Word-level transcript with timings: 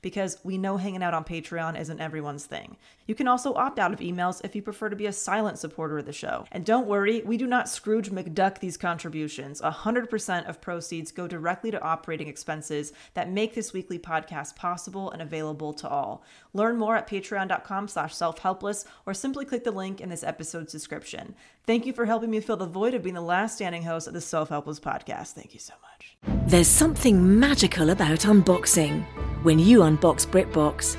because 0.00 0.38
we 0.44 0.58
know 0.58 0.76
hanging 0.76 1.02
out 1.02 1.14
on 1.14 1.24
Patreon 1.24 1.78
isn't 1.78 2.00
everyone's 2.00 2.46
thing. 2.46 2.76
You 3.08 3.14
can 3.14 3.26
also 3.26 3.54
opt 3.54 3.78
out 3.78 3.94
of 3.94 4.00
emails 4.00 4.44
if 4.44 4.54
you 4.54 4.60
prefer 4.60 4.90
to 4.90 4.94
be 4.94 5.06
a 5.06 5.12
silent 5.12 5.58
supporter 5.58 5.98
of 5.98 6.04
the 6.04 6.12
show. 6.12 6.44
And 6.52 6.64
don't 6.64 6.86
worry, 6.86 7.22
we 7.24 7.38
do 7.38 7.46
not 7.46 7.68
Scrooge 7.68 8.10
McDuck 8.10 8.58
these 8.58 8.76
contributions. 8.76 9.62
100% 9.62 10.48
of 10.48 10.60
proceeds 10.60 11.10
go 11.10 11.26
directly 11.26 11.70
to 11.70 11.82
operating 11.82 12.28
expenses 12.28 12.92
that 13.14 13.30
make 13.30 13.54
this 13.54 13.72
weekly 13.72 13.98
podcast 13.98 14.56
possible 14.56 15.10
and 15.10 15.22
available 15.22 15.72
to 15.72 15.88
all. 15.88 16.22
Learn 16.52 16.76
more 16.76 16.96
at 16.96 17.08
patreon.com 17.08 17.88
slash 17.88 18.14
self-helpless 18.14 18.84
or 19.06 19.14
simply 19.14 19.46
click 19.46 19.64
the 19.64 19.70
link 19.70 20.02
in 20.02 20.10
this 20.10 20.22
episode's 20.22 20.70
description. 20.70 21.34
Thank 21.66 21.86
you 21.86 21.94
for 21.94 22.04
helping 22.04 22.30
me 22.30 22.40
fill 22.40 22.58
the 22.58 22.66
void 22.66 22.92
of 22.92 23.02
being 23.02 23.14
the 23.14 23.22
last 23.22 23.54
standing 23.54 23.84
host 23.84 24.06
of 24.06 24.12
the 24.12 24.20
Self-Helpless 24.20 24.80
podcast. 24.80 25.32
Thank 25.32 25.54
you 25.54 25.60
so 25.60 25.72
much. 25.80 26.18
There's 26.46 26.68
something 26.68 27.40
magical 27.40 27.88
about 27.88 28.20
unboxing. 28.20 29.04
When 29.44 29.58
you 29.58 29.80
unbox 29.80 30.26
BritBox, 30.26 30.98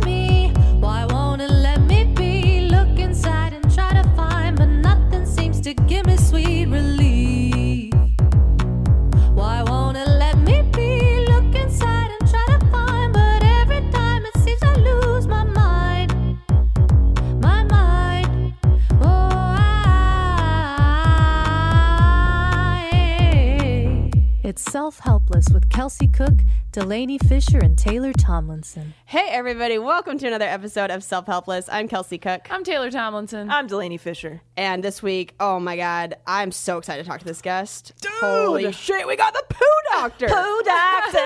It's 24.51 24.69
Self 24.69 24.99
Helpless 24.99 25.45
with 25.53 25.69
Kelsey 25.69 26.09
Cook, 26.09 26.33
Delanie 26.73 27.25
Fischer, 27.25 27.59
and 27.59 27.77
Taylor 27.77 28.11
Tomlinson. 28.11 28.93
Hey, 29.05 29.29
everybody, 29.29 29.77
welcome 29.77 30.17
to 30.17 30.27
another 30.27 30.43
episode 30.43 30.91
of 30.91 31.05
Self 31.05 31.25
Helpless. 31.25 31.69
I'm 31.71 31.87
Kelsey 31.87 32.17
Cook. 32.17 32.47
I'm 32.51 32.65
Taylor 32.65 32.91
Tomlinson. 32.91 33.49
I'm 33.49 33.69
Delanie 33.69 33.97
Fischer. 33.97 34.41
And 34.57 34.83
this 34.83 35.01
week, 35.01 35.35
oh 35.39 35.61
my 35.61 35.77
God, 35.77 36.15
I'm 36.27 36.51
so 36.51 36.79
excited 36.79 37.01
to 37.03 37.09
talk 37.09 37.19
to 37.19 37.25
this 37.25 37.41
guest. 37.41 37.93
Holy 38.19 38.69
shit, 38.73 39.07
we 39.07 39.15
got 39.15 39.33
the 39.33 39.45
poo 39.47 39.65
doctor. 39.93 40.27
Poo 40.27 40.33
Doctor! 40.65 41.17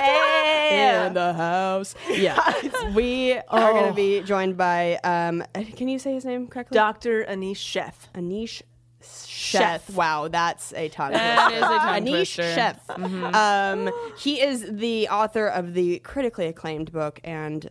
yeah! 0.00 1.06
In 1.06 1.14
the 1.14 1.34
house. 1.34 1.94
Yeah. 2.10 2.90
we 2.92 3.34
are 3.34 3.72
going 3.72 3.86
to 3.86 3.94
be 3.94 4.20
joined 4.22 4.56
by, 4.56 4.98
um, 5.04 5.44
can 5.76 5.86
you 5.86 6.00
say 6.00 6.14
his 6.14 6.24
name 6.24 6.48
correctly? 6.48 6.74
Dr. 6.74 7.24
Anish 7.24 7.58
Sheth. 7.58 8.10
Anish 8.16 8.62
Sheth. 9.06 9.60
Sheth. 9.88 9.94
Wow, 9.94 10.28
that's 10.28 10.72
a 10.74 10.88
tongue 10.88 11.12
That 11.12 11.48
twister. 11.48 11.56
is 11.58 11.70
a 11.70 11.78
tongue 11.78 12.04
Anish 12.04 12.34
twister. 12.36 12.42
Sheth. 12.42 13.34
Um, 13.34 13.90
he 14.18 14.40
is 14.40 14.64
the 14.70 15.08
author 15.08 15.46
of 15.46 15.74
the 15.74 15.98
critically 16.00 16.46
acclaimed 16.46 16.92
book 16.92 17.20
and 17.24 17.68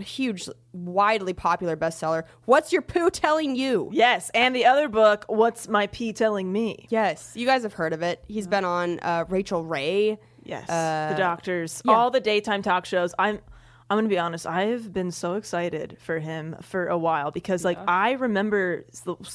huge, 0.00 0.48
widely 0.72 1.32
popular 1.32 1.76
bestseller. 1.76 2.24
What's 2.46 2.72
your 2.72 2.82
poo 2.82 3.10
telling 3.10 3.54
you? 3.56 3.90
Yes, 3.92 4.30
and 4.34 4.54
the 4.54 4.64
other 4.66 4.88
book, 4.88 5.24
What's 5.28 5.68
My 5.68 5.86
Pee 5.86 6.12
Telling 6.12 6.52
Me? 6.52 6.86
Yes, 6.90 7.32
you 7.36 7.46
guys 7.46 7.62
have 7.62 7.74
heard 7.74 7.92
of 7.92 8.02
it. 8.02 8.24
He's 8.26 8.46
been 8.48 8.64
on 8.64 8.98
uh, 9.00 9.24
Rachael 9.28 9.64
Ray. 9.64 10.18
Yes, 10.42 10.68
Uh, 10.68 11.10
the 11.12 11.16
doctors, 11.18 11.80
yeah. 11.84 11.92
all 11.92 12.10
the 12.10 12.20
daytime 12.20 12.60
talk 12.62 12.84
shows. 12.86 13.14
I'm, 13.18 13.38
I'm 13.94 13.98
gonna 13.98 14.08
be 14.08 14.18
honest. 14.18 14.46
I 14.46 14.64
have 14.66 14.92
been 14.92 15.10
so 15.12 15.34
excited 15.34 15.96
for 16.00 16.18
him 16.18 16.56
for 16.62 16.88
a 16.88 16.98
while 16.98 17.30
because, 17.30 17.64
like, 17.64 17.78
I 17.86 18.12
remember 18.12 18.84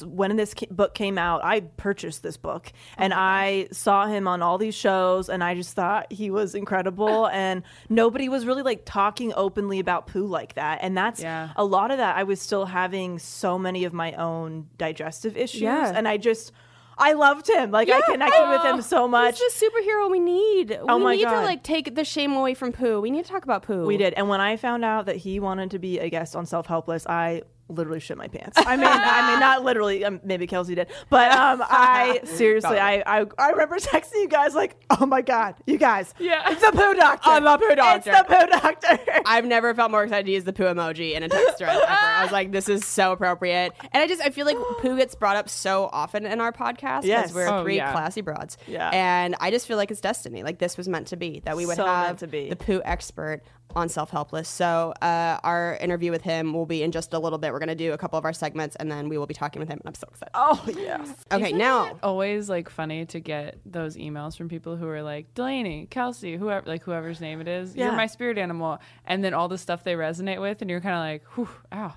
when 0.06 0.36
this 0.36 0.54
book 0.70 0.94
came 0.94 1.18
out. 1.18 1.44
I 1.44 1.62
purchased 1.62 2.24
this 2.24 2.38
book 2.38 2.72
and 2.98 3.14
I 3.14 3.68
saw 3.72 4.06
him 4.08 4.28
on 4.28 4.42
all 4.42 4.58
these 4.58 4.76
shows, 4.76 5.30
and 5.30 5.44
I 5.44 5.56
just 5.56 5.74
thought 5.76 6.12
he 6.12 6.30
was 6.30 6.56
incredible. 6.56 7.28
and 7.34 7.64
nobody 7.90 8.28
was 8.30 8.46
really 8.46 8.64
like 8.64 8.84
talking 8.86 9.34
openly 9.36 9.80
about 9.80 10.08
poo 10.08 10.26
like 10.26 10.56
that. 10.56 10.80
And 10.82 10.98
that's 10.98 11.22
Yeah. 11.22 11.50
a 11.56 11.64
lot 11.64 11.92
of 11.92 11.98
that. 11.98 12.18
I 12.18 12.24
was 12.24 12.42
still 12.42 12.66
having 12.66 13.18
so 13.20 13.58
many 13.58 13.86
of 13.86 13.94
my 13.94 14.12
own 14.14 14.68
digestive 14.78 15.38
issues, 15.38 15.62
Yeah. 15.62 15.94
and 15.96 16.08
I 16.08 16.18
just. 16.18 16.52
I 17.00 17.14
loved 17.14 17.50
him. 17.50 17.72
Like 17.72 17.90
I 17.90 18.02
connected 18.02 18.50
with 18.50 18.62
him 18.62 18.82
so 18.82 19.08
much. 19.08 19.40
He's 19.40 19.60
the 19.60 19.66
superhero 19.66 20.12
we 20.12 20.20
need. 20.20 20.78
Oh 20.82 20.98
we 20.98 21.04
my 21.04 21.16
need 21.16 21.24
to 21.24 21.42
like 21.42 21.64
take 21.64 21.96
the 21.96 22.04
shame 22.04 22.34
away 22.34 22.54
from 22.54 22.72
poo. 22.72 23.00
We 23.00 23.10
need 23.10 23.26
to 23.26 23.32
talk 23.32 23.44
about 23.44 23.64
poo. 23.64 23.86
We 23.86 23.98
did. 23.98 24.14
And 24.14 24.28
when 24.28 24.42
I 24.42 24.58
found 24.58 24.84
out 24.84 25.06
that 25.06 25.16
he 25.16 25.40
wanted 25.40 25.72
to 25.72 25.80
be 25.80 26.00
a 26.00 26.10
guest 26.10 26.36
on 26.36 26.46
Self 26.46 26.68
Helpless, 26.68 27.08
I 27.08 27.44
literally 27.70 28.00
shit 28.00 28.18
my 28.18 28.28
pants. 28.28 28.58
I 28.58 28.76
mean, 28.76 28.88
I 28.90 29.32
mean, 29.32 29.40
not 29.40 29.64
literally. 29.70 30.04
Um, 30.04 30.20
maybe 30.24 30.48
Kelsey 30.48 30.76
did, 30.76 30.88
but 31.10 31.32
um, 31.32 31.64
I 31.70 32.20
seriously, 32.26 32.78
I, 32.80 33.04
I, 33.06 33.26
I 33.38 33.50
remember 33.52 33.78
texting 33.78 34.16
you 34.22 34.28
guys 34.28 34.56
like, 34.56 34.76
"Oh 35.00 35.06
my 35.06 35.22
god, 35.22 35.56
you 35.66 35.78
guys, 35.78 36.14
Yeah. 36.20 36.52
it's 36.52 36.62
the 36.62 36.72
poo 36.72 36.94
doctor. 36.96 37.30
I'm 37.30 37.44
the 37.44 37.58
poo 37.58 37.76
doctor. 37.76 38.12
It's 38.12 38.20
the 38.20 38.26
poo 38.28 38.48
doctor." 38.60 39.22
I've 39.26 39.46
never 39.46 39.74
felt 39.74 39.92
more 39.92 40.04
excited 40.04 40.26
to 40.26 40.32
use 40.32 40.44
the 40.44 40.54
poo 40.54 40.64
emoji 40.64 41.14
in 41.14 41.24
a 41.24 41.30
text 41.30 41.58
thread 41.60 41.76
ever. 41.76 41.86
I 41.90 42.24
was 42.24 42.32
like, 42.32 42.52
this 42.52 42.68
is 42.70 42.86
so 42.86 43.12
appropriate. 43.12 43.74
And 43.92 44.02
I 44.04 44.08
just, 44.08 44.22
I 44.22 44.30
feel 44.32 44.46
like 44.46 44.58
poo 44.82 44.98
gets 44.98 45.14
brought 45.16 45.36
up 45.36 45.48
so 45.50 45.90
often 45.92 46.26
in 46.26 46.42
our 46.42 46.52
podcast 46.52 47.02
because 47.02 47.06
Yes. 47.06 47.34
we're 47.34 47.48
Oh, 47.48 47.62
three 47.64 47.78
yeah. 47.78 47.92
classy 47.92 48.22
broads. 48.22 48.58
Yeah. 48.68 48.90
And 48.92 49.36
I 49.40 49.52
just 49.52 49.68
feel 49.68 49.78
like 49.78 49.92
it's 49.92 50.02
destiny. 50.02 50.44
Like 50.44 50.58
this 50.60 50.78
was 50.78 50.88
meant 50.88 51.08
to 51.08 51.18
be, 51.18 51.42
that 51.46 51.56
we 51.56 51.66
would 51.66 51.76
So 51.76 51.86
meant 51.86 52.08
have 52.08 52.18
to 52.20 52.28
be. 52.28 52.50
the 52.50 52.56
poo 52.56 52.82
expert 52.84 53.42
on 53.76 53.90
Self 53.90 54.10
Helpless. 54.10 54.50
So 54.50 54.94
uh, 55.02 55.40
our 55.44 55.78
interview 55.78 56.12
with 56.12 56.22
him 56.22 56.54
will 56.54 56.66
be 56.66 56.84
in 56.84 56.92
just 56.92 57.14
a 57.14 57.20
little 57.20 57.38
bit. 57.38 57.52
We're 57.52 57.60
going 57.60 57.70
to 57.70 57.76
do 57.76 57.94
a 57.94 57.98
couple 57.98 58.18
of 58.18 58.26
our 58.26 58.34
segments 58.34 58.76
and 58.78 58.92
then 58.92 59.10
we 59.10 59.18
will 59.18 59.28
be 59.28 59.34
talking 59.34 59.60
with 59.60 59.70
him. 59.70 59.80
And 59.80 59.88
I'm 59.88 59.94
so 59.94 60.08
excited. 60.10 60.32
oh 60.34 60.64
yes. 60.68 61.14
okay, 61.32 61.52
now. 61.52 61.98
Always 62.04 62.50
like 62.50 62.70
funny 62.70 63.06
to 63.08 63.20
get 63.20 63.60
those 63.66 63.96
emails 63.96 64.38
from 64.38 64.50
people 64.50 64.76
who 64.76 64.88
are 64.88 65.04
like 65.04 65.34
Delanie, 65.34 65.90
Kelsey, 65.90 66.36
whoever, 66.36 66.68
like 66.68 66.84
whoever's 66.84 67.22
name 67.22 67.42
it 67.42 67.48
is. 67.48 67.76
Yeah. 67.76 67.86
You're 67.86 67.96
my 67.96 68.08
spirit 68.08 68.38
animal, 68.38 68.80
and 69.06 69.24
then 69.24 69.34
all 69.34 69.48
the 69.48 69.58
stuff 69.58 69.84
they 69.84 69.94
resonate 69.94 70.42
with, 70.42 70.62
and 70.62 70.70
you're 70.70 70.82
kind 70.82 70.96
of 70.96 71.02
like, 71.02 71.24
whew, 71.36 71.50
ow. 71.74 71.94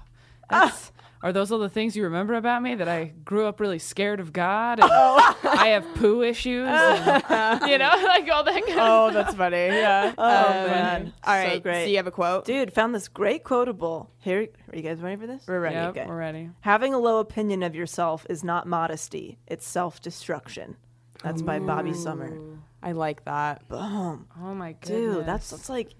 That's, 0.50 0.92
Are 1.22 1.32
those 1.32 1.52
all 1.52 1.60
the 1.60 1.68
things 1.68 1.94
you 1.96 2.02
remember 2.04 2.34
about 2.34 2.62
me? 2.62 2.74
That 2.74 2.88
I 2.88 3.12
grew 3.24 3.46
up 3.46 3.60
really 3.60 3.78
scared 3.78 4.18
of 4.18 4.32
God, 4.32 4.80
and 4.80 4.90
oh. 4.92 5.38
I 5.44 5.68
have 5.68 5.84
poo 5.94 6.22
issues, 6.22 6.66
and, 6.68 7.62
you 7.70 7.78
know, 7.78 7.90
like 8.04 8.28
all 8.30 8.42
that. 8.42 8.54
Kind 8.66 8.78
Oh, 8.80 9.06
of 9.08 9.14
that's 9.14 9.34
funny. 9.34 9.56
Yeah. 9.56 10.12
Oh, 10.18 10.22
oh 10.24 10.66
man, 10.66 11.12
All 11.24 11.48
so 11.48 11.60
great. 11.60 11.84
So 11.84 11.90
you 11.90 11.96
have 11.98 12.06
a 12.06 12.10
quote? 12.10 12.44
Dude, 12.44 12.72
found 12.72 12.94
this 12.94 13.06
great 13.08 13.44
quotable. 13.44 14.10
Here, 14.18 14.48
are 14.72 14.76
you 14.76 14.82
guys 14.82 15.00
ready 15.00 15.16
for 15.20 15.26
this? 15.28 15.44
We're 15.46 15.60
ready. 15.60 15.76
Yep, 15.76 15.88
Okay. 15.90 16.06
we're 16.06 16.16
ready. 16.18 16.50
Having 16.62 16.94
a 16.94 16.98
low 16.98 17.18
opinion 17.20 17.62
of 17.62 17.74
yourself 17.76 18.26
is 18.28 18.42
not 18.42 18.66
modesty; 18.66 19.38
it's 19.46 19.66
self-destruction. 19.66 20.76
That's 21.22 21.40
by 21.42 21.60
Bobbe 21.60 21.94
Sommer. 21.94 22.36
I 22.82 22.92
like 22.92 23.24
that. 23.26 23.68
Boom. 23.68 24.26
Oh 24.40 24.54
my 24.54 24.72
god, 24.72 24.80
Dude, 24.88 25.26
that's, 25.26 25.50
that's 25.50 25.68
like 25.68 25.90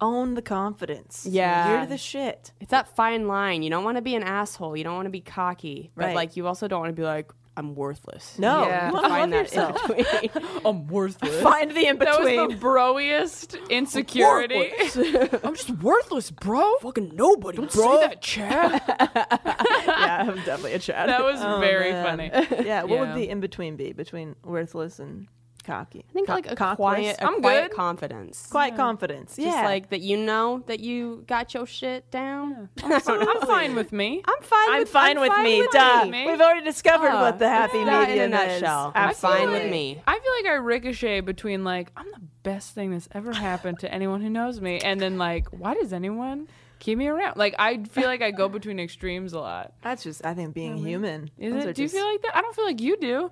own 0.00 0.34
the 0.34 0.42
confidence. 0.42 1.26
Yeah. 1.28 1.78
You're 1.78 1.86
the 1.86 1.98
shit. 1.98 2.52
It's 2.60 2.70
that 2.70 2.94
fine 2.96 3.26
line. 3.28 3.62
You 3.62 3.70
don't 3.70 3.84
want 3.84 3.96
to 3.96 4.02
be 4.02 4.14
an 4.14 4.22
asshole. 4.22 4.76
You 4.76 4.84
don't 4.84 4.94
want 4.96 5.06
to 5.06 5.10
be 5.10 5.20
cocky. 5.20 5.90
But 5.96 6.06
Right. 6.06 6.14
like 6.16 6.36
you 6.36 6.46
also 6.46 6.68
don't 6.68 6.80
want 6.80 6.90
to 6.94 7.00
be 7.00 7.06
like, 7.06 7.30
I'm 7.58 7.74
worthless. 7.74 8.38
No, 8.38 8.66
Yeah. 8.66 8.88
you 8.88 8.92
want 8.92 9.04
to 9.06 9.08
love 9.10 9.18
Find 9.18 9.32
that 9.32 9.42
yourself. 9.44 9.90
in 9.90 9.96
between. 9.96 10.30
I'm 10.66 10.86
worthless. 10.88 11.42
Find 11.42 11.70
the 11.70 11.86
in 11.86 11.96
between. 11.96 11.98
That 12.14 12.20
was 12.20 12.28
between. 12.28 12.48
the 12.50 12.56
broiest 12.56 13.54
insecurity. 13.70 14.72
I'm 15.42 15.54
just 15.54 15.70
worthless, 15.70 16.30
bro. 16.30 16.70
Fucking 16.82 17.12
nobody, 17.14 17.56
Don't 17.56 17.72
bro. 17.72 18.00
say 18.00 18.06
that, 18.08 18.20
Chad. 18.20 18.82
yeah, 18.86 20.24
I'm 20.28 20.36
definitely 20.36 20.74
a 20.74 20.78
Chad. 20.78 21.08
That 21.08 21.22
was 21.24 21.40
Oh, 21.42 21.58
very 21.60 21.92
man. 21.92 22.04
funny. 22.30 22.66
yeah, 22.66 22.82
what 22.82 22.98
would 23.00 23.14
the 23.14 23.28
in 23.30 23.40
between 23.40 23.76
be 23.76 23.92
between 23.94 24.36
worthless 24.44 24.98
and 24.98 25.26
cocky? 25.66 26.04
I 26.08 26.12
think 26.12 26.26
Co- 26.28 26.34
like 26.34 26.50
a 26.50 26.54
cockless? 26.56 26.76
quiet, 26.76 27.16
a 27.20 27.26
I'm 27.26 27.40
quiet 27.40 27.68
good. 27.70 27.76
confidence. 27.76 28.46
quiet 28.46 28.76
confidence. 28.76 29.36
Just 29.36 29.48
like 29.64 29.90
that 29.90 30.00
you 30.00 30.16
know 30.16 30.62
that 30.66 30.80
you 30.80 31.24
got 31.26 31.52
your 31.52 31.66
shit 31.66 32.10
down. 32.10 32.70
I'm 32.82 33.00
fine 33.00 33.26
fine 33.40 33.74
with 33.74 33.92
me. 33.92 34.22
I'm 34.24 34.42
fine. 34.42 34.68
I'm 34.70 34.78
with, 34.80 34.88
fine 34.88 35.16
I'm 35.16 35.20
with 35.22 35.32
fine 35.32 35.44
me. 35.44 35.60
with 35.60 35.70
Duh. 35.72 36.06
me. 36.10 36.26
We've 36.30 36.40
already 36.40 36.64
discovered 36.64 37.10
Oh, 37.10 37.20
what 37.22 37.38
the 37.38 37.48
happy 37.48 37.84
that 37.84 38.08
in 38.10 38.18
a 38.18 38.28
medium 38.28 38.32
is. 38.48 38.60
nutshell. 38.62 38.92
I'm 38.94 39.14
fine 39.14 39.50
with 39.50 39.70
me. 39.70 40.00
I 40.06 40.18
feel 40.18 40.32
like 40.42 40.52
I 40.52 40.56
ricochet 40.56 41.20
between 41.20 41.64
like 41.64 41.90
I'm 41.96 42.06
the 42.12 42.20
best 42.42 42.74
thing 42.74 42.92
that's 42.92 43.08
ever 43.12 43.32
happened 43.48 43.80
to 43.80 43.92
anyone 43.92 44.22
who 44.22 44.30
knows 44.30 44.60
me, 44.60 44.78
and 44.80 45.00
then 45.00 45.18
like 45.18 45.48
why 45.48 45.74
does 45.74 45.92
anyone 45.92 46.46
keep 46.78 46.98
me 46.98 47.08
around? 47.08 47.36
Like 47.36 47.54
I 47.58 47.82
feel 47.84 48.06
like 48.06 48.22
I 48.22 48.30
go 48.30 48.48
between 48.48 48.78
extremes 48.78 49.32
a 49.32 49.40
lot. 49.40 49.72
That's 49.82 50.02
just, 50.04 50.24
I 50.24 50.34
think, 50.34 50.54
being 50.54 50.76
human. 50.76 51.30
Is 51.38 51.54
Those 51.54 51.64
it? 51.64 51.76
Do 51.76 51.82
you 51.82 51.88
feel 51.88 52.04
like 52.04 52.22
that? 52.22 52.36
I 52.36 52.40
don't 52.42 52.54
feel 52.54 52.66
like 52.66 52.80
you 52.80 52.96
do. 52.98 53.30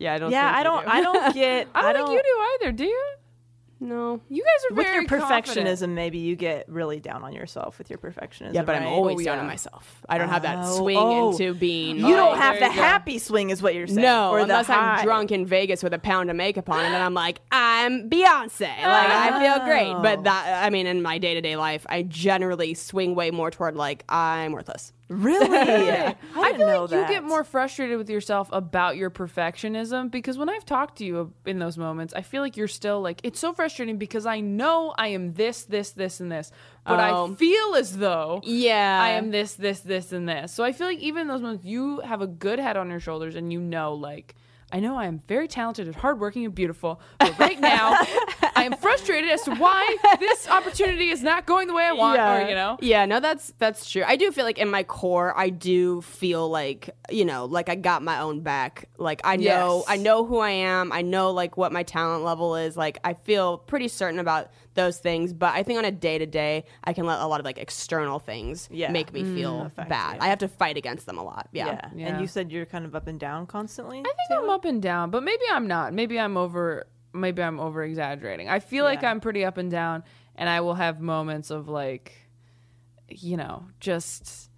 Yeah, 0.00 0.14
I 0.14 0.18
don't. 0.18 0.30
Yeah, 0.32 0.48
think 0.48 0.58
I 0.58 0.62
don't. 0.64 0.84
do. 0.84 0.90
I 0.90 1.00
don't 1.02 1.34
get. 1.34 1.68
I 1.74 1.92
don't, 1.92 2.08
think 2.08 2.18
you 2.18 2.22
do 2.60 2.66
either. 2.66 2.72
Do 2.72 2.84
you? 2.84 3.04
No. 3.82 4.20
You 4.28 4.42
guys 4.44 4.70
are 4.70 4.74
With 4.74 4.84
very 4.86 4.96
your 4.96 5.04
confident. 5.06 5.66
perfectionism, 5.68 5.88
maybe 5.94 6.18
you 6.18 6.36
get 6.36 6.68
really 6.68 7.00
down 7.00 7.22
on 7.22 7.32
yourself 7.32 7.78
with 7.78 7.88
your 7.88 7.98
perfectionism. 7.98 8.52
Yeah, 8.52 8.62
but 8.62 8.74
I'm 8.74 8.86
always 8.86 9.16
Oh, 9.20 9.24
down 9.24 9.36
yeah. 9.36 9.40
on 9.40 9.46
myself. 9.46 10.02
I 10.06 10.18
don't 10.18 10.28
have 10.28 10.42
that 10.42 10.58
Oh, 10.66 10.76
swing 10.76 10.98
oh. 10.98 11.30
into 11.30 11.54
being. 11.54 11.96
You 11.96 12.14
don't 12.14 12.36
have 12.36 12.58
the 12.58 12.66
you 12.66 12.74
go. 12.74 12.82
happy 12.82 13.18
swing, 13.18 13.48
is 13.48 13.62
what 13.62 13.74
you're 13.74 13.86
saying. 13.86 14.02
No, 14.02 14.32
or 14.32 14.40
unless. 14.40 14.68
I'm 14.68 15.02
drunk 15.02 15.32
in 15.32 15.46
Vegas 15.46 15.82
with 15.82 15.94
a 15.94 15.98
pound 15.98 16.28
of 16.28 16.36
makeup 16.36 16.68
on, 16.68 16.80
and 16.84 16.94
then 16.94 17.00
I'm 17.00 17.14
like, 17.14 17.40
I'm 17.50 18.10
Beyonce. 18.10 18.60
Like 18.60 18.80
I 18.82 19.40
feel 19.42 19.64
great. 19.64 19.88
Oh. 19.94 20.02
But 20.02 20.24
that, 20.24 20.62
I 20.62 20.68
mean, 20.68 20.86
in 20.86 21.00
my 21.00 21.16
day 21.16 21.32
to 21.32 21.40
day 21.40 21.56
life, 21.56 21.86
I 21.88 22.02
generally 22.02 22.74
swing 22.74 23.14
way 23.14 23.30
more 23.30 23.50
toward 23.50 23.76
like 23.76 24.04
I'm 24.10 24.52
worthless. 24.52 24.92
Really? 25.10 25.90
I, 25.90 26.14
I 26.34 26.52
didn't 26.52 26.56
feel 26.58 26.66
know 26.66 26.80
like 26.82 26.90
that. 26.90 27.08
you 27.10 27.14
get 27.14 27.24
more 27.24 27.42
frustrated 27.44 27.98
with 27.98 28.08
yourself 28.08 28.48
about 28.52 28.96
your 28.96 29.10
perfectionism 29.10 30.10
because 30.10 30.38
when 30.38 30.48
I've 30.48 30.64
talked 30.64 30.98
to 30.98 31.04
you 31.04 31.32
in 31.44 31.58
those 31.58 31.76
moments, 31.76 32.14
I 32.14 32.22
feel 32.22 32.42
like 32.42 32.56
you're 32.56 32.68
still 32.68 33.00
like, 33.00 33.20
it's 33.24 33.40
so 33.40 33.52
frustrating 33.52 33.98
because 33.98 34.24
I 34.24 34.40
know 34.40 34.94
I 34.96 35.08
am 35.08 35.34
this, 35.34 35.64
this, 35.64 35.90
this, 35.90 36.20
and 36.20 36.30
this, 36.30 36.52
but 36.84 37.00
I 37.00 37.10
Oh. 37.12 37.34
feel 37.34 37.74
as 37.74 37.98
though 37.98 38.40
Yeah, 38.44 39.00
I 39.02 39.10
am 39.10 39.30
this, 39.30 39.54
this, 39.54 39.80
this, 39.80 40.12
and 40.12 40.28
this. 40.28 40.52
So 40.52 40.62
I 40.64 40.72
feel 40.72 40.86
like 40.86 40.98
even 41.00 41.22
in 41.22 41.28
those 41.28 41.42
moments, 41.42 41.64
you 41.64 42.00
have 42.00 42.20
a 42.22 42.26
good 42.28 42.58
head 42.60 42.76
on 42.76 42.88
your 42.88 43.00
shoulders 43.00 43.34
and 43.34 43.52
you 43.52 43.60
know, 43.60 43.94
like, 43.94 44.36
I 44.72 44.78
know 44.78 44.96
I 44.96 45.06
am 45.06 45.20
very 45.26 45.48
talented 45.48 45.88
and 45.88 45.96
hardworking 45.96 46.44
and 46.44 46.54
beautiful, 46.54 47.00
but 47.18 47.36
right 47.40 47.58
now 47.58 47.98
I 48.56 48.64
am 48.64 48.74
frustrated 48.76 49.30
as 49.30 49.42
to 49.42 49.54
why 49.54 49.96
this 50.20 50.48
opportunity 50.48 51.10
is 51.10 51.22
not 51.22 51.46
going 51.46 51.68
the 51.68 51.74
way 51.74 51.84
I 51.84 51.92
want, 51.92 52.20
or, 52.20 52.48
you 52.48 52.54
know? 52.54 52.76
Yeah, 52.80 53.06
no, 53.06 53.20
that's 53.20 53.52
that's 53.58 53.90
true. 53.90 54.02
I 54.06 54.16
do 54.16 54.30
feel 54.32 54.44
like 54.44 54.58
in 54.58 54.70
my 54.70 54.82
core, 54.82 55.36
I 55.36 55.50
do 55.50 56.00
feel 56.02 56.48
like 56.48 56.90
you 57.10 57.24
know, 57.24 57.44
like 57.46 57.68
I 57.68 57.74
got 57.74 58.02
my 58.02 58.20
own 58.20 58.40
back. 58.40 58.88
Like 58.98 59.20
I 59.24 59.36
know, 59.36 59.78
Yes. 59.78 59.84
I 59.88 59.96
know 59.96 60.24
who 60.24 60.38
I 60.38 60.50
am. 60.50 60.92
I 60.92 61.02
know 61.02 61.30
like 61.32 61.56
what 61.56 61.72
my 61.72 61.82
talent 61.82 62.24
level 62.24 62.56
is. 62.56 62.76
Like 62.76 62.98
I 63.04 63.14
feel 63.14 63.58
pretty 63.58 63.88
certain 63.88 64.18
about 64.20 64.50
those 64.74 64.98
things. 64.98 65.32
But 65.32 65.54
I 65.54 65.62
think 65.64 65.78
on 65.78 65.84
a 65.84 65.90
day 65.90 66.18
to 66.18 66.26
day, 66.26 66.64
I 66.84 66.92
can 66.92 67.04
let 67.06 67.18
a 67.20 67.26
lot 67.26 67.40
of 67.40 67.44
like 67.44 67.58
external 67.58 68.20
things 68.20 68.68
Yeah. 68.70 68.92
make 68.92 69.12
me 69.12 69.22
mm, 69.24 69.34
feel 69.34 69.62
Affect 69.66 69.88
bad. 69.88 70.14
you. 70.16 70.22
I 70.22 70.28
have 70.28 70.38
to 70.38 70.48
fight 70.48 70.76
against 70.76 71.06
them 71.06 71.18
a 71.18 71.24
lot. 71.24 71.48
Yeah. 71.52 71.66
Yeah. 71.66 71.88
Yeah. 71.96 72.06
And 72.08 72.20
you 72.20 72.26
said 72.28 72.52
you're 72.52 72.66
kind 72.66 72.84
of 72.84 72.94
up 72.94 73.08
and 73.08 73.18
down 73.18 73.46
constantly. 73.46 73.98
I 73.98 74.02
think 74.02 74.40
I'm 74.42 74.48
up 74.50 74.64
and 74.64 74.80
down, 74.80 75.10
but 75.10 75.22
maybe 75.24 75.42
I'm 75.50 75.66
not. 75.66 75.92
Maybe 75.92 76.18
I'm 76.20 76.36
over. 76.36 76.86
Maybe 77.12 77.42
I'm 77.42 77.58
over 77.60 77.82
exaggerating. 77.82 78.48
I 78.48 78.60
feel 78.60 78.84
like 78.84 79.02
I'm 79.04 79.20
pretty 79.20 79.44
up 79.44 79.56
and 79.58 79.70
down, 79.70 80.04
and 80.36 80.48
I 80.48 80.60
will 80.60 80.74
have 80.74 81.00
moments 81.00 81.50
of 81.50 81.68
like, 81.68 82.12
you 83.08 83.36
know, 83.36 83.66
just. 83.80 84.50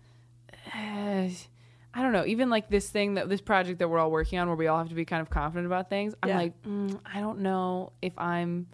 eh, 0.75 1.31
I 1.94 2.00
don't 2.00 2.12
know. 2.12 2.25
Even 2.25 2.49
like 2.49 2.70
this 2.70 2.88
thing 2.88 3.14
that 3.14 3.28
this 3.28 3.43
project 3.43 3.78
that 3.81 3.88
we're 3.88 3.99
all 3.99 4.10
working 4.10 4.38
on, 4.38 4.49
where 4.49 4.56
we 4.56 4.66
all 4.66 4.78
have 4.78 4.88
to 4.88 4.94
be 4.94 5.04
kind 5.04 5.20
of 5.20 5.28
confident 5.28 5.66
about 5.66 5.90
things. 5.90 6.14
I'm 6.22 6.31
Yeah. 6.31 6.37
like, 6.37 6.62
mm, 6.62 6.99
I 7.04 7.20
don't 7.20 7.40
know 7.40 7.93
if 8.00 8.19
I'm 8.19 8.66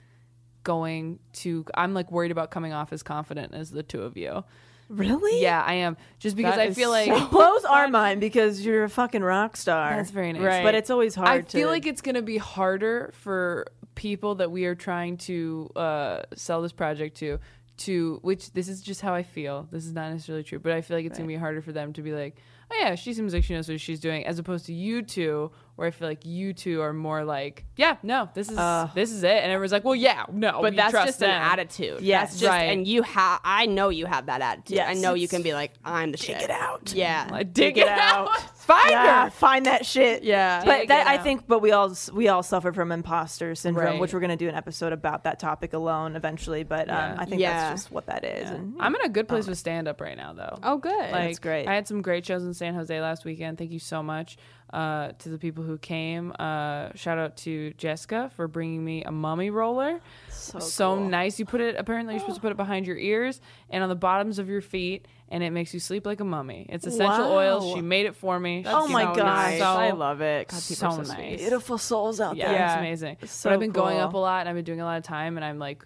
going 0.63 1.19
to. 1.35 1.65
I'm 1.75 1.95
like 1.95 2.13
worried 2.13 2.31
about 2.31 2.51
coming 2.53 2.73
off 2.73 2.93
as 2.93 3.03
confident 3.03 3.55
as 3.55 3.71
the 3.71 3.83
two 3.83 4.03
of 4.03 4.17
you. 4.17 4.45
Really? 4.89 5.43
Yeah, 5.43 5.63
I 5.63 5.75
am. 5.75 5.97
Just 6.19 6.37
because 6.37 6.55
That 6.57 6.61
I 6.63 6.67
is 6.67 6.77
feel 6.77 6.91
like 6.91 7.09
It 7.09 7.31
blows 7.31 7.65
our 7.65 7.89
mind 7.89 8.21
because 8.21 8.65
you're 8.65 8.85
a 8.85 8.89
fucking 8.89 9.23
rock 9.23 9.57
star. 9.57 9.95
That's 9.97 10.11
very 10.11 10.33
nice. 10.33 10.43
Right. 10.43 10.63
But 10.63 10.75
it's 10.75 10.91
always 10.91 11.15
hard 11.15 11.29
I 11.29 11.41
to. 11.43 11.57
feel 11.57 11.69
like 11.69 11.87
it's 11.87 12.01
going 12.01 12.15
to 12.15 12.23
be 12.23 12.39
harder 12.39 13.13
for 13.15 13.67
people 13.95 14.37
that 14.37 14.51
we 14.51 14.65
are 14.65 14.75
trying 14.75 15.17
to 15.19 15.71
uh, 15.77 16.23
sell 16.35 16.63
this 16.63 16.73
project 16.73 17.17
to, 17.19 17.39
to 17.79 18.19
which 18.23 18.53
this 18.53 18.69
is 18.69 18.81
just 18.81 19.01
how 19.01 19.13
I 19.15 19.23
feel. 19.23 19.69
This 19.71 19.85
is 19.85 19.93
not 19.93 20.11
necessarily 20.11 20.43
true, 20.45 20.59
but 20.59 20.73
I 20.73 20.81
feel 20.81 20.97
like 20.97 21.05
it's 21.07 21.19
going 21.19 21.29
to 21.29 21.35
be 21.35 21.39
harder 21.39 21.61
for 21.61 21.73
them 21.73 21.93
to 21.93 22.03
be 22.03 22.13
like, 22.13 22.37
oh 22.71 22.77
yeah, 22.81 22.95
she 22.95 23.13
seems 23.13 23.35
like 23.35 23.45
she 23.45 23.55
knows 23.55 23.69
what 23.69 23.81
she's 23.81 24.01
doing, 24.01 24.27
as 24.27 24.39
opposed 24.39 24.67
to 24.67 24.73
you 24.73 25.03
two, 25.03 25.51
where 25.79 25.87
I 25.87 25.93
feel 25.93 26.09
like 26.09 26.27
you 26.27 26.53
two 26.55 26.81
are 26.81 26.93
more 26.93 27.23
like, 27.23 27.65
yeah, 27.77 27.99
no, 28.03 28.29
this 28.35 28.49
is 28.51 28.57
this 28.97 29.13
is 29.13 29.23
it, 29.23 29.31
and 29.31 29.53
everyone's 29.53 29.71
like, 29.71 29.85
well, 29.85 29.95
yeah, 29.95 30.25
no, 30.29 30.59
But 30.61 30.75
that's 30.75 30.91
trust 30.91 31.07
just 31.07 31.21
them. 31.21 31.31
an 31.31 31.41
attitude. 31.41 32.01
Yes. 32.01 32.31
that's 32.31 32.41
just, 32.41 32.51
Right. 32.51 32.63
and 32.65 32.85
you 32.85 33.03
have. 33.03 33.39
I 33.45 33.67
know 33.67 33.89
you 33.89 34.07
have 34.07 34.27
that 34.27 34.41
attitude. 34.41 34.75
Yes. 34.75 34.89
I 34.91 35.01
know 35.01 35.15
you 35.15 35.29
can 35.29 35.43
be 35.43 35.55
like, 35.55 35.73
I'm 35.85 36.11
the 36.11 36.19
shit. 36.19 36.37
Dig 36.41 36.47
it 36.47 36.51
out. 36.51 36.93
Yeah, 36.97 37.29
Like, 37.31 37.53
dig 37.55 37.79
it 37.79 37.87
out. 37.87 38.29
Find 38.69 38.91
yeah, 38.91 39.25
her. 39.27 39.31
find 39.31 39.65
that 39.67 39.87
shit. 39.87 40.25
Yeah. 40.25 40.63
but 40.65 40.79
Dig 40.81 40.89
that 40.89 41.07
I 41.07 41.17
think, 41.17 41.47
but 41.47 41.61
we 41.61 41.71
all 41.73 41.95
we 42.13 42.27
all 42.29 42.43
suffer 42.43 42.71
from 42.73 42.91
imposter 42.93 43.55
syndrome, 43.55 43.87
Right. 43.87 44.01
which 44.01 44.13
we're 44.13 44.21
gonna 44.21 44.37
do 44.37 44.49
an 44.49 44.55
episode 44.57 44.93
about 44.93 45.25
that 45.25 45.39
topic 45.39 45.73
alone 45.73 46.17
eventually. 46.17 46.65
But 46.65 46.89
Yeah. 46.89 47.13
um, 47.13 47.19
I 47.21 47.25
think 47.25 47.41
Yeah. 47.41 47.53
that's 47.71 47.83
just 47.85 47.93
what 47.93 48.07
that 48.07 48.25
is. 48.25 48.51
And 48.51 48.75
I'm 48.81 48.95
in 48.97 49.01
a 49.03 49.09
good 49.09 49.27
place 49.29 49.47
with 49.47 49.57
stand 49.59 49.89
up 49.89 50.01
right 50.03 50.17
now, 50.19 50.33
though. 50.35 50.59
Oh, 50.63 50.77
good. 50.77 50.93
Like, 50.93 51.13
That's 51.13 51.39
great. 51.39 51.67
I 51.69 51.75
had 51.75 51.87
some 51.89 52.03
great 52.03 52.27
shows 52.27 52.45
in 52.45 52.53
San 52.53 52.75
Jose 52.75 53.01
last 53.01 53.25
weekend. 53.25 53.57
Thank 53.59 53.71
you 53.71 53.79
so 53.79 54.03
much 54.03 54.37
uh, 54.73 55.13
to 55.19 55.29
the 55.29 55.39
people 55.39 55.65
who 55.65 55.79
came. 55.79 56.33
Uh, 56.39 56.91
shout 56.95 57.19
out 57.19 57.37
to 57.39 57.73
Jessica 57.75 58.31
for 58.37 58.49
bringing 58.49 58.85
me 58.85 59.05
a 59.05 59.13
mummy 59.13 59.51
roller. 59.51 60.01
so, 60.29 60.95
cool. 60.97 61.05
nice. 61.09 61.39
You 61.39 61.45
put 61.47 61.61
it. 61.61 61.77
Apparently, 61.79 62.15
you're 62.15 62.21
supposed 62.21 62.37
to 62.37 62.43
put 62.43 62.53
it 62.53 62.57
behind 62.65 62.87
your 62.87 62.99
ears 62.99 63.41
and 63.71 63.83
on 63.83 63.89
the 63.89 63.97
bottoms 63.97 64.39
of 64.39 64.49
your 64.49 64.61
feet, 64.61 65.07
and 65.29 65.43
it 65.43 65.51
makes 65.51 65.75
you 65.75 65.81
sleep 65.81 66.07
like 66.07 66.21
a 66.21 66.25
mummy. 66.25 66.67
It's 66.69 66.87
essential 66.87 67.31
Wow. 67.31 67.37
oils. 67.37 67.75
She 67.75 67.81
made 67.83 68.07
it 68.07 68.17
for 68.17 68.39
me. 68.39 68.65
Oh 68.67 68.89
my 68.89 69.05
so 69.05 69.15
gosh. 69.15 69.59
So, 69.59 69.65
I 69.65 69.91
love 69.93 70.21
it. 70.21 70.49
God, 70.49 70.61
so 70.61 70.75
so 70.75 71.03
nice. 71.03 71.39
beautiful 71.41 71.79
souls 71.79 72.21
out 72.21 72.37
yeah, 72.37 72.53
there. 72.53 72.65
it's 72.67 72.75
amazing. 72.77 73.17
So 73.27 73.49
but 73.49 73.55
I've 73.55 73.61
been 73.61 73.71
going 73.71 73.99
up 73.99 74.15
a 74.15 74.19
lot, 74.19 74.41
and 74.41 74.49
I've 74.49 74.55
been 74.55 74.65
doing 74.65 74.81
a 74.81 74.85
lot 74.85 74.99
of 74.99 75.05
time, 75.05 75.37
and 75.37 75.45
I'm 75.45 75.59
like, 75.59 75.85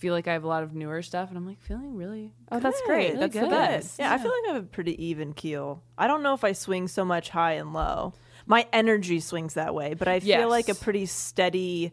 feel 0.00 0.14
like 0.14 0.26
I 0.26 0.32
have 0.32 0.44
a 0.44 0.48
lot 0.48 0.62
of 0.62 0.74
newer 0.74 1.02
stuff, 1.02 1.28
and 1.28 1.36
I'm 1.38 1.46
like 1.46 1.60
feeling 1.60 1.94
really. 1.94 2.32
Oh, 2.50 2.58
that's 2.58 2.80
great. 2.86 3.08
Really 3.14 3.20
That's 3.20 3.34
the 3.34 3.40
good. 3.42 3.50
best. 3.50 3.98
Yeah, 3.98 4.12
I 4.12 4.18
feel 4.18 4.30
like 4.32 4.50
I 4.50 4.54
have 4.54 4.62
a 4.64 4.66
pretty 4.66 5.04
even 5.06 5.34
keel. 5.34 5.82
I 5.96 6.06
don't 6.06 6.22
know 6.22 6.34
if 6.34 6.42
I 6.42 6.52
swing 6.52 6.88
so 6.88 7.04
much 7.04 7.28
high 7.30 7.52
and 7.52 7.72
low. 7.72 8.14
My 8.46 8.66
energy 8.72 9.20
swings 9.20 9.54
that 9.54 9.74
way, 9.74 9.94
but 9.94 10.08
I 10.08 10.20
feel 10.20 10.28
Yes. 10.28 10.48
like 10.48 10.68
a 10.70 10.74
pretty 10.74 11.06
steady, 11.06 11.92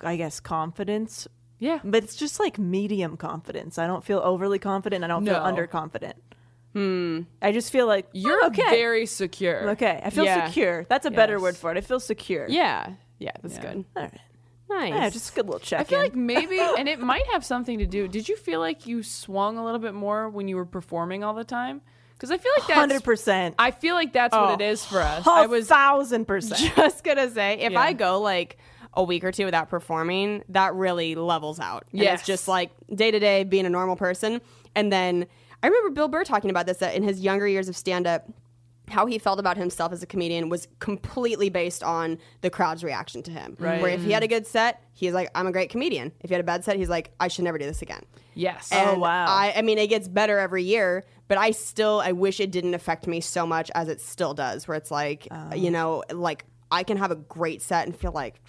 I 0.00 0.16
guess, 0.16 0.38
confidence. 0.38 1.26
Yeah. 1.58 1.80
But 1.82 2.04
it's 2.04 2.16
just 2.16 2.38
like 2.38 2.58
medium 2.58 3.16
confidence. 3.16 3.78
I 3.78 3.86
don't 3.86 4.04
feel 4.04 4.18
overly 4.18 4.58
confident. 4.58 5.02
I 5.02 5.06
don't 5.06 5.24
feel 5.24 5.34
underconfident. 5.36 6.14
Hmm. 6.74 7.20
I 7.40 7.52
just 7.52 7.70
feel 7.72 7.86
like 7.86 8.06
You're 8.12 8.40
oh, 8.44 8.46
okay. 8.48 8.70
very 8.70 9.06
secure. 9.06 9.70
okay. 9.70 10.00
I 10.04 10.10
feel 10.10 10.24
Yeah. 10.24 10.46
secure. 10.46 10.84
That's 10.88 11.06
a 11.06 11.10
better 11.10 11.40
word 11.40 11.56
for 11.56 11.70
it. 11.70 11.76
I 11.78 11.80
feel 11.82 12.00
secure. 12.00 12.46
Yeah, 12.48 12.94
yeah, 13.18 13.32
that's 13.42 13.56
Yeah. 13.56 13.62
good. 13.74 13.84
All 13.96 14.02
right. 14.02 14.20
Nice. 14.74 14.90
Yeah, 14.94 15.10
just 15.10 15.30
a 15.30 15.34
good 15.34 15.46
little 15.46 15.60
check 15.60 15.80
I 15.80 15.84
feel 15.84 15.98
like 15.98 16.14
maybe, 16.14 16.58
and 16.78 16.88
it 16.88 17.00
might 17.00 17.26
have 17.32 17.44
something 17.44 17.78
to 17.78 17.86
do. 17.86 18.08
Did 18.08 18.28
you 18.28 18.36
feel 18.36 18.60
like 18.60 18.86
you 18.86 19.02
swung 19.02 19.58
a 19.58 19.64
little 19.64 19.78
bit 19.80 19.94
more 19.94 20.28
when 20.28 20.48
you 20.48 20.56
were 20.56 20.64
performing 20.66 21.22
all 21.24 21.34
the 21.34 21.44
time? 21.44 21.80
Because 22.14 22.30
I 22.30 22.38
feel 22.38 22.52
like 22.56 22.68
that's. 22.68 22.78
hundred 22.78 23.02
percent. 23.04 23.54
I 23.58 23.70
feel 23.72 23.94
like 23.94 24.12
that's 24.12 24.34
Oh, 24.34 24.44
what 24.44 24.60
it 24.60 24.64
oh, 24.64 24.68
is 24.70 24.84
for 24.84 25.00
us. 25.00 25.26
I 25.26 25.46
was. 25.46 25.66
thousand 25.68 26.26
percent. 26.26 26.72
just 26.76 27.02
gonna 27.04 27.30
say 27.30 27.54
if 27.60 27.72
Yeah. 27.72 27.80
I 27.80 27.92
go 27.92 28.20
like 28.20 28.58
a 28.94 29.02
week 29.02 29.24
or 29.24 29.32
two 29.32 29.44
without 29.44 29.68
performing, 29.70 30.44
that 30.50 30.74
really 30.74 31.14
levels 31.16 31.58
out. 31.58 31.84
Yes. 31.92 32.20
it's 32.20 32.26
just 32.26 32.46
like 32.48 32.70
day 32.94 33.10
to 33.10 33.18
day 33.18 33.42
being 33.44 33.66
a 33.66 33.70
normal 33.70 33.96
person. 33.96 34.40
And 34.76 34.92
then 34.92 35.26
I 35.62 35.66
remember 35.66 35.90
Bill 35.90 36.08
Burr 36.08 36.24
talking 36.24 36.50
about 36.50 36.66
this 36.66 36.78
that 36.78 36.94
in 36.94 37.02
his 37.02 37.20
younger 37.20 37.46
years 37.48 37.68
of 37.68 37.76
stand 37.76 38.06
up. 38.06 38.28
How 38.92 39.06
he 39.06 39.18
felt 39.18 39.40
about 39.40 39.56
himself 39.56 39.92
as 39.92 40.02
a 40.02 40.06
comedian 40.06 40.48
was 40.48 40.68
completely 40.78 41.48
based 41.48 41.82
on 41.82 42.18
the 42.42 42.50
crowd's 42.50 42.84
reaction 42.84 43.22
to 43.24 43.30
him. 43.30 43.56
Right. 43.58 43.80
Where 43.80 43.90
if 43.90 44.04
he 44.04 44.12
had 44.12 44.22
a 44.22 44.26
mm-hmm. 44.26 44.34
good 44.34 44.46
set, 44.46 44.82
he's 44.92 45.14
like, 45.14 45.30
I'm 45.34 45.46
a 45.46 45.52
great 45.52 45.70
comedian. 45.70 46.12
If 46.20 46.30
he 46.30 46.34
had 46.34 46.40
a 46.40 46.44
bad 46.44 46.64
set, 46.64 46.76
he's 46.76 46.90
like, 46.90 47.12
I 47.18 47.28
should 47.28 47.44
never 47.44 47.58
do 47.58 47.64
this 47.64 47.82
again. 47.82 48.04
Yes. 48.34 48.68
Oh, 48.72 48.98
wow. 48.98 49.26
I, 49.26 49.54
I 49.56 49.62
mean, 49.62 49.78
it 49.78 49.88
gets 49.88 50.08
better 50.08 50.38
every 50.38 50.62
year, 50.62 51.04
but 51.26 51.38
I 51.38 51.52
still, 51.52 52.00
I 52.04 52.12
wish 52.12 52.38
it 52.38 52.50
didn't 52.50 52.74
affect 52.74 53.06
me 53.06 53.20
so 53.20 53.46
much 53.46 53.70
as 53.74 53.88
it 53.88 54.00
still 54.00 54.34
does. 54.34 54.68
Where 54.68 54.76
it's 54.76 54.90
like, 54.90 55.26
Oh. 55.30 55.54
you 55.54 55.70
know, 55.70 56.02
like 56.10 56.44
I 56.70 56.82
can 56.82 56.96
have 56.96 57.10
a 57.10 57.16
great 57.16 57.62
set 57.62 57.86
and 57.86 57.96
feel 57.96 58.12
like 58.12 58.40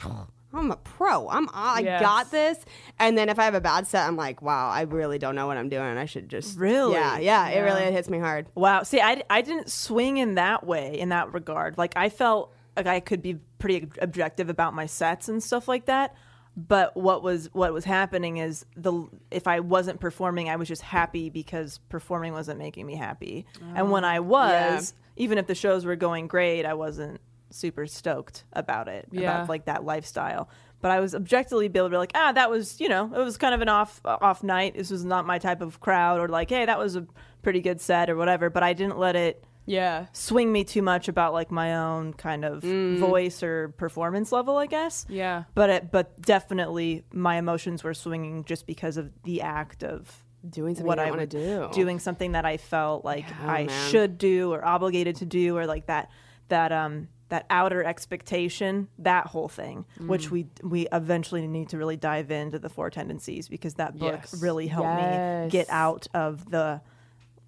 I'm 0.54 0.72
a 0.72 0.78
pro. 0.78 1.28
I'm, 1.30 1.50
I 1.52 1.80
Yes. 1.80 2.02
got 2.02 2.32
this. 2.32 2.58
And 3.00 3.18
then 3.18 3.30
if 3.30 3.40
I 3.40 3.46
have 3.46 3.56
a 3.56 3.62
bad 3.62 3.88
set, 3.88 4.08
I'm 4.08 4.16
like, 4.16 4.42
wow, 4.42 4.70
I 4.70 4.82
really 4.82 5.18
don't 5.18 5.36
know 5.36 5.48
what 5.48 5.58
I'm 5.58 5.70
doing. 5.70 5.98
I 5.98 6.06
should 6.06 6.30
just 6.30 6.58
Really? 6.58 6.94
yeah, 6.94 7.18
yeah. 7.18 7.48
It 7.50 7.60
really 7.62 7.92
hits 7.92 8.10
me 8.10 8.20
hard. 8.20 8.46
Wow. 8.56 8.84
See, 8.84 9.02
I, 9.02 9.24
I 9.30 9.42
didn't 9.42 9.72
swing 9.72 10.18
in 10.18 10.36
that 10.36 10.66
way, 10.66 11.00
in 11.00 11.10
that 11.10 11.34
regard. 11.34 11.78
Like, 11.78 11.94
I 11.96 12.10
felt 12.10 12.54
like 12.78 12.88
I 12.88 13.00
could 13.00 13.22
be 13.22 13.36
pretty 13.58 13.90
objective 14.00 14.50
about 14.50 14.74
my 14.74 14.86
sets 14.86 15.28
and 15.28 15.42
stuff 15.42 15.68
like 15.68 15.86
that. 15.86 16.16
But 16.56 16.96
what 16.96 17.24
was 17.24 17.50
what 17.54 17.74
was 17.74 17.84
happening 17.84 18.38
is 18.38 18.64
the 18.76 19.08
if 19.32 19.48
I 19.48 19.60
wasn't 19.60 20.00
performing, 20.00 20.50
I 20.50 20.56
was 20.56 20.68
just 20.68 20.84
happy 20.84 21.32
because 21.32 21.80
performing 21.90 22.32
wasn't 22.34 22.60
making 22.60 22.86
me 22.86 22.96
happy. 22.96 23.48
and 23.74 23.90
when 23.90 24.06
oh, 24.06 24.08
I 24.08 24.20
was, 24.20 24.94
even 25.16 25.40
if 25.40 25.48
the 25.48 25.56
shows 25.56 25.84
were 25.84 25.96
going 25.96 26.28
great, 26.28 26.64
I 26.64 26.76
wasn't 26.76 27.22
super 27.54 27.86
stoked 27.88 28.44
about 28.54 28.88
it, 28.88 29.08
Yeah. 29.12 29.22
about 29.36 29.50
like 29.50 29.66
that 29.66 29.84
lifestyle. 29.84 30.50
but 30.82 30.92
I 30.92 31.00
was 31.00 31.16
objectively 31.16 31.66
able 31.68 31.86
to 31.86 31.90
be 31.92 31.96
like, 31.98 32.12
ah, 32.14 32.34
that 32.34 32.50
was 32.50 32.82
you 32.82 32.90
know, 32.90 33.06
it 33.16 33.20
was 33.24 33.38
kind 33.38 33.54
of 33.56 33.62
an 33.62 33.70
off 33.70 34.02
off 34.06 34.44
night. 34.44 34.76
This 34.76 34.92
was 34.92 35.06
not 35.06 35.26
my 35.26 35.40
type 35.40 35.62
of 35.62 35.80
crowd, 35.80 36.20
or 36.20 36.28
like, 36.28 36.50
hey, 36.50 36.66
that 36.66 36.78
was 36.78 36.96
a 36.98 37.06
pretty 37.42 37.62
good 37.62 37.80
set 37.80 38.10
or 38.10 38.16
whatever. 38.18 38.50
But 38.50 38.64
I 38.64 38.74
didn't 38.74 38.98
let 38.98 39.16
it 39.16 39.46
Yeah. 39.66 40.08
swing 40.12 40.52
me 40.52 40.66
too 40.66 40.82
much 40.82 41.08
about 41.08 41.32
like 41.32 41.52
my 41.52 41.78
own 41.78 42.12
kind 42.14 42.44
of 42.44 42.64
voice 42.64 43.42
or 43.44 43.70
performance 43.78 44.34
level, 44.34 44.58
I 44.58 44.66
guess. 44.66 45.06
Yeah. 45.08 45.44
But 45.56 45.70
it, 45.70 45.92
but 45.92 46.22
definitely 46.22 47.04
my 47.14 47.38
emotions 47.38 47.82
were 47.84 47.94
swinging 47.94 48.44
just 48.44 48.68
because 48.68 48.98
of 48.98 49.10
the 49.24 49.42
act 49.42 49.84
of 49.86 50.24
Doing 50.50 50.76
something 50.76 50.88
what 50.88 51.00
I 51.00 51.10
wanna 51.10 51.26
do. 51.26 51.70
doing 51.72 52.00
something 52.00 52.34
that 52.34 52.44
I 52.46 52.58
felt 52.58 53.06
like 53.06 53.24
I 53.42 53.64
man. 53.68 53.90
should 53.90 54.18
do 54.18 54.52
or 54.52 54.66
obligated 54.66 55.16
to 55.18 55.26
do 55.26 55.56
or 55.56 55.66
like 55.66 55.86
that 55.86 56.10
that 56.50 56.74
um 56.74 57.08
that 57.34 57.48
outer 57.50 57.84
expectation, 57.84 58.88
that 59.00 59.26
whole 59.26 59.48
thing, 59.48 59.86
which 60.02 60.28
mm. 60.28 60.32
we 60.32 60.48
we 60.62 60.88
eventually 60.92 61.48
need 61.48 61.68
to 61.68 61.80
really 61.80 61.98
dive 61.98 62.30
into 62.30 62.60
the 62.60 62.70
four 62.70 62.92
tendencies 62.92 63.50
because 63.50 63.74
that 63.74 63.98
book 63.98 64.20
Yes. 64.22 64.40
really 64.40 64.68
helped 64.68 65.02
me 65.02 65.50
get 65.50 65.68
out 65.72 66.06
of 66.14 66.48
the 66.52 66.80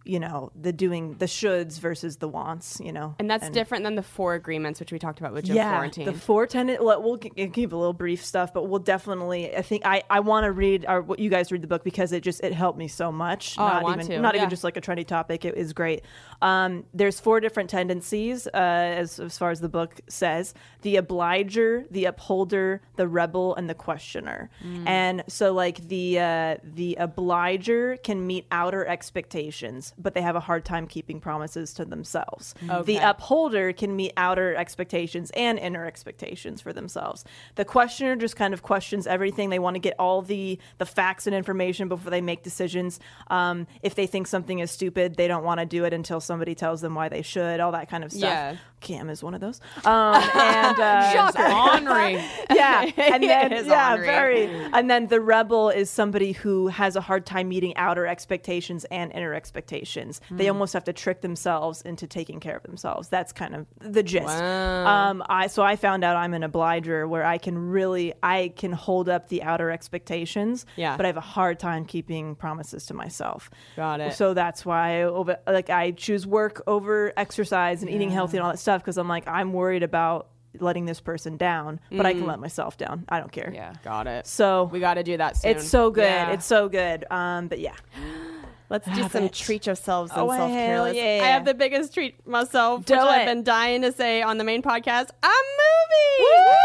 you 0.06 0.20
know 0.20 0.52
the 0.60 0.72
doing 0.72 1.16
the 1.16 1.26
shoulds 1.26 1.80
versus 1.80 2.18
the 2.18 2.28
wants 2.28 2.80
you 2.84 2.92
know 2.92 3.16
And 3.20 3.30
that's 3.30 3.50
different 3.50 3.84
than 3.84 3.96
the 3.96 4.04
four 4.04 4.36
agreements, 4.36 4.80
which 4.80 4.92
we 4.92 5.00
talked 5.00 5.20
about 5.20 5.34
with 5.34 5.46
Jim 5.46 5.56
yeah, 5.56 5.72
Florentine. 5.72 6.06
the 6.06 6.14
four 6.14 6.46
tenant. 6.46 6.84
Well, 6.84 7.18
keep 7.18 7.74
a 7.74 7.76
little 7.76 7.94
brief 7.94 8.24
stuff, 8.24 8.54
but 8.54 8.68
we'll 8.68 8.80
definitely. 8.80 9.56
I 9.56 9.62
think 9.62 9.86
I, 9.86 10.04
I 10.10 10.20
want 10.20 10.44
to 10.44 10.52
read 10.52 10.86
or 10.88 11.02
what 11.02 11.20
you 11.20 11.30
guys 11.30 11.52
read 11.52 11.62
the 11.62 11.68
book 11.68 11.84
because 11.84 12.12
it 12.12 12.22
just 12.22 12.44
it 12.44 12.54
helped 12.54 12.78
me 12.78 12.88
so 12.88 13.12
much. 13.12 13.56
Oh, 13.58 13.64
I 13.64 13.74
not 13.74 13.84
want 13.84 14.02
even 14.02 14.12
to, 14.12 14.20
not 14.20 14.36
yeah. 14.36 14.42
even 14.42 14.50
just 14.50 14.64
like 14.64 14.78
a 14.78 14.82
trendy 14.82 15.08
topic. 15.08 15.44
It 15.44 15.56
is 15.56 15.74
great. 15.74 16.04
Um, 16.42 16.86
there's 16.94 17.20
four 17.20 17.40
different 17.40 17.70
tendencies 17.70 18.48
uh, 18.48 18.52
as 18.54 19.20
as 19.20 19.38
far 19.38 19.52
as 19.52 19.62
the 19.62 19.70
book 19.70 20.02
says: 20.08 20.54
the 20.84 20.98
obliger, 20.98 21.86
the 21.90 22.06
upholder, 22.06 22.82
the 22.96 23.08
rebel, 23.08 23.56
and 23.56 23.70
the 23.70 23.76
questioner. 23.76 24.50
Mm. 24.64 24.88
And 24.88 25.24
so, 25.28 25.54
like 25.54 25.88
the 25.88 26.20
uh, 26.20 26.58
the 26.64 26.96
obliger 27.00 27.98
can 27.98 28.28
meet 28.28 28.46
outer 28.52 28.86
expectations, 28.86 29.94
but 29.98 30.14
they 30.14 30.22
have 30.22 30.36
a 30.36 30.40
hard 30.40 30.66
time 30.66 30.88
keeping 30.88 31.20
promises 31.20 31.74
to 31.74 31.86
themselves. 31.86 32.54
The 32.86 32.98
upholder 33.10 33.74
can 33.74 33.96
meet 33.96 34.14
outer 34.18 34.56
expectations 34.56 35.32
and 35.36 35.58
inner 35.58 35.86
expectations 35.86 36.62
for 36.62 36.74
themselves. 36.74 37.24
The 37.56 37.66
questioner 37.66 38.16
just 38.16 38.36
kind 38.36 38.54
of 38.54 38.62
questions 38.62 39.08
everything. 39.08 39.50
They 39.50 39.60
want 39.60 39.76
to 39.76 39.80
get 39.80 39.96
all 40.00 40.22
the 40.22 40.60
the 40.78 40.86
facts 40.86 41.28
and 41.28 41.36
information 41.36 41.88
before 41.88 42.12
they 42.12 42.22
make 42.22 42.44
decisions. 42.44 43.00
Um, 43.28 43.68
if 43.82 43.96
they 43.96 44.08
think 44.08 44.28
something 44.28 44.60
is 44.60 44.72
stupid, 44.72 45.16
they 45.16 45.28
don't 45.28 45.44
want 45.44 45.60
to 45.60 45.66
do 45.66 45.86
it 45.86 45.94
until 45.94 46.20
somebody 46.20 46.56
tells 46.56 46.82
them 46.82 46.96
why 46.96 47.10
they 47.10 47.22
should. 47.22 47.60
All 47.60 47.72
that 47.72 47.90
kind 47.90 48.04
of 48.04 48.12
stuff. 48.12 48.22
Yeah. 48.22 48.56
Cam 48.86 49.10
is 49.10 49.24
one 49.24 49.34
of 49.34 49.42
those. 49.42 49.60
Um, 49.84 50.16
and 50.16 50.80
uh, 50.80 51.32
Honoring. 51.38 52.18
yeah, 52.54 52.90
and 52.98 53.24
then 53.24 53.52
is 53.52 53.68
yeah, 53.68 53.92
ornery. 53.92 54.06
very. 54.06 54.46
And 54.74 54.90
then 54.90 55.08
the 55.08 55.20
rebel 55.20 55.70
is 55.70 55.90
somebody 55.90 56.32
who 56.32 56.68
has 56.68 56.96
a 56.96 57.02
hard 57.02 57.26
time 57.26 57.50
meeting 57.50 57.76
outer 57.76 58.06
expectations 58.06 58.86
and 58.86 59.12
inner 59.12 59.34
expectations. 59.34 60.22
Hmm. 60.30 60.38
They 60.38 60.50
almost 60.50 60.74
have 60.74 60.84
to 60.86 60.94
trick 60.94 61.22
themselves 61.22 61.82
into 61.82 62.08
taking 62.08 62.40
care 62.40 62.56
of 62.56 62.64
themselves. 62.64 63.10
That's 63.10 63.34
kind 63.34 63.56
of 63.56 63.66
the 63.80 64.04
gist. 64.04 64.28
Wow. 64.28 65.10
Um, 65.10 65.24
I 65.28 65.48
so 65.48 65.64
I 65.64 65.76
found 65.76 66.04
out 66.04 66.16
I'm 66.16 66.34
an 66.34 66.44
obliger 66.44 67.08
where 67.08 67.26
I 67.26 67.40
can 67.40 67.58
really 67.58 68.14
I 68.22 68.54
can 68.56 68.72
hold 68.72 69.10
up 69.10 69.30
the 69.30 69.42
outer 69.42 69.72
expectations. 69.72 70.66
Yeah. 70.76 70.96
but 70.96 71.06
I 71.06 71.08
have 71.08 71.18
a 71.18 71.22
hard 71.22 71.60
time 71.60 71.86
keeping 71.86 72.36
promises 72.36 72.86
to 72.88 72.94
myself. 72.94 73.50
Got 73.76 74.00
it. 74.00 74.14
So 74.14 74.34
that's 74.36 74.66
why 74.66 75.00
I 75.00 75.04
over, 75.04 75.38
like 75.48 75.72
I 75.72 75.92
choose 75.92 76.28
work 76.28 76.62
over 76.68 77.14
exercise 77.18 77.82
and 77.82 77.90
eating 77.90 78.12
healthy 78.12 78.38
and 78.38 78.46
all 78.46 78.52
that 78.52 78.60
stuff 78.60 78.75
because 78.82 78.98
I'm 78.98 79.08
like 79.08 79.28
I'm 79.28 79.54
worried 79.54 79.84
about 79.84 80.28
letting 80.60 80.86
this 80.86 81.02
person 81.02 81.36
down, 81.36 81.80
but 81.92 82.06
I 82.06 82.14
Mm. 82.14 82.20
can 82.20 82.28
let 82.28 82.40
myself 82.40 82.78
down. 82.78 83.04
I 83.10 83.20
don't 83.20 83.32
care. 83.32 83.52
Yeah. 83.54 83.74
Got 83.84 84.08
it. 84.08 84.26
So 84.26 84.64
We 84.72 84.80
got 84.80 84.94
to 84.94 85.04
do 85.04 85.18
that 85.18 85.36
soon. 85.38 85.52
it's 85.52 85.68
so 85.68 85.92
good. 85.92 86.04
Yeah. 86.04 86.32
It's 86.32 86.46
so 86.46 86.70
good. 86.70 87.04
Um, 87.12 87.48
but 87.50 87.60
yeah, 87.60 87.74
Let's 88.70 88.86
do 88.86 88.92
Have 89.02 89.12
some 89.12 89.26
it. 89.26 89.34
treat 89.34 89.68
yourselves 89.68 90.12
and 90.12 90.22
Oh, 90.22 90.30
self 90.36 90.50
care. 90.50 90.76
hell 90.76 90.92
yeah. 90.94 91.22
I 91.24 91.28
have 91.28 91.46
the 91.46 91.54
biggest 91.54 91.94
treat 91.94 92.26
myself, 92.26 92.84
Do 92.86 92.94
which 92.96 93.02
it. 93.02 93.06
I've 93.06 93.26
been 93.28 93.44
dying 93.44 93.82
to 93.84 93.92
say 93.92 94.24
on 94.24 94.38
the 94.40 94.44
main 94.44 94.64
podcast. 94.64 95.10
I'm 95.22 95.30
moving. 95.30 96.56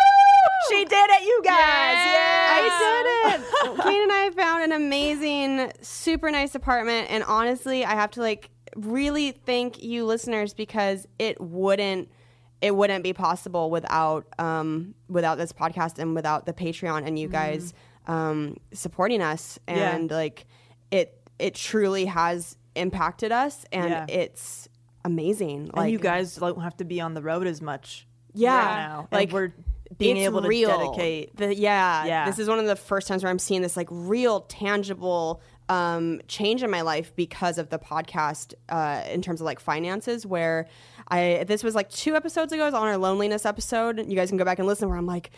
she 0.71 0.85
did 0.87 1.11
it, 1.11 1.23
you 1.25 1.41
guys. 1.45 1.53
Yeah. 1.53 2.47
I 2.49 3.33
did 3.35 3.41
it. 3.75 3.83
Kane 3.83 4.03
and 4.03 4.13
I 4.13 4.31
found 4.31 4.63
an 4.65 4.73
amazing, 4.73 5.73
super 5.83 6.31
nice 6.31 6.55
apartment, 6.55 7.09
and 7.11 7.23
honestly, 7.25 7.85
I 7.85 7.95
have 7.95 8.13
to 8.13 8.21
like 8.21 8.49
really 8.77 9.33
thank 9.33 9.83
you, 9.83 10.05
listeners, 10.05 10.55
because 10.55 11.07
it 11.19 11.41
wouldn't 11.41 12.09
it 12.61 12.77
wouldn't 12.77 13.03
be 13.03 13.13
possible 13.15 13.71
without 13.71 14.27
um 14.39 14.95
without 15.09 15.39
this 15.39 15.53
podcast 15.53 15.99
and 15.99 16.15
without 16.15 16.45
the 16.47 16.53
Patreon 16.53 17.07
and 17.07 17.19
you 17.19 17.27
guys 17.29 17.73
um 18.07 18.57
supporting 18.73 19.23
us 19.23 19.59
Yeah. 19.69 19.95
and 19.97 20.11
like 20.11 20.47
it 20.91 21.17
it 21.39 21.55
truly 21.55 22.05
has 22.05 22.57
impacted 22.75 23.33
us 23.33 23.65
and 23.73 23.91
Yeah. 23.91 24.07
it's 24.09 24.69
amazing. 25.05 25.71
And 25.75 25.91
you 25.91 25.99
guys 25.99 26.37
don't 26.37 26.61
have 26.63 26.77
to 26.79 26.85
be 26.85 27.01
on 27.01 27.15
the 27.15 27.23
road 27.23 27.47
as 27.47 27.63
much. 27.63 28.07
Yeah, 28.35 28.51
now. 28.53 29.09
And 29.11 29.21
like 29.21 29.33
we're 29.33 29.53
being 29.99 30.19
able 30.19 30.43
to 30.43 30.49
real. 30.49 30.69
dedicate. 30.79 31.35
The, 31.37 31.55
yeah, 31.55 32.05
Yeah. 32.05 32.27
This 32.27 32.39
is 32.39 32.47
one 32.49 32.59
of 32.59 32.67
the 32.67 32.77
first 32.77 33.09
times 33.09 33.23
where 33.25 33.31
I'm 33.31 33.39
seeing 33.39 33.63
this 33.63 33.77
like 33.77 33.89
real, 33.91 34.43
tangible 34.43 35.41
um, 35.71 36.21
change 36.27 36.63
in 36.63 36.71
my 36.71 36.81
life 36.81 37.15
because 37.15 37.57
of 37.57 37.71
the 37.71 37.79
podcast 37.79 38.55
uh, 38.69 39.03
in 39.09 39.23
terms 39.23 39.41
of 39.41 39.45
like 39.45 39.61
finances. 39.61 40.27
Where 40.27 40.67
I 41.09 41.45
this 41.47 41.63
was 41.63 41.75
like 41.75 41.89
two 41.89 42.17
episodes 42.17 42.53
ago. 42.53 42.63
It 42.63 42.67
was 42.67 42.75
on 42.75 42.89
our 42.89 42.97
loneliness 42.97 43.47
episode. 43.47 43.99
You 43.99 44.17
guys 44.17 44.29
can 44.29 44.37
go 44.37 44.45
back 44.45 44.59
and 44.59 44.69
listen. 44.69 44.89
Where 44.89 44.99
I'm 44.99 45.07
like. 45.07 45.31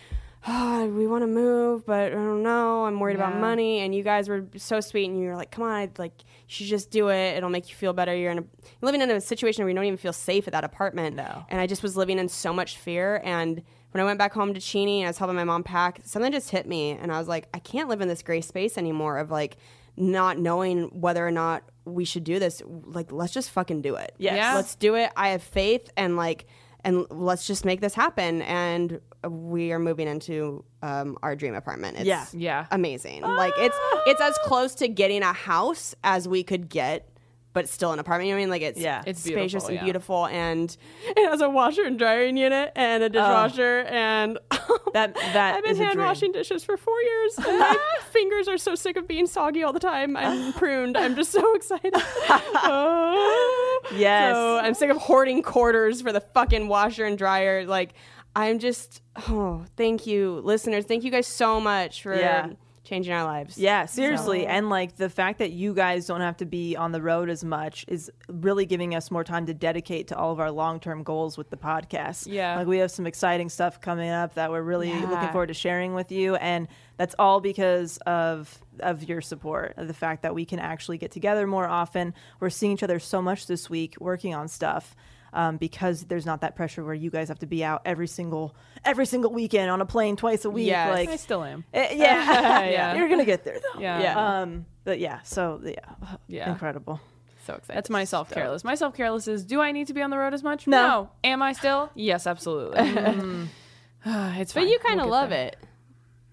Oh, 0.45 0.87
we 0.89 1.07
want 1.07 1.23
to 1.23 1.29
move, 1.29 1.87
but 1.87 2.11
I 2.11 2.17
don't 2.17 2.43
know. 2.43 2.85
I'm 2.85 2.99
worried 2.99 3.15
about 3.15 3.37
money. 3.37 3.79
And 3.79 3.95
you 3.95 4.03
guys 4.03 4.29
were 4.29 4.45
so 4.57 4.81
sweet, 4.81 5.09
and 5.09 5.17
you 5.17 5.29
were 5.29 5.37
like, 5.37 5.53
"Come 5.53 5.62
on, 5.62 5.93
like 5.99 6.15
you 6.19 6.49
should 6.49 6.67
just 6.67 6.91
do 6.91 7.11
it. 7.11 7.37
It'll 7.37 7.49
make 7.49 7.69
you 7.69 7.77
feel 7.77 7.93
better." 7.93 8.12
You're 8.12 8.33
in 8.33 8.39
a 8.39 8.41
you're 8.41 8.51
living 8.81 9.03
in 9.03 9.11
a 9.12 9.21
situation 9.21 9.62
where 9.62 9.69
you 9.69 9.77
don't 9.77 9.85
even 9.85 9.99
feel 9.99 10.12
safe 10.12 10.49
at 10.49 10.53
that 10.53 10.65
apartment. 10.65 11.15
No. 11.15 11.45
And 11.49 11.61
I 11.61 11.69
just 11.69 11.81
was 11.85 11.97
living 11.97 12.19
in 12.19 12.29
so 12.29 12.53
much 12.53 12.77
fear. 12.77 13.21
And 13.23 13.62
when 13.93 14.01
I 14.01 14.05
went 14.05 14.19
back 14.19 14.33
home 14.33 14.53
to 14.53 14.61
Cheney 14.61 15.03
and 15.03 15.07
I 15.07 15.11
was 15.11 15.19
helping 15.19 15.37
my 15.37 15.45
mom 15.45 15.62
pack, 15.62 16.01
something 16.05 16.33
just 16.33 16.51
hit 16.51 16.67
me. 16.67 16.91
And 16.91 17.12
I 17.12 17.21
was 17.21 17.29
like, 17.29 17.47
I 17.55 17.61
can't 17.61 17.89
live 17.89 18.01
in 18.01 18.09
this 18.09 18.25
gray 18.25 18.41
space 18.41 18.77
anymore 18.77 19.19
of 19.19 19.31
like 19.31 19.59
not 19.96 20.38
knowing 20.38 20.84
whether 21.00 21.26
or 21.26 21.30
not 21.30 21.62
we 21.84 22.04
should 22.04 22.25
do 22.25 22.38
this. 22.38 22.62
Like, 22.66 23.12
let's 23.12 23.32
just 23.32 23.50
fucking 23.50 23.82
do 23.82 23.96
it. 23.96 24.14
Yes. 24.18 24.37
Yeah. 24.37 24.54
Let's 24.54 24.75
do 24.76 24.94
it. 24.94 25.11
I 25.16 25.30
have 25.30 25.42
faith 25.42 25.90
and 25.96 26.16
like, 26.16 26.46
and 26.84 27.06
let's 27.11 27.46
just 27.46 27.64
make 27.64 27.80
this 27.80 27.94
happen. 27.94 28.42
And 28.42 29.00
we 29.28 29.70
are 29.72 29.78
moving 29.78 30.08
into 30.08 30.64
um, 30.82 31.16
our 31.22 31.37
dream 31.37 31.54
apartment. 31.54 31.96
It's 31.99 32.06
Yeah. 32.06 32.26
Yeah. 32.32 32.66
amazing. 32.70 33.22
Like 33.22 33.52
it's 33.56 33.76
it's 34.06 34.20
as 34.20 34.37
close 34.44 34.75
to 34.76 34.88
getting 34.88 35.22
a 35.22 35.32
house 35.32 35.94
as 36.02 36.26
we 36.26 36.42
could 36.42 36.68
get, 36.68 37.08
but 37.52 37.68
still 37.68 37.92
an 37.92 37.99
apartment. 37.99 38.28
You 38.28 38.35
know 38.35 38.37
what 38.38 38.42
I 38.42 38.44
mean? 38.44 38.50
Like 38.50 38.62
it's 38.62 38.80
Yeah. 38.80 39.02
It's 39.06 39.21
spacious 39.21 39.66
beautiful, 39.66 39.68
and 39.68 39.76
yeah. 39.76 39.85
beautiful, 39.85 40.26
and 40.26 40.76
it 41.04 41.28
has 41.30 41.40
a 41.40 41.49
washer 41.50 41.82
and 41.85 41.99
drying 41.99 42.37
unit 42.37 42.73
and 42.76 43.02
a 43.02 43.09
dishwasher. 43.09 43.85
Oh. 43.87 43.92
and 43.94 44.38
That- 44.94 45.14
that 45.14 45.54
I've 45.56 45.64
been 45.64 45.76
hand 45.76 45.99
washing 45.99 46.32
dishes 46.32 46.64
for 46.64 46.76
four 46.76 47.00
years. 47.00 47.38
And 47.38 47.59
my 47.59 47.76
fingers 48.11 48.47
are 48.49 48.59
so 48.59 48.75
sick 48.75 48.97
of 48.97 49.09
being 49.09 49.26
soggy 49.26 49.62
all 49.62 49.73
the 49.73 49.80
time. 49.80 50.16
I'm 50.16 50.52
pruned. 50.62 50.97
I'm 50.99 51.16
just 51.16 51.30
so 51.32 51.54
excited. 51.54 51.94
Oh. 51.94 53.80
Yes. 53.97 54.35
So 54.35 54.59
I'm 54.59 54.75
sick 54.75 54.90
of 54.90 54.97
hoarding 54.99 55.42
quarters 55.42 56.02
for 56.02 56.12
the 56.12 56.21
fucking 56.21 56.68
washer 56.68 57.04
and 57.04 57.16
dryer. 57.18 57.64
Like 57.66 57.94
I'm 58.35 58.59
just 58.59 59.02
oh, 59.28 59.64
thank 59.76 60.06
you, 60.06 60.40
listeners. 60.44 60.85
Thank 60.85 61.04
you 61.04 61.11
guys 61.11 61.26
so 61.26 61.61
much 61.61 62.02
for 62.02 62.14
Yeah. 62.14 62.50
Changing 62.92 63.14
our 63.14 63.25
lives. 63.25 63.56
Yeah, 63.56 63.87
seriously. 63.87 64.46
And 64.46 64.68
like 64.68 64.96
the 64.96 65.08
fact 65.08 65.38
that 65.38 65.50
you 65.50 65.72
guys 65.72 66.06
don't 66.06 66.20
have 66.20 66.37
to 66.38 66.44
be 66.44 66.76
on 66.76 66.92
the 66.92 67.00
road 67.00 67.30
as 67.30 67.42
much 67.42 67.87
is 67.88 68.11
really 68.28 68.66
giving 68.66 68.94
us 68.94 69.11
more 69.11 69.25
time 69.25 69.46
to 69.46 69.54
dedicate 69.54 70.08
to 70.08 70.16
all 70.16 70.30
of 70.30 70.40
our 70.40 70.50
long 70.50 70.78
term 70.78 71.02
goals 71.02 71.38
with 71.38 71.49
the 71.49 71.56
podcast. 71.56 72.26
Yeah. 72.30 72.56
Like 72.58 72.66
we 72.66 72.78
have 72.78 72.90
some 72.90 73.06
exciting 73.06 73.49
stuff 73.49 73.80
coming 73.80 74.11
up 74.11 74.34
that 74.34 74.50
we're 74.50 74.62
really 74.62 74.92
looking 74.92 75.30
forward 75.30 75.46
to 75.46 75.54
sharing 75.54 75.94
with 75.94 76.12
you. 76.12 76.34
And 76.37 76.68
that's 76.99 77.14
all 77.18 77.40
because 77.40 77.96
of 77.99 78.61
of 78.80 79.04
your 79.04 79.22
support, 79.22 79.75
of 79.78 79.88
the 79.88 79.94
fact 79.94 80.22
that 80.22 80.34
we 80.34 80.44
can 80.44 80.58
actually 80.58 80.99
get 80.99 81.11
together 81.12 81.46
more 81.46 81.66
often. 81.66 82.14
We're 82.40 82.50
seeing 82.50 82.72
each 82.72 82.82
other 82.82 82.99
so 82.99 83.22
much 83.22 83.46
this 83.46 83.70
week 83.70 83.96
working 84.00 84.34
on 84.34 84.49
stuff. 84.49 84.94
Um, 85.35 85.57
because 85.57 86.05
there's 86.05 86.27
not 86.27 86.43
that 86.43 86.57
pressure 86.57 86.85
where 86.85 86.93
you 86.95 87.09
guys 87.09 87.29
have 87.29 87.39
to 87.39 87.47
be 87.47 87.65
out 87.65 87.81
every 87.87 88.07
single 88.07 88.55
every 88.85 89.07
single 89.07 89.33
weekend 89.33 89.71
on 89.71 89.81
a 89.81 89.87
plane 89.87 90.15
twice 90.17 90.45
a 90.45 90.51
week. 90.51 90.67
Yes. 90.67 90.91
Like 90.91 91.09
I 91.09 91.17
still 91.17 91.43
am. 91.43 91.65
Eh, 91.73 91.95
yeah, 91.97 92.65
Yeah. 92.69 92.95
You're 92.97 93.09
gonna 93.09 93.25
get 93.25 93.43
there 93.43 93.59
though. 93.59 93.81
Yeah. 93.81 94.01
Yeah. 94.01 94.41
Um. 94.41 94.67
But 94.85 94.99
yeah. 94.99 95.21
So 95.23 95.61
yeah. 95.65 95.79
Yeah. 96.29 96.51
Incredible. 96.53 97.01
So 97.47 97.55
excited. 97.55 97.77
That's 97.77 97.89
my 97.91 98.05
self 98.05 98.31
careless. 98.31 98.62
My 98.62 98.75
self 98.75 98.95
careless 98.95 99.27
is 99.27 99.45
do 99.45 99.61
I 99.61 99.73
need 99.73 99.87
to 99.87 99.95
be 99.95 100.03
on 100.03 100.11
the 100.11 100.19
road 100.19 100.35
as 100.35 100.43
much? 100.43 100.67
No. 100.67 101.09
Am 101.25 101.41
I 101.43 101.55
still? 101.55 101.91
Yes, 101.95 102.27
absolutely. 102.27 102.81
it's 104.07 104.53
But 104.53 104.69
you 104.69 104.79
kind 104.81 105.01
of 105.01 105.07
We'll 105.07 105.12
love 105.12 105.31
there. 105.31 105.49
it. 105.49 105.57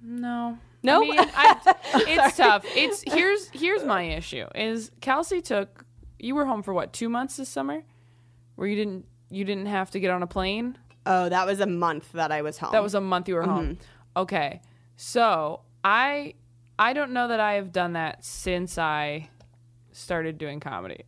No. 0.02 0.58
No? 0.84 0.98
I 0.98 1.06
mean, 1.06 1.20
I, 1.20 1.76
it's 2.08 2.38
tough. 2.38 2.64
It's 2.76 3.02
here's 3.04 3.50
here's 3.50 3.84
my 3.84 4.04
issue 4.04 4.46
is 4.56 4.92
Kelsey 5.02 5.42
took 5.42 5.86
you 6.20 6.36
were 6.36 6.46
home 6.46 6.64
for 6.64 6.74
what 6.74 6.94
two 6.94 7.10
months 7.10 7.38
this 7.38 7.50
summer, 7.50 7.84
where 8.60 8.68
you 8.68 8.76
didn't 8.76 9.06
you 9.30 9.46
didn't 9.46 9.68
have 9.68 9.90
to 9.92 10.00
get 10.00 10.12
on 10.12 10.22
a 10.22 10.28
plane. 10.28 10.78
Oh, 11.06 11.30
that 11.30 11.46
was 11.48 11.60
a 11.62 11.66
month 11.66 12.12
that 12.12 12.32
I 12.32 12.42
was 12.42 12.58
home. 12.58 12.72
That 12.74 12.84
was 12.84 12.94
a 12.94 13.00
month 13.02 13.30
you 13.30 13.36
were 13.36 13.44
home. 13.44 13.78
Okay, 14.18 14.62
So 14.98 15.62
I 15.84 16.34
I 16.78 16.94
don't 16.94 17.12
know 17.12 17.28
that 17.30 17.40
I 17.40 17.54
have 17.54 17.72
done 17.72 17.94
that 17.94 18.26
since 18.26 18.78
I 18.78 19.30
started 19.94 20.38
doing 20.38 20.60
comedy. 20.60 21.06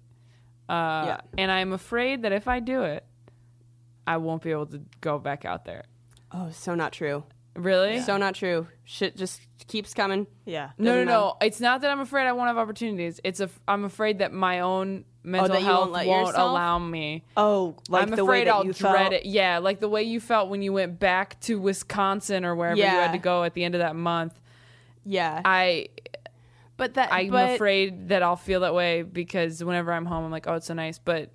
Uh, 0.70 1.04
Yeah. 1.08 1.22
And 1.38 1.52
I'm 1.52 1.74
afraid 1.74 2.22
that 2.22 2.32
if 2.32 2.48
I 2.48 2.60
do 2.62 2.84
it, 2.84 3.06
I 4.08 4.18
won't 4.18 4.42
be 4.44 4.52
able 4.52 4.68
to 4.68 4.82
go 5.02 5.20
back 5.20 5.44
out 5.46 5.66
there. 5.66 5.84
Oh, 6.32 6.50
so 6.52 6.74
not 6.76 6.94
true. 6.94 7.24
Really? 7.56 8.00
So 8.02 8.18
not 8.18 8.36
true. 8.36 8.68
Shit 8.84 9.18
just 9.18 9.42
keeps 9.68 9.94
coming. 9.94 10.28
Yeah. 10.46 10.72
no, 10.78 10.86
no, 10.86 10.94
doesn't 10.94 11.08
no. 11.08 11.38
It's 11.42 11.60
not 11.60 11.82
that 11.82 11.92
I'm 11.92 12.00
afraid 12.00 12.28
I 12.28 12.32
won't 12.32 12.48
have 12.48 12.58
opportunities. 12.58 13.20
It's 13.24 13.40
a 13.40 13.50
I'm 13.68 13.84
afraid 13.84 14.20
that 14.20 14.32
my 14.32 14.62
own 14.62 15.04
oh, 15.04 15.08
mental 15.24 15.50
that 15.50 15.60
you 15.60 15.66
health 15.66 15.80
won't 15.82 15.92
let 15.92 16.08
won't 16.08 16.28
yourself? 16.28 16.52
allow 16.52 16.80
me. 16.80 17.24
Oh, 17.36 17.76
like 17.90 18.04
I'm 18.04 18.10
the 18.10 18.24
way 18.24 18.38
afraid 18.42 18.48
that 18.48 18.56
I'll 18.56 18.66
you 18.66 18.74
dread 18.74 18.96
felt. 18.96 19.14
it. 19.14 19.26
Yeah, 19.26 19.58
like 19.60 19.80
the 19.80 19.90
way 19.90 20.04
you 20.04 20.20
felt 20.20 20.50
when 20.50 20.62
you 20.62 20.74
went 20.74 21.00
back 21.00 21.40
to 21.42 21.60
Wisconsin 21.60 22.46
or 22.46 22.56
wherever 22.56 22.78
you 22.78 22.84
Yeah. 22.84 23.02
had 23.02 23.12
to 23.12 23.18
go 23.18 23.44
at 23.44 23.54
the 23.54 23.64
end 23.64 23.76
of 23.76 23.80
that 23.80 23.96
month. 23.96 24.40
Yeah. 25.04 25.42
I 25.44 25.88
but 26.78 26.96
that 26.96 27.12
I'm 27.12 27.30
but, 27.30 27.56
afraid 27.56 28.10
that 28.10 28.24
I'll 28.24 28.36
feel 28.36 28.62
that 28.62 28.74
way 28.74 29.04
because 29.04 29.64
whenever 29.64 29.92
I'm 29.94 30.06
home, 30.06 30.26
I'm 30.26 30.32
like, 30.32 30.48
oh, 30.48 30.56
it's 30.56 30.68
so 30.68 30.74
nice, 30.74 30.98
but 31.00 31.30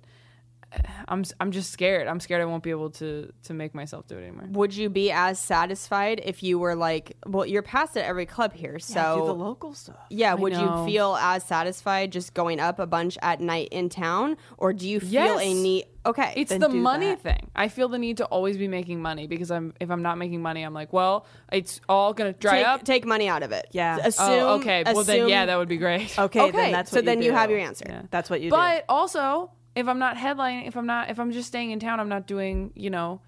I'm 1.07 1.23
I'm 1.39 1.51
just 1.51 1.71
scared. 1.71 2.07
I'm 2.07 2.19
scared 2.19 2.41
I 2.41 2.45
won't 2.45 2.63
be 2.63 2.71
able 2.71 2.89
to 2.91 3.31
to 3.43 3.53
make 3.53 3.73
myself 3.73 4.05
do 4.07 4.17
it 4.17 4.23
anymore. 4.23 4.47
Would 4.51 4.75
you 4.75 4.89
be 4.89 5.11
as 5.11 5.39
satisfied 5.39 6.21
if 6.25 6.43
you 6.43 6.59
were 6.59 6.75
like, 6.75 7.15
well, 7.25 7.45
you're 7.45 7.61
past 7.61 7.95
at 7.97 8.05
every 8.05 8.25
club 8.25 8.53
here, 8.53 8.77
so 8.79 8.99
Yeah, 8.99 9.15
do 9.15 9.25
the 9.27 9.33
local 9.33 9.73
stuff. 9.73 9.95
Yeah, 10.09 10.31
I 10.31 10.35
would 10.35 10.53
know. 10.53 10.85
you 10.85 10.91
feel 10.91 11.15
as 11.15 11.43
satisfied 11.45 12.11
just 12.11 12.33
going 12.33 12.59
up 12.59 12.79
a 12.79 12.85
bunch 12.87 13.17
at 13.21 13.39
night 13.39 13.69
in 13.71 13.89
town, 13.89 14.37
or 14.57 14.73
do 14.73 14.87
you 14.87 14.99
feel 14.99 15.39
a 15.39 15.53
need? 15.53 15.85
Okay, 16.05 16.31
It's 16.37 16.55
the 16.55 16.69
money 16.69 17.07
that. 17.07 17.21
thing. 17.21 17.51
I 17.53 17.67
feel 17.67 17.89
the 17.89 17.97
need 17.97 18.17
to 18.17 18.25
always 18.25 18.57
be 18.57 18.69
making 18.69 19.01
money 19.01 19.27
because 19.27 19.51
I'm 19.51 19.73
if 19.81 19.89
I'm 19.91 20.01
not 20.01 20.17
making 20.17 20.41
money, 20.41 20.63
I'm 20.63 20.73
like, 20.73 20.93
well, 20.93 21.25
it's 21.51 21.81
all 21.89 22.13
gonna 22.13 22.31
dry 22.33 22.59
take, 22.59 22.67
up. 22.67 22.83
take 22.83 23.05
money 23.05 23.27
out 23.27 23.43
of 23.43 23.51
it. 23.51 23.67
Yeah. 23.71 23.97
Oh, 24.01 24.07
assume. 24.07 24.25
oh, 24.29 24.55
okay. 24.59 24.83
Well, 24.85 25.03
then 25.03 25.27
yeah, 25.27 25.45
that 25.47 25.57
would 25.57 25.67
be 25.67 25.77
great. 25.77 26.17
Okay, 26.17 26.41
Okay, 26.41 26.51
then 26.51 26.71
that's 26.71 26.91
so 26.91 26.97
what 26.97 27.05
then 27.05 27.21
you 27.21 27.31
do. 27.31 27.35
have 27.35 27.49
your 27.49 27.59
answer. 27.59 27.85
Yeah. 27.89 28.01
That's 28.09 28.29
what 28.29 28.39
you 28.41 28.49
But 28.51 28.85
also, 28.87 29.51
if 29.77 29.87
I'm 29.87 29.99
not 29.99 30.17
headlining, 30.17 30.67
if 30.67 30.75
I'm 30.75 30.85
not, 30.87 31.09
if 31.09 31.19
I'm 31.19 31.31
just 31.31 31.47
staying 31.47 31.71
in 31.71 31.79
town, 31.79 31.99
I'm 31.99 32.09
not 32.09 32.25
doing, 32.27 32.71
you 32.75 32.89
know, 32.89 33.21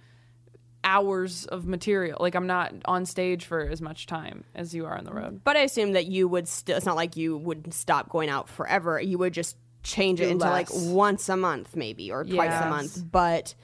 hours 0.84 1.46
of 1.46 1.66
material. 1.66 2.18
Like 2.20 2.36
I'm 2.36 2.48
not 2.48 2.74
on 2.86 3.06
stage 3.06 3.46
for 3.46 3.62
as 3.62 3.82
much 3.82 4.06
time 4.08 4.44
as 4.56 4.74
you 4.74 4.86
are 4.86 4.98
on 4.98 5.04
the 5.04 5.12
road. 5.14 5.42
But 5.44 5.58
I 5.58 5.62
assume 5.62 5.92
that 5.94 6.08
you 6.08 6.28
would 6.28 6.48
still. 6.48 6.78
It's 6.78 6.86
not 6.86 6.96
like 6.96 7.16
you 7.16 7.38
would 7.38 7.74
stop 7.74 8.10
going 8.10 8.30
out 8.30 8.50
forever. 8.50 9.00
You 9.00 9.18
would 9.18 9.34
just 9.34 9.58
change 9.84 10.20
it 10.22 10.26
Do 10.26 10.32
into 10.32 10.50
like 10.50 10.68
once 10.72 11.30
a 11.30 11.38
month, 11.38 11.76
maybe, 11.76 12.12
or 12.12 12.24
twice 12.24 12.52
Yes. 12.52 12.66
a 12.66 12.70
month. 12.70 13.12
But 13.12 13.56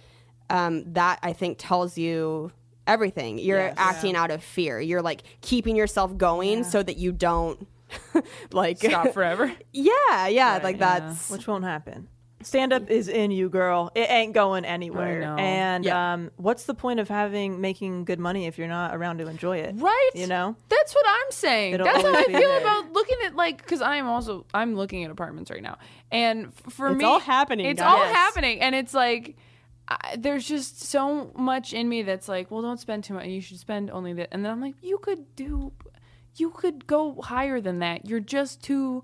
um, 0.50 0.94
that 0.94 1.20
I 1.24 1.34
think 1.34 1.58
tells 1.58 1.98
you 1.98 2.52
everything. 2.86 3.40
You're 3.40 3.60
Yes. 3.60 3.74
acting 3.78 4.16
out 4.16 4.30
of 4.30 4.44
fear. 4.44 4.80
You're 4.80 5.02
like 5.02 5.24
keeping 5.42 5.76
yourself 5.76 6.16
going 6.18 6.64
so 6.64 6.84
that 6.84 6.98
you 6.98 7.12
don't 7.12 7.68
like 8.52 8.78
Stop 8.78 9.14
forever. 9.14 9.52
yeah, 9.74 10.28
yeah, 10.28 10.60
like 10.64 10.78
yeah. 10.80 11.00
that's 11.00 11.30
Which 11.32 11.48
won't 11.48 11.64
happen. 11.64 12.10
Stand 12.46 12.74
up 12.74 12.90
is 12.92 13.08
in 13.08 13.32
you, 13.32 13.50
girl. 13.50 13.92
It 13.96 14.10
ain't 14.10 14.34
going 14.34 14.66
anywhere. 14.66 15.24
And 15.40 15.84
Yeah. 15.84 16.14
um, 16.14 16.32
what's 16.38 16.66
the 16.66 16.74
point 16.76 17.00
of 17.00 17.08
having 17.10 17.60
making 17.60 18.06
good 18.06 18.20
money 18.20 18.46
if 18.46 18.58
you're 18.58 18.68
not 18.68 18.96
around 18.96 19.18
to 19.18 19.28
enjoy 19.28 19.58
it? 19.58 19.74
Right. 19.78 20.12
You 20.14 20.28
know? 20.28 20.56
That's 20.70 20.94
what 20.94 21.06
I'm 21.08 21.32
saying. 21.32 21.74
It'll 21.74 21.86
That's 21.86 22.02
how 22.04 22.16
I 22.16 22.24
feel 22.26 22.40
there. 22.40 22.62
about 22.62 22.94
looking 22.94 23.18
at 23.26 23.36
like 23.36 23.58
because 23.64 23.82
I 23.82 23.96
am 23.96 24.08
also 24.08 24.46
I'm 24.54 24.76
looking 24.76 25.04
at 25.04 25.10
apartments 25.12 25.50
right 25.50 25.64
now, 25.64 25.78
and 26.12 26.54
for 26.70 26.90
It's 26.90 26.98
me, 26.98 27.04
it's 27.04 27.10
all 27.10 27.20
happening, 27.20 27.66
It's 27.66 27.82
guys. 27.82 27.90
all 27.92 28.06
happening, 28.14 28.62
and 28.62 28.76
it's 28.76 28.94
like. 28.94 29.36
I, 29.88 30.16
there's 30.18 30.48
just 30.48 30.82
so 30.82 31.32
much 31.38 31.72
in 31.72 31.88
me 31.88 32.02
that's 32.02 32.28
like, 32.28 32.50
well, 32.50 32.64
don't 32.64 32.80
spend 32.80 33.04
too 33.04 33.14
much. 33.14 33.28
You 33.28 33.40
should 33.40 33.60
spend 33.60 33.92
only 33.92 34.14
that. 34.14 34.30
And 34.32 34.44
then 34.44 34.52
I'm 34.52 34.60
like, 34.60 34.74
you 34.82 34.98
could 34.98 35.36
do, 35.36 35.74
you 36.38 36.50
could 36.50 36.88
go 36.88 37.22
higher 37.22 37.62
than 37.62 37.78
that. 37.80 38.08
You're 38.08 38.20
just 38.20 38.64
too 38.64 39.04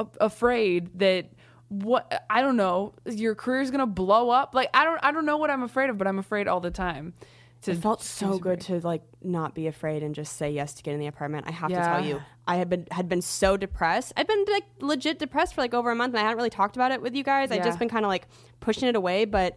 a- 0.00 0.06
afraid 0.20 0.98
that 0.98 1.26
what 1.68 2.24
I 2.30 2.42
don't 2.42 2.56
know, 2.56 2.94
your 3.06 3.34
career's 3.34 3.70
gonna 3.70 3.86
blow 3.86 4.30
up. 4.30 4.54
Like 4.54 4.70
I 4.74 4.84
don't, 4.84 4.98
I 5.02 5.10
don't 5.12 5.26
know 5.26 5.36
what 5.36 5.50
I'm 5.50 5.62
afraid 5.62 5.90
of, 5.90 5.98
but 5.98 6.06
I'm 6.06 6.18
afraid 6.18 6.48
all 6.48 6.60
the 6.60 6.70
time. 6.70 7.14
To, 7.62 7.72
It 7.72 7.78
felt 7.78 8.02
so 8.02 8.38
good 8.38 8.60
to 8.62 8.80
like 8.80 9.02
not 9.22 9.54
be 9.54 9.66
afraid 9.66 10.02
and 10.02 10.14
just 10.14 10.36
say 10.36 10.50
yes 10.50 10.74
to 10.74 10.82
get 10.82 10.92
in 10.94 11.00
the 11.00 11.06
apartment. 11.06 11.46
I 11.48 11.52
have 11.52 11.70
to 11.70 11.76
tell 11.76 12.04
you, 12.04 12.22
I 12.46 12.56
had 12.56 12.68
been 12.68 12.86
had 12.90 13.08
been 13.08 13.22
so 13.22 13.56
depressed. 13.56 14.12
I've 14.16 14.28
been 14.28 14.44
like 14.52 14.64
legit 14.80 15.18
depressed 15.18 15.54
for 15.54 15.62
like 15.62 15.74
over 15.74 15.90
a 15.90 15.94
month, 15.96 16.12
and 16.14 16.20
I 16.20 16.22
hadn't 16.22 16.36
really 16.36 16.50
talked 16.50 16.76
about 16.76 16.92
it 16.92 17.00
with 17.02 17.14
you 17.14 17.24
guys. 17.24 17.50
I'd 17.50 17.64
just 17.64 17.78
been 17.78 17.88
kind 17.88 18.04
of 18.04 18.08
like 18.10 18.28
pushing 18.60 18.88
it 18.88 18.94
away, 18.94 19.24
but 19.24 19.56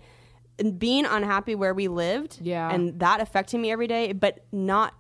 and 0.57 0.79
being 0.79 1.05
unhappy 1.05 1.55
where 1.55 1.73
we 1.73 1.87
lived, 1.87 2.39
Yeah. 2.41 2.69
and 2.73 2.99
that 2.99 3.21
affecting 3.21 3.61
me 3.61 3.71
every 3.71 3.87
day, 3.87 4.11
but 4.13 4.43
not 4.51 4.93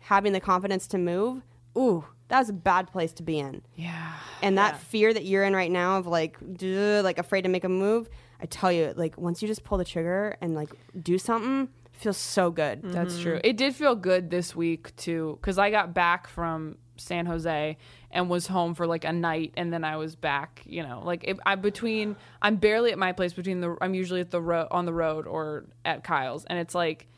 having 0.00 0.32
the 0.32 0.40
confidence 0.40 0.86
to 0.88 0.98
move. 0.98 1.42
Ooh, 1.76 2.04
that 2.28 2.38
was 2.38 2.48
a 2.48 2.52
bad 2.52 2.90
place 2.90 3.12
to 3.14 3.22
be 3.22 3.38
in. 3.38 3.62
yeah. 3.74 4.12
And 4.42 4.58
that 4.58 4.78
fear 4.80 5.12
that 5.12 5.24
you're 5.24 5.44
in 5.44 5.54
right 5.54 5.70
now 5.70 5.98
of 5.98 6.06
like, 6.06 6.38
duh, 6.56 7.00
like 7.02 7.18
afraid 7.18 7.42
to 7.42 7.48
make 7.48 7.64
a 7.64 7.68
move. 7.68 8.08
I 8.40 8.46
tell 8.46 8.70
you, 8.70 8.92
like 8.96 9.16
once 9.16 9.40
you 9.40 9.48
just 9.48 9.64
pull 9.64 9.78
the 9.78 9.84
trigger 9.84 10.36
and 10.40 10.54
like 10.54 10.70
do 11.02 11.18
something, 11.18 11.68
it 11.86 11.98
feels 11.98 12.18
so 12.18 12.50
good. 12.50 12.82
That's 12.82 13.14
mm-hmm. 13.14 13.22
true. 13.22 13.40
It 13.42 13.56
did 13.56 13.74
feel 13.74 13.94
good 13.94 14.30
this 14.30 14.54
week 14.54 14.94
too, 14.96 15.38
because 15.40 15.58
I 15.58 15.70
got 15.70 15.94
back 15.94 16.28
from 16.28 16.76
San 16.98 17.26
Jose 17.26 17.76
and 18.10 18.28
was 18.28 18.46
home 18.46 18.74
for 18.74 18.86
like 18.86 19.04
a 19.04 19.12
night, 19.12 19.52
and 19.56 19.72
then 19.72 19.84
I 19.84 19.96
was 19.96 20.16
back. 20.16 20.62
You 20.66 20.82
know, 20.82 21.02
like 21.04 21.24
if 21.24 21.38
I 21.46 21.54
between 21.54 22.16
I'm 22.42 22.56
barely 22.56 22.92
at 22.92 22.98
my 22.98 23.12
place 23.12 23.32
between 23.32 23.60
the 23.60 23.76
I'm 23.80 23.94
usually 23.94 24.20
at 24.20 24.30
the 24.30 24.40
road 24.40 24.68
on 24.70 24.84
the 24.84 24.92
road 24.92 25.26
or 25.26 25.64
at 25.84 26.04
Kyle's, 26.04 26.44
and 26.44 26.58
it's 26.58 26.74
like 26.74 27.08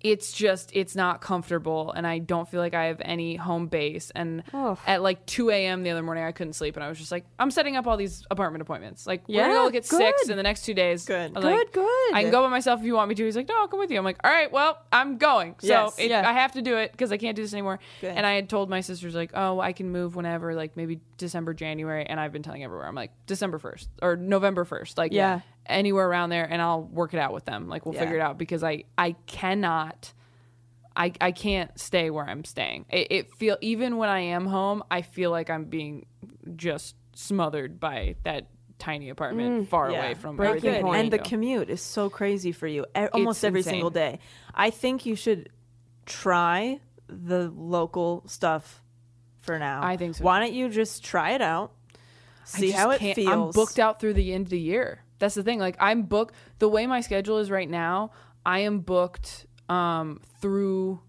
it's 0.00 0.32
just 0.32 0.70
it's 0.74 0.94
not 0.94 1.20
comfortable, 1.20 1.90
and 1.92 2.06
I 2.06 2.18
don't 2.18 2.48
feel 2.48 2.60
like 2.60 2.74
I 2.74 2.84
have 2.84 3.02
any 3.04 3.34
home 3.34 3.66
base. 3.66 4.12
And 4.14 4.44
at 4.86 5.02
like 5.02 5.26
2 5.26 5.50
a.m. 5.50 5.82
the 5.82 5.90
other 5.90 6.02
morning, 6.04 6.22
I 6.24 6.30
couldn't 6.32 6.52
sleep, 6.52 6.76
and 6.76 6.84
I 6.84 6.88
was 6.88 6.98
just 6.98 7.10
like, 7.10 7.24
I'm 7.38 7.50
setting 7.50 7.76
up 7.76 7.86
all 7.86 7.96
these 7.96 8.24
apartment 8.30 8.62
appointments. 8.62 9.06
Like 9.06 9.24
yeah, 9.26 9.42
we're 9.42 9.48
gonna 9.48 9.58
go 9.60 9.64
look 9.64 9.74
at 9.74 9.84
six 9.84 10.28
in 10.28 10.36
the 10.36 10.42
next 10.42 10.64
two 10.64 10.74
days. 10.74 11.04
Good. 11.04 11.32
I'm 11.36 11.42
like, 11.42 11.56
Good, 11.56 11.72
good. 11.72 12.14
I 12.14 12.22
can 12.22 12.30
go 12.30 12.42
by 12.42 12.48
myself 12.48 12.80
if 12.80 12.86
you 12.86 12.94
want 12.94 13.08
me 13.08 13.14
to. 13.16 13.24
He's 13.24 13.34
like, 13.36 13.48
no, 13.48 13.56
I'll 13.58 13.68
come 13.68 13.80
with 13.80 13.90
you. 13.90 13.98
I'm 13.98 14.04
like, 14.04 14.18
all 14.22 14.30
right, 14.30 14.50
well, 14.52 14.78
I'm 14.92 15.18
going. 15.18 15.56
So 15.58 15.66
Yes. 15.66 15.98
it, 15.98 16.10
Yeah. 16.10 16.28
I 16.28 16.32
have 16.32 16.52
to 16.52 16.62
do 16.62 16.76
it 16.76 16.92
because 16.92 17.10
I 17.10 17.16
can't 17.16 17.34
do 17.34 17.42
this 17.42 17.52
anymore. 17.52 17.80
Good. 18.00 18.16
And 18.16 18.24
I 18.24 18.34
had 18.34 18.48
told 18.48 18.70
my 18.70 18.80
sisters 18.80 19.14
like, 19.16 19.32
oh, 19.34 19.58
I 19.60 19.72
can 19.72 19.90
move 19.90 20.14
whenever, 20.14 20.54
like 20.54 20.76
maybe 20.76 21.00
December, 21.16 21.54
January. 21.54 22.06
And 22.06 22.20
I've 22.20 22.32
been 22.32 22.42
telling 22.44 22.62
everywhere, 22.62 22.86
I'm 22.86 22.94
like 22.94 23.10
December 23.26 23.58
1st 23.58 23.88
or 24.00 24.16
November 24.16 24.64
1st, 24.64 24.96
like 24.96 25.12
Yeah. 25.12 25.40
Anywhere 25.68 26.08
around 26.08 26.30
there, 26.30 26.44
and 26.44 26.60
I'll 26.62 26.82
work 26.82 27.14
it 27.14 27.18
out 27.20 27.32
with 27.32 27.44
them. 27.44 27.68
Like 27.68 27.84
we'll 27.86 27.94
Yeah. 27.94 28.00
figure 28.00 28.16
it 28.16 28.20
out 28.20 28.38
because 28.38 28.62
I 28.64 28.84
I 28.96 29.12
cannot. 29.26 30.12
I, 30.96 31.12
I 31.20 31.30
can't 31.30 31.78
stay 31.78 32.10
where 32.10 32.24
I'm 32.24 32.44
staying. 32.44 32.86
It, 32.90 33.06
it 33.12 33.32
feel 33.34 33.56
even 33.60 33.98
when 33.98 34.08
I 34.08 34.18
am 34.20 34.46
home, 34.46 34.82
I 34.90 35.02
feel 35.02 35.30
like 35.30 35.48
I'm 35.48 35.66
being 35.66 36.06
just 36.56 36.96
smothered 37.14 37.78
by 37.78 38.16
that 38.24 38.48
tiny 38.80 39.08
apartment 39.08 39.62
mm. 39.62 39.68
far 39.68 39.92
Yeah. 39.92 39.98
away 39.98 40.14
from 40.14 40.34
Breaking 40.36 40.56
everything. 40.56 40.82
point. 40.82 41.00
And 41.00 41.12
the 41.12 41.18
commute 41.20 41.70
is 41.70 41.80
so 41.82 42.10
crazy 42.10 42.50
for 42.50 42.66
you 42.66 42.84
e- 42.96 43.06
almost 43.12 43.44
every 43.44 43.60
insane. 43.60 43.74
single 43.74 43.90
day. 43.90 44.18
I 44.52 44.70
think 44.70 45.06
you 45.06 45.14
should 45.14 45.50
try 46.04 46.80
the 47.06 47.48
local 47.54 48.24
stuff 48.26 48.82
for 49.40 49.56
now. 49.58 49.84
I 49.84 49.96
think 49.96 50.16
so, 50.16 50.24
Why 50.24 50.40
don't 50.40 50.52
you 50.52 50.68
just 50.68 51.04
try 51.04 51.30
it 51.32 51.42
out? 51.42 51.72
I 51.94 52.58
See 52.58 52.66
just 52.68 52.78
how 52.78 52.90
it 52.90 52.98
can't- 52.98 53.14
feels. 53.14 53.28
I'm 53.30 53.50
booked 53.52 53.78
out 53.78 54.00
through 54.00 54.14
the 54.14 54.32
end 54.32 54.46
of 54.46 54.50
the 54.50 54.58
year. 54.58 55.04
That's 55.18 55.34
the 55.34 55.42
thing. 55.42 55.58
Like 55.58 55.76
I'm 55.80 56.02
booked. 56.02 56.34
The 56.58 56.68
way 56.68 56.86
my 56.86 57.00
schedule 57.00 57.38
is 57.38 57.50
right 57.50 57.68
now, 57.68 58.12
I 58.44 58.60
am 58.60 58.80
booked 58.80 59.46
um, 59.68 60.20
through 60.40 61.00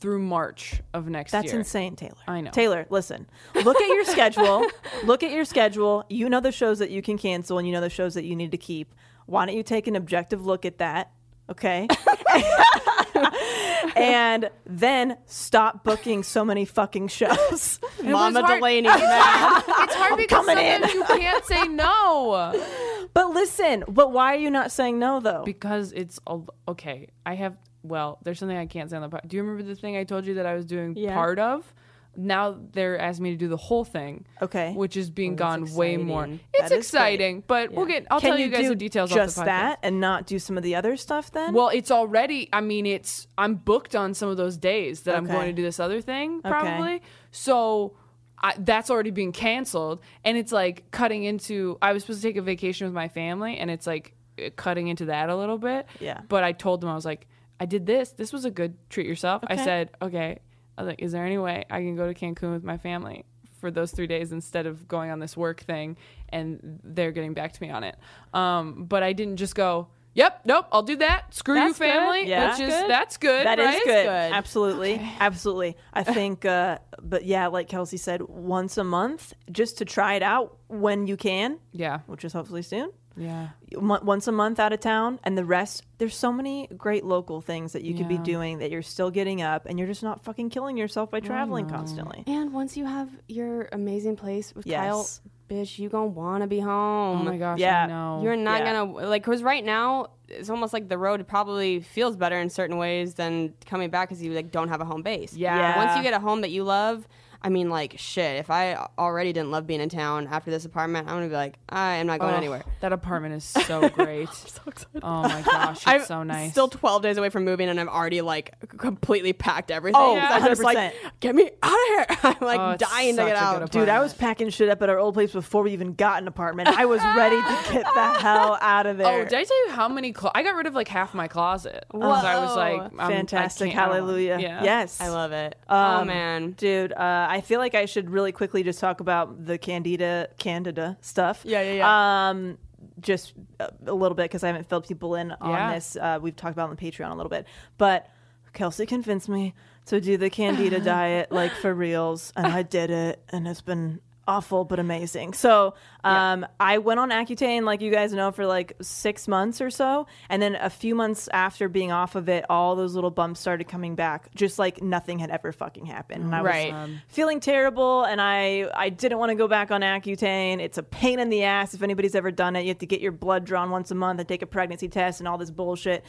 through 0.00 0.18
March 0.18 0.80
of 0.94 1.08
next 1.08 1.32
That's 1.32 1.44
year. 1.44 1.58
That's 1.58 1.68
insane, 1.68 1.94
Taylor. 1.94 2.16
I 2.26 2.40
know. 2.40 2.50
Taylor, 2.50 2.86
listen. 2.88 3.28
Look 3.54 3.76
at 3.76 3.88
your 3.88 4.04
schedule. 4.04 4.66
Look 5.04 5.22
at 5.22 5.30
your 5.30 5.44
schedule. 5.44 6.04
You 6.08 6.28
know 6.30 6.40
the 6.40 6.52
shows 6.52 6.78
that 6.78 6.90
you 6.90 7.02
can 7.02 7.18
cancel 7.18 7.58
and 7.58 7.66
you 7.68 7.72
know 7.74 7.82
the 7.82 7.90
shows 7.90 8.14
that 8.14 8.24
you 8.24 8.34
need 8.34 8.50
to 8.52 8.56
keep. 8.56 8.94
Why 9.26 9.44
don't 9.46 9.54
you 9.54 9.62
take 9.62 9.86
an 9.86 9.96
objective 9.96 10.44
look 10.44 10.64
at 10.64 10.78
that? 10.78 11.12
Okay. 11.50 11.86
and 13.96 14.50
then 14.66 15.16
stop 15.26 15.84
booking 15.84 16.22
so 16.22 16.44
many 16.44 16.64
fucking 16.64 17.08
shows. 17.08 17.80
Mama 18.02 18.40
hard- 18.42 18.62
Delanie, 18.62 18.78
It's 18.78 19.00
man. 19.00 19.20
hard, 19.22 19.64
it's 19.84 19.94
hard 19.94 20.16
because 20.18 20.46
coming 20.46 20.58
in. 20.64 20.82
sometimes 20.82 20.94
you 20.94 21.04
can't 21.18 21.44
say 21.44 21.68
no 21.68 22.66
but 23.14 23.30
listen, 23.30 23.84
but 23.88 24.12
why 24.12 24.34
are 24.34 24.38
you 24.38 24.50
not 24.50 24.70
saying 24.72 24.98
no 24.98 25.20
though? 25.20 25.42
because 25.44 25.92
it's 25.92 26.18
a, 26.26 26.38
okay. 26.68 27.08
I 27.26 27.34
have 27.34 27.56
well, 27.82 28.18
there's 28.22 28.38
something 28.38 28.56
I 28.58 28.66
can't 28.66 28.90
say 28.90 28.96
on 28.96 29.02
the 29.02 29.08
pod. 29.08 29.22
Do 29.26 29.36
you 29.38 29.42
remember 29.42 29.62
the 29.62 29.74
thing 29.74 29.96
I 29.96 30.04
told 30.04 30.26
you 30.26 30.34
that 30.34 30.44
I 30.46 30.54
was 30.54 30.66
doing 30.66 30.94
Yeah. 30.96 31.14
part 31.14 31.38
of? 31.38 31.72
Now 32.16 32.58
they're 32.72 32.98
asking 32.98 33.24
me 33.24 33.30
to 33.30 33.36
do 33.36 33.48
the 33.48 33.56
whole 33.56 33.84
thing. 33.84 34.26
Okay. 34.42 34.72
which 34.72 34.96
is 34.96 35.10
being 35.10 35.36
that's 35.36 35.70
gone 35.70 35.74
way 35.74 35.96
more. 35.96 36.26
It's 36.54 36.64
is 36.64 36.68
great. 36.68 36.78
exciting, 36.78 37.44
but 37.46 37.72
we'll 37.72 37.86
get. 37.86 38.06
I'll 38.10 38.20
Can 38.20 38.30
tell 38.30 38.38
you, 38.38 38.48
guys 38.48 38.62
do 38.62 38.68
the 38.70 38.74
details. 38.74 39.10
Just 39.10 39.36
the 39.36 39.44
that 39.44 39.78
and 39.82 40.00
not 40.00 40.26
do 40.26 40.38
some 40.38 40.56
of 40.56 40.62
the 40.62 40.74
other 40.74 40.96
stuff 40.96 41.30
then? 41.32 41.54
Well, 41.54 41.68
it's 41.68 41.90
already. 41.90 42.48
I 42.52 42.60
mean, 42.60 42.86
it's. 42.86 43.26
I'm 43.38 43.54
booked 43.54 43.94
on 43.94 44.14
some 44.14 44.28
of 44.28 44.36
those 44.36 44.56
days 44.56 45.02
that 45.02 45.16
I'm 45.16 45.26
going 45.26 45.46
to 45.46 45.52
do 45.52 45.62
this 45.62 45.80
other 45.80 46.00
thing 46.00 46.42
probably. 46.42 47.02
So. 47.30 47.96
I, 48.42 48.54
that's 48.56 48.88
already 48.88 49.10
being 49.10 49.32
canceled, 49.32 50.00
and 50.24 50.38
it's 50.38 50.50
like 50.50 50.90
cutting 50.90 51.24
into. 51.24 51.76
I 51.82 51.92
was 51.92 52.04
supposed 52.04 52.22
to 52.22 52.26
take 52.26 52.38
a 52.38 52.42
vacation 52.42 52.86
with 52.86 52.94
my 52.94 53.06
family, 53.06 53.58
and 53.58 53.70
it's 53.70 53.86
like 53.86 54.14
cutting 54.56 54.88
into 54.88 55.04
that 55.06 55.28
a 55.28 55.36
little 55.36 55.58
bit. 55.58 55.86
Yeah. 55.98 56.22
But 56.26 56.42
I 56.42 56.52
told 56.52 56.80
them 56.80 56.88
I 56.88 56.94
was 56.94 57.04
like, 57.04 57.26
I 57.58 57.66
did 57.66 57.84
this. 57.84 58.12
This 58.12 58.32
was 58.32 58.46
a 58.46 58.50
good 58.50 58.76
treat 58.88 59.06
yourself. 59.06 59.42
I 59.46 59.56
said, 59.56 59.90
okay, 60.00 60.38
I 60.80 60.82
was 60.84 60.88
like, 60.88 61.02
is 61.02 61.12
there 61.12 61.26
any 61.26 61.36
way 61.38 61.64
I 61.70 61.80
can 61.80 61.94
go 61.94 62.10
to 62.10 62.18
Cancun 62.18 62.52
with 62.52 62.64
my 62.64 62.78
family 62.78 63.26
for 63.60 63.70
those 63.70 63.92
three 63.92 64.06
days 64.06 64.32
instead 64.32 64.64
of 64.64 64.88
going 64.88 65.10
on 65.10 65.18
this 65.18 65.36
work 65.36 65.60
thing? 65.60 65.98
And 66.30 66.80
they're 66.82 67.12
getting 67.12 67.34
back 67.34 67.52
to 67.52 67.62
me 67.62 67.68
on 67.70 67.84
it. 67.84 67.96
Um, 68.32 68.84
but 68.86 69.02
I 69.02 69.12
didn't 69.12 69.36
just 69.36 69.54
go, 69.54 69.88
yep, 70.14 70.40
nope, 70.46 70.66
I'll 70.72 70.82
do 70.82 70.96
that. 70.96 71.34
Screw 71.34 71.54
you, 71.54 71.60
That's 71.60 71.78
good. 71.78 71.84
family. 71.92 72.26
Yeah. 72.28 72.46
That's 72.46 72.58
just, 72.58 72.80
Good. 72.80 72.90
that's 72.90 73.16
good. 73.18 73.46
That 73.46 73.58
is 73.58 73.66
right? 73.66 73.84
good. 73.84 74.04
good. 74.06 74.32
Absolutely. 74.32 75.12
Absolutely. 75.20 75.76
I 75.92 76.02
think, 76.02 76.46
uh, 76.46 76.78
but 77.02 77.26
yeah, 77.26 77.48
like 77.48 77.68
Kelsey 77.68 77.98
said, 77.98 78.22
once 78.22 78.78
a 78.78 78.84
month 78.84 79.34
just 79.52 79.76
to 79.78 79.84
try 79.84 80.14
it 80.14 80.22
out 80.22 80.56
when 80.68 81.06
you 81.06 81.18
can, 81.18 81.58
Yeah. 81.72 81.98
which 82.06 82.24
is 82.24 82.32
hopefully 82.32 82.62
soon. 82.62 82.90
Yeah. 83.16 83.48
Once 83.74 84.26
a 84.28 84.32
month 84.32 84.58
out 84.60 84.72
of 84.72 84.80
town, 84.80 85.18
and 85.24 85.36
the 85.36 85.44
rest, 85.44 85.82
there's 85.98 86.14
so 86.16 86.32
many 86.32 86.68
great 86.76 87.04
local 87.04 87.40
things 87.40 87.72
that 87.72 87.82
you 87.82 87.94
could 87.94 88.08
be 88.08 88.18
doing 88.18 88.58
that 88.58 88.70
you're 88.70 88.82
still 88.82 89.10
getting 89.10 89.42
up 89.42 89.66
and 89.66 89.78
you're 89.78 89.88
just 89.88 90.02
not 90.02 90.22
fucking 90.24 90.50
killing 90.50 90.76
yourself 90.76 91.10
by 91.10 91.20
traveling 91.20 91.68
constantly. 91.68 92.24
And 92.26 92.52
once 92.52 92.76
you 92.76 92.84
have 92.86 93.08
your 93.28 93.68
amazing 93.72 94.16
place 94.16 94.54
with 94.54 94.64
Kyle, 94.66 94.98
Yes. 94.98 95.20
bitch, 95.48 95.78
you 95.78 95.88
gonna 95.88 96.06
wanna 96.06 96.46
be 96.46 96.60
home. 96.60 97.20
Oh 97.20 97.24
my 97.24 97.36
gosh. 97.36 97.58
Yeah. 97.58 97.84
I 97.84 97.86
know. 97.88 98.20
You're 98.22 98.36
not 98.36 98.60
Yeah. 98.60 98.72
gonna 98.84 99.08
like 99.08 99.24
because 99.24 99.42
right 99.42 99.64
now 99.64 100.06
it's 100.28 100.48
almost 100.48 100.72
like 100.72 100.88
the 100.88 100.96
road 100.96 101.26
probably 101.26 101.80
feels 101.80 102.16
better 102.16 102.38
in 102.38 102.48
certain 102.50 102.78
ways 102.78 103.14
than 103.14 103.52
coming 103.66 103.90
back 103.90 104.08
because 104.08 104.22
you 104.22 104.32
like 104.32 104.52
don't 104.52 104.68
have 104.68 104.80
a 104.80 104.84
home 104.84 105.02
base. 105.02 105.34
Yeah. 105.34 105.76
Once 105.76 105.96
you 105.96 106.02
get 106.04 106.14
a 106.14 106.20
home 106.20 106.42
that 106.42 106.50
you 106.52 106.62
love, 106.62 107.06
I 107.42 107.48
mean, 107.48 107.70
like 107.70 107.94
shit. 107.98 108.36
If 108.38 108.50
I 108.50 108.86
already 108.98 109.32
didn't 109.32 109.50
love 109.50 109.66
being 109.66 109.80
in 109.80 109.88
town 109.88 110.28
after 110.30 110.50
this 110.50 110.64
apartment, 110.66 111.08
I'm 111.08 111.16
gonna 111.16 111.28
be 111.28 111.34
like, 111.34 111.58
I 111.68 111.94
am 111.96 112.06
not 112.06 112.20
going 112.20 112.34
Oh, 112.34 112.36
anywhere. 112.36 112.64
That 112.80 112.92
apartment 112.92 113.34
is 113.34 113.44
so 113.66 113.88
great. 113.88 114.28
So 114.32 114.60
excited. 114.66 115.00
oh 115.02 115.22
my 115.22 115.42
gosh, 115.42 115.78
it's 115.78 115.86
I'm 115.86 116.04
so 116.04 116.22
nice. 116.22 116.50
Still 116.52 116.68
12 116.68 117.02
days 117.02 117.16
away 117.16 117.30
from 117.30 117.44
moving, 117.44 117.68
and 117.68 117.80
I've 117.80 117.88
already 117.88 118.20
like 118.20 118.54
completely 118.76 119.32
packed 119.32 119.70
everything. 119.70 120.00
Oh, 120.00 120.16
'Cause 120.20 120.42
I'm 120.42 120.48
just 120.48 120.62
like, 120.62 120.76
100%. 120.76 120.92
get 121.20 121.34
me 121.34 121.50
out 121.62 121.72
of 121.72 121.86
here! 121.88 122.06
I'm 122.24 122.36
like 122.46 122.60
Oh, 122.60 122.76
dying 122.76 123.16
to 123.16 123.22
get 123.24 123.36
a 123.36 123.40
good 123.54 123.62
out. 123.62 123.70
Dude, 123.70 123.88
I 123.88 124.00
was 124.00 124.12
packing 124.12 124.50
shit 124.50 124.68
up 124.68 124.82
at 124.82 124.90
our 124.90 124.98
old 124.98 125.14
place 125.14 125.32
before 125.32 125.62
we 125.62 125.72
even 125.72 125.94
got 125.94 126.20
an 126.20 126.28
apartment. 126.28 126.68
I 126.68 126.84
was 126.84 127.00
ready 127.16 127.36
to 127.36 127.72
get 127.72 127.84
the 127.94 128.12
hell 128.20 128.58
out 128.60 128.84
of 128.86 128.98
there. 128.98 129.06
Oh, 129.06 129.24
did 129.24 129.32
I 129.38 129.44
tell 129.44 129.66
you 129.66 129.72
how 129.72 129.88
many? 129.88 130.12
Clo- 130.12 130.30
I 130.34 130.42
got 130.42 130.56
rid 130.56 130.66
of 130.66 130.74
like 130.74 130.88
half 130.88 131.14
my 131.14 131.26
closet. 131.28 131.84
'Cause 131.90 132.24
I 132.24 132.38
was 132.38 132.54
like, 132.56 132.80
I'm- 132.98 133.10
Fantastic. 133.10 133.70
I 133.70 133.74
Hallelujah. 133.74 134.38
Yeah. 134.40 134.62
Yes. 134.62 135.00
I 135.00 135.08
love 135.08 135.32
it. 135.32 135.56
oh 135.70 135.76
Um, 136.00 136.06
man. 136.08 136.50
Dude, 136.52 136.92
uh, 136.92 137.28
I 137.30 137.40
feel 137.40 137.60
like 137.60 137.74
I 137.74 137.86
should 137.86 138.10
really 138.10 138.32
quickly 138.32 138.62
just 138.62 138.80
talk 138.80 139.00
about 139.00 139.46
the 139.46 139.56
Candida 139.56 140.28
Candida 140.38 140.98
stuff. 141.00 141.42
Yeah, 141.44 141.62
yeah, 141.62 141.72
yeah. 141.74 142.28
Um, 142.30 142.58
just 143.00 143.34
a, 143.60 143.70
a 143.86 143.94
little 143.94 144.14
bit 144.16 144.24
because 144.24 144.42
I 144.42 144.48
haven't 144.48 144.68
filled 144.68 144.86
people 144.86 145.14
in 145.14 145.32
on 145.32 145.50
Yeah. 145.50 145.74
this. 145.74 145.96
Uh, 145.96 146.18
we've 146.20 146.34
talked 146.36 146.52
about 146.54 146.64
it 146.66 146.70
on 146.70 146.76
the 146.76 146.90
Patreon 146.90 147.10
a 147.10 147.14
little 147.14 147.30
bit, 147.30 147.46
but 147.78 148.08
Kelsey 148.52 148.84
convinced 148.84 149.28
me 149.28 149.54
to 149.86 150.00
do 150.00 150.16
the 150.16 150.28
Candida 150.28 150.80
diet 150.84 151.30
like 151.30 151.52
for 151.52 151.72
reals, 151.72 152.32
and 152.36 152.46
I 152.48 152.62
did 152.62 152.90
it, 152.90 153.22
and 153.30 153.46
it's 153.46 153.60
been 153.60 154.00
awful 154.28 154.64
but 154.64 154.78
amazing. 154.78 155.32
So 155.32 155.74
um, 156.04 156.46
I 156.60 156.78
went 156.78 157.00
on 157.00 157.10
Accutane, 157.10 157.64
like 157.64 157.80
you 157.80 157.90
guys 157.90 158.12
know, 158.12 158.30
for 158.30 158.46
like 158.46 158.74
six 158.80 159.26
months 159.26 159.60
or 159.60 159.70
so, 159.70 160.06
and 160.28 160.40
then 160.40 160.54
a 160.54 160.70
few 160.70 160.94
months 160.94 161.28
after 161.32 161.68
being 161.68 161.90
off 161.90 162.14
of 162.14 162.28
it, 162.28 162.44
all 162.48 162.76
those 162.76 162.94
little 162.94 163.10
bumps 163.10 163.40
started 163.40 163.66
coming 163.66 163.96
back, 163.96 164.32
just 164.34 164.58
like 164.58 164.82
nothing 164.82 165.18
had 165.18 165.30
ever 165.30 165.52
fucking 165.52 165.86
happened. 165.86 166.24
And 166.24 166.34
I 166.34 166.42
Right. 166.42 166.72
was 166.72 166.90
feeling 167.08 167.40
terrible, 167.40 168.04
and 168.04 168.20
I 168.20 168.70
I 168.74 168.88
didn't 168.90 169.18
want 169.18 169.30
to 169.30 169.36
go 169.36 169.48
back 169.48 169.70
on 169.70 169.80
Accutane. 169.80 170.60
It's 170.60 170.78
a 170.78 170.82
pain 170.84 171.18
in 171.18 171.28
the 171.28 171.44
ass 171.44 171.74
if 171.74 171.82
anybody's 171.82 172.14
ever 172.14 172.30
done 172.30 172.54
it. 172.56 172.62
You 172.62 172.68
have 172.68 172.78
to 172.78 172.86
get 172.86 173.00
your 173.00 173.12
blood 173.12 173.44
drawn 173.44 173.70
once 173.70 173.90
a 173.90 173.94
month 173.94 174.20
and 174.20 174.28
take 174.28 174.42
a 174.42 174.46
pregnancy 174.46 174.88
test 174.88 175.20
and 175.20 175.26
all 175.28 175.38
this 175.38 175.50
bullshit, 175.50 176.04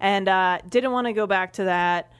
and 0.00 0.28
uh, 0.28 0.58
didn't 0.68 0.92
want 0.92 1.06
to 1.06 1.12
go 1.12 1.26
back 1.26 1.54
to 1.54 1.64
that. 1.64 2.12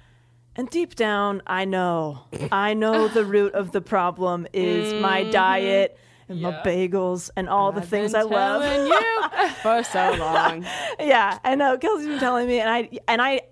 And 0.57 0.71
deep 0.71 0.95
down, 0.95 1.43
I 1.47 1.64
know, 1.64 2.21
I 2.53 2.75
know 2.75 3.09
the 3.09 3.25
root 3.25 3.55
of 3.55 3.73
the 3.73 3.81
problem 3.81 4.47
is 4.53 4.95
my 5.03 5.23
mm-hmm. 5.23 5.31
diet 5.33 5.99
and 6.29 6.40
my 6.40 6.53
bagels 6.64 7.31
and 7.37 7.49
all 7.49 7.73
the 7.73 7.81
things 7.83 8.14
I 8.14 8.23
love. 8.23 8.62
You 8.62 9.49
for 9.62 9.83
so 9.83 10.14
long. 10.19 10.64
yeah, 11.01 11.38
I 11.45 11.55
know. 11.55 11.75
Uh, 11.75 11.77
Kelsey's 11.77 12.07
been 12.07 12.21
telling 12.21 12.47
me, 12.47 12.61
and 12.61 12.71
I 12.71 12.88
and 13.09 13.21
I 13.21 13.43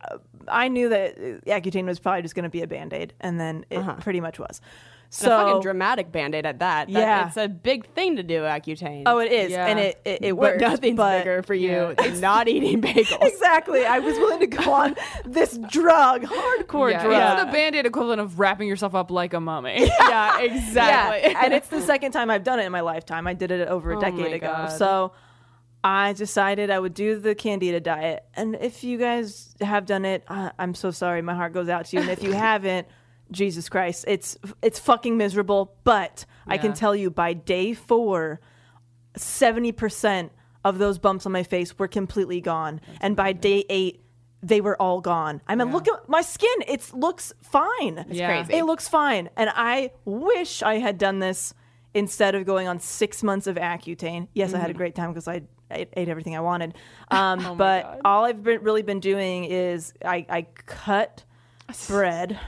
I 0.48 0.68
knew 0.68 0.88
that 0.90 1.18
uh, 1.18 1.50
Accutane 1.50 1.86
was 1.86 1.98
probably 1.98 2.22
just 2.22 2.34
going 2.34 2.44
to 2.44 2.50
be 2.50 2.62
a 2.62 2.66
band 2.66 2.92
aid, 2.92 3.14
and 3.20 3.38
then 3.38 3.64
it 3.68 3.78
uh-huh. 3.78 3.96
pretty 4.00 4.20
much 4.20 4.38
was. 4.38 4.60
It's 5.14 5.22
a 5.24 5.26
fucking 5.26 5.54
So 5.56 5.60
dramatic 5.60 6.10
band-aid 6.10 6.46
at 6.46 6.60
that. 6.60 6.86
That- 6.86 6.90
Yeah. 6.90 7.26
It's 7.26 7.36
a 7.36 7.46
big 7.46 7.86
thing 7.88 8.16
to 8.16 8.22
do, 8.22 8.40
Accutane. 8.44 9.02
oh, 9.04 9.18
it 9.18 9.30
is, 9.30 9.50
Yeah. 9.52 9.66
and 9.66 9.78
it 9.78 10.00
it, 10.06 10.24
it 10.24 10.30
but 10.32 10.36
worked. 10.36 10.60
nothing's 10.62 10.96
but 10.96 11.18
bigger 11.18 11.42
for 11.42 11.52
you 11.52 11.68
Yeah. 11.70 11.92
than 11.98 12.20
not 12.20 12.48
eating 12.48 12.80
bagels. 12.80 13.22
Exactly. 13.22 13.84
I 13.84 13.98
was 13.98 14.16
willing 14.16 14.40
to 14.40 14.46
go 14.46 14.72
on 14.82 14.96
this 15.26 15.58
drug, 15.70 16.22
hardcore 16.22 16.92
Yeah, 16.92 17.04
drug. 17.04 17.38
it's 17.40 17.44
the 17.44 17.52
band-aid 17.52 17.84
equivalent 17.84 18.22
of 18.22 18.38
wrapping 18.38 18.66
yourself 18.68 18.94
up 18.94 19.10
like 19.10 19.34
a 19.34 19.40
mummy. 19.40 19.84
yeah, 20.00 20.40
exactly. 20.40 21.30
Yeah, 21.30 21.42
and 21.44 21.52
it's 21.52 21.68
the 21.68 21.82
second 21.82 22.12
time 22.12 22.30
I've 22.30 22.44
done 22.44 22.58
it 22.58 22.64
in 22.64 22.72
my 22.72 22.80
lifetime. 22.80 23.26
I 23.26 23.34
did 23.34 23.50
it 23.50 23.68
over 23.68 23.92
a 23.92 23.98
Oh 23.98 24.00
decade 24.00 24.32
ago. 24.32 24.46
God. 24.46 24.66
So 24.68 25.12
I 25.84 26.14
decided 26.14 26.70
I 26.70 26.78
would 26.78 26.94
do 26.94 27.18
the 27.18 27.34
Candida 27.34 27.80
diet. 27.80 28.24
And 28.34 28.56
if 28.60 28.82
you 28.82 28.96
guys 28.98 29.54
have 29.60 29.84
done 29.84 30.04
it, 30.06 30.22
uh, 30.28 30.50
I'm 30.58 30.74
so 30.74 30.90
sorry. 30.90 31.20
My 31.22 31.34
heart 31.34 31.52
goes 31.52 31.68
out 31.68 31.84
to 31.86 31.96
you. 31.96 32.02
And 32.02 32.10
if 32.10 32.22
you 32.22 32.32
haven't, 32.32 32.86
Jesus 33.32 33.68
Christ, 33.68 34.04
it's 34.08 34.36
it's 34.62 34.78
fucking 34.78 35.16
miserable. 35.16 35.74
But 35.84 36.24
I 36.46 36.58
can 36.58 36.72
tell 36.74 36.94
you 36.94 37.10
by 37.10 37.32
day 37.32 37.74
four, 37.74 38.40
seventy 39.16 39.72
percent 39.72 40.32
of 40.64 40.78
those 40.78 40.98
bumps 40.98 41.26
on 41.26 41.32
my 41.32 41.42
face 41.42 41.78
were 41.78 41.88
completely 41.88 42.40
gone. 42.40 42.80
and 43.00 43.16
by 43.16 43.32
day 43.32 43.64
eight. 43.68 43.98
They 44.44 44.60
were 44.60 44.74
all 44.82 45.00
gone. 45.00 45.40
I 45.46 45.54
mean, 45.54 45.70
look 45.70 45.86
at 45.86 46.08
my 46.08 46.20
skin. 46.20 46.50
It 46.66 46.92
looks 46.92 47.32
fine. 47.42 47.98
It's 48.08 48.18
Yeah. 48.18 48.26
crazy. 48.26 48.54
it 48.58 48.64
looks 48.64 48.88
fine. 48.88 49.30
And 49.36 49.48
I 49.54 49.92
wish 50.04 50.64
I 50.64 50.78
had 50.80 50.98
done 50.98 51.20
this 51.20 51.54
instead 51.94 52.34
of 52.34 52.44
going 52.44 52.66
on 52.66 52.80
six 52.80 53.22
months 53.22 53.46
of 53.46 53.54
Accutane. 53.54 54.26
Yes, 54.34 54.52
I 54.52 54.58
had 54.58 54.68
a 54.68 54.74
great 54.74 54.96
time 54.96 55.10
because 55.12 55.28
I 55.28 55.42
ate, 55.70 55.90
ate 55.96 56.08
everything 56.08 56.34
I 56.36 56.40
wanted. 56.40 56.74
Um, 57.12 57.56
but 57.56 58.00
all 58.04 58.24
I've 58.24 58.42
been, 58.42 58.62
really 58.64 58.82
been 58.82 58.98
doing 58.98 59.44
is 59.44 59.92
I, 60.04 60.26
I 60.28 60.42
cut 60.66 61.22
bread. 61.86 62.40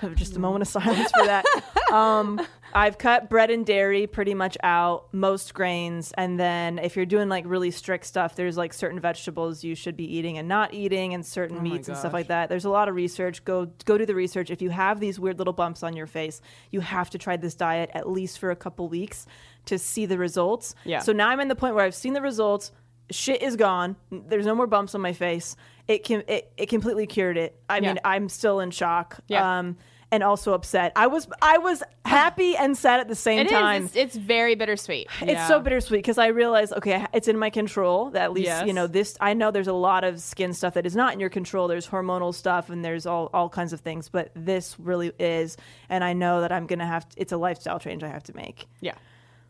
Just 0.14 0.36
a 0.36 0.38
moment 0.38 0.62
of 0.62 0.68
silence 0.68 1.10
for 1.16 1.26
that. 1.26 1.44
Um, 1.88 2.38
I've 2.74 2.98
cut 2.98 3.30
bread 3.30 3.50
and 3.50 3.64
dairy 3.64 4.06
pretty 4.06 4.34
much 4.34 4.58
out, 4.62 5.06
most 5.12 5.54
grains, 5.54 6.12
and 6.18 6.38
then 6.38 6.78
if 6.78 6.96
you're 6.96 7.06
doing 7.06 7.30
like 7.30 7.44
really 7.46 7.70
strict 7.70 8.04
stuff, 8.04 8.36
there's 8.36 8.58
like 8.58 8.74
certain 8.74 9.00
vegetables 9.00 9.64
you 9.64 9.74
should 9.74 9.96
be 9.96 10.04
eating 10.04 10.36
and 10.36 10.48
not 10.48 10.74
eating, 10.74 11.14
and 11.14 11.24
certain 11.24 11.62
meats 11.62 11.88
and 11.88 11.96
stuff 11.96 12.12
like 12.12 12.28
that. 12.28 12.50
There's 12.50 12.66
a 12.66 12.70
lot 12.70 12.90
of 12.90 12.94
research. 12.94 13.42
Go 13.46 13.70
go 13.86 13.96
do 13.96 14.04
the 14.04 14.14
research. 14.14 14.50
If 14.50 14.60
you 14.60 14.68
have 14.68 15.00
these 15.00 15.18
weird 15.18 15.38
little 15.38 15.54
bumps 15.54 15.82
on 15.82 15.96
your 15.96 16.06
face, 16.06 16.42
you 16.70 16.80
have 16.80 17.08
to 17.08 17.16
try 17.16 17.38
this 17.38 17.54
diet 17.54 17.90
at 17.94 18.06
least 18.06 18.38
for 18.38 18.50
a 18.50 18.56
couple 18.56 18.86
weeks 18.90 19.24
to 19.64 19.78
see 19.78 20.04
the 20.04 20.18
results. 20.18 20.74
Yeah. 20.84 21.00
So 21.00 21.12
now 21.12 21.28
I'm 21.28 21.40
in 21.40 21.48
the 21.48 21.56
point 21.56 21.74
where 21.74 21.86
I've 21.86 21.94
seen 21.94 22.12
the 22.12 22.20
results. 22.20 22.70
Shit 23.10 23.42
is 23.42 23.56
gone. 23.56 23.96
There's 24.10 24.46
no 24.46 24.54
more 24.54 24.66
bumps 24.66 24.94
on 24.94 25.00
my 25.00 25.12
face. 25.12 25.56
It 25.86 26.04
can 26.04 26.22
it, 26.28 26.52
it 26.56 26.66
completely 26.68 27.06
cured 27.06 27.36
it. 27.38 27.58
I 27.68 27.80
mean, 27.80 27.98
I'm 28.04 28.28
still 28.28 28.60
in 28.60 28.70
shock. 28.70 29.20
Yeah. 29.28 29.58
Um 29.58 29.76
and 30.10 30.22
also 30.22 30.54
upset. 30.54 30.92
I 30.96 31.06
was 31.06 31.28
I 31.42 31.58
was 31.58 31.82
happy 32.06 32.56
and 32.56 32.76
sad 32.76 33.00
at 33.00 33.08
the 33.08 33.14
same 33.14 33.40
It 33.40 33.46
is. 33.46 33.52
time. 33.52 33.84
It's, 33.84 33.96
it's 33.96 34.16
very 34.16 34.54
bittersweet. 34.54 35.06
It's 35.20 35.46
so 35.48 35.60
bittersweet 35.60 35.98
because 35.98 36.16
I 36.16 36.28
realize, 36.28 36.72
okay, 36.72 37.04
it's 37.12 37.28
in 37.28 37.38
my 37.38 37.50
control. 37.50 38.10
That 38.10 38.22
at 38.22 38.32
least 38.32 38.46
Yes. 38.46 38.66
you 38.66 38.72
know 38.72 38.86
this. 38.86 39.18
I 39.20 39.34
know 39.34 39.50
there's 39.50 39.68
a 39.68 39.72
lot 39.74 40.04
of 40.04 40.18
skin 40.20 40.54
stuff 40.54 40.72
that 40.74 40.86
is 40.86 40.96
not 40.96 41.12
in 41.12 41.20
your 41.20 41.28
control. 41.28 41.68
There's 41.68 41.86
hormonal 41.86 42.34
stuff 42.34 42.70
and 42.70 42.82
there's 42.82 43.04
all 43.04 43.28
all 43.34 43.50
kinds 43.50 43.74
of 43.74 43.80
things, 43.80 44.08
but 44.08 44.30
this 44.34 44.76
really 44.80 45.12
is. 45.18 45.58
And 45.90 46.02
I 46.02 46.14
know 46.14 46.40
that 46.40 46.52
I'm 46.52 46.66
gonna 46.66 46.86
have. 46.86 47.06
To, 47.10 47.20
it's 47.20 47.32
a 47.32 47.36
lifestyle 47.38 47.78
change 47.78 48.02
I 48.02 48.08
have 48.08 48.24
to 48.24 48.36
make, 48.36 48.66
Yeah. 48.80 48.94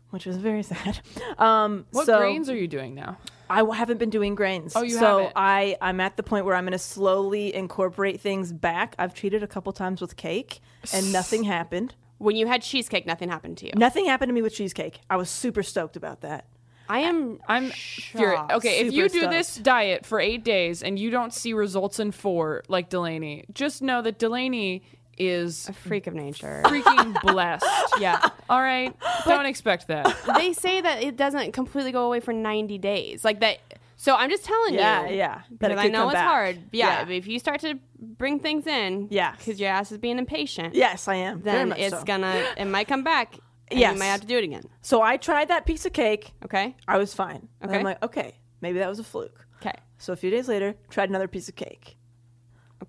which 0.09 0.27
is 0.27 0.35
very 0.35 0.63
sad. 0.73 0.99
Um, 1.37 1.85
what 1.91 2.05
so 2.05 2.17
grains 2.19 2.49
are 2.49 2.55
you 2.57 2.67
doing 2.67 2.95
now? 2.95 3.17
I 3.49 3.59
w- 3.59 3.77
haven't 3.77 3.97
been 3.97 4.09
doing 4.09 4.35
grains. 4.35 4.73
Oh, 4.75 4.83
you 4.83 4.91
so 4.91 5.17
haven't? 5.17 5.33
I 5.35 5.77
I'm 5.81 5.99
at 5.99 6.17
the 6.17 6.23
point 6.23 6.45
where 6.45 6.55
I'm 6.55 6.63
going 6.65 6.71
to 6.73 6.77
slowly 6.79 7.53
incorporate 7.53 8.21
things 8.21 8.51
back. 8.51 8.95
I've 8.99 9.13
treated 9.13 9.43
a 9.43 9.47
couple 9.47 9.71
times 9.73 10.01
with 10.01 10.15
cake, 10.15 10.59
and 10.93 11.11
nothing 11.11 11.43
happened. 11.43 11.95
When 12.17 12.35
you 12.35 12.47
had 12.47 12.61
cheesecake, 12.61 13.05
nothing 13.05 13.29
happened 13.29 13.57
to 13.59 13.65
you. 13.67 13.71
Nothing 13.75 14.05
happened 14.05 14.29
to 14.29 14.33
me 14.33 14.41
with 14.41 14.53
cheesecake. 14.53 14.99
I 15.09 15.15
was 15.15 15.29
super 15.29 15.63
stoked 15.63 15.95
about 15.95 16.21
that. 16.21 16.45
I 16.89 16.99
am. 16.99 17.39
I'm 17.47 17.69
furious. 17.69 18.39
shocked. 18.39 18.51
Okay, 18.53 18.79
if 18.79 18.91
you 18.93 19.07
do 19.09 19.19
stoked. 19.19 19.31
this 19.31 19.55
diet 19.55 20.05
for 20.05 20.19
eight 20.19 20.43
days 20.43 20.81
and 20.81 20.97
you 20.97 21.11
don't 21.11 21.33
see 21.33 21.53
results 21.53 21.99
in 21.99 22.11
four, 22.11 22.63
like 22.67 22.89
Delanie, 22.89 23.45
just 23.53 23.81
know 23.81 24.01
that 24.01 24.17
Delanie 24.17 24.81
is 25.19 25.67
a 25.69 25.73
freak 25.73 26.07
of 26.07 26.13
nature. 26.13 26.61
freaking 26.65 27.21
blessed. 27.21 27.65
yeah. 27.99 28.29
All 28.49 28.61
right, 28.61 28.95
don't 29.25 29.45
expect 29.45 29.87
that. 29.87 30.15
they 30.37 30.53
say 30.53 30.81
that 30.81 31.03
it 31.03 31.15
doesn't 31.17 31.51
completely 31.51 31.91
go 31.91 32.05
away 32.05 32.19
for 32.19 32.33
90 32.33 32.77
days. 32.77 33.23
Like 33.25 33.39
that. 33.41 33.59
So 33.97 34.15
I'm 34.15 34.29
just 34.29 34.45
telling 34.45 34.75
Yeah, 34.75 35.03
you. 35.09 35.09
yeah. 35.09 35.15
yeah. 35.17 35.41
Because 35.59 35.77
I 35.77 35.87
know 35.89 36.05
it's 36.07 36.13
back. 36.13 36.25
hard. 36.25 36.59
Yeah, 36.71 37.05
Yeah. 37.09 37.13
If 37.15 37.27
you 37.27 37.37
start 37.37 37.59
to 37.61 37.77
bring 37.99 38.39
things 38.39 38.65
in. 38.65 39.07
yeah, 39.11 39.35
Because 39.35 39.59
your 39.59 39.69
ass 39.69 39.91
is 39.91 39.97
being 39.97 40.17
impatient. 40.17 40.73
Yes, 40.73 41.09
I 41.09 41.15
am. 41.15 41.41
Then 41.41 41.73
it's 41.73 41.97
so. 41.97 42.03
gonna. 42.05 42.45
It 42.57 42.65
might 42.65 42.87
come 42.87 43.03
back. 43.03 43.35
And 43.69 43.77
Yes. 43.79 43.93
You 43.93 43.99
might 43.99 44.05
have 44.05 44.21
to 44.21 44.27
do 44.27 44.37
it 44.37 44.43
again. 44.45 44.63
So 44.81 45.01
I 45.01 45.17
tried 45.17 45.49
that 45.49 45.65
piece 45.65 45.85
of 45.85 45.91
cake. 45.93 46.31
Okay. 46.45 46.75
I 46.87 46.97
was 46.97 47.13
fine. 47.13 47.49
And 47.61 47.69
Okay. 47.69 47.77
I'm 47.79 47.83
like, 47.85 48.01
okay, 48.01 48.35
maybe 48.61 48.79
that 48.79 48.87
was 48.89 48.99
a 48.99 49.03
fluke. 49.03 49.45
Okay. 49.61 49.75
So 49.97 50.13
a 50.13 50.15
few 50.15 50.31
days 50.31 50.47
later, 50.47 50.75
tried 50.89 51.09
another 51.09 51.27
piece 51.27 51.49
of 51.49 51.55
cake. 51.55 51.97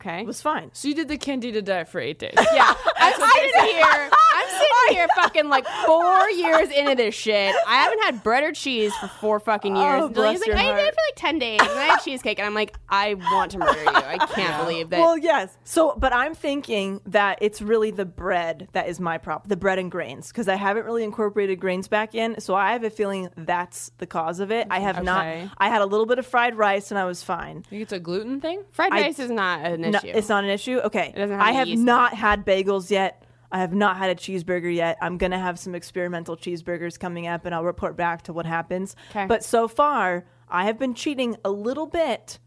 Okay. 0.00 0.20
It 0.22 0.26
was 0.26 0.40
fine. 0.40 0.70
So 0.72 0.88
you 0.88 0.94
did 0.94 1.08
the 1.08 1.18
candida 1.18 1.60
diet 1.62 1.88
for 1.88 2.00
eight 2.00 2.18
days. 2.18 2.34
Yeah, 2.52 2.74
I'm 2.96 3.12
sitting 3.12 3.74
here. 3.76 4.10
I'm 4.32 4.48
sitting 4.48 4.96
here, 4.96 5.06
fucking 5.14 5.48
like 5.48 5.66
four 5.86 6.28
years 6.30 6.68
into 6.70 6.94
this 6.94 7.14
shit. 7.14 7.54
I 7.66 7.76
haven't 7.76 8.00
had 8.02 8.22
bread 8.22 8.42
or 8.44 8.52
cheese 8.52 8.94
for 8.96 9.08
four 9.08 9.38
fucking 9.40 9.76
oh, 9.76 9.80
years. 9.80 10.02
Oh, 10.02 10.06
And 10.06 10.14
Julian's 10.14 10.38
bless 10.40 10.40
like, 10.40 10.46
your 10.48 10.56
I 10.56 10.62
did 10.62 10.68
heart. 10.68 10.80
it 10.88 10.94
for 10.94 11.00
like 11.08 11.16
ten 11.16 11.38
days, 11.38 11.60
and 11.60 11.70
I 11.78 11.84
had 11.86 11.98
cheesecake, 11.98 12.38
and 12.38 12.46
I'm 12.46 12.54
like, 12.54 12.76
I 12.88 13.14
want 13.14 13.52
to 13.52 13.58
murder 13.58 13.80
you. 13.82 13.88
I 13.88 14.18
can't 14.34 14.64
believe 14.64 14.90
that. 14.90 14.98
Well, 15.00 15.16
yes. 15.18 15.56
So, 15.64 15.94
but 15.96 16.12
I'm 16.12 16.34
thinking 16.34 17.00
that 17.06 17.38
it's 17.40 17.60
really 17.62 17.90
the 17.90 18.04
bread 18.06 18.68
that 18.72 18.88
is 18.88 18.98
my 19.00 19.18
problem, 19.18 19.48
the 19.48 19.56
bread 19.56 19.78
and 19.78 19.90
grains, 19.90 20.28
because 20.28 20.48
I 20.48 20.56
haven't 20.56 20.84
really 20.86 21.04
incorporated 21.04 21.60
grains 21.60 21.88
back 21.88 22.14
in. 22.14 22.40
So 22.40 22.54
I 22.54 22.72
have 22.72 22.82
a 22.84 22.90
feeling 22.90 23.28
that's 23.36 23.92
the 23.98 24.06
cause 24.06 24.40
of 24.40 24.50
it. 24.50 24.66
I 24.70 24.80
have 24.80 24.96
Okay. 24.96 25.04
not. 25.04 25.26
I 25.58 25.68
had 25.68 25.82
a 25.82 25.86
little 25.86 26.06
bit 26.06 26.18
of 26.18 26.26
fried 26.26 26.56
rice 26.56 26.90
and 26.90 26.98
I 26.98 27.04
was 27.04 27.22
fine. 27.22 27.62
think 27.62 27.82
it's 27.82 27.92
a 27.92 28.00
gluten 28.00 28.40
thing? 28.40 28.62
Fried 28.72 28.92
I- 28.92 29.02
rice 29.02 29.18
is 29.18 29.30
not 29.30 29.64
an 29.64 29.84
No, 29.92 29.98
issue. 29.98 30.08
it's 30.16 30.28
not 30.28 30.44
an 30.44 30.50
issue. 30.50 30.78
Okay. 30.78 31.12
doesn't 31.16 31.36
have 31.38 31.46
I 31.46 31.52
have 31.52 31.68
yeast 31.68 31.82
not 31.82 32.14
had 32.14 32.44
bagels 32.46 32.90
yet. 32.90 33.24
I 33.52 33.58
have 33.58 33.72
not 33.74 33.96
had 33.96 34.10
a 34.10 34.14
cheeseburger 34.14 34.72
yet. 34.74 34.96
I'm 35.02 35.18
gonna 35.18 35.38
have 35.38 35.58
some 35.58 35.74
experimental 35.74 36.36
cheeseburgers 36.36 36.98
coming 36.98 37.26
up, 37.26 37.44
and 37.46 37.54
I'll 37.54 37.64
report 37.64 37.96
back 37.96 38.22
to 38.22 38.32
what 38.32 38.46
happens. 38.46 38.94
'Kay. 39.12 39.26
But 39.26 39.42
so 39.44 39.66
far, 39.66 40.24
I 40.48 40.64
have 40.64 40.78
been 40.78 40.94
cheating 40.94 41.36
a 41.44 41.50
little 41.50 41.86
bit, 41.86 42.38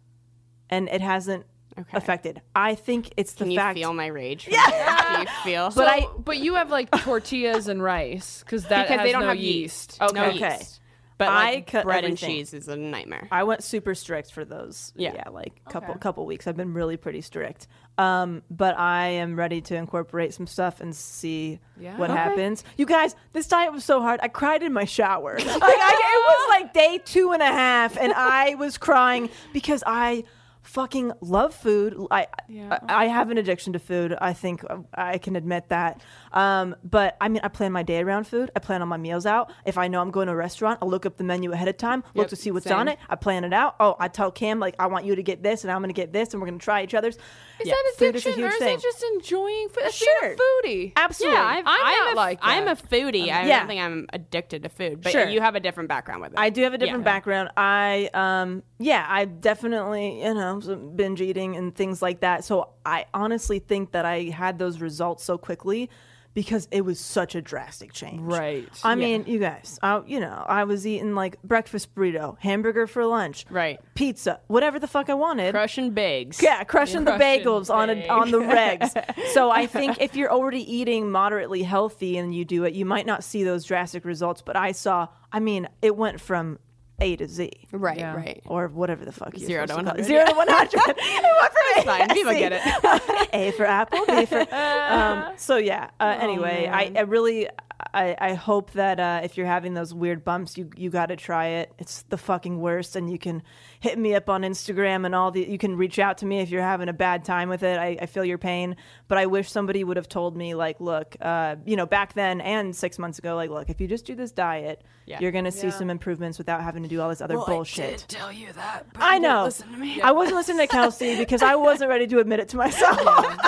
and 0.69 0.87
it 0.89 1.01
hasn't 1.01 1.45
Okay. 1.77 1.97
affected. 1.97 2.39
I 2.55 2.75
think 2.75 3.11
it's 3.17 3.33
the 3.33 3.45
Can 3.45 3.51
you 3.51 3.57
fact. 3.57 3.79
feel 3.79 3.93
my 3.93 4.05
rage? 4.05 4.47
Yeah. 4.49 5.15
Do 5.15 5.21
you 5.21 5.27
feel? 5.43 5.71
But 5.71 5.87
I 5.87 6.07
but 6.19 6.37
you 6.37 6.53
have 6.55 6.69
like 6.69 6.89
tortillas 6.91 7.67
and 7.67 7.81
rice 7.81 8.41
because 8.45 8.63
that 8.65 8.83
because 8.83 8.99
has 8.99 9.05
they 9.07 9.11
don't 9.11 9.21
no 9.23 9.29
have 9.29 9.37
yeast. 9.37 9.97
yeast. 9.99 10.13
No 10.13 10.25
Okay. 10.25 10.57
yeast. 10.57 10.79
But 11.27 11.33
I 11.33 11.51
like, 11.55 11.67
cut 11.67 11.85
bread 11.85 12.03
everything. 12.05 12.29
and 12.29 12.37
cheese 12.37 12.53
is 12.53 12.67
a 12.67 12.75
nightmare. 12.75 13.27
I 13.31 13.43
went 13.43 13.63
super 13.63 13.95
strict 13.95 14.31
for 14.31 14.45
those. 14.45 14.91
Yeah. 14.95 15.13
yeah, 15.15 15.29
like 15.29 15.63
couple 15.65 15.91
Okay. 15.91 15.99
couple 15.99 16.25
weeks. 16.25 16.47
I've 16.47 16.57
been 16.57 16.73
really 16.73 16.97
pretty 16.97 17.21
strict. 17.21 17.67
Um, 17.97 18.41
but 18.49 18.77
I 18.77 19.07
am 19.07 19.35
ready 19.35 19.61
to 19.61 19.75
incorporate 19.75 20.33
some 20.33 20.47
stuff 20.47 20.81
and 20.81 20.95
see 20.95 21.59
Yeah. 21.79 21.95
what 21.97 22.09
Okay. 22.09 22.17
happens. 22.19 22.63
You 22.75 22.85
guys, 22.87 23.15
this 23.33 23.47
diet 23.47 23.71
was 23.71 23.83
so 23.85 24.01
hard. 24.01 24.19
I 24.23 24.27
cried 24.29 24.63
in 24.63 24.73
my 24.73 24.85
shower. 24.85 25.35
like, 25.37 25.47
I, 25.47 25.51
it 25.55 26.59
was 26.59 26.61
like 26.61 26.73
day 26.73 26.99
two 27.05 27.31
and 27.33 27.41
a 27.41 27.45
half, 27.45 27.95
and 27.97 28.11
I 28.15 28.55
was 28.55 28.77
crying 28.79 29.29
because 29.53 29.83
I 29.85 30.23
fucking 30.63 31.11
love 31.21 31.53
food. 31.53 31.95
I, 32.09 32.27
Yeah. 32.47 32.79
I 32.87 33.03
I 33.03 33.07
have 33.07 33.29
an 33.31 33.37
addiction 33.37 33.73
to 33.73 33.79
food. 33.79 34.15
I 34.19 34.33
think 34.33 34.63
I 34.93 35.17
can 35.17 35.35
admit 35.35 35.69
that. 35.69 36.01
Um, 36.31 36.75
but 36.83 37.15
I 37.21 37.27
mean, 37.29 37.41
I 37.43 37.49
plan 37.49 37.71
my 37.71 37.83
day 37.83 38.01
around 38.01 38.27
food. 38.27 38.49
I 38.55 38.59
plan 38.59 38.81
all 38.81 38.87
my 38.87 38.97
meals 38.97 39.25
out. 39.25 39.51
If 39.65 39.77
I 39.77 39.87
know 39.87 40.01
I'm 40.01 40.09
going 40.11 40.27
to 40.27 40.33
a 40.33 40.35
restaurant, 40.35 40.79
I'll 40.81 40.89
look 40.89 41.05
up 41.05 41.17
the 41.17 41.23
menu 41.23 41.51
ahead 41.51 41.67
of 41.67 41.77
time, 41.77 42.03
look 42.15 42.23
Yep, 42.25 42.29
to 42.29 42.35
see 42.37 42.51
what's 42.51 42.65
same. 42.65 42.77
on 42.77 42.87
it. 42.87 42.97
I 43.09 43.15
plan 43.15 43.43
it 43.43 43.53
out. 43.53 43.75
Oh, 43.79 43.95
I 43.99 44.07
tell 44.07 44.31
Cam 44.31 44.59
like 44.59 44.75
I 44.79 44.87
want 44.87 45.05
you 45.05 45.15
to 45.15 45.23
get 45.23 45.43
this, 45.43 45.63
and 45.63 45.71
I'm 45.71 45.79
going 45.79 45.89
to 45.89 45.93
get 45.93 46.11
this, 46.13 46.33
and 46.33 46.41
we're 46.41 46.47
going 46.47 46.59
to 46.59 46.63
try 46.63 46.81
each 46.83 46.93
other's. 46.93 47.15
Is 47.59 47.67
Yeah, 47.67 47.73
that 47.73 47.93
food 47.97 48.15
is 48.15 48.25
a 48.25 48.29
addiction 48.29 48.43
or 48.45 48.47
is 48.47 48.57
thing. 48.57 48.77
it 48.77 48.81
just 48.81 49.03
enjoying 49.15 49.69
food? 49.69 49.83
That's 49.83 49.95
Sure. 49.95 50.31
a 50.31 50.35
foodie. 50.67 50.93
Absolutely. 50.95 51.37
Yeah, 51.37 51.45
I've, 51.45 51.65
I'm 51.67 51.79
I'm 51.85 51.93
not 52.05 52.13
a, 52.13 52.15
like 52.15 52.39
I'm 52.41 52.63
a 52.63 52.75
that. 52.75 52.89
foodie. 52.89 53.23
I 53.23 53.45
Yeah. 53.45 53.59
don't 53.59 53.67
think 53.67 53.81
I'm 53.81 54.07
addicted 54.13 54.63
to 54.63 54.69
food, 54.69 55.01
but 55.01 55.11
Sure. 55.11 55.27
you 55.27 55.39
have 55.41 55.55
a 55.55 55.59
different 55.59 55.89
background 55.89 56.21
with 56.21 56.31
it. 56.33 56.39
I 56.39 56.49
do 56.49 56.63
have 56.63 56.73
a 56.73 56.77
different 56.77 57.01
Yeah. 57.03 57.11
background. 57.13 57.49
I 57.57 58.09
um 58.13 58.63
yeah, 58.79 59.05
I 59.07 59.25
definitely, 59.25 60.23
you 60.23 60.33
know, 60.33 60.52
binge 60.95 61.21
eating 61.21 61.55
and 61.55 61.73
things 61.75 62.01
like 62.01 62.21
that. 62.21 62.43
So 62.43 62.69
I 62.85 63.05
honestly 63.13 63.59
think 63.59 63.91
that 63.91 64.05
I 64.05 64.23
had 64.25 64.59
those 64.59 64.81
results 64.81 65.23
so 65.23 65.37
quickly 65.37 65.89
because 66.33 66.67
it 66.71 66.81
was 66.83 66.99
such 66.99 67.35
a 67.35 67.41
drastic 67.43 67.93
change. 67.93 68.19
Right. 68.19 68.67
I 68.83 68.95
mean, 68.95 69.25
you 69.27 69.37
guys, 69.37 69.77
I, 69.83 70.01
you 70.07 70.19
know, 70.19 70.43
I 70.47 70.63
was 70.63 70.87
eating 70.87 71.13
like 71.13 71.39
breakfast 71.43 71.93
burrito, 71.93 72.39
hamburger 72.39 72.87
for 72.87 73.05
lunch, 73.05 73.45
Right. 73.51 73.79
pizza, 73.93 74.39
whatever 74.47 74.79
the 74.79 74.87
fuck 74.87 75.11
I 75.11 75.13
wanted. 75.13 75.53
Crushing 75.53 75.91
bigs. 75.91 76.41
Yeah, 76.41 76.63
crushing 76.63 77.03
the 77.03 77.17
Crushing 77.17 77.43
bagels 77.45 77.71
on 77.71 77.91
a, 77.91 78.07
on 78.07 78.31
the 78.31 78.39
regs. 78.39 78.89
so 79.33 79.51
I 79.51 79.67
think 79.75 80.01
if 80.01 80.15
you're 80.15 80.31
already 80.31 80.61
eating 80.75 81.11
moderately 81.11 81.61
healthy 81.61 82.17
and 82.17 82.33
you 82.33 82.45
do 82.45 82.63
it, 82.63 82.73
you 82.73 82.83
might 82.85 83.05
not 83.05 83.23
see 83.23 83.43
those 83.43 83.63
drastic 83.63 84.03
results. 84.03 84.41
But 84.41 84.55
I 84.55 84.71
saw, 84.71 85.09
I 85.31 85.39
mean, 85.39 85.67
it 85.83 85.95
went 85.95 86.19
from 86.19 86.57
A 87.03 87.15
to 87.17 87.27
Z 87.27 87.51
Right, 87.71 87.97
Yeah. 87.99 88.15
right. 88.15 88.41
or 88.45 88.67
whatever 88.67 89.05
the 89.05 89.11
fuck 89.11 89.37
you're 89.37 89.47
Zero 89.47 89.65
to 89.65 89.73
supposed 89.73 89.87
call 89.87 89.95
it. 89.95 90.01
100, 90.01 90.05
Zero 90.05 90.25
to 90.25 90.33
one 90.35 90.47
hundred. 90.47 90.95
it 90.97 91.23
went 91.41 91.53
from 91.53 91.65
A 91.77 91.83
fine. 91.85 92.09
People 92.09 92.33
get 92.33 92.53
it. 92.53 92.61
A 93.33 93.51
for 93.51 93.65
apple, 93.65 94.05
B 94.05 94.25
for. 94.25 94.45
Um, 94.53 95.33
so 95.37 95.57
yeah. 95.57 95.89
Uh, 95.99 96.15
Oh, 96.15 96.23
anyway, 96.23 96.69
I, 96.71 96.91
I 96.95 97.01
really, 97.01 97.47
I, 97.93 98.15
I 98.19 98.33
hope 98.35 98.71
that 98.73 98.99
uh, 98.99 99.21
if 99.23 99.35
you're 99.37 99.47
having 99.47 99.73
those 99.73 99.93
weird 99.93 100.23
bumps, 100.23 100.57
you 100.57 100.69
you 100.77 100.89
got 100.89 101.07
to 101.07 101.15
try 101.15 101.47
it. 101.47 101.73
It's 101.79 102.03
the 102.03 102.17
fucking 102.17 102.59
worst, 102.59 102.95
and 102.95 103.09
you 103.11 103.17
can 103.19 103.41
hit 103.83 103.99
me 103.99 104.15
up 104.15 104.29
on 104.29 104.43
Instagram 104.43 105.05
and 105.05 105.13
all 105.13 105.29
the. 105.29 105.45
You 105.47 105.57
can 105.57 105.75
reach 105.75 105.99
out 105.99 106.19
to 106.19 106.25
me 106.25 106.39
if 106.39 106.49
you're 106.49 106.61
having 106.61 106.87
a 106.87 106.93
bad 106.93 107.25
time 107.25 107.49
with 107.49 107.63
it. 107.63 107.77
I, 107.77 107.97
I 108.01 108.05
feel 108.05 108.23
your 108.23 108.37
pain, 108.37 108.77
but 109.09 109.17
I 109.17 109.25
wish 109.25 109.51
somebody 109.51 109.83
would 109.83 109.97
have 109.97 110.07
told 110.07 110.37
me 110.37 110.55
like, 110.55 110.79
look, 110.79 111.17
uh, 111.19 111.57
you 111.65 111.75
know, 111.75 111.85
back 111.85 112.13
then 112.13 112.39
and 112.39 112.73
six 112.73 112.97
months 112.97 113.19
ago, 113.19 113.35
like, 113.35 113.49
look, 113.49 113.69
if 113.69 113.81
you 113.81 113.87
just 113.87 114.05
do 114.05 114.15
this 114.15 114.31
diet, 114.31 114.81
Yeah. 115.05 115.19
you're 115.19 115.33
gonna 115.33 115.51
see 115.51 115.67
Yeah. 115.67 115.73
some 115.73 115.89
improvements 115.89 116.37
without 116.37 116.63
having 116.63 116.81
to 116.83 116.89
do 116.89 117.01
all 117.01 117.09
this 117.09 117.19
other 117.19 117.35
bullshit. 117.35 118.05
tell 118.07 118.31
you 118.31 118.53
that. 118.53 118.85
I 118.95 119.19
know. 119.19 119.43
Listen 119.43 119.69
to 119.73 119.77
me. 119.77 120.01
I 120.01 120.11
wasn't 120.13 120.37
listening 120.37 120.59
to 120.59 120.67
Kelsey 120.67 121.17
because 121.23 121.41
I 121.43 121.55
wasn't 121.55 121.89
ready 121.89 122.07
to 122.07 122.19
admit 122.19 122.39
it 122.39 122.47
to 122.49 122.57
myself. 122.57 122.97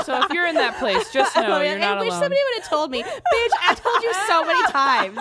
So 0.06 0.22
if 0.22 0.32
you're 0.34 0.48
in 0.48 0.56
that 0.56 0.78
place, 0.80 1.12
just 1.14 1.34
know 1.38 1.44
Oh, 1.46 1.62
you're 1.62 1.80
not 1.80 1.92
I 1.92 1.94
not 1.96 2.00
wish 2.02 2.10
alone. 2.10 2.22
somebody 2.24 2.42
would 2.54 2.62
have 2.62 2.70
told 2.70 2.92
me. 2.92 3.04
Bitch, 3.04 3.54
I 3.70 3.74
told 3.76 4.04
you 4.04 4.14
so 4.28 4.44
many 4.44 4.64
times. 4.72 5.18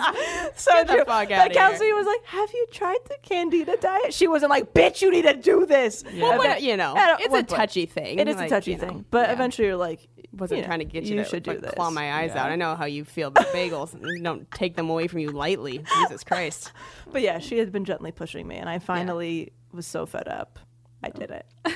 so 0.57 0.71
Get 0.73 0.87
the 0.87 0.93
true. 0.93 0.99
fuck 1.05 1.29
Like, 1.29 1.31
outta 1.31 1.43
here. 1.43 1.53
Kelsey 1.53 1.93
was 1.93 2.05
like, 2.05 2.25
"Have 2.25 2.49
you 2.53 2.65
tried 2.71 2.97
the 3.07 3.15
Candida 3.21 3.77
diet?" 3.77 4.13
She 4.13 4.27
wasn't 4.27 4.49
like, 4.49 4.73
"Bitch, 4.73 5.01
you 5.05 5.11
need 5.11 5.23
to 5.23 5.35
do 5.35 5.65
this." 5.65 6.03
Well, 6.17 6.31
And 6.31 6.37
what- 6.39 6.61
you 6.61 6.75
know, 6.77 6.95
at 6.97 7.19
it's 7.19 7.27
a 7.27 7.31
one 7.31 7.45
point- 7.45 7.49
touchy 7.49 7.85
thing. 7.85 8.19
It 8.19 8.27
is 8.27 8.39
a 8.39 8.47
touchy 8.49 8.71
you 8.71 8.77
know, 8.77 8.87
thing, 8.87 9.05
but 9.11 9.27
yeah. 9.27 9.33
eventually 9.33 9.67
you're 9.67 9.77
like, 9.77 10.07
wasn't 10.33 10.57
you 10.57 10.61
know, 10.63 10.67
trying 10.67 10.79
to 10.79 10.85
get 10.85 11.03
you, 11.05 11.15
You 11.15 11.23
to 11.23 11.29
should 11.29 11.43
do 11.43 11.51
like, 11.51 11.61
this. 11.61 11.71
claw 11.75 11.89
my 11.89 12.13
eyes 12.21 12.31
Yeah. 12.35 12.43
out. 12.43 12.51
I 12.51 12.55
know 12.57 12.75
how 12.75 12.85
you 12.85 13.05
feel 13.05 13.29
about 13.29 13.45
bagels. 13.47 13.95
Don't 14.23 14.49
take 14.51 14.75
them 14.75 14.89
away 14.89 15.07
from 15.07 15.19
you 15.19 15.31
lightly. 15.31 15.81
Jesus 16.01 16.23
Christ. 16.23 16.71
But 17.11 17.21
yeah, 17.21 17.39
she 17.39 17.57
had 17.57 17.71
been 17.71 17.85
gently 17.85 18.11
pushing 18.11 18.45
me, 18.47 18.57
and 18.57 18.67
I 18.69 18.79
finally 18.79 19.53
was 19.71 19.87
so 19.87 20.05
fed 20.05 20.27
up. 20.27 20.59
I 21.03 21.09
did 21.09 21.31
it. 21.31 21.45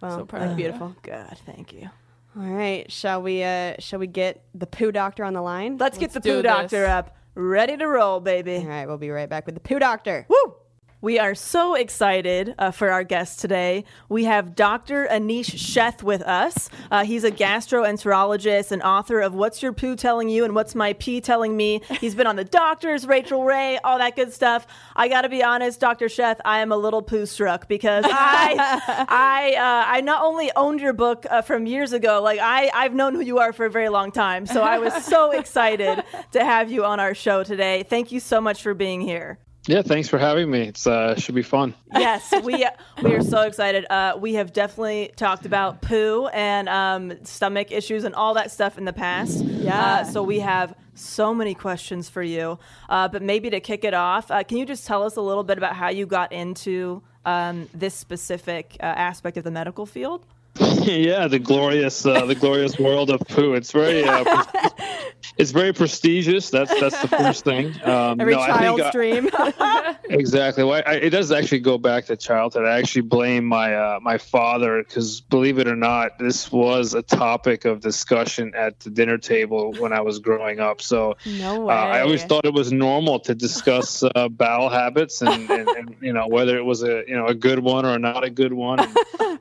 Well, 0.00 0.18
So 0.18 0.24
proud 0.26 0.42
that's 0.42 0.52
of 0.52 0.58
you. 0.58 0.64
beautiful. 0.64 0.96
God, 1.02 1.38
thank 1.46 1.72
you. 1.72 1.88
All 2.36 2.42
right, 2.42 2.90
shall 2.92 3.22
we? 3.22 3.42
uh 3.42 3.74
Shall 3.78 3.98
we 4.00 4.06
get 4.06 4.44
the 4.54 4.66
poo 4.66 4.92
doctor 4.92 5.24
on 5.24 5.32
the 5.34 5.40
line? 5.40 5.78
Let's, 5.78 5.96
get 5.98 6.12
the 6.12 6.20
poo 6.20 6.42
doctor 6.42 6.80
this. 6.80 6.88
up, 6.88 7.16
ready 7.34 7.76
to 7.76 7.86
roll, 7.86 8.20
baby. 8.20 8.56
All 8.56 8.64
right, 8.66 8.86
we'll 8.86 8.98
be 8.98 9.08
right 9.10 9.28
back 9.30 9.46
with 9.46 9.54
the 9.54 9.60
poo 9.62 9.78
doctor. 9.78 10.26
Woo! 10.28 10.56
We 11.04 11.18
are 11.18 11.34
so 11.34 11.74
excited 11.74 12.54
uh, 12.58 12.70
for 12.70 12.88
our 12.88 13.04
guest 13.04 13.38
today. 13.38 13.84
We 14.08 14.24
have 14.24 14.54
Dr. 14.54 15.06
Anish 15.06 15.54
Sheth 15.54 16.02
with 16.02 16.22
us. 16.22 16.70
Uh, 16.90 17.04
he's 17.04 17.24
a 17.24 17.30
gastroenterologist 17.30 18.72
and 18.72 18.82
author 18.82 19.20
of 19.20 19.34
What's 19.34 19.62
Your 19.62 19.74
Poo 19.74 19.96
Telling 19.96 20.30
You 20.30 20.46
and 20.46 20.54
What's 20.54 20.74
My 20.74 20.94
Pee 20.94 21.20
Telling 21.20 21.58
Me. 21.58 21.82
He's 22.00 22.14
been 22.14 22.26
on 22.26 22.36
The 22.36 22.44
Doctors, 22.44 23.06
Rachael 23.06 23.44
Ray, 23.44 23.76
all 23.84 23.98
that 23.98 24.16
good 24.16 24.32
stuff. 24.32 24.66
I 24.96 25.08
got 25.08 25.22
to 25.22 25.28
be 25.28 25.44
honest, 25.44 25.78
Dr. 25.78 26.06
Sheth, 26.06 26.38
I 26.42 26.60
am 26.60 26.72
a 26.72 26.76
little 26.78 27.02
poo 27.02 27.26
struck 27.26 27.68
because 27.68 28.06
I, 28.08 28.54
I, 29.06 29.56
uh, 29.56 29.84
I 29.86 30.00
not 30.00 30.22
only 30.24 30.52
owned 30.56 30.80
your 30.80 30.94
book 30.94 31.26
uh, 31.28 31.42
from 31.42 31.66
years 31.66 31.92
ago, 31.92 32.22
like 32.22 32.40
I, 32.40 32.70
I've 32.72 32.94
known 32.94 33.14
who 33.14 33.20
you 33.20 33.40
are 33.40 33.52
for 33.52 33.66
a 33.66 33.70
very 33.70 33.90
long 33.90 34.10
time. 34.10 34.46
So 34.46 34.62
I 34.62 34.78
was 34.78 35.04
so 35.04 35.30
excited 35.38 36.02
to 36.32 36.42
have 36.42 36.72
you 36.72 36.82
on 36.86 36.98
our 36.98 37.14
show 37.14 37.44
today. 37.44 37.82
Thank 37.82 38.10
you 38.10 38.20
so 38.20 38.40
much 38.40 38.62
for 38.62 38.72
being 38.72 39.02
here. 39.02 39.38
Yeah, 39.66 39.80
thanks 39.80 40.08
for 40.08 40.18
having 40.18 40.50
me. 40.50 40.68
It's 40.68 40.86
uh 40.86 41.16
should 41.16 41.34
be 41.34 41.42
fun. 41.42 41.74
yes, 41.94 42.32
we 42.42 42.66
we 43.02 43.14
are 43.14 43.22
so 43.22 43.42
excited. 43.42 43.86
Uh, 43.88 44.16
we 44.18 44.34
have 44.34 44.52
definitely 44.52 45.12
talked 45.16 45.46
about 45.46 45.80
poo 45.80 46.26
and 46.28 46.68
um, 46.68 47.24
stomach 47.24 47.72
issues 47.72 48.04
and 48.04 48.14
all 48.14 48.34
that 48.34 48.50
stuff 48.50 48.76
in 48.76 48.84
the 48.84 48.92
past. 48.92 49.42
Yeah. 49.42 49.80
Uh, 49.80 50.04
so 50.04 50.22
we 50.22 50.40
have 50.40 50.74
so 50.94 51.34
many 51.34 51.54
questions 51.54 52.08
for 52.08 52.22
you. 52.22 52.58
Uh, 52.88 53.08
but 53.08 53.22
maybe 53.22 53.50
to 53.50 53.60
kick 53.60 53.84
it 53.84 53.94
off, 53.94 54.30
uh, 54.30 54.42
can 54.44 54.58
you 54.58 54.66
just 54.66 54.86
tell 54.86 55.02
us 55.02 55.16
a 55.16 55.20
little 55.20 55.44
bit 55.44 55.58
about 55.58 55.74
how 55.74 55.88
you 55.88 56.06
got 56.06 56.32
into 56.32 57.02
um, 57.24 57.68
this 57.74 57.94
specific 57.94 58.76
uh, 58.80 58.84
aspect 58.84 59.36
of 59.36 59.44
the 59.44 59.50
medical 59.50 59.86
field? 59.86 60.26
yeah, 60.82 61.26
the 61.26 61.38
glorious 61.38 62.06
uh, 62.06 62.26
the 62.26 62.34
glorious 62.34 62.78
world 62.78 63.10
of 63.10 63.20
poo. 63.28 63.54
It's 63.54 63.72
very 63.72 64.04
uh, 64.04 64.44
it's 65.36 65.50
very 65.50 65.72
prestigious. 65.72 66.50
That's 66.50 66.70
that's 66.80 67.00
the 67.02 67.08
first 67.08 67.44
thing. 67.44 67.74
Um, 67.82 68.20
Every 68.20 68.34
no, 68.34 68.40
I 68.40 68.46
child's 68.46 68.82
think, 68.82 68.86
uh, 68.86 68.90
dream. 68.92 69.30
Exactly. 70.10 70.62
Well, 70.62 70.82
I, 70.86 70.96
it 70.96 71.10
does 71.10 71.32
actually 71.32 71.60
go 71.60 71.78
back 71.78 72.04
to 72.06 72.16
childhood. 72.16 72.66
I 72.66 72.78
actually 72.78 73.02
blame 73.02 73.44
my 73.44 73.74
uh, 73.74 73.98
my 74.00 74.18
father 74.18 74.84
because, 74.84 75.22
believe 75.22 75.58
it 75.58 75.66
or 75.66 75.74
not, 75.74 76.18
this 76.18 76.52
was 76.52 76.94
a 76.94 77.02
topic 77.02 77.64
of 77.64 77.80
discussion 77.80 78.52
at 78.54 78.78
the 78.80 78.90
dinner 78.90 79.18
table 79.18 79.72
when 79.78 79.92
I 79.92 80.02
was 80.02 80.18
growing 80.20 80.60
up. 80.60 80.82
So 80.82 81.16
no 81.26 81.68
uh, 81.68 81.72
I 81.72 82.02
always 82.02 82.22
thought 82.22 82.44
it 82.44 82.52
was 82.52 82.70
normal 82.70 83.18
to 83.20 83.34
discuss 83.34 84.04
uh, 84.04 84.28
bowel 84.28 84.68
habits 84.68 85.22
and, 85.22 85.50
and, 85.50 85.68
and 85.68 85.96
you 86.00 86.12
know 86.12 86.28
whether 86.28 86.56
it 86.58 86.64
was 86.64 86.82
a 86.84 87.02
you 87.08 87.16
know 87.16 87.26
a 87.26 87.34
good 87.34 87.58
one 87.58 87.86
or 87.86 87.98
not 87.98 88.22
a 88.22 88.30
good 88.30 88.52
one. 88.52 88.80
And, 88.80 88.96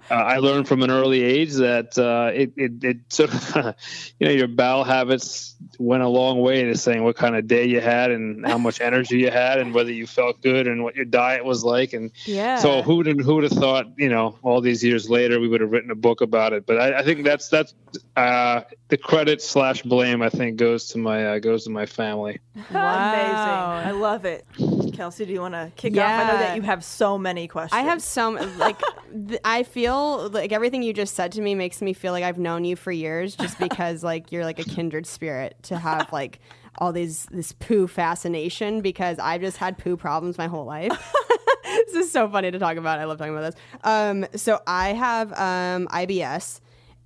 uh, 0.10 0.16
I 0.16 0.38
learned 0.38 0.68
from 0.68 0.82
an 0.82 0.92
early 0.92 1.03
age 1.12 1.54
that 1.54 1.98
uh, 1.98 2.32
it, 2.34 2.54
it 2.56 2.84
it 2.84 2.98
sort 3.10 3.34
of 3.34 3.76
you 4.20 4.28
know 4.28 4.34
your 4.34 4.48
bowel 4.48 4.84
habits 4.84 5.56
went 5.84 6.04
a 6.04 6.08
long 6.08 6.40
way 6.42 6.64
to 6.64 6.78
saying 6.78 7.04
what 7.04 7.16
kind 7.16 7.36
of 7.36 7.48
day 7.48 7.66
you 7.66 7.80
had 7.82 8.12
and 8.12 8.46
how 8.46 8.58
much 8.58 8.82
energy 8.90 9.20
you 9.20 9.32
had 9.32 9.60
and 9.60 9.74
whether 9.74 9.92
you 9.92 10.08
felt 10.08 10.42
good 10.42 10.68
and 10.68 10.84
what 10.84 10.96
your 10.96 11.06
diet 11.06 11.44
was 11.46 11.64
like. 11.64 11.94
And 11.94 12.12
Yeah. 12.26 12.58
so 12.58 12.82
who 12.82 12.98
would 12.98 13.08
who 13.22 13.36
would 13.36 13.44
have 13.44 13.54
thought, 13.54 13.86
you 13.98 14.10
know, 14.10 14.38
all 14.44 14.62
these 14.62 14.84
years 14.84 15.10
later 15.10 15.40
we 15.40 15.48
would 15.48 15.62
have 15.62 15.72
written 15.72 15.92
a 15.92 15.96
book 15.96 16.22
about 16.22 16.54
it? 16.54 16.66
But 16.66 16.80
I, 16.80 17.00
I 17.00 17.04
think 17.04 17.24
that's 17.24 17.50
that's 17.50 17.74
uh, 18.16 18.62
the 18.90 18.98
credit 18.98 19.42
slash 19.42 19.82
blame. 19.84 20.22
I 20.22 20.30
think 20.30 20.58
goes 20.58 20.88
to 20.90 20.98
my 20.98 21.26
uh, 21.36 21.40
goes 21.40 21.66
to 21.66 21.70
my 21.70 21.86
family. 21.86 22.40
Amazing. 22.70 23.48
I 23.48 23.92
love 23.92 24.26
it. 24.26 24.46
Kelsey, 24.94 25.26
do 25.26 25.34
you 25.34 25.42
want 25.42 25.56
to 25.56 25.72
kick 25.76 25.98
off? 25.98 26.04
I 26.20 26.24
know 26.28 26.38
that 26.38 26.56
you 26.56 26.62
have 26.62 26.84
so 26.84 27.18
many 27.18 27.48
questions. 27.48 27.74
I 27.80 27.82
have 27.82 28.02
some 28.02 28.36
like 28.60 28.80
th- 29.28 29.40
I 29.44 29.64
feel 29.64 30.30
like 30.30 30.52
everything 30.52 30.84
you 30.84 30.94
just 30.94 31.16
said 31.16 31.32
to 31.34 31.42
me 31.42 31.56
makes 31.56 31.82
me 31.82 31.94
feel 31.94 32.12
like 32.12 32.24
I've 32.24 32.38
known 32.38 32.64
you 32.64 32.76
for 32.76 32.92
years 32.92 33.36
just 33.36 33.58
because 33.58 34.04
like 34.04 34.32
you're 34.32 34.44
like 34.46 34.60
a 34.60 34.64
kindred 34.64 35.06
spirit 35.08 35.56
to 35.64 35.73
have 35.78 36.12
like 36.12 36.40
all 36.78 36.92
these 36.92 37.26
this 37.32 37.52
poo 37.52 37.88
fascination 37.88 38.82
because 38.82 39.20
I've 39.20 39.42
just 39.42 39.58
had 39.58 39.78
poo 39.78 39.98
problems 39.98 40.38
my 40.38 40.48
whole 40.48 40.66
life. 40.66 41.14
this 41.64 41.94
is 41.96 42.12
so 42.12 42.28
funny 42.30 42.52
to 42.52 42.60
talk 42.60 42.78
about. 42.78 43.00
I 43.00 43.06
love 43.06 43.18
talking 43.18 43.36
about 43.36 43.54
this. 43.54 43.62
Um, 43.84 44.26
so 44.36 44.62
I 44.68 44.94
have 44.94 45.32
um, 45.34 45.88
IBS, 45.88 46.60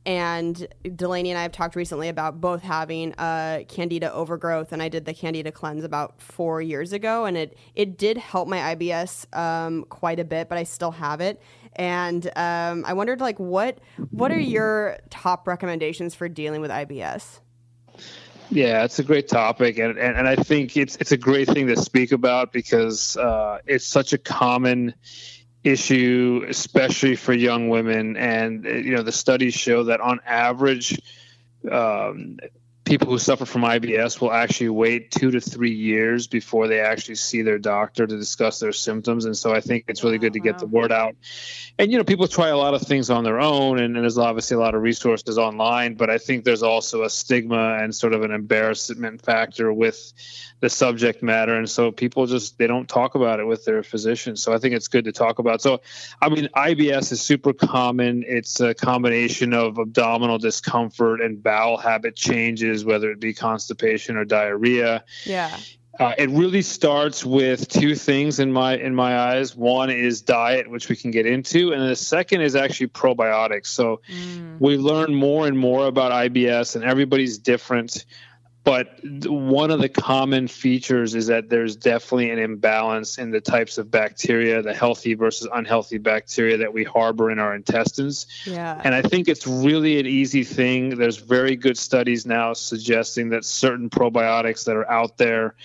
and 0.06 0.68
Delanie 0.86 1.28
and 1.28 1.38
I 1.38 1.42
have 1.42 1.52
talked 1.52 1.76
recently 1.76 2.08
about 2.08 2.40
both 2.40 2.62
having 2.62 3.14
uh, 3.16 3.64
candida 3.68 4.12
overgrowth, 4.14 4.72
and 4.72 4.82
I 4.82 4.90
did 4.90 5.06
the 5.06 5.14
candida 5.14 5.52
cleanse 5.52 5.84
about 5.84 6.22
four 6.22 6.62
years 6.62 6.94
ago, 6.94 7.26
and 7.26 7.38
it 7.38 7.58
it 7.76 7.98
did 7.98 8.18
help 8.18 8.48
my 8.48 8.76
IBS 8.76 9.34
um, 9.38 9.84
quite 9.90 10.20
a 10.20 10.24
bit, 10.24 10.50
but 10.50 10.58
I 10.58 10.64
still 10.64 10.92
have 10.92 11.22
it. 11.22 11.42
And 11.76 12.26
um, 12.36 12.86
I 12.88 12.94
wondered, 12.94 13.20
like, 13.20 13.38
what 13.38 13.80
what 14.12 14.32
are 14.32 14.40
your 14.40 14.98
top 15.10 15.48
recommendations 15.48 16.16
for 16.16 16.30
dealing 16.30 16.62
with 16.62 16.72
IBS? 16.72 17.42
Yeah, 18.50 18.86
it's 18.86 19.00
a 19.00 19.04
great 19.04 19.28
topic, 19.28 19.78
and, 19.78 19.98
and, 19.98 20.18
and 20.18 20.28
I 20.28 20.36
think 20.36 20.78
it's 20.78 20.96
it's 20.98 21.12
a 21.12 21.18
great 21.18 21.50
thing 21.50 21.68
to 21.68 21.76
speak 21.76 22.14
about 22.14 22.54
because 22.54 23.18
uh, 23.18 23.60
it's 23.66 23.86
such 23.86 24.14
a 24.14 24.18
common 24.18 24.94
issue, 25.64 26.46
especially 26.48 27.16
for 27.16 27.34
young 27.34 27.68
women. 27.68 28.16
And 28.16 28.64
you 28.64 28.96
know, 28.96 29.04
the 29.04 29.12
studies 29.12 29.54
show 29.54 29.86
that 29.86 30.00
on 30.00 30.22
average, 30.26 31.00
um, 31.70 32.38
people 32.88 33.10
who 33.10 33.20
suffer 33.20 33.46
from 33.46 33.64
IBS 33.64 34.22
will 34.22 34.32
actually 34.32 34.70
wait 34.70 35.12
two 35.12 35.30
to 35.30 35.42
three 35.42 35.74
years 35.74 36.26
before 36.26 36.68
they 36.70 36.80
actually 36.80 37.16
see 37.16 37.42
their 37.42 37.60
doctor 37.60 38.08
to 38.08 38.18
discuss 38.18 38.60
their 38.60 38.72
symptoms. 38.72 39.26
And 39.26 39.36
so 39.36 39.54
I 39.54 39.60
think 39.60 39.84
it's 39.90 40.06
really 40.06 40.18
good 40.18 40.34
to 40.34 40.40
get 40.40 40.58
the 40.58 40.68
word 40.68 40.92
out. 40.92 41.16
And 41.78 41.92
you 41.92 41.98
know, 41.98 42.06
people 42.06 42.28
try 42.28 42.48
a 42.48 42.58
lot 42.58 42.74
of 42.74 42.82
things 42.82 43.10
on 43.10 43.24
their 43.24 43.40
own, 43.40 43.80
and, 43.80 43.96
and 43.96 44.04
there's 44.04 44.18
obviously 44.18 44.56
a 44.56 44.60
lot 44.60 44.74
of 44.74 44.82
resources 44.82 45.38
online. 45.38 45.96
But 45.96 46.10
I 46.10 46.18
think 46.18 46.46
there's 46.46 46.64
also 46.64 47.04
a 47.04 47.10
stigma 47.10 47.78
and 47.82 47.94
sort 47.94 48.14
of 48.14 48.24
an 48.24 48.32
embarrassment 48.32 49.22
factor 49.22 49.72
with 49.74 50.14
the 50.60 50.70
subject 50.70 51.22
matter, 51.22 51.56
and 51.56 51.70
so 51.70 51.92
people 51.92 52.26
just 52.26 52.58
they 52.58 52.66
don't 52.66 52.90
talk 52.90 53.14
about 53.14 53.40
it 53.40 53.46
with 53.46 53.64
their 53.66 53.84
physicians. 53.84 54.42
So 54.42 54.54
I 54.54 54.58
think 54.58 54.74
it's 54.74 54.88
good 54.88 55.06
to 55.06 55.12
talk 55.12 55.38
about. 55.38 55.62
So, 55.62 55.82
I 56.20 56.30
mean, 56.30 56.50
IBS 56.56 57.12
is 57.12 57.22
super 57.22 57.54
common. 57.54 58.24
It's 58.26 58.60
a 58.60 58.74
combination 58.74 59.54
of 59.54 59.78
abdominal 59.78 60.40
discomfort 60.40 61.22
and 61.22 61.44
bowel 61.44 61.78
habit 61.78 62.16
changes, 62.16 62.77
whether 62.86 63.12
it 63.12 63.20
be 63.20 63.34
constipation 63.34 64.18
or 64.18 64.26
diarrhea. 64.26 65.04
Yeah. 65.26 65.56
Uh, 66.00 66.14
it 66.18 66.30
really 66.30 66.62
starts 66.62 67.26
with 67.26 67.68
two 67.68 67.96
things 67.96 68.40
in 68.40 68.52
my 68.52 68.78
in 68.78 68.94
my 68.94 69.18
eyes. 69.18 69.56
One 69.56 69.90
is 69.90 70.22
diet, 70.22 70.70
which 70.70 70.90
we 70.90 70.96
can 70.96 71.10
get 71.10 71.26
into, 71.26 71.74
and 71.74 71.90
the 71.90 71.96
second 71.96 72.42
is 72.42 72.56
actually 72.56 72.90
probiotics. 72.90 73.68
So 73.68 74.02
we 74.60 74.78
learn 74.78 75.16
more 75.16 75.48
and 75.48 75.58
more 75.58 75.88
about 75.88 76.12
IBS, 76.12 76.76
and 76.76 76.86
everybody's 76.86 77.40
different. 77.40 78.06
But 78.68 79.00
one 79.26 79.72
of 79.72 79.80
the 79.80 79.88
common 79.88 80.50
features 80.50 81.16
is 81.16 81.28
that 81.28 81.48
there's 81.48 81.78
definitely 81.78 82.32
an 82.32 82.40
imbalance 82.40 83.18
in 83.18 83.32
the 83.32 83.40
types 83.40 83.78
of 83.78 83.90
bacteria, 83.90 84.62
the 84.62 84.74
healthy 84.74 85.14
versus 85.14 85.48
unhealthy 85.54 86.00
bacteria 86.00 86.58
that 86.58 86.74
we 86.74 86.84
harbor 86.84 87.32
in 87.32 87.40
our 87.40 87.56
intestines. 87.56 88.28
Yeah. 88.46 88.82
And 88.84 88.94
I 88.94 89.04
think 89.04 89.30
it's 89.30 89.48
really 89.48 90.02
an 90.02 90.06
easy 90.06 90.44
thing. 90.44 90.98
There's 90.98 91.16
very 91.16 91.56
good 91.56 91.78
studies 91.78 92.26
now 92.26 92.52
suggesting 92.52 93.30
that 93.30 93.46
certain 93.46 93.90
probiotics 93.90 94.66
that 94.66 94.76
are 94.76 94.92
out 94.92 95.18
there 95.18 95.56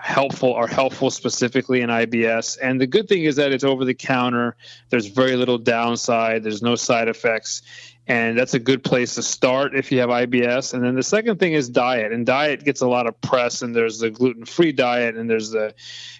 helpful 0.00 0.54
are 0.54 0.66
helpful 0.66 1.10
specifically 1.10 1.80
in 1.80 1.90
IBS. 1.90 2.58
And 2.62 2.80
the 2.80 2.86
good 2.86 3.08
thing 3.08 3.24
is 3.24 3.36
that 3.36 3.52
it's 3.52 3.64
over 3.64 3.84
the 3.84 3.94
counter. 3.94 4.56
There's 4.90 5.06
very 5.06 5.36
little 5.36 5.58
downside. 5.58 6.42
There's 6.42 6.62
no 6.62 6.76
side 6.76 7.08
effects. 7.08 7.62
And 8.08 8.38
that's 8.38 8.54
a 8.54 8.60
good 8.60 8.84
place 8.84 9.16
to 9.16 9.22
start 9.22 9.74
if 9.74 9.90
you 9.90 9.98
have 9.98 10.10
IBS. 10.10 10.74
And 10.74 10.84
then 10.84 10.94
the 10.94 11.02
second 11.02 11.40
thing 11.40 11.54
is 11.54 11.68
diet. 11.68 12.12
And 12.12 12.24
diet 12.24 12.64
gets 12.64 12.80
a 12.80 12.86
lot 12.86 13.08
of 13.08 13.20
press. 13.20 13.62
And 13.62 13.74
there's 13.74 13.98
the 13.98 14.10
gluten-free 14.10 14.72
diet, 14.72 15.16
and 15.16 15.28
there's 15.28 15.50
the, 15.50 15.74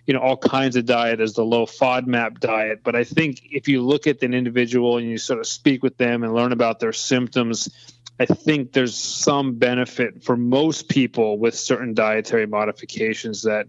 you 0.05 0.13
know, 0.13 0.21
all 0.21 0.37
kinds 0.37 0.75
of 0.75 0.85
diet. 0.85 1.19
There's 1.19 1.35
the 1.35 1.45
low 1.45 1.65
FODMAP 1.65 2.41
diet. 2.41 2.81
But 2.83 2.97
I 2.97 3.05
think 3.05 3.41
if 3.53 3.69
you 3.69 3.83
look 3.83 4.09
at 4.09 4.21
an 4.25 4.35
individual 4.35 4.99
and 4.99 5.09
you 5.09 5.17
sort 5.17 5.39
of 5.39 5.47
speak 5.47 5.85
with 5.85 5.97
them 5.97 6.25
and 6.25 6.35
learn 6.35 6.51
about 6.51 6.81
their 6.81 6.93
symptoms, 6.93 7.69
I 8.19 8.27
think 8.27 8.73
there's 8.73 8.97
some 8.97 9.55
benefit 9.55 10.25
for 10.25 10.37
most 10.37 10.89
people 10.89 11.39
with 11.39 11.55
certain 11.55 11.93
dietary 11.93 12.47
modifications 12.47 13.43
that, 13.43 13.67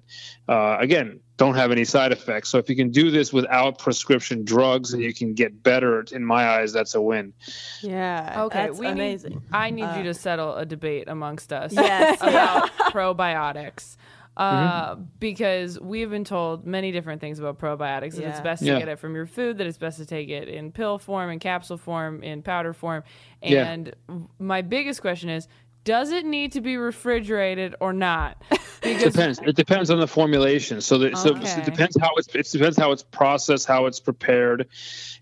uh, 0.47 0.77
again, 0.79 1.19
don't 1.35 1.55
have 1.55 1.71
any 1.71 1.83
side 1.83 2.11
effects. 2.11 2.49
So 2.49 2.57
if 2.57 2.69
you 2.69 2.75
can 2.75 2.89
do 2.89 3.11
this 3.11 3.31
without 3.31 3.77
prescription 3.77 4.43
drugs 4.43 4.93
and 4.93 5.03
you 5.03 5.13
can 5.13 5.33
get 5.33 5.61
better, 5.61 6.03
in 6.11 6.25
my 6.25 6.47
eyes, 6.47 6.73
that's 6.73 6.95
a 6.95 7.01
win. 7.01 7.33
Yeah. 7.81 8.43
Okay, 8.45 8.67
That's 8.67 8.79
we 8.79 8.87
amazing. 8.87 9.33
Need, 9.33 9.41
I 9.51 9.69
need 9.69 9.97
you 9.97 10.03
to 10.03 10.13
settle 10.13 10.55
a 10.55 10.65
debate 10.65 11.07
amongst 11.07 11.53
us 11.53 11.73
Yes. 11.73 12.17
about 12.21 12.71
probiotics. 12.91 13.97
Uh, 14.37 14.95
Because 15.19 15.79
we've 15.79 16.09
been 16.09 16.23
told 16.23 16.65
many 16.65 16.91
different 16.91 17.19
things 17.21 17.39
about 17.39 17.57
probiotics. 17.57 18.15
That 18.15 18.23
it's 18.27 18.37
Yeah. 18.37 18.41
best 18.41 18.61
Yeah. 18.61 18.73
to 18.75 18.79
get 18.79 18.87
it 18.87 18.99
from 18.99 19.15
your 19.15 19.25
food. 19.25 19.57
That 19.57 19.67
it's 19.67 19.77
best 19.79 19.97
to 19.97 20.05
take 20.05 20.29
it 20.29 20.47
in 20.47 20.71
pill 20.71 20.99
form, 20.99 21.29
in 21.31 21.39
capsule 21.39 21.77
form, 21.77 22.21
in 22.23 22.43
powder 22.43 22.73
form. 22.73 23.03
Yeah. 23.41 23.67
And 23.71 23.95
my 24.39 24.61
biggest 24.61 25.01
question 25.01 25.29
is: 25.29 25.47
Does 25.83 26.11
it 26.11 26.25
need 26.25 26.51
to 26.51 26.61
be 26.61 26.77
refrigerated 26.77 27.75
or 27.79 27.93
not? 27.93 28.41
Because 28.79 29.11
depends. 29.13 29.39
It 29.43 29.55
depends 29.55 29.89
on 29.89 29.99
the 29.99 30.07
formulation. 30.07 30.81
So, 30.81 30.99
the, 30.99 31.15
so, 31.15 31.33
so 31.43 31.57
it 31.59 31.65
depends 31.65 31.97
how 31.99 32.11
it's 32.15 32.27
it 32.35 32.47
depends 32.51 32.77
how 32.77 32.91
it's 32.91 33.01
processed, 33.01 33.67
how 33.67 33.87
it's 33.87 33.99
prepared, 33.99 34.67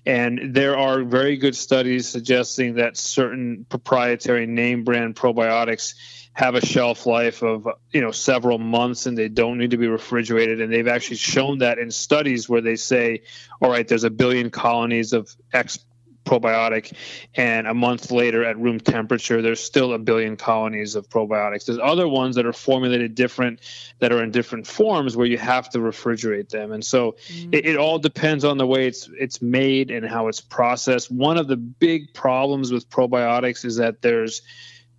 and 0.05 0.53
there 0.53 0.77
are 0.77 1.03
very 1.03 1.37
good 1.37 1.55
studies 1.55 2.05
suggesting 2.07 2.75
that 2.75 2.97
certain 2.97 3.65
proprietary 3.69 4.45
name 4.45 4.83
brand 4.83 5.15
probiotics 5.15 5.93
have 6.35 6.55
a 6.55 6.65
shelf 6.65 7.05
life 7.05 7.41
of 7.41 7.67
you 7.91 8.01
know 8.01 8.11
several 8.11 8.59
months 8.59 9.05
and 9.05 9.17
they 9.17 9.29
don't 9.29 9.57
need 9.57 9.71
to 9.71 9.77
be 9.77 9.87
refrigerated. 9.87 10.61
And 10.61 10.71
they've 10.71 10.87
actually 10.87 11.17
shown 11.17 11.59
that 11.59 11.79
in 11.79 11.89
studies 11.89 12.47
where 12.47 12.61
they 12.61 12.75
say 12.75 13.23
all 13.61 13.71
right 13.71 13.87
there's 13.87 14.03
a 14.03 14.09
billion 14.09 14.51
colonies 14.51 15.13
of 15.13 15.33
x 15.53 15.79
probiotic 16.25 16.91
and 17.35 17.67
a 17.67 17.73
month 17.73 18.11
later 18.11 18.43
at 18.43 18.57
room 18.57 18.79
temperature 18.79 19.43
there's 19.43 19.59
still 19.59 19.93
a 19.93 19.99
billion 19.99 20.35
colonies 20.35 20.95
of 20.95 21.07
probiotics. 21.07 21.65
There's 21.65 21.79
other 21.81 22.07
ones 22.07 22.35
that 22.35 22.45
are 22.45 22.53
formulated 22.53 23.15
different 23.15 23.61
that 23.99 24.11
are 24.11 24.21
in 24.21 24.31
different 24.31 24.67
forms 24.67 25.15
where 25.15 25.27
you 25.27 25.37
have 25.37 25.69
to 25.69 25.79
refrigerate 25.79 26.49
them. 26.49 26.73
And 26.73 26.83
so 26.83 27.15
mm-hmm. 27.27 27.53
it, 27.53 27.65
it 27.65 27.77
all 27.77 27.99
depends 27.99 28.43
on 28.43 28.57
the 28.57 28.67
way 28.67 28.87
it's 28.87 29.09
it's 29.17 29.41
made 29.41 29.89
and 29.89 30.05
how 30.05 30.27
it's 30.27 30.41
processed. 30.41 31.09
One 31.09 31.37
of 31.37 31.47
the 31.47 31.57
big 31.57 32.13
problems 32.13 32.73
with 32.73 32.89
probiotics 32.89 33.63
is 33.63 33.77
that 33.77 34.01
there's 34.01 34.41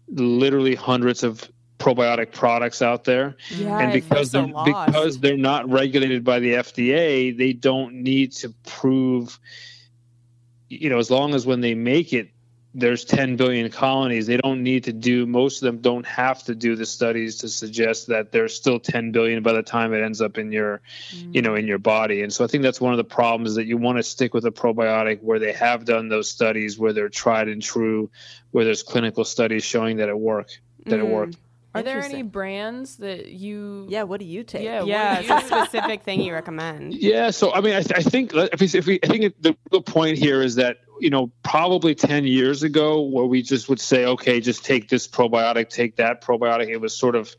literally 0.09 0.75
hundreds 0.75 1.23
of 1.23 1.49
probiotic 1.79 2.33
products 2.33 2.81
out 2.81 3.05
there 3.05 3.37
Yeah, 3.51 3.79
and 3.79 3.93
because 3.93 4.33
they're 4.33 4.47
lost. 4.47 4.87
because 4.87 5.19
they're 5.21 5.37
not 5.37 5.69
regulated 5.69 6.25
by 6.25 6.39
the 6.41 6.55
FDA, 6.55 7.37
they 7.37 7.53
don't 7.53 7.95
need 7.95 8.33
to 8.33 8.51
prove. 8.67 9.39
You 10.69 10.89
know, 10.91 10.99
as 10.99 11.11
long 11.11 11.35
as 11.35 11.47
when 11.47 11.61
they 11.61 11.75
make 11.75 12.13
it, 12.13 12.31
there's 12.79 13.07
10 13.07 13.37
billion 13.37 13.71
colonies. 13.71 14.27
They 14.27 14.37
don't 14.37 14.63
need 14.63 14.85
to 14.85 14.93
do. 14.93 15.25
Most 15.25 15.63
of 15.63 15.67
them 15.67 15.79
don't 15.79 16.05
have 16.05 16.43
to 16.45 16.55
do 16.55 16.77
the 16.77 16.85
studies 16.85 17.39
to 17.39 17.49
suggest 17.49 18.09
that 18.09 18.33
there's 18.33 18.55
still 18.55 18.79
10 18.79 19.13
billion 19.13 19.43
by 19.43 19.55
the 19.55 19.63
time 19.63 19.95
it 19.95 20.03
ends 20.03 20.21
up 20.21 20.37
in 20.37 20.53
your, 20.53 20.83
you 21.11 21.41
know, 21.41 21.53
mm. 21.53 21.61
in 21.61 21.67
your 21.67 21.79
body. 21.79 22.21
And 22.21 22.31
so 22.31 22.45
I 22.45 22.49
think 22.49 22.63
that's 22.63 22.79
one 22.79 22.93
of 22.93 22.99
the 22.99 23.05
problems 23.05 23.55
that 23.55 23.65
you 23.65 23.79
want 23.79 23.97
to 23.97 24.03
stick 24.03 24.35
with 24.35 24.45
a 24.45 24.51
probiotic 24.51 25.23
where 25.23 25.39
they 25.39 25.55
have 25.55 25.87
done 25.87 26.11
those 26.11 26.29
studies, 26.29 26.79
where 26.79 26.93
they're 26.93 27.09
tried 27.09 27.49
and 27.49 27.63
true, 27.63 28.11
where 28.51 28.67
there's 28.67 28.83
clinical 28.83 29.25
studies 29.25 29.65
showing 29.65 29.97
that 29.97 30.11
it 30.11 30.19
work, 30.19 30.51
that 30.85 30.99
it 30.99 31.07
worked. 31.07 31.37
Mm. 31.37 31.81
are 31.81 31.83
there 31.83 32.05
any 32.05 32.23
brands 32.23 32.97
that 32.97 33.29
you? 33.29 33.87
Yeah, 33.89 34.03
what 34.03 34.21
do 34.21 34.27
you 34.27 34.45
take? 34.45 34.65
Yeah. 34.65 34.83
Yeah, 34.83 35.15
do 35.15 35.33
it's 35.33 35.51
you- 35.51 35.57
a 35.57 35.65
specific 35.65 36.03
thing 36.03 36.21
you 36.21 36.35
recommend. 36.35 36.93
Yeah, 37.07 37.31
so 37.31 37.55
I 37.55 37.63
mean, 37.63 37.75
I, 37.75 37.81
th- 37.81 37.99
I 37.99 38.03
think 38.03 38.33
if 38.35 38.61
we, 38.61 38.79
if 38.79 38.87
we, 38.87 39.01
I 39.03 39.07
think 39.07 39.35
the 39.41 39.57
real 39.73 39.81
point 39.81 40.19
here 40.19 40.43
is 40.43 40.57
that 40.57 40.77
you 41.01 41.11
know, 41.11 41.31
probably 41.43 41.95
10 41.95 42.25
years 42.25 42.63
ago 42.63 43.03
where 43.03 43.27
we 43.27 43.43
just 43.43 43.69
would 43.69 43.81
say, 43.81 44.05
okay, 44.07 44.41
just 44.41 44.65
take 44.65 44.89
this 44.89 45.07
probiotic, 45.07 45.69
take 45.69 45.97
that 45.97 46.23
probiotic. 46.23 46.69
It 46.69 46.81
was 46.81 46.97
sort 46.97 47.17
of 47.17 47.35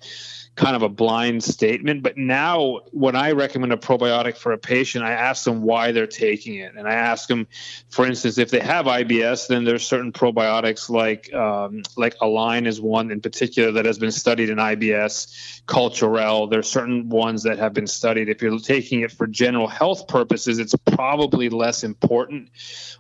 kind 0.58 0.76
of 0.76 0.82
a 0.82 0.90
blind 0.90 1.44
statement. 1.44 2.02
But 2.02 2.18
now, 2.18 2.82
when 2.92 3.16
I 3.16 3.32
recommend 3.32 3.72
a 3.72 3.78
probiotic 3.78 4.36
for 4.36 4.52
a 4.52 4.58
patient, 4.58 5.06
I 5.06 5.12
ask 5.12 5.46
them 5.46 5.62
why 5.62 5.92
they're 5.92 6.08
taking 6.08 6.56
it. 6.56 6.74
And 6.76 6.88
I 6.88 6.96
ask 6.96 7.30
them, 7.30 7.48
for 7.90 8.06
instance, 8.08 8.40
if 8.40 8.50
they 8.50 8.60
have 8.60 8.88
IBS, 8.88 9.48
then 9.48 9.64
there's 9.64 9.88
certain 9.88 10.12
probiotics 10.12 10.90
like 10.90 11.32
um, 11.34 11.84
like 11.96 12.16
Align 12.22 12.66
is 12.66 12.82
one 12.82 13.12
in 13.12 13.22
particular 13.22 13.72
that 13.74 13.86
has 13.86 14.00
been 14.00 14.12
studied 14.12 14.50
in 14.50 14.58
IBS. 14.58 15.62
Culturelle, 15.68 16.50
there's 16.50 16.68
certain 16.68 17.08
ones 17.08 17.44
that 17.44 17.60
have 17.60 17.74
been 17.74 17.88
studied. 17.88 18.28
If 18.28 18.42
you're 18.42 18.60
taking 18.60 19.02
it 19.02 19.12
for 19.12 19.28
general 19.28 19.68
health 19.68 20.08
purposes, 20.08 20.58
it's 20.58 20.76
probably 20.76 21.50
less 21.50 21.84
important 21.84 22.50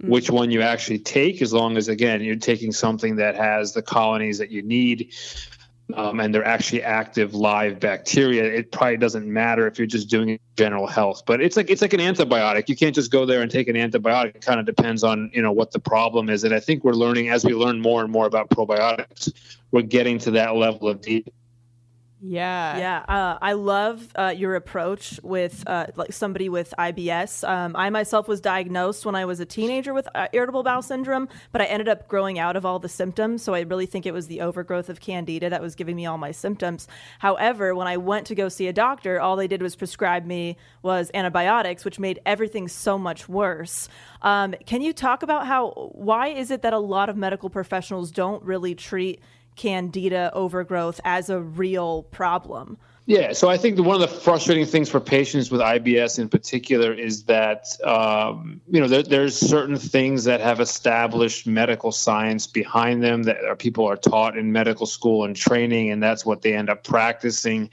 which 0.01 0.29
one 0.29 0.46
you 0.51 0.61
actually 0.61 0.99
take, 0.99 1.41
as 1.41 1.53
long 1.53 1.77
as 1.77 1.87
again 1.87 2.21
you're 2.21 2.35
taking 2.35 2.71
something 2.71 3.17
that 3.17 3.35
has 3.35 3.73
the 3.73 3.81
colonies 3.81 4.37
that 4.37 4.51
you 4.51 4.61
need 4.61 5.13
um, 5.93 6.19
and 6.19 6.33
they're 6.33 6.45
actually 6.45 6.83
active 6.83 7.33
live 7.33 7.79
bacteria, 7.79 8.43
it 8.43 8.71
probably 8.71 8.97
doesn't 8.97 9.31
matter 9.31 9.67
if 9.67 9.77
you're 9.77 9.87
just 9.87 10.09
doing 10.09 10.37
general 10.57 10.85
health. 10.85 11.23
But 11.25 11.41
it's 11.41 11.55
like 11.55 11.69
it's 11.69 11.81
like 11.81 11.93
an 11.93 11.99
antibiotic. 11.99 12.67
You 12.67 12.75
can't 12.75 12.93
just 12.93 13.11
go 13.11 13.25
there 13.25 13.41
and 13.41 13.49
take 13.49 13.67
an 13.67 13.75
antibiotic. 13.75 14.35
It 14.35 14.41
kind 14.41 14.59
of 14.59 14.65
depends 14.65 15.03
on 15.03 15.31
you 15.33 15.41
know 15.41 15.51
what 15.51 15.71
the 15.71 15.79
problem 15.79 16.29
is. 16.29 16.43
And 16.43 16.53
I 16.53 16.59
think 16.59 16.83
we're 16.83 16.93
learning 16.93 17.29
as 17.29 17.45
we 17.45 17.53
learn 17.53 17.79
more 17.81 18.03
and 18.03 18.11
more 18.11 18.25
about 18.25 18.49
probiotics, 18.49 19.31
we're 19.71 19.81
getting 19.81 20.17
to 20.19 20.31
that 20.31 20.55
level 20.55 20.89
of 20.89 21.01
deep. 21.01 21.33
Yeah. 22.19 22.77
Yeah, 22.77 23.05
uh, 23.07 23.37
I 23.39 23.53
love 23.53 24.07
uh, 24.15 24.33
your 24.35 24.55
approach 24.55 25.19
with 25.21 25.63
uh, 25.67 25.87
like 25.95 26.13
somebody 26.13 26.49
with 26.49 26.73
IBS. 26.77 27.47
Um, 27.47 27.75
I 27.75 27.91
myself 27.91 28.27
was 28.27 28.41
diagnosed 28.41 29.05
when 29.05 29.13
I 29.13 29.25
was 29.25 29.39
a 29.39 29.45
teenager 29.45 29.93
with 29.93 30.07
uh, 30.15 30.27
irritable 30.33 30.63
bowel 30.63 30.81
syndrome, 30.81 31.29
but 31.51 31.61
I 31.61 31.65
ended 31.65 31.87
up 31.87 32.07
growing 32.07 32.39
out 32.39 32.55
of 32.55 32.65
all 32.65 32.79
the 32.79 32.89
symptoms. 32.89 33.43
So 33.43 33.53
I 33.53 33.61
really 33.61 33.85
think 33.85 34.07
it 34.07 34.13
was 34.13 34.27
the 34.27 34.41
overgrowth 34.41 34.89
of 34.89 34.99
candida 34.99 35.51
that 35.51 35.61
was 35.61 35.75
giving 35.75 35.95
me 35.95 36.07
all 36.07 36.17
my 36.17 36.31
symptoms. 36.31 36.87
However, 37.19 37.75
when 37.75 37.87
I 37.87 37.97
went 37.97 38.25
to 38.27 38.35
go 38.35 38.49
see 38.49 38.67
a 38.67 38.73
doctor, 38.73 39.21
all 39.21 39.35
they 39.35 39.47
did 39.47 39.61
was 39.61 39.75
prescribe 39.75 40.25
me 40.25 40.57
was 40.81 41.11
antibiotics, 41.13 41.85
which 41.85 41.99
made 41.99 42.19
everything 42.25 42.67
so 42.67 42.97
much 42.97 43.29
worse. 43.29 43.89
Um, 44.23 44.55
can 44.65 44.81
you 44.81 44.91
talk 44.91 45.21
about 45.21 45.45
how 45.45 45.91
why 45.93 46.29
is 46.29 46.49
it 46.49 46.63
that 46.63 46.73
a 46.73 46.79
lot 46.79 47.09
of 47.09 47.15
medical 47.15 47.51
professionals 47.51 48.09
don't 48.09 48.41
really 48.43 48.73
treat 48.73 49.21
candida 49.57 50.31
overgrowth 50.33 51.01
as 51.03 51.29
a 51.29 51.39
real 51.39 52.03
problem. 52.03 52.77
Yeah, 53.07 53.31
so 53.31 53.47
I 53.47 53.55
think 53.55 53.79
one 53.79 53.95
of 53.95 54.01
the 54.01 54.07
frustrating 54.09 54.65
things 54.65 54.89
for 54.89 54.99
patients 54.99 55.49
with 55.49 55.61
IBS 55.61 56.19
in 56.19 56.27
particular 56.27 56.91
is 56.93 57.23
that 57.23 57.65
um, 57.85 58.59
you 58.69 58.81
know 58.81 58.87
there, 58.87 59.01
there's 59.01 59.37
certain 59.37 59.77
things 59.77 60.25
that 60.25 60.41
have 60.41 60.59
established 60.59 61.47
medical 61.47 61.93
science 61.93 62.47
behind 62.47 63.01
them 63.01 63.23
that 63.23 63.45
are, 63.45 63.55
people 63.55 63.85
are 63.85 63.95
taught 63.95 64.37
in 64.37 64.51
medical 64.51 64.85
school 64.85 65.23
and 65.23 65.37
training, 65.37 65.89
and 65.89 66.03
that's 66.03 66.25
what 66.25 66.41
they 66.41 66.53
end 66.53 66.69
up 66.69 66.83
practicing. 66.83 67.69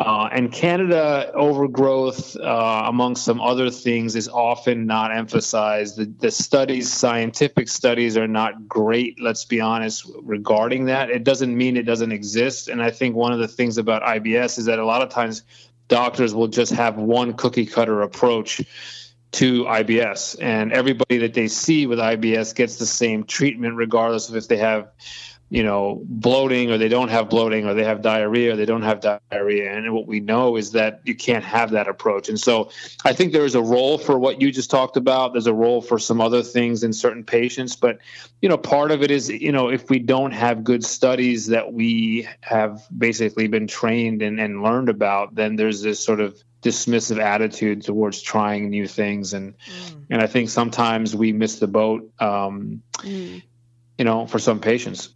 Uh, 0.00 0.30
and 0.32 0.50
candida 0.50 1.30
overgrowth, 1.34 2.34
uh, 2.34 2.84
among 2.86 3.14
some 3.14 3.38
other 3.38 3.68
things, 3.68 4.16
is 4.16 4.30
often 4.30 4.86
not 4.86 5.14
emphasized. 5.14 5.98
The, 5.98 6.06
the, 6.06 6.30
studies, 6.30 6.90
scientific 6.90 7.68
studies, 7.68 8.16
are 8.16 8.26
not 8.26 8.66
great, 8.66 9.20
let's 9.20 9.44
be 9.44 9.60
honest, 9.60 10.10
regarding 10.22 10.86
that. 10.86 11.10
It 11.10 11.22
doesn't 11.22 11.54
mean 11.54 11.76
it 11.76 11.82
doesn't 11.82 12.12
exist. 12.12 12.68
And 12.68 12.82
I 12.82 12.90
think 12.90 13.14
one 13.14 13.34
of 13.34 13.40
the 13.40 13.48
things 13.48 13.76
about 13.76 14.00
IBS 14.02 14.58
is 14.58 14.64
that 14.64 14.78
a 14.78 14.86
lot 14.86 15.02
of 15.02 15.10
times 15.10 15.42
doctors 15.88 16.34
will 16.34 16.48
just 16.48 16.72
have 16.72 16.96
one 16.96 17.34
cookie 17.34 17.66
cutter 17.66 18.00
approach 18.00 18.62
to 19.32 19.64
IBS. 19.64 20.34
And 20.40 20.72
everybody 20.72 21.18
that 21.18 21.34
they 21.34 21.48
see 21.48 21.86
with 21.86 21.98
IBS 21.98 22.54
gets 22.54 22.76
the 22.76 22.86
same 22.86 23.24
treatment, 23.24 23.76
regardless 23.76 24.30
of 24.30 24.36
if 24.36 24.48
they 24.48 24.56
have 24.56 24.92
you 25.50 25.64
know, 25.64 26.00
bloating 26.04 26.70
or 26.70 26.78
they 26.78 26.88
don't 26.88 27.08
have 27.08 27.28
bloating 27.28 27.66
or 27.66 27.74
they 27.74 27.82
have 27.82 28.02
diarrhea 28.02 28.52
or 28.52 28.56
they 28.56 28.64
don't 28.64 28.82
have 28.82 29.00
diarrhea. 29.00 29.76
And 29.76 29.92
what 29.92 30.06
we 30.06 30.20
know 30.20 30.56
is 30.56 30.70
that 30.72 31.00
you 31.04 31.16
can't 31.16 31.44
have 31.44 31.72
that 31.72 31.88
approach. 31.88 32.28
And 32.28 32.38
so 32.38 32.70
I 33.04 33.12
think 33.12 33.32
there 33.32 33.44
is 33.44 33.56
a 33.56 33.62
role 33.62 33.98
for 33.98 34.16
what 34.16 34.40
you 34.40 34.52
just 34.52 34.70
talked 34.70 34.96
about. 34.96 35.32
There's 35.32 35.48
a 35.48 35.54
role 35.54 35.82
for 35.82 35.98
some 35.98 36.20
other 36.20 36.44
things 36.44 36.84
in 36.84 36.92
certain 36.92 37.24
patients. 37.24 37.74
But, 37.74 37.98
you 38.40 38.48
know, 38.48 38.56
part 38.56 38.92
of 38.92 39.02
it 39.02 39.10
is, 39.10 39.28
you 39.28 39.50
know, 39.50 39.68
if 39.68 39.90
we 39.90 39.98
don't 39.98 40.30
have 40.30 40.62
good 40.62 40.84
studies 40.84 41.48
that 41.48 41.72
we 41.72 42.28
have 42.42 42.86
basically 42.96 43.48
been 43.48 43.66
trained 43.66 44.22
and, 44.22 44.38
and 44.38 44.62
learned 44.62 44.88
about, 44.88 45.34
then 45.34 45.56
there's 45.56 45.82
this 45.82 45.98
sort 45.98 46.20
of 46.20 46.40
dismissive 46.62 47.20
attitude 47.20 47.82
towards 47.82 48.20
trying 48.20 48.68
new 48.68 48.86
things 48.86 49.32
and 49.32 49.54
mm. 49.56 50.04
and 50.10 50.20
I 50.20 50.26
think 50.26 50.50
sometimes 50.50 51.16
we 51.16 51.32
miss 51.32 51.58
the 51.58 51.66
boat 51.66 52.12
um, 52.20 52.82
mm. 52.98 53.42
you 53.96 54.04
know 54.04 54.26
for 54.26 54.38
some 54.38 54.60
patients 54.60 55.08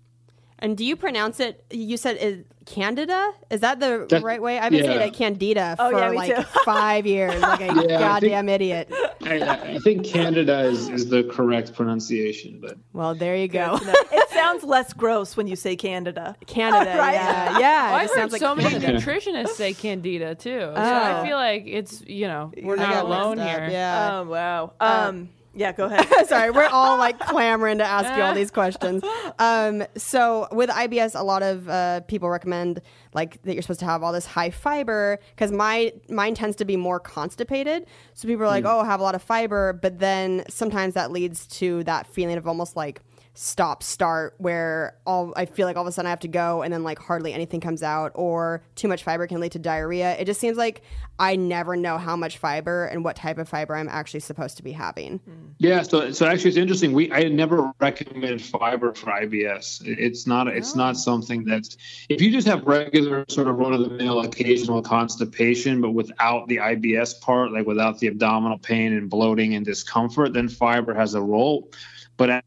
and 0.58 0.76
do 0.76 0.84
you 0.84 0.96
pronounce 0.96 1.40
it? 1.40 1.64
You 1.70 1.96
said 1.96 2.16
is 2.16 2.44
Candida? 2.66 3.32
Is 3.50 3.60
that 3.60 3.80
the 3.80 4.06
that, 4.08 4.22
right 4.22 4.40
way? 4.40 4.58
I've 4.58 4.70
been 4.70 4.84
yeah. 4.84 4.92
saying 4.92 5.08
it 5.08 5.14
Candida 5.14 5.76
oh, 5.78 5.90
for 5.90 5.98
yeah, 5.98 6.08
like 6.08 6.46
five 6.64 7.06
years, 7.06 7.40
like 7.40 7.60
a 7.60 7.64
yeah, 7.88 7.98
goddamn 7.98 8.46
think, 8.46 8.54
idiot. 8.54 8.92
I, 9.22 9.74
I, 9.74 9.78
think 9.80 10.06
Candida 10.06 10.60
is, 10.60 10.88
is 10.88 11.08
the 11.08 11.24
correct 11.24 11.74
pronunciation, 11.74 12.60
but 12.60 12.78
well, 12.92 13.14
there 13.14 13.36
you 13.36 13.48
go. 13.48 13.78
it 13.82 14.30
sounds 14.30 14.64
less 14.64 14.92
gross 14.92 15.36
when 15.36 15.46
you 15.46 15.56
say 15.56 15.76
Candida. 15.76 16.36
Candida, 16.46 16.90
right? 16.98 17.14
Yeah, 17.14 17.58
yeah. 17.58 17.90
Well, 17.90 18.00
I've 18.00 18.10
heard 18.10 18.32
like 18.32 18.40
so 18.40 18.54
Candida. 18.54 18.80
many 18.80 18.98
nutritionists 18.98 19.48
say 19.48 19.74
Candida 19.74 20.34
too. 20.34 20.60
So 20.60 20.74
I 20.74 21.20
oh. 21.20 21.24
feel 21.24 21.36
like 21.36 21.64
it's 21.66 22.02
you 22.06 22.26
know 22.26 22.52
we're 22.62 22.76
not 22.76 23.04
alone 23.04 23.38
here. 23.38 23.68
Yeah. 23.70 24.20
Oh 24.20 24.24
wow. 24.24 24.72
Um, 24.80 24.90
um 24.90 25.28
yeah, 25.54 25.72
go 25.72 25.86
ahead. 25.86 26.06
Sorry, 26.26 26.50
we're 26.50 26.68
all 26.68 26.98
like 26.98 27.18
clamoring 27.18 27.78
to 27.78 27.84
ask 27.84 28.16
you 28.16 28.22
all 28.22 28.34
these 28.34 28.50
questions. 28.50 29.02
Um, 29.38 29.84
so 29.96 30.46
with 30.52 30.70
IBS, 30.70 31.18
a 31.18 31.22
lot 31.22 31.42
of 31.42 31.68
uh, 31.68 32.00
people 32.02 32.28
recommend 32.28 32.80
like 33.14 33.42
that 33.42 33.54
you're 33.54 33.62
supposed 33.62 33.80
to 33.80 33.86
have 33.86 34.02
all 34.02 34.12
this 34.12 34.26
high 34.26 34.50
fiber 34.50 35.18
because 35.34 35.50
my 35.50 35.92
mine 36.08 36.34
tends 36.34 36.56
to 36.56 36.64
be 36.64 36.76
more 36.76 37.00
constipated. 37.00 37.86
So 38.12 38.28
people 38.28 38.44
are 38.44 38.48
like, 38.48 38.64
mm. 38.64 38.70
oh, 38.70 38.84
have 38.84 39.00
a 39.00 39.02
lot 39.02 39.14
of 39.14 39.22
fiber, 39.22 39.72
but 39.72 39.98
then 39.98 40.44
sometimes 40.48 40.94
that 40.94 41.10
leads 41.10 41.46
to 41.58 41.82
that 41.84 42.06
feeling 42.06 42.36
of 42.36 42.46
almost 42.46 42.76
like 42.76 43.00
stop 43.36 43.82
start 43.82 44.34
where 44.38 44.96
all 45.04 45.32
I 45.36 45.46
feel 45.46 45.66
like 45.66 45.76
all 45.76 45.82
of 45.82 45.88
a 45.88 45.92
sudden 45.92 46.06
I 46.06 46.10
have 46.10 46.20
to 46.20 46.28
go 46.28 46.62
and 46.62 46.72
then 46.72 46.84
like 46.84 47.00
hardly 47.00 47.32
anything 47.32 47.60
comes 47.60 47.82
out 47.82 48.12
or 48.14 48.62
too 48.76 48.86
much 48.86 49.02
fiber 49.02 49.26
can 49.26 49.40
lead 49.40 49.52
to 49.52 49.58
diarrhea. 49.58 50.16
It 50.16 50.26
just 50.26 50.38
seems 50.38 50.56
like 50.56 50.82
I 51.18 51.34
never 51.34 51.74
know 51.74 51.98
how 51.98 52.14
much 52.14 52.38
fiber 52.38 52.86
and 52.86 53.02
what 53.02 53.16
type 53.16 53.38
of 53.38 53.48
fiber 53.48 53.74
I'm 53.74 53.88
actually 53.88 54.20
supposed 54.20 54.56
to 54.58 54.62
be 54.62 54.70
having. 54.70 55.18
Mm. 55.18 55.54
Yeah, 55.58 55.82
so 55.82 56.12
so 56.12 56.26
actually 56.26 56.50
it's 56.50 56.56
interesting. 56.56 56.92
We 56.92 57.10
I 57.12 57.24
never 57.24 57.72
recommend 57.80 58.40
fiber 58.40 58.94
for 58.94 59.06
IBS. 59.06 59.82
It's 59.84 60.28
not 60.28 60.46
it's 60.46 60.74
oh. 60.74 60.78
not 60.78 60.96
something 60.96 61.44
that's 61.44 61.76
if 62.08 62.22
you 62.22 62.30
just 62.30 62.46
have 62.46 62.62
regular 62.64 63.24
sort 63.28 63.48
of 63.48 63.56
run 63.56 63.72
of 63.72 63.80
the 63.80 63.90
mill 63.90 64.20
occasional 64.20 64.80
constipation 64.80 65.80
but 65.80 65.90
without 65.90 66.46
the 66.46 66.58
IBS 66.58 67.20
part 67.20 67.50
like 67.50 67.66
without 67.66 67.98
the 67.98 68.06
abdominal 68.06 68.58
pain 68.58 68.92
and 68.92 69.10
bloating 69.10 69.56
and 69.56 69.66
discomfort 69.66 70.32
then 70.32 70.48
fiber 70.48 70.94
has 70.94 71.14
a 71.14 71.20
role. 71.20 71.72
But 72.16 72.44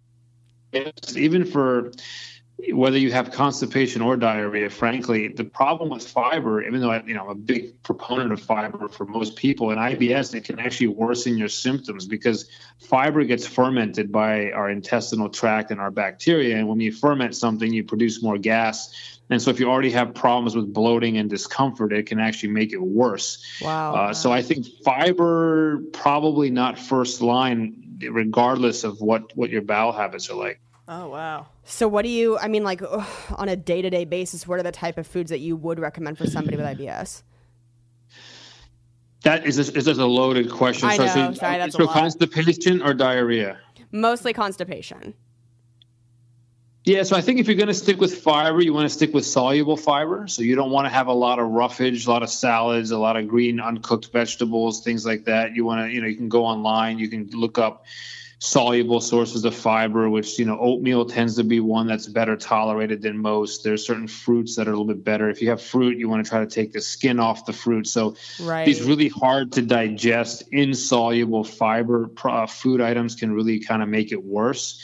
even 1.15 1.45
for 1.45 1.91
whether 2.71 2.97
you 2.97 3.11
have 3.11 3.31
constipation 3.31 4.01
or 4.01 4.17
diarrhea, 4.17 4.69
frankly, 4.69 5.27
the 5.27 5.43
problem 5.43 5.89
with 5.89 6.07
fiber, 6.07 6.63
even 6.63 6.81
though 6.81 6.89
I, 6.89 7.03
you 7.03 7.13
know 7.13 7.25
I'm 7.25 7.29
a 7.29 7.35
big 7.35 7.83
proponent 7.83 8.31
of 8.31 8.41
fiber 8.41 8.87
for 8.87 9.05
most 9.05 9.35
people, 9.35 9.69
in 9.69 9.77
IBS 9.77 10.33
it 10.33 10.43
can 10.43 10.59
actually 10.59 10.87
worsen 10.87 11.37
your 11.37 11.49
symptoms 11.49 12.07
because 12.07 12.49
fiber 12.79 13.23
gets 13.25 13.45
fermented 13.45 14.11
by 14.11 14.51
our 14.51 14.71
intestinal 14.71 15.29
tract 15.29 15.69
and 15.69 15.79
our 15.79 15.91
bacteria, 15.91 16.57
and 16.57 16.67
when 16.67 16.79
you 16.79 16.91
ferment 16.91 17.35
something, 17.35 17.71
you 17.71 17.83
produce 17.83 18.23
more 18.23 18.39
gas. 18.39 19.19
And 19.29 19.39
so, 19.39 19.51
if 19.51 19.59
you 19.59 19.69
already 19.69 19.91
have 19.91 20.15
problems 20.15 20.55
with 20.55 20.73
bloating 20.73 21.17
and 21.17 21.29
discomfort, 21.29 21.93
it 21.93 22.07
can 22.07 22.19
actually 22.19 22.53
make 22.53 22.73
it 22.73 22.81
worse. 22.81 23.45
Wow. 23.61 23.93
Uh, 23.93 24.13
so, 24.13 24.31
I 24.31 24.41
think 24.41 24.65
fiber 24.83 25.83
probably 25.93 26.49
not 26.49 26.79
first 26.79 27.21
line, 27.21 27.99
regardless 28.09 28.83
of 28.83 28.99
what 28.99 29.37
what 29.37 29.51
your 29.51 29.61
bowel 29.61 29.91
habits 29.91 30.31
are 30.31 30.35
like. 30.35 30.59
Oh 30.87 31.09
wow. 31.09 31.47
So 31.65 31.87
what 31.87 32.03
do 32.03 32.09
you 32.09 32.37
I 32.37 32.47
mean 32.47 32.63
like 32.63 32.81
ugh, 32.81 33.07
on 33.35 33.49
a 33.49 33.55
day-to-day 33.55 34.05
basis 34.05 34.47
what 34.47 34.59
are 34.59 34.63
the 34.63 34.71
type 34.71 34.97
of 34.97 35.05
foods 35.05 35.29
that 35.29 35.39
you 35.39 35.55
would 35.55 35.79
recommend 35.79 36.17
for 36.17 36.27
somebody 36.27 36.55
with 36.55 36.65
IBS? 36.65 37.23
That 39.23 39.45
is 39.45 39.57
this, 39.57 39.69
is 39.69 39.85
this 39.85 39.97
a 39.97 40.05
loaded 40.05 40.49
question. 40.49 40.87
I 40.87 40.97
so, 40.97 41.05
know, 41.05 41.13
so, 41.13 41.33
sorry, 41.33 41.57
that's 41.57 41.75
so 41.75 41.87
constipation 41.87 42.81
or 42.81 42.93
diarrhea? 42.93 43.59
Mostly 43.91 44.31
constipation. 44.31 45.13
Yeah, 46.85 47.03
so 47.03 47.17
I 47.17 47.21
think 47.21 47.39
if 47.39 47.47
you're 47.47 47.57
going 47.57 47.67
to 47.67 47.73
stick 47.73 47.99
with 47.99 48.15
fiber, 48.19 48.61
you 48.61 48.73
want 48.73 48.85
to 48.85 48.89
stick 48.89 49.13
with 49.13 49.25
soluble 49.25 49.75
fiber. 49.75 50.25
So 50.27 50.41
you 50.41 50.55
don't 50.55 50.71
want 50.71 50.85
to 50.85 50.89
have 50.89 51.07
a 51.07 51.13
lot 51.13 51.39
of 51.39 51.49
roughage, 51.49 52.05
a 52.05 52.09
lot 52.09 52.23
of 52.23 52.29
salads, 52.29 52.91
a 52.91 52.97
lot 52.97 53.17
of 53.17 53.27
green 53.27 53.59
uncooked 53.59 54.13
vegetables, 54.13 54.81
things 54.85 55.05
like 55.05 55.25
that. 55.25 55.53
You 55.53 55.65
want 55.65 55.85
to, 55.85 55.93
you 55.93 55.99
know, 55.99 56.07
you 56.07 56.15
can 56.15 56.29
go 56.29 56.45
online, 56.45 56.97
you 56.97 57.09
can 57.09 57.29
look 57.33 57.57
up 57.57 57.83
soluble 58.39 59.01
sources 59.01 59.45
of 59.45 59.55
fiber, 59.55 60.09
which, 60.09 60.37
you 60.37 60.45
know, 60.45 60.59
oatmeal 60.59 61.05
tends 61.05 61.35
to 61.35 61.43
be 61.43 61.59
one 61.59 61.87
that's 61.87 62.07
better 62.07 62.37
tolerated 62.37 63.01
than 63.01 63.17
most. 63.17 63.63
There's 63.63 63.85
certain 63.85 64.07
fruits 64.07 64.55
that 64.55 64.67
are 64.67 64.71
a 64.71 64.73
little 64.73 64.93
bit 64.93 65.03
better. 65.03 65.29
If 65.29 65.41
you 65.41 65.49
have 65.49 65.61
fruit, 65.61 65.97
you 65.97 66.07
want 66.07 66.23
to 66.23 66.29
try 66.29 66.39
to 66.41 66.47
take 66.47 66.71
the 66.71 66.81
skin 66.81 67.19
off 67.19 67.45
the 67.45 67.53
fruit. 67.53 67.87
So 67.87 68.15
Right. 68.39 68.65
these 68.65 68.83
really 68.83 69.09
hard 69.09 69.53
to 69.53 69.61
digest, 69.63 70.43
insoluble 70.51 71.43
fiber 71.43 72.11
uh, 72.23 72.45
food 72.45 72.79
items 72.79 73.15
can 73.15 73.31
really 73.31 73.59
kind 73.59 73.81
of 73.81 73.89
make 73.89 74.11
it 74.11 74.23
worse. 74.23 74.83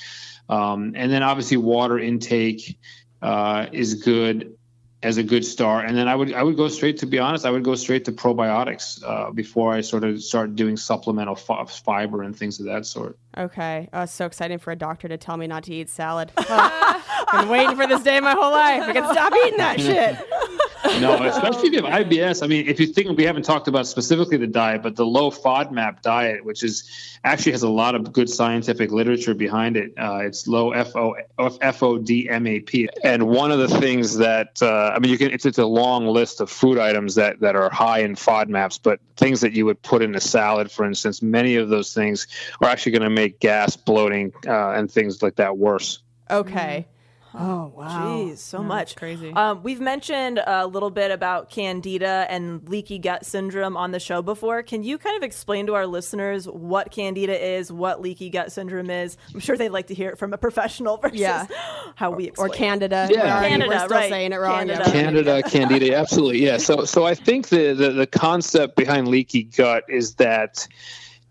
Um, 0.49 0.93
and 0.95 1.12
then 1.12 1.22
obviously 1.22 1.58
water 1.58 1.99
intake 1.99 2.80
uh, 3.22 3.68
is 3.72 3.95
good 3.95 4.56
as 5.04 5.18
a 5.18 5.24
good 5.24 5.45
start. 5.45 5.86
And 5.86 5.97
then 5.97 6.08
I 6.08 6.16
would 6.16 6.34
I 6.34 6.41
would 6.41 6.58
go 6.58 6.68
straight 6.70 6.97
to 6.99 7.06
be 7.06 7.20
honest, 7.20 7.45
I 7.45 7.51
would 7.51 7.64
go 7.64 7.76
straight 7.76 8.06
to 8.06 8.12
probiotics 8.12 9.04
uh, 9.06 9.32
before 9.32 9.74
I 9.74 9.82
sort 9.82 10.04
of 10.04 10.24
start 10.24 10.56
doing 10.56 10.78
supplemental 10.78 11.36
fi- 11.36 11.66
fiber 11.66 12.24
and 12.24 12.36
things 12.36 12.60
of 12.60 12.66
that 12.68 12.86
sort. 12.86 13.18
Okay. 13.38 13.89
Oh, 13.93 14.06
so 14.06 14.26
exciting 14.26 14.60
for 14.60 14.72
a 14.72 14.76
doctor 14.76 15.08
to 15.08 15.18
tell 15.18 15.38
me 15.38 15.47
not 15.47 15.64
to 15.64 15.74
eat 15.74 15.89
salad. 15.89 16.32
Oh, 16.38 17.28
been 17.32 17.49
waiting 17.49 17.76
for 17.76 17.86
this 17.88 18.01
day 18.04 18.20
my 18.20 18.34
whole 18.34 18.51
life. 18.51 18.84
I 18.84 18.93
can 18.93 19.12
stop 19.12 19.34
eating 19.45 19.58
that 19.58 19.80
shit. 19.80 20.53
No, 21.00 21.22
especially 21.24 21.68
if 21.70 21.74
you 21.74 21.84
have 21.84 22.06
IBS. 22.06 22.44
I 22.44 22.48
mean, 22.48 22.68
if 22.68 22.80
you 22.80 22.88
think 22.88 23.18
we 23.18 23.24
haven't 23.24 23.44
talked 23.44 23.68
about 23.68 23.88
specifically 23.88 24.38
the 24.38 24.48
diet, 24.48 24.84
but 24.84 24.96
the 24.96 25.06
low 25.06 25.32
FODMAP 25.32 26.02
diet, 26.02 26.44
which 26.44 26.64
is 26.64 26.84
actually 27.24 27.54
has 27.54 27.64
a 27.64 27.70
lot 27.70 27.96
of 27.96 28.12
good 28.12 28.30
scientific 28.30 28.92
literature 28.92 29.34
behind 29.34 29.78
it. 29.78 29.94
Uh, 29.98 30.20
it's 30.24 30.46
low 30.48 30.72
FO, 30.84 31.16
FODMAP, 31.40 32.90
and 33.04 33.28
one 33.28 33.52
of 33.52 33.60
the 33.60 33.68
things 33.80 34.18
that 34.18 34.62
uh, 34.62 34.94
I 34.96 35.00
mean, 35.00 35.12
you 35.12 35.18
can 35.18 35.32
it's 35.32 35.46
it's 35.46 35.58
a 35.58 35.66
long 35.66 36.06
list 36.06 36.42
of 36.42 36.50
food 36.50 36.78
items 36.78 37.16
that 37.16 37.40
that 37.40 37.56
are 37.56 37.70
high 37.70 38.00
in 38.00 38.16
FODMAPs, 38.16 38.80
but 38.84 39.00
things 39.16 39.42
that 39.42 39.54
you 39.54 39.66
would 39.66 39.82
put 39.82 40.02
in 40.02 40.16
a 40.16 40.22
salad, 40.22 40.72
for 40.72 40.86
instance, 40.86 41.22
many 41.22 41.56
of 41.56 41.70
those 41.70 41.94
things 41.94 42.28
are 42.62 42.68
actually 42.68 42.92
going 42.92 43.04
to 43.04 43.10
make 43.10 43.40
gas, 43.40 43.76
bloating, 43.76 44.34
uh, 44.48 44.72
and 44.72 44.92
things 44.92 45.22
like 45.22 45.36
that 45.38 45.58
worse. 45.58 46.00
Okay. 46.30 46.88
Oh 47.36 47.74
wow. 47.76 47.88
Jeez, 48.18 48.38
so 48.38 48.62
much. 48.62 48.96
crazy. 48.96 49.32
Um, 49.34 49.64
we've 49.64 49.82
mentioned 49.82 50.40
a 50.46 50.68
little 50.68 50.92
bit 50.92 51.10
about 51.12 51.50
candida 51.50 52.28
and 52.30 52.68
leaky 52.70 53.00
gut 53.00 53.26
syndrome 53.26 53.76
on 53.76 53.92
the 53.92 54.00
show 54.00 54.22
before. 54.22 54.62
Can 54.62 54.84
you 54.84 54.98
kind 55.00 55.18
of 55.18 55.24
explain 55.24 55.66
to 55.68 55.74
our 55.74 55.88
listeners 55.88 56.48
what 56.48 56.92
candida 56.92 57.34
is, 57.58 57.72
what 57.72 58.02
leaky 58.02 58.30
gut 58.30 58.52
syndrome 58.52 58.90
is? 58.92 59.18
I'm 59.34 59.40
sure 59.40 59.58
they'd 59.58 59.70
like 59.70 59.88
to 59.88 59.96
hear 59.96 60.10
it 60.10 60.20
from 60.20 60.34
a 60.34 60.38
professional 60.38 60.98
versus 61.02 61.20
Yeah. 61.20 61.48
how 61.96 62.12
we 62.12 62.26
Or 62.38 62.48
explain 62.48 62.52
it. 62.52 62.56
Candida. 62.58 63.08
Yeah. 63.10 63.42
We're 63.42 63.50
Candida, 63.50 63.70
We're 63.70 63.80
still 63.80 63.90
right. 63.98 64.10
saying 64.10 64.34
it 64.34 64.38
wrong. 64.38 64.68
yeah. 64.70 64.84
Candida. 64.84 64.92
Candida, 64.92 65.44
candida, 65.50 65.96
absolutely, 65.96 66.44
yeah. 66.46 66.58
So, 66.58 66.86
so 66.86 67.06
I 67.06 67.16
think 67.16 67.50
the, 67.50 67.74
the 67.74 67.90
the 67.92 68.08
concept 68.08 68.76
behind 68.76 69.08
leaky 69.08 69.44
gut 69.44 69.86
is 69.90 70.16
that 70.16 70.68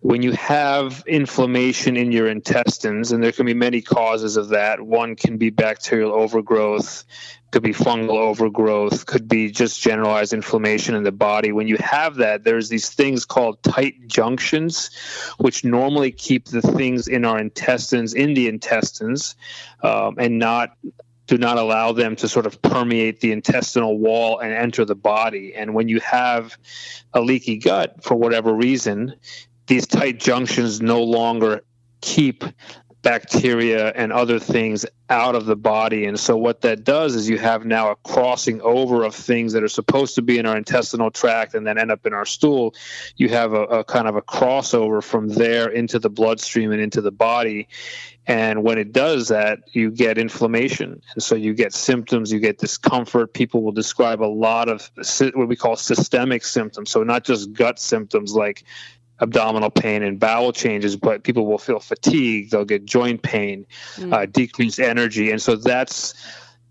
when 0.03 0.21
you 0.21 0.33
have 0.33 1.05
inflammation 1.07 1.97
in 1.97 2.11
your 2.11 2.27
intestines, 2.27 3.13
and 3.13 3.23
there 3.23 3.31
can 3.31 3.47
be 3.47 3.55
many 3.55 3.81
causes 3.81 4.37
of 4.37 4.49
that. 4.49 4.81
One 4.81 5.15
can 5.15 5.39
be 5.39 5.51
bacterial 5.51 6.13
overgrowth, 6.13 7.05
could 7.53 7.63
be 7.63 7.73
fungal 7.73 8.19
overgrowth, 8.19 9.07
could 9.07 9.29
be 9.29 9.53
just 9.53 9.81
generalized 9.81 10.33
inflammation 10.33 10.97
in 10.97 11.05
the 11.05 11.13
body. 11.13 11.53
When 11.53 11.69
you 11.69 11.77
have 11.79 12.17
that, 12.17 12.43
there's 12.43 12.69
these 12.69 12.91
things 12.91 13.25
called 13.25 13.63
tight 13.63 14.09
junctions, 14.09 14.91
which 15.39 15.63
normally 15.63 16.11
keep 16.11 16.47
the 16.47 16.63
things 16.63 17.07
in 17.07 17.25
our 17.25 17.39
intestines 17.39 18.13
in 18.13 18.35
the 18.35 18.49
intestines, 18.49 19.37
um, 19.85 20.17
and 20.19 20.41
not 20.41 20.77
do 21.29 21.39
not 21.39 21.59
allow 21.59 21.93
them 21.93 22.17
to 22.17 22.27
sort 22.29 22.47
of 22.47 22.61
permeate 22.61 23.21
the 23.21 23.31
intestinal 23.31 23.97
wall 23.97 24.41
and 24.41 24.53
enter 24.53 24.85
the 24.85 24.97
body. 24.97 25.55
And 25.55 25.75
when 25.75 25.89
you 25.89 26.01
have 26.01 26.59
a 27.15 27.21
leaky 27.21 27.59
gut 27.59 28.03
for 28.03 28.17
whatever 28.17 28.53
reason, 28.53 29.15
these 29.73 29.87
tight 29.87 30.21
junctions 30.21 30.83
no 30.83 31.03
longer 31.03 31.63
keep 32.03 32.45
bacteria 33.01 33.89
and 33.93 34.13
other 34.13 34.39
things 34.39 34.85
out 35.09 35.35
of 35.35 35.47
the 35.47 35.57
body. 35.57 36.05
And 36.05 36.21
so, 36.21 36.37
what 36.37 36.61
that 36.61 36.85
does 36.85 37.15
is 37.15 37.27
you 37.27 37.39
have 37.39 37.65
now 37.65 37.91
a 37.91 37.97
crossing 37.97 38.61
over 38.61 39.03
of 39.03 39.15
things 39.15 39.55
that 39.55 39.63
are 39.63 39.69
supposed 39.69 40.17
to 40.17 40.23
be 40.23 40.39
in 40.39 40.45
our 40.45 40.59
intestinal 40.59 41.11
tract 41.11 41.55
and 41.55 41.67
then 41.67 41.79
end 41.79 41.91
up 41.91 42.05
in 42.05 42.13
our 42.13 42.27
stool. 42.27 42.75
You 43.17 43.31
have 43.31 43.55
a, 43.55 43.63
a 43.63 43.85
kind 43.85 44.07
of 44.07 44.15
a 44.15 44.21
crossover 44.21 45.03
from 45.03 45.29
there 45.29 45.71
into 45.71 45.99
the 45.99 46.11
bloodstream 46.11 46.71
and 46.71 46.81
into 46.83 47.01
the 47.01 47.11
body. 47.11 47.69
And 48.27 48.63
when 48.63 48.77
it 48.77 48.93
does 48.93 49.29
that, 49.29 49.61
you 49.73 49.91
get 49.91 50.19
inflammation. 50.19 51.03
And 51.15 51.23
so 51.23 51.35
you 51.35 51.55
get 51.55 51.73
symptoms, 51.73 52.31
you 52.31 52.41
get 52.41 52.59
discomfort. 52.59 53.33
People 53.33 53.63
will 53.63 53.73
describe 53.73 54.23
a 54.23 54.29
lot 54.29 54.69
of 54.69 54.91
what 55.35 55.49
we 55.49 55.57
call 55.57 55.77
systemic 55.77 56.45
symptoms. 56.45 56.91
So, 56.91 57.03
not 57.05 57.25
just 57.25 57.55
gut 57.55 57.79
symptoms 57.81 58.35
like 58.35 58.65
abdominal 59.23 59.71
pain 59.71 60.03
and 60.03 60.19
bowel 60.19 60.53
changes, 60.53 60.97
but 60.97 61.23
people 61.23 61.47
will 61.47 61.59
feel 61.59 61.79
fatigue, 61.81 62.51
they'll 62.51 62.65
get 62.65 62.85
joint 62.85 63.23
pain, 63.23 63.65
uh, 64.11 64.27
decreased 64.27 64.81
energy. 64.81 65.31
And 65.31 65.41
so 65.41 65.57
that's 65.57 66.15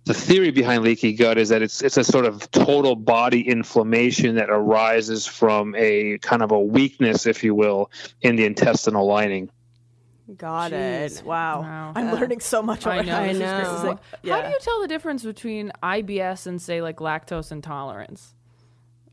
the 0.06 0.14
theory 0.14 0.52
behind 0.52 0.84
leaky 0.84 1.14
gut 1.14 1.38
is 1.38 1.50
that 1.50 1.62
it's 1.62 1.82
it's 1.82 1.96
a 1.98 2.04
sort 2.04 2.26
of 2.26 2.50
total 2.52 2.96
body 2.96 3.48
inflammation 3.48 4.36
that 4.36 4.50
arises 4.50 5.26
from 5.26 5.76
a 5.78 6.18
kind 6.20 6.42
of 6.42 6.52
a 6.52 6.60
weakness, 6.60 7.26
if 7.26 7.44
you 7.44 7.56
will, 7.56 7.90
in 8.22 8.36
the 8.36 8.46
intestinal 8.46 9.06
lining. 9.08 9.50
Got 10.38 10.72
Jeez, 10.72 11.20
it. 11.20 11.26
wow. 11.26 11.62
Wow. 11.62 11.94
I'm 11.96 12.12
learning 12.12 12.40
so 12.40 12.62
much 12.62 12.88
I 12.88 13.02
know. 13.02 13.18
I 13.18 13.28
This 13.28 13.36
is 13.36 13.40
know. 13.42 14.00
crazy. 14.22 14.30
How 14.30 14.42
do 14.42 14.50
you 14.50 14.60
tell 14.62 14.82
the 14.82 14.88
difference 14.88 15.24
between 15.24 15.72
IBS 15.84 16.48
and 16.48 16.62
say 16.62 16.82
like 16.82 16.98
lactose 16.98 17.52
intolerance? 17.52 18.34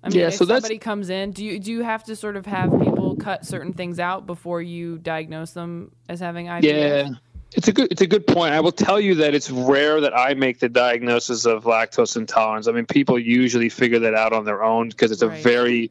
I 0.09 0.11
mean, 0.11 0.20
Yeah, 0.20 0.28
if 0.28 0.34
so 0.34 0.44
that's- 0.46 0.62
somebody 0.62 0.78
comes 0.78 1.11
in, 1.11 1.32
do 1.32 1.44
you 1.44 1.59
do 1.59 1.70
you 1.70 1.82
have 1.82 2.02
to 2.04 2.16
sort 2.16 2.36
of 2.36 2.46
have 2.46 2.70
people 2.80 3.14
cut 3.16 3.44
certain 3.44 3.74
things 3.74 3.98
out 4.00 4.26
before 4.26 4.62
you 4.62 4.98
diagnose 4.98 5.52
them 5.52 5.90
as 6.09 6.20
having 6.20 6.46
IBS? 6.48 6.62
Yeah. 6.64 7.09
It's 7.53 7.66
a 7.66 7.72
good 7.72 7.88
it's 7.90 8.03
a 8.03 8.07
good 8.07 8.26
point. 8.26 8.53
I 8.53 8.61
will 8.61 8.72
tell 8.72 9.01
you 9.01 9.14
that 9.16 9.34
it's 9.34 9.51
rare 9.51 10.03
that 10.03 10.16
I 10.16 10.34
make 10.34 10.59
the 10.59 10.68
diagnosis 10.68 11.46
of 11.46 11.64
lactose 11.64 12.14
intolerance. 12.14 12.68
I 12.68 12.72
mean, 12.72 12.84
people 12.84 13.18
usually 13.18 13.70
figure 13.70 13.99
that 14.01 14.14
out 14.14 14.34
on 14.34 14.44
their 14.44 14.62
own 14.62 14.90
because 14.90 15.11
it's 15.11 15.22
a 15.22 15.28
very 15.28 15.90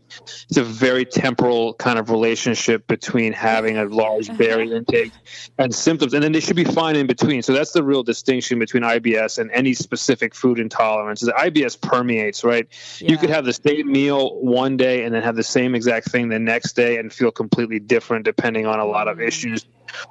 it's 0.49 0.57
a 0.57 0.63
very 0.63 1.03
temporal 1.03 1.73
kind 1.73 1.97
of 1.97 2.11
relationship 2.11 2.85
between 2.85 3.33
having 3.33 3.75
a 3.77 3.85
large 3.85 4.29
uh-huh. 4.29 4.37
berry 4.37 4.71
intake 4.71 5.11
and 5.57 5.73
symptoms, 5.73 6.13
and 6.13 6.21
then 6.21 6.31
they 6.31 6.39
should 6.41 6.55
be 6.55 6.63
fine 6.63 6.95
in 6.95 7.07
between. 7.07 7.41
So 7.41 7.53
that's 7.53 7.71
the 7.71 7.83
real 7.83 8.03
distinction 8.03 8.59
between 8.59 8.83
IBS 8.83 9.39
and 9.39 9.49
any 9.49 9.73
specific 9.73 10.35
food 10.35 10.59
intolerance. 10.59 11.23
Is 11.23 11.29
IBS 11.29 11.81
permeates, 11.81 12.43
right? 12.43 12.67
You 12.99 13.17
could 13.17 13.31
have 13.31 13.45
the 13.45 13.53
same 13.53 13.91
meal 13.91 14.39
one 14.41 14.77
day 14.77 15.05
and 15.05 15.15
then 15.15 15.23
have 15.23 15.35
the 15.35 15.43
same 15.43 15.73
exact 15.73 16.11
thing 16.11 16.29
the 16.29 16.37
next 16.37 16.73
day 16.73 16.97
and 16.97 17.11
feel 17.11 17.31
completely 17.31 17.79
different 17.79 18.25
depending 18.25 18.67
on 18.67 18.79
a 18.79 18.85
lot 18.85 19.07
of 19.07 19.17
mm-hmm. 19.17 19.27
issues. 19.27 19.65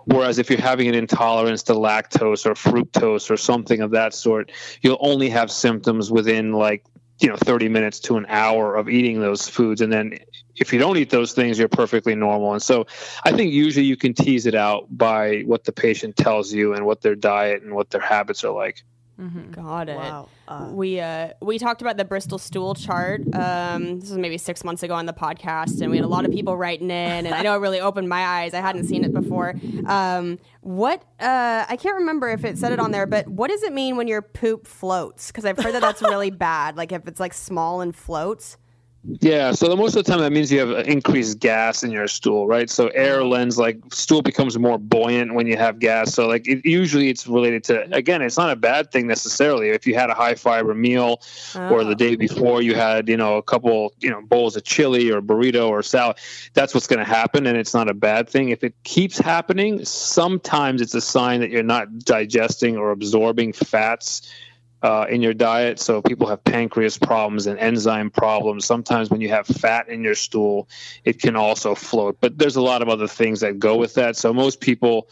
Whereas 0.05 0.39
if 0.39 0.51
you're 0.51 0.61
having 0.61 0.89
an 0.89 0.95
intolerance 0.95 1.65
to 1.65 1.75
lactose 1.75 2.47
or 2.47 2.55
fructose 2.55 3.31
or 3.31 3.37
something 3.37 3.81
of 3.81 3.93
that 3.93 4.15
sort, 4.15 4.53
you'll 4.83 4.99
only 5.01 5.31
have 5.31 5.51
symptoms 5.51 6.11
within 6.11 6.53
like 6.53 6.85
you 7.21 7.29
know 7.29 7.37
30 7.37 7.69
minutes 7.69 8.01
to 8.01 8.17
an 8.17 8.27
hour 8.29 8.77
of 8.77 8.89
eating 8.89 9.21
those 9.21 9.49
foods. 9.49 9.81
And 9.81 9.93
then 9.93 10.19
if 10.55 10.73
you 10.73 10.79
don't 10.79 10.97
eat 10.97 11.11
those 11.11 11.33
things 11.33 11.59
you're 11.59 11.69
perfectly 11.69 12.15
normal. 12.15 12.53
And 12.53 12.63
so 12.63 12.87
i 13.25 13.33
think 13.33 13.53
usually 13.53 13.87
you 13.87 13.97
can 13.97 14.15
tease 14.15 14.47
it 14.47 14.55
out 14.55 14.87
by 14.91 15.43
what 15.43 15.65
the 15.65 15.73
patient 15.73 16.17
tells 16.17 16.53
you 16.53 16.75
and 16.75 16.85
what 16.87 17.03
their 17.03 17.15
diet 17.15 17.63
and 17.63 17.75
what 17.75 17.91
their 17.91 18.01
habits 18.01 18.45
are 18.45 18.53
like 18.53 18.83
Got 19.51 19.89
it. 19.89 19.97
Wow. 19.97 20.29
Uh, 20.47 20.69
we 20.73 21.01
uh, 21.01 21.31
we 21.41 21.59
talked 21.59 21.81
about 21.81 21.97
the 21.97 22.05
Bristol 22.05 22.39
stool 22.39 22.75
chart. 22.75 23.23
Um, 23.35 24.01
this 24.01 24.11
was 24.11 24.19
maybe 24.19 24.37
six 24.37 24.63
months 24.63 24.83
ago 24.83 24.95
on 24.95 25.07
the 25.07 25.15
podcast, 25.15 25.81
and 25.81 25.91
we 25.91 25.97
had 25.97 26.05
a 26.05 26.09
lot 26.09 26.27
of 26.27 26.33
people 26.33 26.57
writing 26.57 26.91
in, 26.91 27.27
and 27.27 27.35
I 27.35 27.43
know 27.43 27.55
it 27.55 27.61
really 27.61 27.81
opened 27.81 28.09
my 28.11 28.23
eyes. 28.25 28.53
I 28.53 28.61
hadn't 28.61 28.85
seen 28.85 29.05
it 29.05 29.15
before. 29.15 29.55
Um, 29.87 30.39
what 30.61 31.03
uh, 31.19 31.65
I 31.69 31.77
can't 31.77 31.97
remember 31.97 32.29
if 32.29 32.45
it 32.45 32.59
said 32.59 32.73
it 32.73 32.79
on 32.79 32.91
there, 32.91 33.07
but 33.07 33.27
what 33.27 33.49
does 33.51 33.63
it 33.63 33.73
mean 33.73 33.97
when 33.97 34.07
your 34.07 34.21
poop 34.21 34.67
floats? 34.67 35.29
Because 35.29 35.47
I've 35.47 35.59
heard 35.59 35.75
that 35.75 35.81
that's 35.81 36.03
really 36.03 36.31
bad. 36.49 36.77
Like 36.77 36.93
if 36.93 37.09
it's 37.09 37.21
like 37.21 37.33
small 37.33 37.81
and 37.81 37.97
floats. 37.97 38.59
Yeah, 39.09 39.53
so 39.53 39.69
the, 39.69 39.77
most 39.77 39.95
of 39.95 40.05
the 40.05 40.11
time 40.11 40.21
that 40.21 40.33
means 40.33 40.51
you 40.51 40.59
have 40.59 40.89
increased 40.89 41.39
gas 41.39 41.85
in 41.85 41.93
your 41.93 42.09
stool, 42.09 42.49
right? 42.49 42.69
So 42.69 42.89
air 42.89 43.21
mm-hmm. 43.21 43.29
lends 43.29 43.57
like 43.57 43.79
stool 43.93 44.21
becomes 44.21 44.59
more 44.59 44.79
buoyant 44.79 45.35
when 45.35 45.47
you 45.47 45.57
have 45.57 45.79
gas. 45.79 46.13
So 46.13 46.27
like 46.27 46.49
it, 46.49 46.67
usually 46.67 47.09
it's 47.09 47.27
related 47.27 47.63
to 47.65 47.95
again, 47.95 48.21
it's 48.21 48.37
not 48.37 48.51
a 48.51 48.57
bad 48.57 48.91
thing 48.91 49.07
necessarily. 49.07 49.69
If 49.69 49.87
you 49.87 49.95
had 49.95 50.11
a 50.11 50.15
high 50.15 50.35
fiber 50.35 50.75
meal, 50.75 51.21
or 51.55 51.85
the 51.85 51.93
ah. 51.93 51.95
day 51.95 52.17
before 52.17 52.63
you 52.63 52.75
had 52.75 53.09
you 53.09 53.17
know 53.17 53.37
a 53.37 53.43
couple 53.43 53.95
you 54.01 54.11
know 54.11 54.23
bowls 54.23 54.57
of 54.57 54.65
chili 54.65 55.11
or 55.11 55.23
burrito 55.23 55.69
or 55.69 55.83
salad, 55.83 56.17
that's 56.55 56.75
what's 56.75 56.89
going 56.89 56.99
to 56.99 57.05
happen, 57.05 57.47
and 57.47 57.57
it's 57.57 57.75
not 57.75 57.89
a 57.89 57.95
bad 57.95 58.29
thing. 58.29 58.49
If 58.49 58.65
it 58.65 58.75
keeps 58.83 59.19
happening, 59.19 59.85
sometimes 59.85 60.83
it's 60.83 60.95
a 60.95 61.01
sign 61.01 61.41
that 61.41 61.51
you're 61.51 61.63
not 61.63 62.01
digesting 62.01 62.77
or 62.77 62.91
absorbing 62.91 63.53
fats 63.53 64.29
uh, 64.83 65.07
in 65.09 65.23
your 65.23 65.35
diet. 65.35 65.81
So 65.81 66.03
people 66.03 66.29
have 66.29 66.45
pancreas 66.45 66.99
problems 66.99 67.47
and 67.47 67.59
enzyme 67.59 68.11
problems. 68.11 68.67
Sometimes 68.67 69.11
when 69.11 69.21
you 69.21 69.31
have 69.31 69.47
fat 69.47 69.89
in 69.89 70.03
your 70.03 70.15
stool, 70.15 70.69
it 71.05 71.21
can 71.21 71.37
also 71.37 71.75
float. 71.75 72.19
But 72.21 72.39
there's 72.39 72.57
a 72.57 72.63
lot 72.63 72.83
of 72.83 72.89
other 72.89 73.09
things 73.09 73.41
that 73.41 73.59
go 73.59 73.77
with 73.77 73.95
that. 73.95 74.17
So 74.17 74.33
most 74.33 74.61
people 74.61 75.09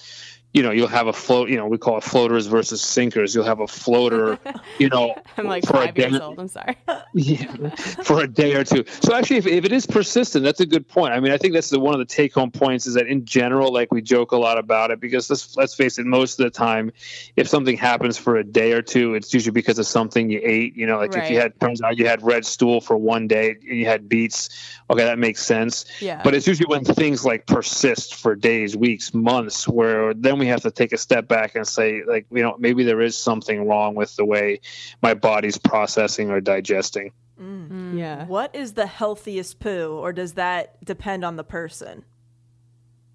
you 0.55 0.63
know, 0.63 0.71
you'll 0.71 0.87
have 0.87 1.09
a 1.09 1.13
float. 1.13 1.51
You 1.51 1.57
know, 1.57 1.67
we 1.67 1.79
call 1.79 1.99
it 1.99 2.05
floaters 2.05 2.47
versus 2.47 2.81
sinkers. 2.81 3.35
You'll 3.35 3.45
have 3.45 3.61
a 3.61 3.67
floater. 3.67 4.39
You 4.79 4.89
know, 4.89 5.15
I'm 5.37 5.47
like 5.47 5.65
for 5.65 5.77
a 5.77 5.87
five 5.87 5.97
years 5.97 6.13
day- 6.13 6.19
old. 6.19 6.41
I'm 6.41 6.49
sorry. 6.49 6.77
yeah, 7.15 7.69
for 8.03 8.23
a 8.23 8.27
day 8.27 8.55
or 8.55 8.65
two. 8.65 8.85
So 9.03 9.15
actually, 9.15 9.37
if, 9.37 9.47
if 9.47 9.65
it 9.65 9.73
is 9.73 9.87
persistent, 9.87 10.45
that's 10.45 10.59
a 10.59 10.67
good 10.67 10.89
point. 10.89 11.13
I 11.13 11.21
mean, 11.21 11.31
I 11.31 11.39
think 11.39 11.55
that's 11.55 11.71
the, 11.71 11.79
one 11.79 11.95
of 11.95 12.01
the 12.01 12.13
take-home 12.13 12.51
points 12.51 12.87
is 12.87 12.95
that 12.95 13.07
in 13.07 13.25
general, 13.25 13.73
like 13.73 13.93
we 13.93 14.03
joke 14.03 14.33
a 14.33 14.37
lot 14.37 14.59
about 14.59 14.91
it 14.91 14.99
because 14.99 15.31
let's 15.31 15.57
let's 15.57 15.75
face 15.75 15.99
it, 15.99 16.07
most 16.07 16.41
of 16.41 16.45
the 16.45 16.51
time, 16.51 16.91
if 17.37 17.49
something 17.49 17.77
happens 17.77 18.19
for 18.19 18.37
a 18.37 18.43
day 18.45 18.73
or 18.73 18.83
two, 18.83 19.15
it's 19.15 19.33
usually 19.33 19.53
because 19.53 19.79
of 19.79 19.87
something 19.87 20.29
you 20.29 20.41
ate. 20.43 20.77
You 20.77 20.87
know, 20.87 20.99
like 20.99 21.15
if 21.15 21.31
you 21.31 21.39
had 21.39 21.59
turns 21.61 21.83
out 21.83 21.97
you 21.97 22.07
had 22.07 22.23
red 22.23 22.45
stool 22.45 22.81
for 22.81 22.97
one 22.97 23.29
day 23.29 23.51
and 23.51 23.79
you 23.79 23.87
had 23.87 24.09
beets, 24.09 24.49
okay, 24.91 25.05
that 25.05 25.19
makes 25.19 25.45
sense. 25.45 25.85
Yeah. 26.01 26.21
But 26.25 26.35
it's 26.35 26.49
usually 26.49 26.67
when 26.67 26.85
things 26.85 27.25
like 27.25 27.47
persist 27.47 28.17
for 28.17 28.35
days, 28.35 28.77
weeks, 28.77 29.15
months, 29.15 29.69
where 29.69 30.15
then 30.15 30.39
we 30.39 30.44
have 30.49 30.63
to 30.63 30.71
take 30.71 30.93
a 30.93 30.99
step 30.99 31.29
back 31.29 31.55
and 31.55 31.67
say, 31.67 32.03
like, 32.07 32.27
you 32.31 32.43
know, 32.43 32.57
maybe 32.59 32.85
there 32.85 33.01
is 33.01 33.17
something 33.17 33.67
wrong 33.67 33.95
with 33.95 34.15
the 34.17 34.25
way 34.25 34.61
my 35.03 35.15
body's 35.15 35.59
processing 35.59 36.31
or 36.31 36.41
digesting. 36.41 37.13
Mm. 37.41 37.69
Mm. 37.69 37.99
yeah. 37.99 38.27
What 38.27 38.55
is 38.55 38.75
the 38.75 38.87
healthiest 38.87 39.59
poo, 39.59 39.99
or 40.01 40.13
does 40.13 40.35
that 40.35 40.85
depend 40.85 41.25
on 41.25 41.37
the 41.37 41.45
person? 41.45 42.05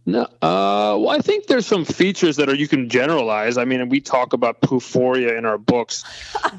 No, 0.09 0.23
uh, 0.41 0.97
well, 0.97 1.09
I 1.09 1.19
think 1.19 1.45
there's 1.45 1.67
some 1.67 1.85
features 1.85 2.35
that 2.37 2.49
are 2.49 2.55
you 2.55 2.67
can 2.67 2.89
generalize. 2.89 3.59
I 3.59 3.65
mean, 3.65 3.89
we 3.89 4.01
talk 4.01 4.33
about 4.33 4.59
pooforia 4.61 5.37
in 5.37 5.45
our 5.45 5.59
books, 5.59 6.03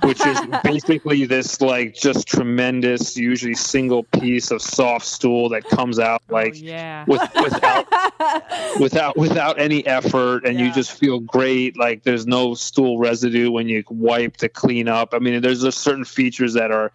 which 0.05 0.25
is 0.25 0.39
basically 0.65 1.25
this 1.25 1.61
like 1.61 1.95
just 1.95 2.29
tremendous, 2.29 3.17
usually 3.17 3.57
single 3.57 4.05
piece 4.05 4.53
of 4.53 4.63
soft 4.63 5.05
stool 5.05 5.49
that 5.49 5.65
comes 5.65 5.99
out 5.99 6.23
like 6.29 6.53
oh, 6.55 6.59
yeah. 6.59 7.05
with, 7.09 7.23
without 7.43 7.87
without 8.81 9.17
without 9.17 9.59
any 9.59 9.85
effort, 9.85 10.47
and 10.47 10.61
you 10.61 10.73
just 10.73 10.93
feel 10.93 11.19
great. 11.19 11.77
Like 11.77 12.05
there's 12.05 12.29
no 12.29 12.55
stool 12.55 12.99
residue 12.99 13.51
when 13.51 13.69
you 13.69 13.83
wipe 13.91 14.37
to 14.37 14.49
clean 14.49 14.87
up. 14.87 15.13
I 15.13 15.19
mean, 15.19 15.43
there's 15.43 15.63
just 15.63 15.79
certain 15.79 16.05
features 16.05 16.55
that 16.55 16.71
are 16.71 16.93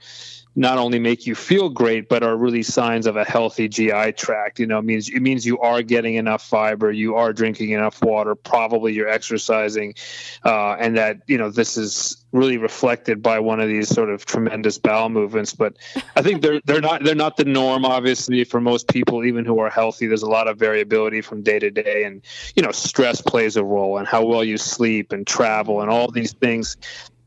not 0.56 0.78
only 0.78 1.00
make 1.00 1.28
you 1.28 1.36
feel 1.36 1.70
great, 1.70 2.08
but 2.08 2.24
are 2.24 2.36
really 2.36 2.64
signs 2.64 3.08
of 3.08 3.18
a 3.18 3.26
healthy 3.26 3.68
GI 3.68 4.14
tract. 4.14 4.60
You 4.60 4.68
know, 4.68 4.80
it 4.80 4.86
means 4.86 5.10
it 5.10 5.20
means 5.20 5.46
you 5.46 5.60
are 5.60 5.82
getting 5.82 6.16
enough 6.16 6.45
fiber, 6.46 6.92
you 6.92 7.16
are 7.16 7.34
drinking 7.34 7.72
enough 7.72 8.02
water, 8.04 8.36
probably 8.36 8.94
you're 8.94 9.10
exercising, 9.10 9.96
uh, 10.44 10.74
and 10.74 10.98
that 10.98 11.22
you 11.28 11.38
know 11.38 11.50
this 11.50 11.78
is 11.78 12.24
really 12.32 12.58
reflected 12.58 13.22
by 13.22 13.40
one 13.40 13.60
of 13.60 13.68
these 13.68 13.90
sort 13.90 14.10
of 14.10 14.26
tremendous 14.26 14.78
bowel 14.78 15.10
movements. 15.10 15.54
But 15.54 15.76
I 16.16 16.22
think 16.22 16.42
they're 16.42 16.62
they're 16.66 16.82
not 16.82 17.04
they're 17.04 17.16
not 17.16 17.38
the 17.38 17.46
norm, 17.46 17.86
obviously, 17.86 18.44
for 18.44 18.62
most 18.62 18.88
people, 18.88 19.26
even 19.26 19.46
who 19.46 19.60
are 19.60 19.70
healthy. 19.70 20.08
There's 20.08 20.24
a 20.24 20.30
lot 20.30 20.48
of 20.48 20.58
variability 20.58 21.22
from 21.22 21.42
day 21.42 21.60
to 21.60 21.72
day, 21.72 22.04
and 22.04 22.22
you 22.56 22.64
know, 22.64 22.72
stress 22.72 23.22
plays 23.22 23.58
a 23.58 23.64
role, 23.64 23.98
and 23.98 24.08
how 24.08 24.26
well 24.26 24.44
you 24.44 24.58
sleep 24.58 25.12
and 25.12 25.26
travel, 25.26 25.82
and 25.82 25.90
all 25.90 26.12
these 26.12 26.34
things 26.34 26.78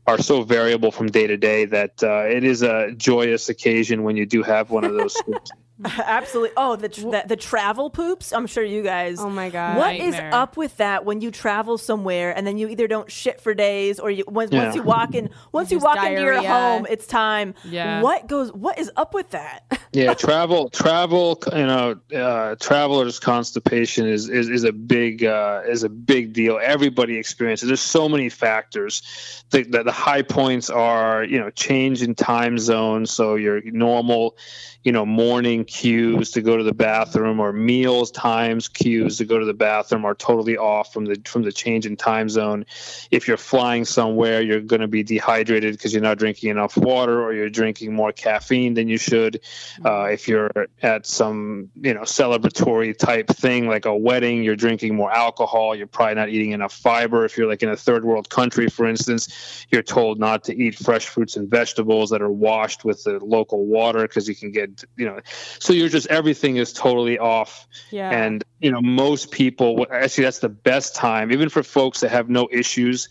are 0.07 0.17
so 0.17 0.41
variable 0.41 0.91
from 0.91 1.07
day 1.07 1.27
to 1.27 1.37
day 1.37 1.65
that 1.65 2.01
uh, 2.01 2.23
it 2.23 2.43
is 2.43 2.63
a 2.63 2.91
joyous 2.93 3.49
occasion 3.49 4.03
when 4.03 4.17
you 4.17 4.25
do 4.25 4.41
have 4.41 4.71
one 4.71 4.83
of 4.83 4.93
those. 4.93 5.15
Absolutely. 5.85 6.51
Oh, 6.57 6.75
the, 6.75 6.89
tr- 6.89 7.01
the 7.09 7.23
the 7.27 7.35
travel 7.35 7.89
poops. 7.89 8.33
I'm 8.33 8.47
sure 8.47 8.63
you 8.63 8.83
guys. 8.83 9.19
Oh 9.19 9.29
my 9.29 9.49
God. 9.49 9.77
What 9.77 9.95
is 9.95 10.13
Nightmare. 10.13 10.33
up 10.33 10.57
with 10.57 10.75
that 10.77 11.05
when 11.05 11.21
you 11.21 11.31
travel 11.31 11.77
somewhere 11.77 12.35
and 12.35 12.45
then 12.45 12.57
you 12.57 12.67
either 12.67 12.87
don't 12.87 13.09
shit 13.11 13.39
for 13.39 13.53
days 13.53 13.99
or 13.99 14.11
you 14.11 14.23
once, 14.27 14.51
Yeah. 14.51 14.63
once 14.65 14.75
you 14.75 14.83
walk 14.83 15.15
in 15.15 15.29
once 15.51 15.71
you 15.71 15.77
Just 15.77 15.85
walk 15.85 15.97
into 16.05 16.21
your 16.21 16.33
diarrhea. 16.33 16.49
home, 16.49 16.87
it's 16.89 17.07
time. 17.07 17.53
Yeah. 17.63 18.01
What 18.01 18.27
goes? 18.27 18.51
What 18.51 18.77
is 18.77 18.91
up 18.97 19.13
with 19.13 19.29
that? 19.31 19.63
yeah, 19.93 20.13
travel, 20.13 20.69
travel, 20.69 21.41
you 21.53 21.65
know, 21.65 21.97
uh, 22.15 22.55
travelers' 22.59 23.19
constipation 23.19 24.05
is 24.07 24.27
is, 24.29 24.49
is 24.49 24.63
a 24.65 24.73
big 24.73 25.23
uh, 25.23 25.61
is 25.67 25.83
a 25.83 25.89
big 25.89 26.33
deal. 26.33 26.59
Everybody 26.61 27.17
experiences. 27.17 27.67
There's 27.67 27.79
so 27.81 28.09
many 28.09 28.29
factors. 28.29 29.01
The, 29.51 29.63
the 29.63 29.83
the 29.83 29.91
high 29.91 30.23
points 30.23 30.69
are 30.69 31.23
you 31.23 31.39
know 31.39 31.49
change 31.51 32.01
in 32.01 32.15
time 32.15 32.57
zone. 32.59 33.05
So 33.05 33.35
your 33.35 33.61
normal, 33.71 34.35
you 34.83 34.91
know, 34.91 35.05
morning 35.05 35.65
cues 35.69 36.31
to 36.31 36.41
go 36.41 36.57
to 36.57 36.63
the 36.63 36.73
bathroom 36.73 37.39
or 37.39 37.53
meals 37.53 38.09
times 38.09 38.67
cues 38.67 39.17
to 39.19 39.25
go 39.25 39.37
to 39.37 39.45
the 39.45 39.53
bathroom 39.53 40.03
are 40.03 40.15
totally 40.15 40.57
off 40.57 40.91
from 40.91 41.05
the 41.05 41.21
from 41.25 41.43
the 41.43 41.51
change 41.51 41.85
in 41.85 41.95
time 41.95 42.27
zone. 42.27 42.65
If 43.11 43.27
you're 43.27 43.37
flying 43.37 43.85
somewhere, 43.85 44.41
you're 44.41 44.61
going 44.61 44.81
to 44.81 44.87
be 44.87 45.03
dehydrated 45.03 45.73
because 45.73 45.93
you're 45.93 46.01
not 46.01 46.17
drinking 46.17 46.49
enough 46.49 46.75
water 46.75 47.21
or 47.21 47.33
you're 47.33 47.51
drinking 47.51 47.93
more 47.93 48.11
caffeine 48.11 48.73
than 48.73 48.87
you 48.87 48.97
should. 48.97 49.41
Uh, 49.85 50.05
if 50.05 50.27
you're 50.27 50.49
at 50.81 51.05
some 51.05 51.69
you 51.79 51.93
know 51.93 52.01
celebratory 52.01 52.97
type 52.97 53.27
thing 53.27 53.67
like 53.67 53.85
a 53.85 53.95
wedding, 53.95 54.43
you're 54.43 54.55
drinking 54.55 54.95
more 54.95 55.11
alcohol. 55.11 55.75
You're 55.75 55.87
probably 55.87 56.15
not 56.15 56.29
eating 56.29 56.51
enough 56.51 56.73
fiber. 56.73 57.25
If 57.25 57.37
you're 57.37 57.47
like 57.47 57.61
in 57.61 57.69
a 57.69 57.77
third 57.77 58.03
world 58.03 58.29
country, 58.29 58.67
for 58.69 58.87
instance, 58.87 59.67
you're 59.69 59.83
told 59.83 60.19
not 60.19 60.43
to 60.45 60.57
eat 60.57 60.75
fresh 60.75 61.05
fruits 61.05 61.37
and 61.37 61.47
vegetables 61.47 62.09
that 62.09 62.23
are 62.23 62.31
washed 62.31 62.83
with 62.83 63.03
the 63.03 63.19
local 63.23 63.65
water 63.65 64.01
because 64.01 64.27
you 64.27 64.35
can 64.35 64.51
get 64.51 64.83
you 64.97 65.05
know. 65.05 65.19
So 65.59 65.73
you're 65.73 65.89
just 65.89 66.07
everything 66.07 66.57
is 66.57 66.73
totally 66.73 67.19
off. 67.19 67.67
Yeah. 67.91 68.09
And 68.09 68.43
you 68.59 68.71
know 68.71 68.81
most 68.81 69.31
people 69.31 69.85
actually 69.91 70.25
that's 70.25 70.39
the 70.39 70.49
best 70.49 70.95
time, 70.95 71.31
even 71.31 71.49
for 71.49 71.63
folks 71.63 71.99
that 71.99 72.09
have 72.09 72.29
no 72.29 72.47
issues 72.51 73.09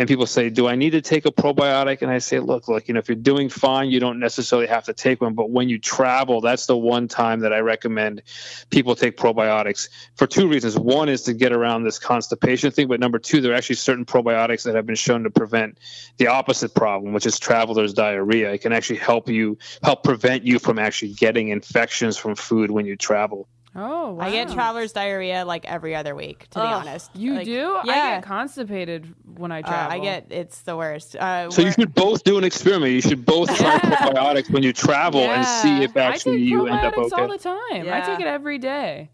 and 0.00 0.08
people 0.08 0.26
say, 0.26 0.48
"Do 0.48 0.66
I 0.66 0.76
need 0.76 0.92
to 0.92 1.02
take 1.02 1.26
a 1.26 1.30
probiotic?" 1.30 2.00
And 2.00 2.10
I 2.10 2.20
say, 2.20 2.38
"Look, 2.38 2.68
look, 2.68 2.88
you 2.88 2.94
know, 2.94 3.00
if 3.00 3.08
you're 3.10 3.16
doing 3.16 3.50
fine, 3.50 3.90
you 3.90 4.00
don't 4.00 4.18
necessarily 4.18 4.66
have 4.66 4.84
to 4.84 4.94
take 4.94 5.20
one. 5.20 5.34
But 5.34 5.50
when 5.50 5.68
you 5.68 5.78
travel, 5.78 6.40
that's 6.40 6.64
the 6.64 6.74
one 6.74 7.06
time 7.06 7.40
that 7.40 7.52
I 7.52 7.58
recommend 7.58 8.22
people 8.70 8.94
take 8.94 9.18
probiotics 9.18 9.90
for 10.16 10.26
two 10.26 10.48
reasons. 10.48 10.78
One 10.78 11.10
is 11.10 11.24
to 11.24 11.34
get 11.34 11.52
around 11.52 11.84
this 11.84 11.98
constipation 11.98 12.70
thing, 12.70 12.88
but 12.88 12.98
number 12.98 13.18
two, 13.18 13.42
there 13.42 13.52
are 13.52 13.54
actually 13.54 13.76
certain 13.76 14.06
probiotics 14.06 14.62
that 14.62 14.74
have 14.74 14.86
been 14.86 14.96
shown 14.96 15.24
to 15.24 15.30
prevent 15.30 15.76
the 16.16 16.28
opposite 16.28 16.74
problem, 16.74 17.12
which 17.12 17.26
is 17.26 17.38
traveler's 17.38 17.92
diarrhea. 17.92 18.54
It 18.54 18.62
can 18.62 18.72
actually 18.72 19.00
help 19.00 19.28
you 19.28 19.58
help 19.82 20.02
prevent 20.02 20.46
you 20.46 20.58
from 20.58 20.78
actually 20.78 21.12
getting 21.12 21.50
infections 21.50 22.16
from 22.16 22.36
food 22.36 22.70
when 22.70 22.86
you 22.86 22.96
travel. 22.96 23.48
Oh, 23.74 24.12
wow. 24.14 24.24
I 24.24 24.30
get 24.32 24.50
traveler's 24.50 24.92
diarrhea 24.92 25.44
like 25.44 25.64
every 25.64 25.94
other 25.94 26.14
week, 26.14 26.48
to 26.50 26.58
be 26.58 26.64
Ugh. 26.64 26.86
honest. 26.86 27.14
You 27.14 27.34
Like, 27.34 27.44
do? 27.44 27.76
I 27.76 27.84
get 27.84 28.22
constipated 28.24 29.14
when 29.38 29.52
I 29.52 29.60
Uh, 29.60 29.68
travel. 29.68 29.92
I 29.92 29.98
get 30.00 30.26
it's 30.30 30.62
the 30.62 30.76
worst. 30.76 31.14
Uh, 31.14 31.50
So 31.50 31.62
you 31.62 31.70
should 31.70 31.94
both 31.94 32.24
do 32.24 32.36
an 32.36 32.42
experiment. 32.44 32.92
You 32.92 33.00
should 33.00 33.24
both 33.24 33.54
try 33.56 33.78
probiotics 33.78 34.50
when 34.50 34.64
you 34.64 34.72
travel 34.72 35.20
and 35.20 35.46
see 35.46 35.84
if 35.84 35.96
actually 35.96 36.38
you 36.38 36.66
end 36.66 36.80
up 36.84 36.94
probiotics 36.94 37.12
okay. 37.12 37.22
all 37.22 37.28
the 37.28 37.38
time. 37.38 37.88
I 37.92 38.00
take 38.04 38.18
it 38.18 38.26
every 38.26 38.58
day. 38.58 39.10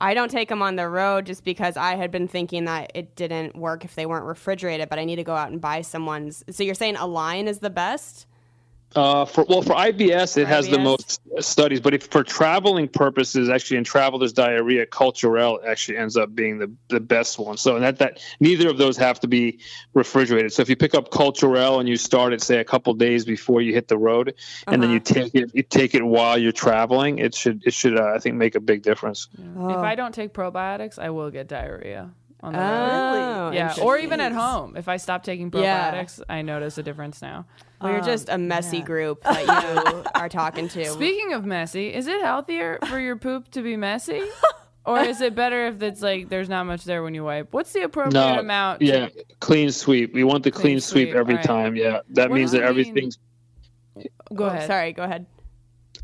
I 0.00 0.14
don't 0.14 0.30
take 0.30 0.48
them 0.48 0.62
on 0.62 0.76
the 0.76 0.88
road 0.88 1.26
just 1.26 1.44
because 1.44 1.76
I 1.76 1.96
had 1.96 2.10
been 2.10 2.28
thinking 2.28 2.64
that 2.66 2.92
it 2.94 3.16
didn't 3.16 3.56
work 3.56 3.84
if 3.84 3.94
they 3.96 4.06
weren't 4.06 4.26
refrigerated, 4.26 4.88
but 4.88 4.98
I 4.98 5.04
need 5.04 5.16
to 5.16 5.24
go 5.24 5.34
out 5.34 5.50
and 5.50 5.60
buy 5.60 5.82
someone's. 5.82 6.44
So 6.50 6.62
you're 6.62 6.76
saying 6.76 6.96
Align 6.96 7.48
is 7.48 7.58
the 7.58 7.68
best? 7.70 8.26
Uh, 8.96 9.26
for 9.26 9.44
well, 9.44 9.60
for 9.60 9.74
IBS, 9.74 10.38
it 10.38 10.46
has 10.46 10.66
the 10.68 10.78
most 10.78 11.20
studies, 11.40 11.78
but 11.78 11.92
if 11.92 12.06
for 12.06 12.24
traveling 12.24 12.88
purposes, 12.88 13.50
actually 13.50 13.76
in 13.76 13.84
travelers 13.84 14.32
diarrhea, 14.32 14.86
Culturelle 14.86 15.62
actually 15.64 15.98
ends 15.98 16.16
up 16.16 16.34
being 16.34 16.58
the, 16.58 16.72
the 16.88 16.98
best 16.98 17.38
one. 17.38 17.58
So 17.58 17.78
that 17.78 17.98
that 17.98 18.20
neither 18.40 18.68
of 18.70 18.78
those 18.78 18.96
have 18.96 19.20
to 19.20 19.28
be 19.28 19.60
refrigerated. 19.92 20.54
So 20.54 20.62
if 20.62 20.70
you 20.70 20.76
pick 20.76 20.94
up 20.94 21.10
Culturelle 21.10 21.80
and 21.80 21.88
you 21.88 21.96
start 21.96 22.32
it, 22.32 22.40
say 22.40 22.58
a 22.58 22.64
couple 22.64 22.94
days 22.94 23.26
before 23.26 23.60
you 23.60 23.74
hit 23.74 23.88
the 23.88 23.98
road, 23.98 24.34
and 24.66 24.82
then 24.82 24.90
you 24.90 25.00
take 25.00 25.34
it 25.34 25.50
you 25.54 25.62
take 25.62 25.94
it 25.94 26.02
while 26.02 26.38
you're 26.38 26.50
traveling, 26.50 27.18
it 27.18 27.34
should 27.34 27.66
it 27.66 27.74
should 27.74 27.98
uh, 27.98 28.14
I 28.14 28.18
think 28.20 28.36
make 28.36 28.54
a 28.54 28.60
big 28.60 28.82
difference. 28.82 29.28
If 29.34 29.76
I 29.76 29.96
don't 29.96 30.14
take 30.14 30.32
probiotics, 30.32 30.98
I 30.98 31.10
will 31.10 31.30
get 31.30 31.46
diarrhea 31.46 32.10
on 32.40 32.52
the 32.52 32.58
road. 32.58 32.64
Oh, 32.64 33.50
Yeah, 33.52 33.74
or 33.82 33.98
even 33.98 34.20
at 34.20 34.32
home. 34.32 34.76
If 34.76 34.88
I 34.88 34.96
stop 34.96 35.22
taking 35.24 35.50
Yeah. 35.54 35.92
probiotics, 35.92 36.20
I 36.28 36.42
notice 36.42 36.78
a 36.78 36.82
difference 36.82 37.20
now. 37.22 37.46
We're 37.80 38.00
just 38.00 38.28
a 38.28 38.34
um, 38.34 38.48
messy 38.48 38.80
group 38.80 39.22
that 39.22 39.42
you 39.46 40.04
are 40.14 40.28
talking 40.28 40.68
to. 40.70 40.84
Speaking 40.86 41.32
of 41.32 41.44
messy, 41.44 41.92
is 41.94 42.06
it 42.06 42.20
healthier 42.22 42.78
for 42.88 42.98
your 43.00 43.16
poop 43.16 43.50
to 43.52 43.62
be 43.62 43.76
messy? 43.76 44.22
or 44.84 45.00
is 45.00 45.20
it 45.20 45.34
better 45.34 45.66
if 45.66 45.82
it's 45.82 46.00
like 46.02 46.28
there's 46.28 46.48
not 46.48 46.64
much 46.64 46.84
there 46.84 47.02
when 47.02 47.14
you 47.14 47.22
wipe? 47.24 47.52
What's 47.52 47.72
the 47.72 47.82
appropriate 47.82 48.14
No, 48.14 48.38
amount? 48.40 48.80
to- 48.80 48.86
yeah, 48.86 49.08
clean 49.40 49.70
sweep. 49.70 50.12
We 50.14 50.24
want 50.24 50.42
the 50.44 50.50
clean, 50.50 50.62
Clean 50.62 50.80
sweep, 50.80 51.08
sweep, 51.10 51.16
every 51.16 51.34
alright. 51.34 51.46
time. 51.46 51.76
Yeah, 51.76 52.00
that 52.10 52.30
What 52.30 52.36
means 52.36 52.50
that 52.52 52.58
it 52.58 52.60
mean? 52.62 52.68
everything's. 52.70 53.18
Go 54.34 54.44
Oh, 54.44 54.48
ahead. 54.48 54.66
Sorry, 54.66 54.92
go 54.92 55.02
ahead. 55.04 55.26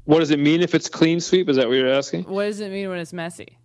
What 0.05 0.19
does 0.21 0.31
it 0.31 0.39
mean 0.39 0.61
if 0.61 0.75
it's 0.75 0.89
clean 0.89 1.21
sweep? 1.21 1.49
Is 1.49 1.57
that 1.57 1.67
what 1.69 1.75
you're 1.75 1.89
asking? 1.93 2.25
What 2.25 2.45
does 2.47 2.61
it 2.61 2.71
mean 2.71 2.89
when 2.89 2.99
it's 2.99 3.13
messy? 3.13 3.59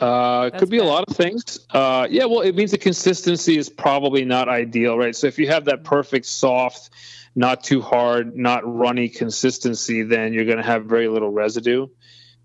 Uh, 0.00 0.50
it 0.52 0.58
could 0.58 0.70
be 0.70 0.78
a 0.78 0.84
lot 0.84 1.04
of 1.08 1.16
things. 1.16 1.66
Uh, 1.70 2.06
yeah, 2.10 2.24
well, 2.26 2.40
it 2.40 2.54
means 2.54 2.70
the 2.70 2.78
consistency 2.78 3.56
is 3.56 3.68
probably 3.68 4.24
not 4.24 4.48
ideal, 4.48 4.96
right? 4.96 5.14
So 5.14 5.26
if 5.26 5.38
you 5.38 5.48
have 5.48 5.66
that 5.66 5.84
perfect, 5.84 6.26
soft, 6.26 6.90
not 7.34 7.64
too 7.64 7.80
hard, 7.80 8.36
not 8.36 8.62
runny 8.64 9.08
consistency, 9.08 10.02
then 10.02 10.32
you're 10.32 10.44
going 10.44 10.58
to 10.58 10.62
have 10.62 10.84
very 10.84 11.08
little 11.08 11.30
residue. 11.30 11.86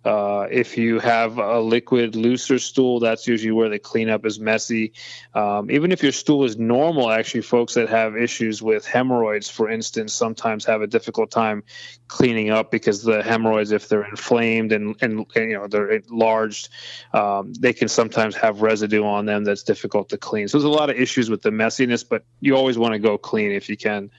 Uh, 0.04 0.48
if 0.50 0.78
you 0.78 1.00
have 1.00 1.38
a 1.38 1.60
liquid, 1.60 2.16
looser 2.16 2.58
stool, 2.58 3.00
that's 3.00 3.28
usually 3.28 3.52
where 3.52 3.70
the 3.70 3.78
cleanup 3.78 4.26
is 4.26 4.40
messy. 4.40 4.94
Um, 5.36 5.70
even 5.70 5.92
if 5.92 6.02
your 6.02 6.12
stool 6.12 6.44
is 6.44 6.58
normal, 6.58 7.12
actually, 7.12 7.42
folks 7.42 7.76
that 7.76 7.88
have 7.90 8.18
issues 8.18 8.64
with 8.64 8.86
hemorrhoids, 8.86 9.48
for 9.48 9.70
instance, 9.70 10.14
sometimes 10.14 10.66
have 10.66 10.82
a 10.82 10.88
difficult 10.88 11.30
time 11.30 11.64
cleaning 12.08 12.50
up 12.50 12.72
because 12.72 13.04
the 13.04 13.22
hemorrhoids, 13.22 13.72
if 13.72 13.88
they're 13.88 14.10
inflamed 14.10 14.72
and, 14.72 14.96
and, 15.02 15.26
and 15.36 15.52
you 15.52 15.58
know 15.58 15.68
they're 15.68 15.92
enlarged, 15.92 16.70
um, 17.14 17.54
they 17.54 17.74
can 17.74 17.88
sometimes 17.88 18.36
have 18.36 18.64
residue 18.64 19.04
on 19.04 19.26
them 19.26 19.44
that's 19.44 19.64
difficult 19.64 20.10
to 20.10 20.18
clean. 20.18 20.48
So 20.48 20.58
there's 20.58 20.66
a 20.66 20.70
lot 20.70 20.90
of 20.90 20.96
issues 20.96 21.30
with 21.30 21.44
the 21.44 21.52
messiness, 21.52 22.04
but 22.08 22.24
you 22.40 22.56
always 22.56 22.78
want 22.78 22.94
to 22.94 23.00
go 23.00 23.20
clean 23.20 23.52
if 23.52 23.70
you 23.70 23.78
can. 23.78 24.10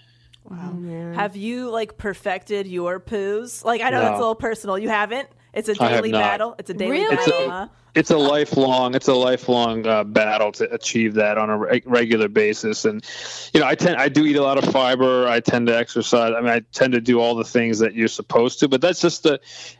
Have 1.14 1.37
you 1.37 1.70
like 1.70 1.99
perfected 1.99 2.66
your 2.66 3.01
poos? 3.01 3.64
Like 3.64 3.80
I 3.80 3.91
know 3.91 4.01
that's 4.01 4.16
a 4.16 4.18
little 4.18 4.35
personal. 4.35 4.78
You 4.78 4.89
haven't. 4.89 5.28
It's 5.53 5.69
a 5.69 5.75
I 5.83 5.89
have 5.89 5.97
daily 6.05 6.13
battle. 6.13 6.55
It's 6.59 6.71
a 6.71 6.75
daily 6.75 6.93
Really? 6.93 7.17
battle. 7.17 7.33
It's 7.35 7.47
a- 7.47 7.51
huh? 7.51 7.69
it's 7.95 8.11
a 8.11 8.17
lifelong 8.17 8.95
it's 8.95 9.09
a 9.09 9.15
lifelong 9.15 9.87
uh, 9.87 10.03
battle 10.05 10.51
to 10.51 10.73
achieve 10.73 11.15
that 11.15 11.37
on 11.37 11.51
a 11.51 11.59
re- 11.59 11.83
regular 11.85 12.29
basis 12.29 12.85
and 12.85 13.05
you 13.53 13.61
know 13.61 13.67
i 13.67 13.75
tend 13.75 13.97
i 13.97 14.09
do 14.09 14.25
eat 14.25 14.37
a 14.37 14.43
lot 14.43 14.57
of 14.57 14.65
fiber 14.73 15.29
i 15.29 15.41
tend 15.41 15.67
to 15.67 15.77
exercise 15.77 16.33
i 16.35 16.41
mean 16.41 16.49
i 16.51 16.61
tend 16.73 16.93
to 16.93 17.01
do 17.01 17.21
all 17.21 17.35
the 17.35 17.45
things 17.45 17.79
that 17.79 17.95
you're 17.95 18.09
supposed 18.09 18.59
to 18.61 18.69
but 18.69 18.81
that's 18.81 19.01
just 19.01 19.25
the 19.25 19.39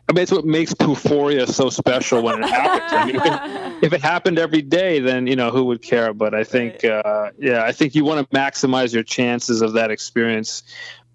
i 0.09 0.12
mean 0.12 0.23
it's 0.23 0.33
what 0.33 0.45
makes 0.45 0.75
Pooforia 0.75 1.49
so 1.49 1.70
special 1.70 2.23
when 2.23 2.43
it 2.43 2.49
happens 2.51 2.93
I 2.93 3.05
mean, 3.07 3.16
if, 3.16 3.83
if 3.85 3.93
it 3.95 4.03
happened 4.03 4.39
every 4.39 4.62
day 4.62 5.01
then 5.01 5.27
you 5.27 5.37
know 5.37 5.51
who 5.51 5.64
would 5.64 5.81
care 5.83 6.12
but 6.12 6.35
i 6.35 6.45
think 6.45 6.85
uh, 6.85 7.31
yeah 7.39 7.64
i 7.64 7.73
think 7.73 7.95
you 7.95 8.05
want 8.05 8.29
to 8.31 8.37
maximize 8.37 8.93
your 8.93 9.05
chances 9.05 9.62
of 9.62 9.73
that 9.75 9.91
experience 9.91 10.62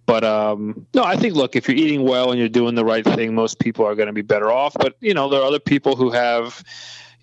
but 0.07 0.23
um, 0.23 0.87
no, 0.95 1.03
I 1.03 1.17
think 1.17 1.35
look, 1.35 1.55
if 1.55 1.67
you're 1.67 1.77
eating 1.77 2.03
well 2.03 2.31
and 2.31 2.39
you're 2.39 2.49
doing 2.49 2.75
the 2.75 2.85
right 2.85 3.03
thing, 3.03 3.35
most 3.35 3.59
people 3.59 3.85
are 3.85 3.93
going 3.93 4.07
to 4.07 4.13
be 4.13 4.23
better 4.23 4.51
off. 4.51 4.73
But 4.79 4.95
you 5.01 5.13
know, 5.13 5.29
there 5.29 5.41
are 5.41 5.45
other 5.45 5.59
people 5.59 5.95
who 5.95 6.09
have, 6.09 6.63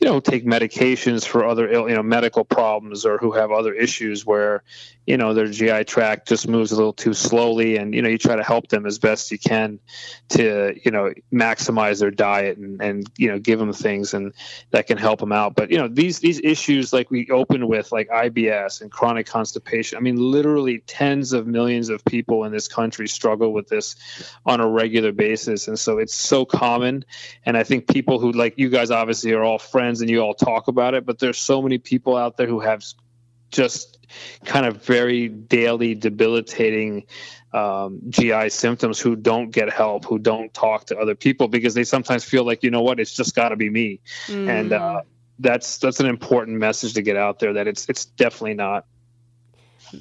you 0.04 0.10
know, 0.10 0.20
take 0.20 0.44
medications 0.44 1.26
for 1.26 1.46
other 1.46 1.66
ill, 1.66 1.88
you 1.88 1.94
know 1.94 2.02
medical 2.02 2.44
problems 2.44 3.06
or 3.06 3.16
who 3.16 3.32
have 3.32 3.50
other 3.50 3.72
issues 3.72 4.26
where, 4.26 4.62
you 5.06 5.16
know, 5.16 5.32
their 5.32 5.46
GI 5.46 5.84
tract 5.84 6.28
just 6.28 6.46
moves 6.46 6.72
a 6.72 6.76
little 6.76 6.92
too 6.92 7.14
slowly, 7.14 7.78
and 7.78 7.94
you 7.94 8.02
know, 8.02 8.10
you 8.10 8.18
try 8.18 8.36
to 8.36 8.42
help 8.42 8.68
them 8.68 8.84
as 8.84 8.98
best 8.98 9.30
you 9.30 9.38
can 9.38 9.80
to 10.28 10.78
you 10.84 10.90
know 10.90 11.10
maximize 11.32 12.00
their 12.00 12.10
diet 12.10 12.58
and 12.58 12.82
and 12.82 13.10
you 13.16 13.28
know 13.28 13.38
give 13.38 13.58
them 13.58 13.72
things 13.72 14.12
and 14.12 14.34
that 14.72 14.86
can 14.86 14.98
help 14.98 15.20
them 15.20 15.32
out. 15.32 15.54
But 15.54 15.70
you 15.70 15.78
know, 15.78 15.88
these 15.88 16.18
these 16.18 16.38
issues 16.38 16.92
like 16.92 17.10
we 17.10 17.30
opened 17.30 17.66
with 17.66 17.90
like 17.90 18.10
IBS 18.10 18.82
and 18.82 18.92
chronic 18.92 19.26
constipation. 19.26 19.96
I 19.96 20.02
mean, 20.02 20.16
literally 20.16 20.80
tens 20.80 21.32
of 21.32 21.46
millions 21.46 21.88
of 21.88 22.04
people 22.04 22.44
in 22.44 22.52
this 22.52 22.68
country 22.68 23.08
struggle 23.08 23.54
with 23.54 23.68
this 23.68 23.96
on 24.44 24.60
a 24.60 24.68
regular 24.68 25.12
basis, 25.12 25.66
and 25.66 25.78
so 25.78 25.96
it's 25.96 26.14
so 26.14 26.44
common. 26.44 27.06
And 27.46 27.56
I 27.56 27.62
think 27.62 27.88
people 27.88 28.18
who 28.18 28.32
like 28.32 28.58
you 28.58 28.68
guys 28.68 28.90
obviously 28.90 29.32
are 29.32 29.42
all 29.42 29.58
friends 29.58 29.93
and 30.00 30.10
you 30.10 30.20
all 30.20 30.34
talk 30.34 30.68
about 30.68 30.94
it, 30.94 31.04
but 31.06 31.18
there's 31.18 31.38
so 31.38 31.62
many 31.62 31.78
people 31.78 32.16
out 32.16 32.36
there 32.36 32.46
who 32.46 32.60
have 32.60 32.82
just 33.50 33.98
kind 34.44 34.66
of 34.66 34.84
very 34.84 35.28
daily 35.28 35.94
debilitating 35.94 37.04
um, 37.52 38.00
GI 38.08 38.50
symptoms 38.50 38.98
who 38.98 39.14
don't 39.14 39.50
get 39.50 39.72
help, 39.72 40.04
who 40.04 40.18
don't 40.18 40.52
talk 40.52 40.86
to 40.86 40.98
other 40.98 41.14
people 41.14 41.46
because 41.48 41.74
they 41.74 41.84
sometimes 41.84 42.24
feel 42.24 42.44
like, 42.44 42.62
you 42.64 42.70
know 42.70 42.82
what, 42.82 42.98
it's 42.98 43.14
just 43.14 43.34
got 43.36 43.50
to 43.50 43.56
be 43.56 43.70
me. 43.70 44.00
And 44.46 44.72
uh, 44.72 45.02
that's 45.38 45.78
that's 45.78 46.00
an 46.00 46.06
important 46.06 46.58
message 46.58 46.94
to 46.94 47.02
get 47.02 47.16
out 47.16 47.38
there 47.38 47.54
that 47.54 47.66
it's 47.68 47.88
it's 47.88 48.06
definitely 48.06 48.54
not. 48.54 48.86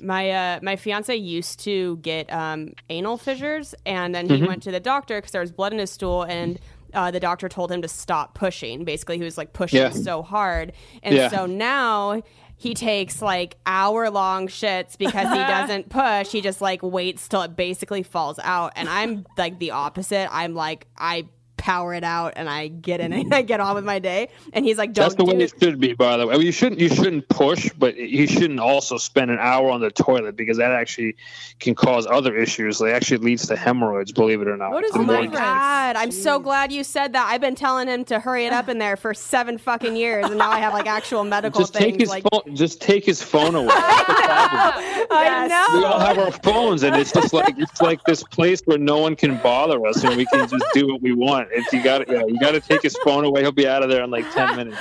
My 0.01 0.31
uh, 0.31 0.59
my 0.63 0.75
fiance 0.75 1.15
used 1.15 1.59
to 1.61 1.97
get 1.97 2.31
um, 2.33 2.73
anal 2.89 3.17
fissures, 3.17 3.75
and 3.85 4.13
then 4.13 4.27
he 4.27 4.41
Mm-hmm. 4.41 4.43
went 4.43 4.63
to 4.63 4.71
the 4.71 4.79
doctor 4.79 5.17
because 5.17 5.31
there 5.31 5.41
was 5.41 5.51
blood 5.51 5.73
in 5.73 5.79
his 5.79 5.91
stool, 5.91 6.23
and 6.23 6.59
uh, 6.93 7.11
the 7.11 7.19
doctor 7.19 7.49
told 7.49 7.71
him 7.71 7.81
to 7.81 7.87
stop 7.87 8.33
pushing. 8.35 8.83
Basically, 8.85 9.17
he 9.17 9.23
was 9.23 9.37
like 9.37 9.53
pushing 9.53 9.79
Yeah. 9.81 9.89
so 9.91 10.21
hard, 10.21 10.73
and 11.01 11.15
Yeah. 11.15 11.29
so 11.29 11.45
now 11.45 12.21
he 12.55 12.73
takes 12.73 13.21
like 13.21 13.57
hour 13.65 14.09
long 14.09 14.47
shits 14.47 14.97
because 14.97 15.27
he 15.29 15.35
doesn't 15.55 15.89
push. 15.89 16.31
He 16.31 16.39
just 16.41 16.61
like 16.61 16.81
waits 16.83 17.27
till 17.27 17.41
it 17.41 17.55
basically 17.55 18.03
falls 18.03 18.39
out, 18.39 18.73
and 18.75 18.87
I'm 18.87 19.25
like 19.37 19.59
the 19.59 19.71
opposite. 19.71 20.29
I'm 20.31 20.53
like 20.55 20.87
I 20.97 21.27
power 21.63 21.93
it 21.93 22.03
out 22.03 22.33
and 22.35 22.49
I 22.49 22.67
get 22.67 22.99
in 22.99 23.13
and 23.13 23.31
mm. 23.31 23.33
I 23.39 23.41
get 23.41 23.61
on 23.61 23.75
with 23.75 23.85
my 23.85 23.97
day, 23.97 24.27
and 24.51 24.65
he's 24.65 24.77
like, 24.77 24.91
don't 24.91 25.03
That's 25.03 25.15
the 25.15 25.23
do 25.23 25.31
way 25.31 25.43
it. 25.43 25.53
it 25.53 25.63
should 25.63 25.79
be, 25.79 25.93
by 25.93 26.17
the 26.17 26.27
way. 26.27 26.33
I 26.35 26.37
mean, 26.37 26.45
you 26.45 26.51
shouldn't 26.51 26.81
you 26.81 26.89
shouldn't 26.89 27.29
push, 27.29 27.71
but 27.77 27.95
you 27.95 28.27
shouldn't 28.27 28.59
also 28.59 28.97
spend 28.97 29.31
an 29.31 29.37
hour 29.39 29.69
on 29.69 29.79
the 29.79 29.89
toilet 29.89 30.35
because 30.35 30.57
that 30.57 30.71
actually 30.71 31.15
can 31.61 31.73
cause 31.73 32.05
other 32.05 32.35
issues. 32.35 32.81
It 32.81 32.89
actually 32.89 33.19
leads 33.19 33.47
to 33.47 33.55
hemorrhoids, 33.55 34.11
believe 34.11 34.41
it 34.41 34.49
or 34.49 34.57
not. 34.57 34.71
What 34.71 34.83
is 34.83 34.91
The 34.91 34.99
the 34.99 35.05
more- 35.05 35.15
Oh 35.15 35.23
my 35.23 35.27
god! 35.27 35.95
I'm 35.95 36.11
so 36.11 36.37
glad 36.37 36.73
you 36.73 36.83
said 36.83 37.13
that. 37.13 37.27
I've 37.29 37.39
been 37.39 37.55
telling 37.55 37.87
him 37.87 38.03
to 38.05 38.19
hurry 38.19 38.45
it 38.45 38.51
up 38.51 38.67
in 38.67 38.77
there 38.77 38.97
for 38.97 39.13
seven 39.13 39.57
fucking 39.57 39.95
years, 39.95 40.25
and 40.25 40.37
now 40.37 40.51
I 40.51 40.59
have 40.59 40.73
like 40.73 40.87
actual 40.87 41.23
medical 41.23 41.61
Just 41.61 41.73
things. 41.73 41.85
take 41.85 41.99
his 42.01 42.09
like 42.09 42.23
phone. 42.29 42.55
Just 42.55 42.81
take 42.81 43.05
his 43.05 43.23
phone 43.23 43.55
away. 43.55 43.67
That's 43.67 44.07
the 44.07 44.13
problem. 44.13 45.07
I 45.11 45.47
know. 45.47 45.79
we 45.79 45.85
all 45.85 45.99
have 45.99 46.17
our 46.17 46.31
phones, 46.31 46.83
and 46.83 46.95
it's 46.97 47.13
just 47.13 47.31
like 47.31 47.55
it's 47.57 47.81
like 47.81 48.03
this 48.03 48.21
place 48.23 48.61
where 48.65 48.77
no 48.77 48.97
one 48.97 49.15
can 49.15 49.37
bother 49.37 49.85
us, 49.87 50.03
and 50.03 50.17
we 50.17 50.25
can 50.25 50.49
just 50.49 50.65
do 50.73 50.87
what 50.87 51.01
we 51.01 51.13
want. 51.13 51.52
If 51.53 51.71
you 51.71 51.83
got, 51.83 52.09
yeah, 52.09 52.23
you 52.25 52.39
got 52.39 52.51
to 52.51 52.59
take 52.59 52.81
his 52.81 52.97
phone 53.03 53.25
away. 53.25 53.41
He'll 53.41 53.51
be 53.51 53.67
out 53.67 53.83
of 53.83 53.89
there 53.89 54.03
in 54.03 54.11
like 54.11 54.29
ten 54.33 54.55
minutes. 54.57 54.77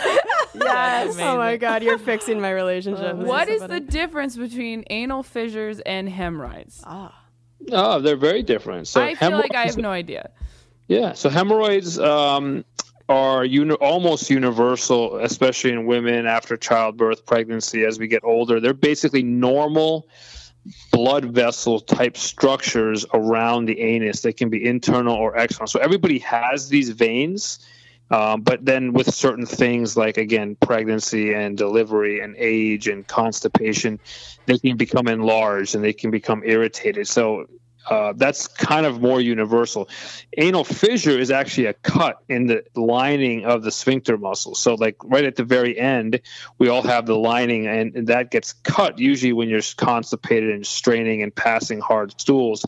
Yes. 0.54 1.18
Oh 1.18 1.36
my 1.36 1.56
god, 1.56 1.82
you're 1.82 1.98
fixing 1.98 2.40
my 2.40 2.50
relationship. 2.50 3.18
This 3.18 3.26
What 3.26 3.48
so 3.48 3.66
the 3.66 3.80
difference 3.80 4.36
between 4.36 4.84
anal 4.90 5.22
fissures 5.22 5.80
and 5.80 6.08
hemorrhoids? 6.08 6.82
Ah. 6.84 7.18
Oh, 7.70 8.00
they're 8.00 8.16
very 8.16 8.42
different. 8.42 8.88
So 8.88 9.02
I 9.02 9.14
feel 9.14 9.30
like 9.32 9.54
I 9.54 9.66
have 9.66 9.76
no 9.76 9.90
idea. 9.90 10.30
Yeah, 10.88 11.12
so 11.12 11.28
hemorrhoids 11.28 11.98
um, 11.98 12.64
are 13.08 13.44
uni- 13.44 13.74
almost 13.76 14.28
universal, 14.30 15.16
especially 15.18 15.70
in 15.70 15.86
women 15.86 16.26
after 16.26 16.56
childbirth, 16.56 17.24
pregnancy. 17.24 17.84
As 17.84 17.98
we 17.98 18.08
get 18.08 18.24
older, 18.24 18.60
they're 18.60 18.74
basically 18.74 19.22
normal 19.22 20.08
blood 20.90 21.24
vessel 21.24 21.80
type 21.80 22.16
structures 22.16 23.04
around 23.12 23.66
the 23.66 23.80
anus. 23.80 24.20
They 24.20 24.32
can 24.32 24.50
be 24.50 24.64
internal 24.64 25.14
or 25.14 25.36
external. 25.36 25.66
So 25.66 25.80
everybody 25.80 26.18
has 26.20 26.68
these 26.68 26.90
veins. 26.90 27.66
Um, 28.10 28.42
but 28.42 28.64
then 28.64 28.92
with 28.92 29.14
certain 29.14 29.46
things 29.46 29.96
like 29.96 30.18
again 30.18 30.54
pregnancy 30.60 31.32
and 31.32 31.56
delivery 31.56 32.20
and 32.20 32.36
age 32.36 32.86
and 32.86 33.06
constipation, 33.06 34.00
they 34.44 34.58
can 34.58 34.76
become 34.76 35.08
enlarged 35.08 35.74
and 35.74 35.82
they 35.82 35.94
can 35.94 36.10
become 36.10 36.42
irritated. 36.44 37.08
So 37.08 37.46
uh, 37.88 38.12
that's 38.16 38.46
kind 38.46 38.86
of 38.86 39.00
more 39.00 39.20
universal. 39.20 39.88
Anal 40.36 40.64
fissure 40.64 41.18
is 41.18 41.30
actually 41.30 41.66
a 41.66 41.74
cut 41.74 42.22
in 42.28 42.46
the 42.46 42.64
lining 42.74 43.44
of 43.44 43.62
the 43.62 43.70
sphincter 43.70 44.16
muscle. 44.16 44.54
So, 44.54 44.74
like 44.74 44.96
right 45.04 45.24
at 45.24 45.36
the 45.36 45.44
very 45.44 45.78
end, 45.78 46.20
we 46.58 46.68
all 46.68 46.82
have 46.82 47.06
the 47.06 47.16
lining, 47.16 47.66
and, 47.66 47.94
and 47.96 48.06
that 48.06 48.30
gets 48.30 48.52
cut 48.52 48.98
usually 48.98 49.32
when 49.32 49.48
you're 49.48 49.62
constipated 49.76 50.50
and 50.50 50.66
straining 50.66 51.22
and 51.22 51.34
passing 51.34 51.80
hard 51.80 52.18
stools. 52.20 52.64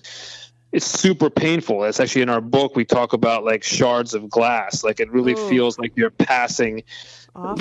It's 0.73 0.87
super 0.87 1.31
painful. 1.31 1.85
It's 1.85 2.01
actually 2.01 2.23
in 2.23 2.29
our 2.29 2.41
book 2.41 2.75
we 2.75 2.85
talk 2.85 3.13
about 3.13 3.45
like 3.45 3.63
shards 3.63 4.15
of 4.15 4.29
glass. 4.29 4.83
Like 4.83 4.99
it 4.99 5.09
really 5.13 5.37
feels 5.37 5.79
like 5.79 5.93
you're 5.97 6.11
passing 6.11 6.83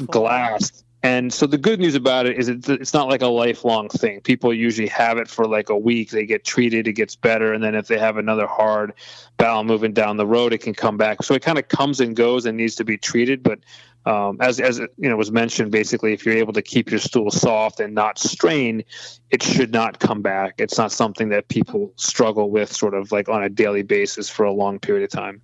glass. 0.07 0.83
And 1.03 1.33
so 1.33 1.45
the 1.45 1.57
good 1.57 1.81
news 1.81 1.95
about 1.95 2.27
it 2.27 2.37
is 2.37 2.47
it's, 2.47 2.93
not 2.93 3.09
like 3.09 3.21
a 3.21 3.27
lifelong 3.27 3.89
thing. 3.89 4.21
People 4.21 4.53
usually 4.53 4.87
have 4.87 5.17
it 5.17 5.27
for 5.27 5.45
like 5.45 5.69
a 5.69 5.77
week. 5.77 6.11
They 6.11 6.25
get 6.25 6.45
treated, 6.45 6.87
it 6.87 6.93
gets 6.93 7.13
better, 7.13 7.51
and 7.51 7.61
then 7.61 7.75
if 7.75 7.87
they 7.87 7.99
have 7.99 8.15
another 8.15 8.47
hard 8.47 8.93
bowel 9.35 9.65
moving 9.65 9.91
down 9.91 10.15
the 10.15 10.25
road, 10.25 10.53
it 10.53 10.59
can 10.59 10.73
come 10.73 10.95
back. 10.95 11.21
So 11.21 11.33
it 11.33 11.41
kind 11.41 11.59
of 11.59 11.67
comes 11.67 11.99
and 11.99 12.15
goes 12.15 12.45
and 12.45 12.55
needs 12.55 12.75
to 12.75 12.85
be 12.85 12.97
treated. 12.97 13.43
But 13.43 13.59
um, 14.05 14.37
as 14.39 14.61
as 14.61 14.79
you 14.79 15.09
know 15.09 15.17
was 15.17 15.31
mentioned, 15.31 15.73
basically, 15.73 16.13
if 16.13 16.25
you're 16.25 16.37
able 16.37 16.53
to 16.53 16.61
keep 16.61 16.89
your 16.89 17.01
stool 17.01 17.31
soft 17.31 17.81
and 17.81 17.93
not 17.93 18.17
strain, 18.17 18.85
it 19.29 19.43
should 19.43 19.73
not 19.73 19.99
come 19.99 20.21
back. 20.21 20.55
It's 20.57 20.77
not 20.77 20.93
something 20.93 21.29
that 21.29 21.49
people 21.49 21.91
struggle 21.97 22.49
with, 22.49 22.71
sort 22.71 22.93
of 22.93 23.11
like 23.11 23.27
on 23.27 23.43
a 23.43 23.49
daily 23.49 23.83
basis 23.83 24.29
for 24.29 24.45
a 24.45 24.53
long 24.53 24.79
period 24.79 25.03
of 25.03 25.09
time. 25.09 25.41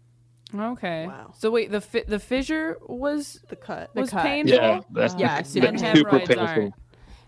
Okay. 0.53 1.05
Wow. 1.07 1.33
So 1.37 1.51
wait, 1.51 1.71
the 1.71 1.81
fi- 1.81 2.03
the 2.07 2.19
fissure 2.19 2.77
was 2.87 3.39
The 3.49 3.55
cut. 3.55 3.93
was 3.95 4.09
cut. 4.09 4.23
painful. 4.23 4.55
Yeah, 4.55 4.79
that's 4.91 5.15
Yeah, 5.15 5.35
that's 5.35 5.49
super 5.51 5.67
and 5.67 5.79
super 5.79 5.95
hemorrhoids 5.97 6.27
painful. 6.27 6.45
aren't. 6.47 6.73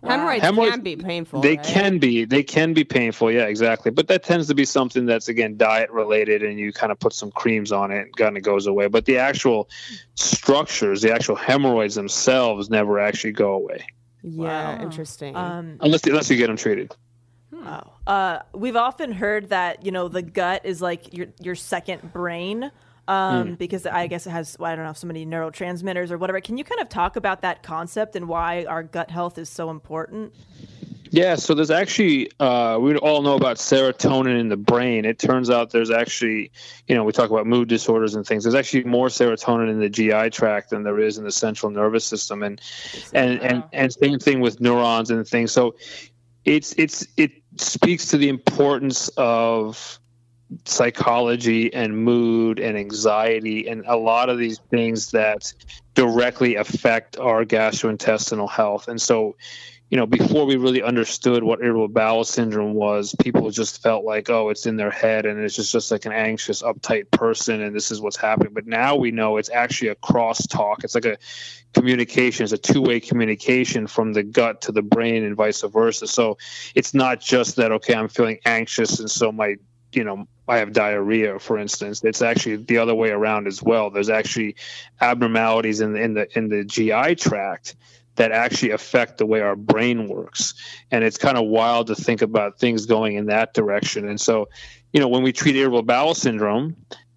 Hemorrhoids, 0.04 0.42
Hemorrhoids- 0.42 0.72
can 0.72 0.82
be 0.82 0.96
painful. 0.96 1.42
They 1.42 1.58
right? 1.58 1.64
can 1.66 2.00
be. 2.00 2.26
They 2.26 2.42
can 2.42 2.74
be 2.74 2.84
painful. 2.84 3.32
Yeah, 3.32 3.44
exactly. 3.44 3.92
But 3.92 4.08
that 4.08 4.24
tends 4.24 4.48
to 4.48 4.56
be 4.56 4.66
something 4.66 5.06
that's 5.06 5.30
again 5.30 5.58
diet 5.58 5.92
related, 5.92 6.42
and 6.42 6.58
you 6.58 6.74
kind 6.74 6.92
of 6.92 7.00
put 7.00 7.14
some 7.14 7.30
creams 7.30 7.72
on 7.72 7.92
it, 7.92 8.00
and 8.00 8.16
kind 8.16 8.36
of 8.36 8.42
goes 8.42 8.66
away. 8.66 8.88
But 8.88 9.06
the 9.06 9.20
actual 9.20 9.70
structures, 10.16 11.02
the 11.04 11.14
actual 11.14 11.36
hemorrhoids 11.36 11.94
themselves, 11.96 12.70
never 12.70 13.00
actually 13.00 13.34
go 13.34 13.54
away 13.54 13.86
Yeah, 14.24 14.78
Wow. 14.78 14.84
interesting. 14.84 15.36
Um, 15.36 15.78
unless 15.82 16.04
unless 16.08 16.30
you 16.32 16.38
get 16.38 16.48
them 16.48 16.58
treated. 16.58 16.96
Wow. 17.52 17.92
Uh, 18.08 18.40
we've 18.56 18.76
often 18.76 19.12
heard 19.12 19.50
that 19.50 19.86
you 19.86 19.92
know 19.92 20.08
the 20.08 20.22
gut 20.24 20.62
is 20.66 20.82
like 20.82 21.14
your 21.14 21.28
your 21.40 21.54
second 21.56 22.12
brain 22.12 22.72
um, 23.08 23.56
because 23.56 23.86
I 23.86 24.08
guess 24.08 24.28
it 24.28 24.32
has 24.32 24.58
well, 24.60 24.72
I 24.72 24.76
don't 24.76 24.86
know 24.86 24.94
so 24.94 25.08
many 25.08 25.26
neurotransmitters 25.26 26.12
or 26.12 26.18
whatever. 26.18 26.40
Can 26.42 26.58
you 26.58 26.64
kind 26.64 26.82
of 26.82 26.90
talk 26.90 27.16
about 27.16 27.42
that 27.42 27.64
concept 27.64 28.16
and 28.16 28.28
why 28.28 28.66
our 28.66 28.84
gut 28.84 29.12
health 29.12 29.38
is 29.38 29.50
so 29.50 29.70
important? 29.70 30.34
Yeah, 31.14 31.36
so 31.36 31.54
there's 31.54 31.72
actually 31.72 32.32
uh, 32.40 32.78
we 32.80 32.96
all 32.96 33.22
know 33.22 33.36
about 33.36 33.58
serotonin 33.58 34.40
in 34.40 34.48
the 34.48 34.56
brain. 34.56 35.04
It 35.04 35.20
turns 35.20 35.50
out 35.50 35.72
there's 35.72 35.92
actually, 35.92 36.52
you 36.88 36.96
know, 36.96 37.04
we 37.04 37.12
talk 37.12 37.30
about 37.30 37.46
mood 37.46 37.68
disorders 37.68 38.16
and 38.16 38.26
things. 38.26 38.46
There's 38.46 38.56
actually 38.56 38.86
more 38.86 39.08
serotonin 39.08 39.70
in 39.70 39.80
the 39.82 39.90
GI 39.90 40.30
tract 40.30 40.70
than 40.70 40.84
there 40.84 41.00
is 41.00 41.18
in 41.18 41.26
the 41.26 41.32
central 41.32 41.70
nervous 41.70 42.06
system, 42.06 42.44
and 42.44 42.62
and 43.14 43.42
and 43.42 43.64
and 43.74 43.94
same 43.94 44.20
thing 44.20 44.40
with 44.40 44.62
neurons 44.62 45.12
and 45.12 45.28
things. 45.28 45.52
So 45.52 45.76
it's 46.46 46.74
it's 46.78 47.06
it 47.18 47.32
speaks 47.58 48.08
to 48.08 48.18
the 48.18 48.30
importance 48.30 49.10
of 49.18 50.00
psychology 50.66 51.74
and 51.74 51.98
mood 51.98 52.60
and 52.60 52.78
anxiety 52.78 53.68
and 53.68 53.84
a 53.88 53.96
lot 53.96 54.30
of 54.30 54.38
these 54.38 54.60
things 54.70 55.12
that 55.12 55.54
directly 55.96 56.56
affect 56.56 57.18
our 57.18 57.46
gastrointestinal 57.46 58.50
health. 58.50 58.88
And 58.88 59.02
so 59.02 59.36
you 59.92 59.98
know, 59.98 60.06
before 60.06 60.46
we 60.46 60.56
really 60.56 60.82
understood 60.82 61.44
what 61.44 61.60
irritable 61.60 61.90
bowel 61.90 62.24
syndrome 62.24 62.74
was, 62.74 63.14
people 63.22 63.52
just 63.52 63.84
felt 63.84 64.06
like, 64.06 64.30
oh, 64.30 64.48
it's 64.48 64.66
in 64.66 64.78
their 64.78 64.90
head 64.90 65.26
and 65.26 65.38
it's 65.44 65.54
just, 65.54 65.74
just 65.74 65.92
like 65.92 66.06
an 66.06 66.14
anxious, 66.14 66.64
uptight 66.64 67.12
person 67.12 67.62
and 67.62 67.76
this 67.76 67.92
is 67.92 68.00
what's 68.00 68.16
happening. 68.16 68.54
But 68.54 68.66
now 68.66 68.96
we 68.96 69.12
know 69.12 69.36
it's 69.36 69.50
actually 69.50 69.90
a 69.90 69.96
crosstalk. 69.96 70.86
It's 70.86 70.96
like 70.96 71.04
a 71.04 71.18
communication, 71.74 72.46
it's 72.46 72.54
a 72.54 72.58
two 72.58 72.82
way 72.82 73.02
communication 73.02 73.86
from 73.86 74.14
the 74.14 74.24
gut 74.24 74.62
to 74.62 74.72
the 74.72 74.82
brain 74.82 75.26
and 75.26 75.36
vice 75.36 75.62
versa. 75.62 76.08
So 76.08 76.38
it's 76.74 76.94
not 76.94 77.20
just 77.20 77.58
that, 77.58 77.74
okay, 77.74 77.94
I'm 77.94 78.08
feeling 78.08 78.40
anxious 78.46 79.02
and 79.02 79.12
so 79.12 79.30
my 79.34 79.58
you 79.94 80.04
know 80.04 80.28
I 80.48 80.58
have 80.58 80.74
diarrhea, 80.74 81.40
for 81.40 81.58
instance. 81.58 82.04
It's 82.04 82.22
actually 82.22 82.58
the 82.58 82.78
other 82.78 82.94
way 82.94 83.10
around 83.10 83.48
as 83.48 83.64
well. 83.64 83.90
There's 83.90 84.10
actually 84.10 84.56
abnormalities 85.00 85.82
in 85.82 85.94
the 85.94 86.02
in 86.02 86.14
the 86.14 86.38
in 86.38 86.50
the 86.50 86.64
GI 86.66 87.16
tract 87.16 87.76
that 88.16 88.32
actually 88.32 88.72
affect 88.72 89.18
the 89.18 89.26
way 89.26 89.40
our 89.40 89.56
brain 89.56 90.08
works. 90.08 90.54
And 90.92 91.04
it's 91.04 91.18
kind 91.18 91.38
of 91.38 91.46
wild 91.46 91.88
to 91.88 91.96
think 91.96 92.22
about 92.22 92.60
things 92.60 92.86
going 92.86 93.16
in 93.16 93.28
that 93.28 93.54
direction. 93.54 94.08
And 94.08 94.20
so, 94.20 94.50
you 94.92 95.00
know, 95.00 95.08
when 95.08 95.24
we 95.24 95.32
treat 95.32 95.56
irritable 95.56 95.84
bowel 95.84 96.14
syndrome, 96.14 96.76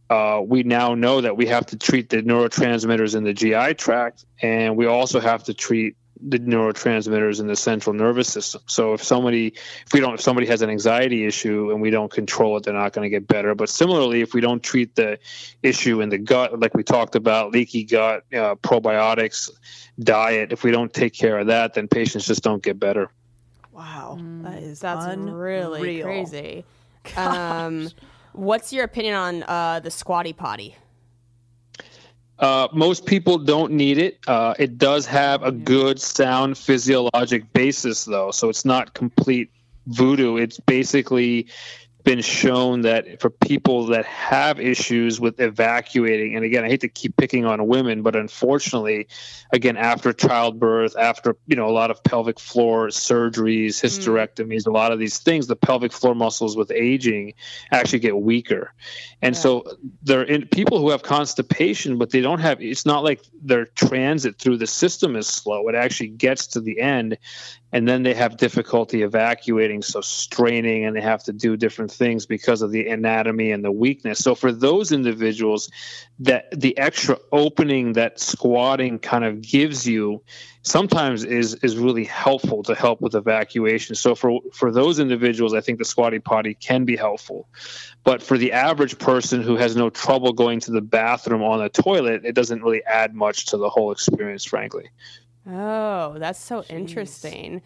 uh, 0.09 0.41
we 0.45 0.63
now 0.63 0.95
know 0.95 1.21
that 1.21 1.37
we 1.37 1.47
have 1.47 1.67
to 1.67 1.77
treat 1.77 2.11
the 2.11 2.23
neurotransmitters 2.23 3.17
in 3.17 3.25
the 3.25 3.35
GI 3.35 3.75
tract, 3.75 4.25
and 4.41 4.77
we 4.77 4.87
also 4.87 5.19
have 5.19 5.45
to 5.45 5.55
treat 5.55 5.97
the 6.21 6.39
neurotransmitters 6.39 7.41
in 7.41 7.47
the 7.47 7.57
central 7.57 7.93
nervous 7.93 8.29
system. 8.29 8.63
So 8.67 8.95
if 8.95 9.03
somebody, 9.03 9.49
if 9.87 9.93
we 9.93 10.01
don't, 10.01 10.15
if 10.15 10.21
somebody 10.21 10.47
has 10.47 10.63
an 10.63 10.71
anxiety 10.71 11.27
issue 11.27 11.71
and 11.71 11.81
we 11.81 11.91
don't 11.91 12.11
control 12.11 12.57
it, 12.57 12.65
they're 12.65 12.75
not 12.75 12.93
going 12.93 13.05
to 13.05 13.11
get 13.11 13.27
better. 13.27 13.55
But 13.55 13.69
similarly, 13.69 14.21
if 14.21 14.33
we 14.33 14.41
don't 14.41 14.63
treat 14.63 14.95
the 14.95 15.19
issue 15.63 16.01
in 16.01 16.09
the 16.09 16.19
gut, 16.19 16.59
like 16.59 16.75
we 16.75 16.83
talked 16.83 17.17
about, 17.17 17.51
leaky 17.53 17.85
gut, 17.85 18.25
uh, 18.33 18.55
probiotics, 18.57 19.51
diet, 19.99 20.53
if 20.53 20.63
we 20.63 20.71
don't 20.71 20.93
take 20.93 21.15
care 21.15 21.39
of 21.39 21.49
that, 21.49 21.75
then 21.75 21.89
patients 21.89 22.27
just 22.27 22.43
don't 22.43 22.63
get 22.63 22.79
better. 22.79 23.11
Wow, 23.73 24.19
that 24.43 24.63
is 24.63 24.81
That's 24.81 25.17
really 25.17 26.03
crazy. 26.03 26.65
Um, 27.19 27.91
what's 28.33 28.73
your 28.73 28.85
opinion 28.85 29.15
on 29.15 29.43
uh, 29.43 29.81
the 29.81 29.91
squatty 29.91 30.33
potty? 30.33 30.75
Uh, 32.39 32.69
most 32.73 33.07
people 33.07 33.39
don't 33.39 33.73
need 33.73 33.99
it. 33.99 34.19
Uh, 34.27 34.55
it 34.59 34.77
does 34.77 35.07
have 35.07 35.43
a 35.43 35.53
good 35.53 36.01
sound 36.01 36.59
physiologic 36.59 37.53
basis, 37.53 38.05
though, 38.05 38.31
so 38.31 38.49
it's 38.49 38.65
not 38.65 38.95
complete 38.95 39.51
voodoo. 39.87 40.37
It's 40.37 40.59
basically 40.59 41.47
been 42.05 42.21
shown 42.21 42.83
that 42.83 43.21
for 43.21 43.31
people 43.31 43.87
that 43.87 44.05
have 44.05 44.61
issues 44.61 45.19
with 45.19 45.41
evacuating, 45.41 46.37
and 46.37 46.45
again, 46.45 46.63
I 46.63 46.69
hate 46.69 46.83
to 46.83 46.89
keep 46.89 47.17
picking 47.17 47.47
on 47.47 47.67
women, 47.67 48.03
but 48.03 48.15
unfortunately, 48.15 49.09
again, 49.53 49.79
after 49.79 50.13
childbirth, 50.13 50.97
after 50.97 51.37
you 51.47 51.57
know 51.57 51.67
a 51.67 51.73
lot 51.73 51.91
of 51.91 52.05
pelvic 52.05 52.39
floor 52.39 52.89
surgeries, 52.89 53.81
hmm. 53.81 53.87
hysterectomies, 53.87 54.67
a 54.67 54.71
lot 54.71 54.93
of 54.93 54.99
these 54.99 55.19
things, 55.19 55.47
the 55.47 55.57
pelvic 55.57 55.93
floor 55.93 56.15
muscles 56.15 56.57
with 56.57 56.71
aging 56.71 57.33
actually 57.73 58.01
get 58.01 58.17
weaker, 58.17 58.75
and 59.23 59.35
so 59.35 59.65
there 60.03 60.21
are 60.21 60.25
in, 60.25 60.47
people 60.47 60.79
who 60.79 60.91
have 60.91 61.03
constipation, 61.03 61.97
but 61.97 62.11
they 62.11 62.21
don't 62.21 62.41
have. 62.41 62.61
It's 62.61 62.85
not 62.85 63.03
like 63.03 63.23
their 63.43 63.65
transit 63.65 64.39
through 64.39 64.59
the 64.59 64.67
system 64.67 65.17
is 65.17 65.27
slow. 65.27 65.69
It 65.69 65.75
actually 65.75 66.09
gets 66.09 66.49
to 66.49 66.61
the 66.61 66.81
end, 66.81 67.17
and 67.75 67.89
then 67.89 68.05
they 68.05 68.15
have 68.15 68.37
difficulty 68.37 69.03
evacuating 69.03 69.83
so 69.83 70.01
straining 70.01 70.85
and 70.85 70.95
they 70.95 71.01
have 71.01 71.25
to 71.25 71.33
do 71.33 71.57
different 71.57 71.91
things 71.91 72.25
because 72.25 72.63
of 72.63 72.71
the 72.71 72.89
anatomy 72.89 73.51
and 73.51 73.65
the 73.65 73.73
weakness. 73.73 74.21
So 74.21 74.37
for 74.37 74.53
those 74.53 74.93
individuals 74.93 75.73
that 76.21 76.49
the 76.53 76.79
extra 76.79 77.19
opening 77.33 77.95
that 77.95 78.21
squatting 78.21 79.01
kind 79.01 79.25
of 79.25 79.43
gives 79.43 79.89
you 79.89 80.23
sometimes 80.63 81.25
is 81.25 81.55
is 81.57 81.77
really 81.77 82.05
helpful 82.05 82.63
to 82.63 82.77
help 82.77 83.01
with 83.01 83.17
evacuation. 83.17 83.97
So 83.97 84.15
for 84.15 84.39
for 84.53 84.71
those 84.71 85.01
individuals 85.01 85.53
i 85.53 85.61
think 85.61 85.81
the 85.81 85.85
squatty 85.85 86.21
potty 86.21 86.55
can 86.55 86.85
be 86.85 86.97
helpful. 86.97 87.49
But 88.05 88.23
for 88.23 88.39
the 88.39 88.53
average 88.53 89.01
person 89.01 89.43
who 89.43 89.57
has 89.57 89.75
no 89.75 89.91
trouble 89.91 90.33
going 90.33 90.61
to 90.61 90.71
the 90.71 90.81
bathroom 90.81 91.43
on 91.43 91.59
the 91.59 91.71
toilet 91.71 92.25
it 92.25 92.37
doesn't 92.37 92.63
really 92.63 92.85
add 92.85 93.17
much 93.17 93.47
to 93.47 93.57
the 93.57 93.69
whole 93.69 93.91
experience 93.91 94.45
frankly 94.45 94.91
Oh, 95.47 96.17
that's 96.19 96.41
so 96.41 96.63
interesting. 96.65 97.63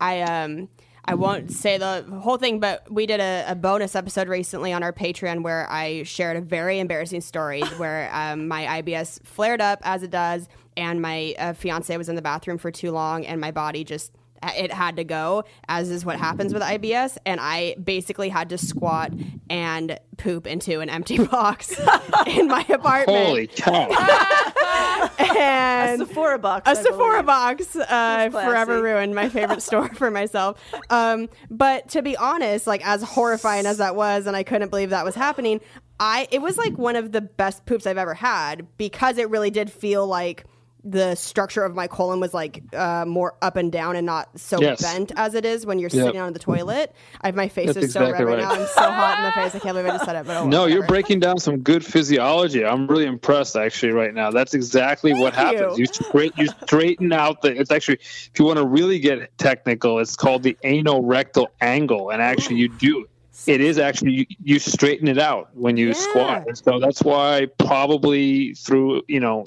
I 0.00 0.20
um 0.22 0.68
I 1.04 1.14
won't 1.14 1.50
say 1.50 1.78
the 1.78 2.04
whole 2.22 2.36
thing, 2.36 2.60
but 2.60 2.90
we 2.90 3.06
did 3.06 3.18
a, 3.18 3.44
a 3.48 3.54
bonus 3.56 3.96
episode 3.96 4.28
recently 4.28 4.72
on 4.72 4.84
our 4.84 4.92
Patreon 4.92 5.42
where 5.42 5.68
I 5.68 6.04
shared 6.04 6.36
a 6.36 6.40
very 6.40 6.78
embarrassing 6.78 7.22
story 7.22 7.60
where 7.76 8.08
um, 8.12 8.46
my 8.46 8.82
IBS 8.82 9.24
flared 9.24 9.60
up 9.60 9.80
as 9.82 10.04
it 10.04 10.10
does, 10.10 10.48
and 10.76 11.02
my 11.02 11.34
uh, 11.38 11.54
fiance 11.54 11.96
was 11.96 12.08
in 12.08 12.14
the 12.14 12.22
bathroom 12.22 12.56
for 12.58 12.70
too 12.70 12.92
long, 12.92 13.26
and 13.26 13.40
my 13.40 13.50
body 13.50 13.82
just 13.82 14.12
it 14.42 14.72
had 14.72 14.96
to 14.96 15.04
go, 15.04 15.44
as 15.68 15.90
is 15.90 16.04
what 16.04 16.18
happens 16.18 16.52
with 16.52 16.62
IBS, 16.62 17.16
and 17.26 17.40
I 17.40 17.76
basically 17.82 18.28
had 18.28 18.48
to 18.50 18.58
squat 18.58 19.12
and 19.48 19.98
poop 20.18 20.46
into 20.46 20.80
an 20.80 20.88
empty 20.88 21.18
box 21.24 21.72
in 22.26 22.48
my 22.48 22.64
apartment. 22.68 23.26
holy 23.26 23.46
cow 23.46 23.88
and 25.18 26.02
A 26.02 26.06
Sephora 26.06 26.38
box. 26.38 26.66
a 26.68 26.70
I 26.70 26.74
Sephora 26.74 27.22
believe. 27.22 27.26
box 27.26 27.76
uh, 27.76 28.28
forever 28.30 28.82
ruined 28.82 29.14
my 29.14 29.28
favorite 29.28 29.62
store 29.62 29.88
for 29.94 30.10
myself. 30.10 30.60
Um, 30.90 31.28
but 31.50 31.88
to 31.90 32.02
be 32.02 32.16
honest, 32.16 32.66
like 32.66 32.86
as 32.86 33.02
horrifying 33.02 33.66
as 33.66 33.78
that 33.78 33.96
was, 33.96 34.26
and 34.26 34.36
I 34.36 34.42
couldn't 34.42 34.68
believe 34.70 34.90
that 34.90 35.04
was 35.04 35.14
happening, 35.14 35.60
I 36.00 36.28
it 36.30 36.40
was 36.42 36.56
like 36.58 36.76
one 36.78 36.96
of 36.96 37.12
the 37.12 37.20
best 37.20 37.64
poops 37.66 37.86
I've 37.86 37.98
ever 37.98 38.14
had 38.14 38.66
because 38.76 39.18
it 39.18 39.28
really 39.30 39.50
did 39.50 39.70
feel 39.70 40.06
like 40.06 40.44
the 40.84 41.14
structure 41.14 41.64
of 41.64 41.74
my 41.74 41.86
colon 41.86 42.18
was 42.18 42.34
like 42.34 42.62
uh, 42.74 43.04
more 43.06 43.34
up 43.40 43.56
and 43.56 43.70
down 43.70 43.94
and 43.94 44.04
not 44.04 44.28
so 44.38 44.60
Yes. 44.60 44.82
bent 44.82 45.12
as 45.16 45.34
it 45.34 45.44
is 45.44 45.64
when 45.64 45.78
you're 45.78 45.90
Yep. 45.90 46.06
sitting 46.06 46.20
on 46.20 46.32
the 46.32 46.38
toilet. 46.38 46.94
I 47.20 47.28
have 47.28 47.36
my 47.36 47.48
face 47.48 47.74
That's 47.74 47.86
is 47.86 47.92
so 47.92 48.00
red 48.10 48.12
right 48.12 48.24
right. 48.26 48.38
now. 48.38 48.50
I'm 48.50 48.66
so 48.66 48.90
hot 48.90 49.18
in 49.18 49.24
the 49.24 49.32
face. 49.32 49.54
I 49.54 49.60
can't 49.60 49.74
believe 49.76 49.86
I 49.86 49.90
just 49.92 50.04
said 50.04 50.16
it. 50.16 50.26
But 50.26 50.36
oh, 50.38 50.48
No, 50.48 50.66
you're 50.66 50.82
breaking 50.86 51.20
down 51.20 51.38
some 51.38 51.58
good 51.60 51.84
physiology. 51.84 52.64
I'm 52.64 52.86
really 52.88 53.06
impressed 53.06 53.54
actually 53.56 53.92
right 53.92 54.12
now. 54.12 54.30
That's 54.32 54.54
exactly 54.54 55.14
what 55.14 55.34
Thank 55.34 55.58
happens. 55.58 55.78
you. 55.78 55.82
You 55.82 55.86
straight 55.86 56.32
you 56.36 56.48
straighten 56.66 57.12
out 57.12 57.42
the 57.42 57.58
it's 57.58 57.70
actually 57.70 57.98
if 58.00 58.32
you 58.38 58.44
want 58.44 58.58
to 58.58 58.66
really 58.66 58.98
get 58.98 59.36
technical, 59.38 59.98
it's 60.00 60.16
called 60.16 60.42
the 60.42 60.56
anorectal 60.64 61.46
angle 61.60 62.10
and 62.10 62.20
actually 62.20 62.56
you 62.56 62.68
do 62.68 63.06
it 63.46 63.60
is 63.60 63.78
actually 63.78 64.12
you, 64.12 64.26
you 64.42 64.58
straighten 64.58 65.08
it 65.08 65.18
out 65.18 65.48
when 65.54 65.76
you 65.76 65.88
Yeah. 65.88 65.92
squat. 65.94 66.44
So 66.64 66.78
that's 66.80 67.02
why 67.02 67.46
probably 67.58 68.54
through, 68.54 69.02
you 69.08 69.20
know, 69.20 69.44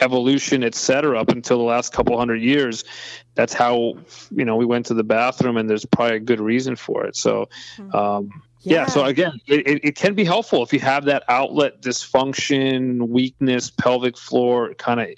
evolution, 0.00 0.62
et 0.64 0.74
cetera, 0.74 1.20
up 1.20 1.28
until 1.28 1.58
the 1.58 1.64
last 1.64 1.92
couple 1.92 2.18
hundred 2.18 2.42
years, 2.42 2.84
that's 3.34 3.52
how 3.52 3.94
you 4.30 4.44
know 4.44 4.56
we 4.56 4.64
went 4.64 4.86
to 4.86 4.94
the 4.94 5.04
bathroom, 5.04 5.56
and 5.56 5.68
there's 5.68 5.84
probably 5.84 6.16
a 6.16 6.20
good 6.20 6.40
reason 6.40 6.76
for 6.76 7.04
it. 7.04 7.16
So, 7.16 7.48
um, 7.92 8.42
yeah. 8.60 8.86
So 8.86 9.04
again, 9.04 9.40
it, 9.46 9.84
it 9.84 9.96
can 9.96 10.14
be 10.14 10.24
helpful 10.24 10.62
if 10.62 10.72
you 10.72 10.80
have 10.80 11.04
that 11.04 11.24
outlet 11.28 11.82
dysfunction, 11.82 13.08
weakness, 13.08 13.70
pelvic 13.70 14.16
floor 14.16 14.74
kind 14.74 15.00
of 15.00 15.08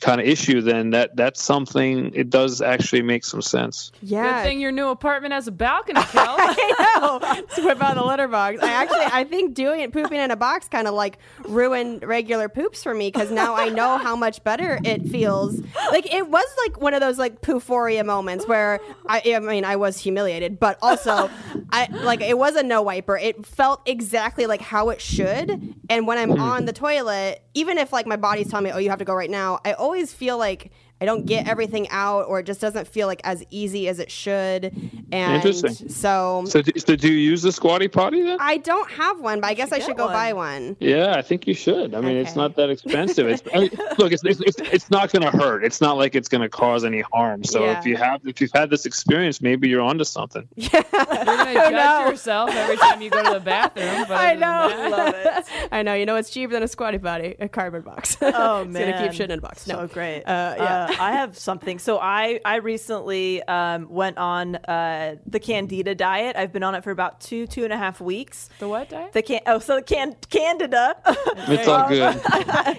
kind 0.00 0.20
of 0.20 0.26
issue. 0.26 0.60
Then 0.60 0.90
that 0.90 1.16
that's 1.16 1.42
something. 1.42 2.12
It 2.14 2.30
does 2.30 2.60
actually 2.60 3.02
make 3.02 3.24
some 3.24 3.42
sense. 3.42 3.92
Yeah. 4.02 4.42
Good 4.42 4.48
thing 4.48 4.60
your 4.60 4.72
new 4.72 4.88
apartment 4.88 5.34
has 5.34 5.48
a 5.48 5.52
balcony, 5.52 6.00
Kel. 6.10 6.36
I 6.38 6.96
know. 6.98 7.18
To 7.56 7.62
whip 7.62 7.82
out 7.82 7.94
the 7.96 8.04
litter 8.04 8.28
box. 8.28 8.62
I 8.62 8.70
actually, 8.70 9.04
I 9.04 9.24
think 9.24 9.54
doing 9.54 9.80
it, 9.80 9.92
pooping 9.92 10.18
in 10.18 10.30
a 10.30 10.36
box, 10.36 10.68
kind 10.68 10.86
of 10.86 10.94
like 10.94 11.18
ruined 11.44 12.02
regular 12.02 12.48
poops 12.48 12.82
for 12.82 12.94
me 12.94 13.10
because 13.10 13.30
now 13.30 13.54
I 13.54 13.68
know 13.68 13.98
how 13.98 14.16
much 14.16 14.42
better 14.44 14.78
it 14.84 15.08
feels. 15.08 15.60
Like 15.90 16.12
it 16.12 16.28
was 16.28 16.46
like 16.64 16.80
one 16.80 16.94
of 16.94 17.00
those 17.00 17.18
like 17.18 17.40
poophoria 17.40 18.04
moments 18.04 18.46
where 18.46 18.80
I, 19.06 19.22
I 19.34 19.38
mean, 19.40 19.64
I 19.64 19.76
was 19.76 19.98
humiliated, 19.98 20.58
but 20.58 20.78
also, 20.82 21.30
I 21.70 21.86
like 21.90 22.20
it 22.20 22.38
was 22.38 22.56
a 22.56 22.62
no 22.62 22.82
wiper. 22.82 23.16
It 23.16 23.44
felt 23.46 23.82
exactly 23.86 24.46
like 24.46 24.60
how 24.60 24.90
it 24.90 25.00
should. 25.00 25.74
And 25.88 26.06
when 26.06 26.18
I'm 26.18 26.30
mm-hmm. 26.30 26.42
on 26.42 26.64
the 26.64 26.72
toilet, 26.72 27.42
even 27.54 27.78
if 27.78 27.92
like 27.92 28.06
my 28.06 28.16
body's 28.16 28.50
telling 28.50 28.64
me, 28.64 28.72
"Oh, 28.72 28.78
you 28.78 28.90
have 28.90 28.98
to 28.98 29.04
go 29.04 29.14
right 29.14 29.30
now," 29.30 29.60
I 29.64 29.74
always 29.86 30.12
feel 30.12 30.36
like 30.36 30.70
I 31.00 31.04
don't 31.04 31.26
get 31.26 31.46
everything 31.46 31.88
out, 31.90 32.22
or 32.22 32.40
it 32.40 32.46
just 32.46 32.60
doesn't 32.60 32.88
feel 32.88 33.06
like 33.06 33.20
as 33.24 33.44
easy 33.50 33.86
as 33.88 33.98
it 33.98 34.10
should. 34.10 34.72
And 35.12 35.34
Interesting. 35.36 35.88
so 35.90 36.44
So, 36.46 36.62
do, 36.62 36.72
so 36.78 36.96
do 36.96 37.12
you 37.12 37.18
use 37.18 37.42
the 37.42 37.52
squatty 37.52 37.86
potty 37.86 38.22
then? 38.22 38.38
I 38.40 38.56
don't 38.56 38.90
have 38.92 39.20
one, 39.20 39.40
but 39.42 39.48
I 39.48 39.54
guess 39.54 39.72
I 39.72 39.78
should 39.78 39.96
go 39.98 40.04
one. 40.06 40.14
buy 40.14 40.32
one. 40.32 40.76
Yeah, 40.80 41.14
I 41.16 41.20
think 41.22 41.46
you 41.46 41.52
should. 41.54 41.94
I 41.94 42.00
mean, 42.00 42.16
it's 42.16 42.34
not 42.34 42.56
that 42.56 42.70
expensive. 42.70 43.26
It's, 43.28 43.42
I 43.54 43.58
mean, 43.60 43.70
look, 43.98 44.10
it's, 44.12 44.24
it's, 44.24 44.40
it's, 44.40 44.58
it's 44.72 44.90
not 44.90 45.12
going 45.12 45.22
to 45.30 45.36
hurt. 45.36 45.64
It's 45.64 45.80
not 45.82 45.98
like 45.98 46.14
it's 46.14 46.28
going 46.28 46.40
to 46.42 46.48
cause 46.48 46.82
any 46.84 47.02
harm. 47.02 47.44
So 47.44 47.64
Yeah. 47.64 47.78
if 47.78 47.84
you 47.84 47.96
have 47.98 48.20
if 48.26 48.40
you've 48.40 48.52
had 48.54 48.70
this 48.70 48.86
experience, 48.86 49.42
maybe 49.42 49.68
you're 49.68 49.82
onto 49.82 50.04
something. 50.04 50.48
Yeah. 50.56 50.82
You're 50.92 51.24
gonna 51.24 51.54
judge 51.54 51.72
know. 51.72 52.08
yourself 52.10 52.50
every 52.50 52.76
time 52.78 53.00
you 53.02 53.10
go 53.10 53.22
to 53.22 53.34
the 53.34 53.40
bathroom. 53.40 54.06
I 54.10 54.34
know. 54.34 54.68
that- 54.68 54.90
Love 54.90 55.14
it. 55.14 55.68
I 55.72 55.82
know. 55.82 55.94
You 55.94 56.06
know, 56.06 56.16
it's 56.16 56.30
cheaper 56.30 56.52
than 56.54 56.62
a 56.62 56.68
squatty 56.68 56.98
potty, 56.98 57.34
a 57.38 57.48
cardboard 57.48 57.84
box. 57.84 58.16
Oh 58.22 58.64
man, 58.64 58.88
it's 58.88 58.98
gonna 58.98 59.08
keep 59.08 59.16
shit 59.16 59.30
in 59.30 59.38
a 59.38 59.42
box. 59.42 59.66
No, 59.66 59.76
So 59.76 59.86
great. 59.88 60.22
Uh, 60.24 60.54
yeah. 60.58 60.85
I 60.88 61.12
have 61.12 61.36
something. 61.38 61.78
So 61.78 61.98
I 61.98 62.40
I 62.44 62.56
recently 62.56 63.42
um, 63.44 63.88
went 63.90 64.18
on 64.18 64.56
uh, 64.56 65.16
the 65.26 65.40
Candida 65.40 65.94
diet. 65.94 66.36
I've 66.36 66.52
been 66.52 66.62
on 66.62 66.74
it 66.74 66.84
for 66.84 66.90
about 66.90 67.20
two 67.20 67.46
two 67.46 67.64
and 67.64 67.72
a 67.72 67.76
half 67.76 68.00
weeks. 68.00 68.48
The 68.58 68.68
what 68.68 68.88
diet? 68.88 69.12
The 69.12 69.22
can 69.22 69.40
oh 69.46 69.58
so 69.58 69.76
the 69.76 69.82
can 69.82 70.16
Candida. 70.30 70.96
It's 71.48 71.68
all 71.68 71.88
good. 71.88 72.20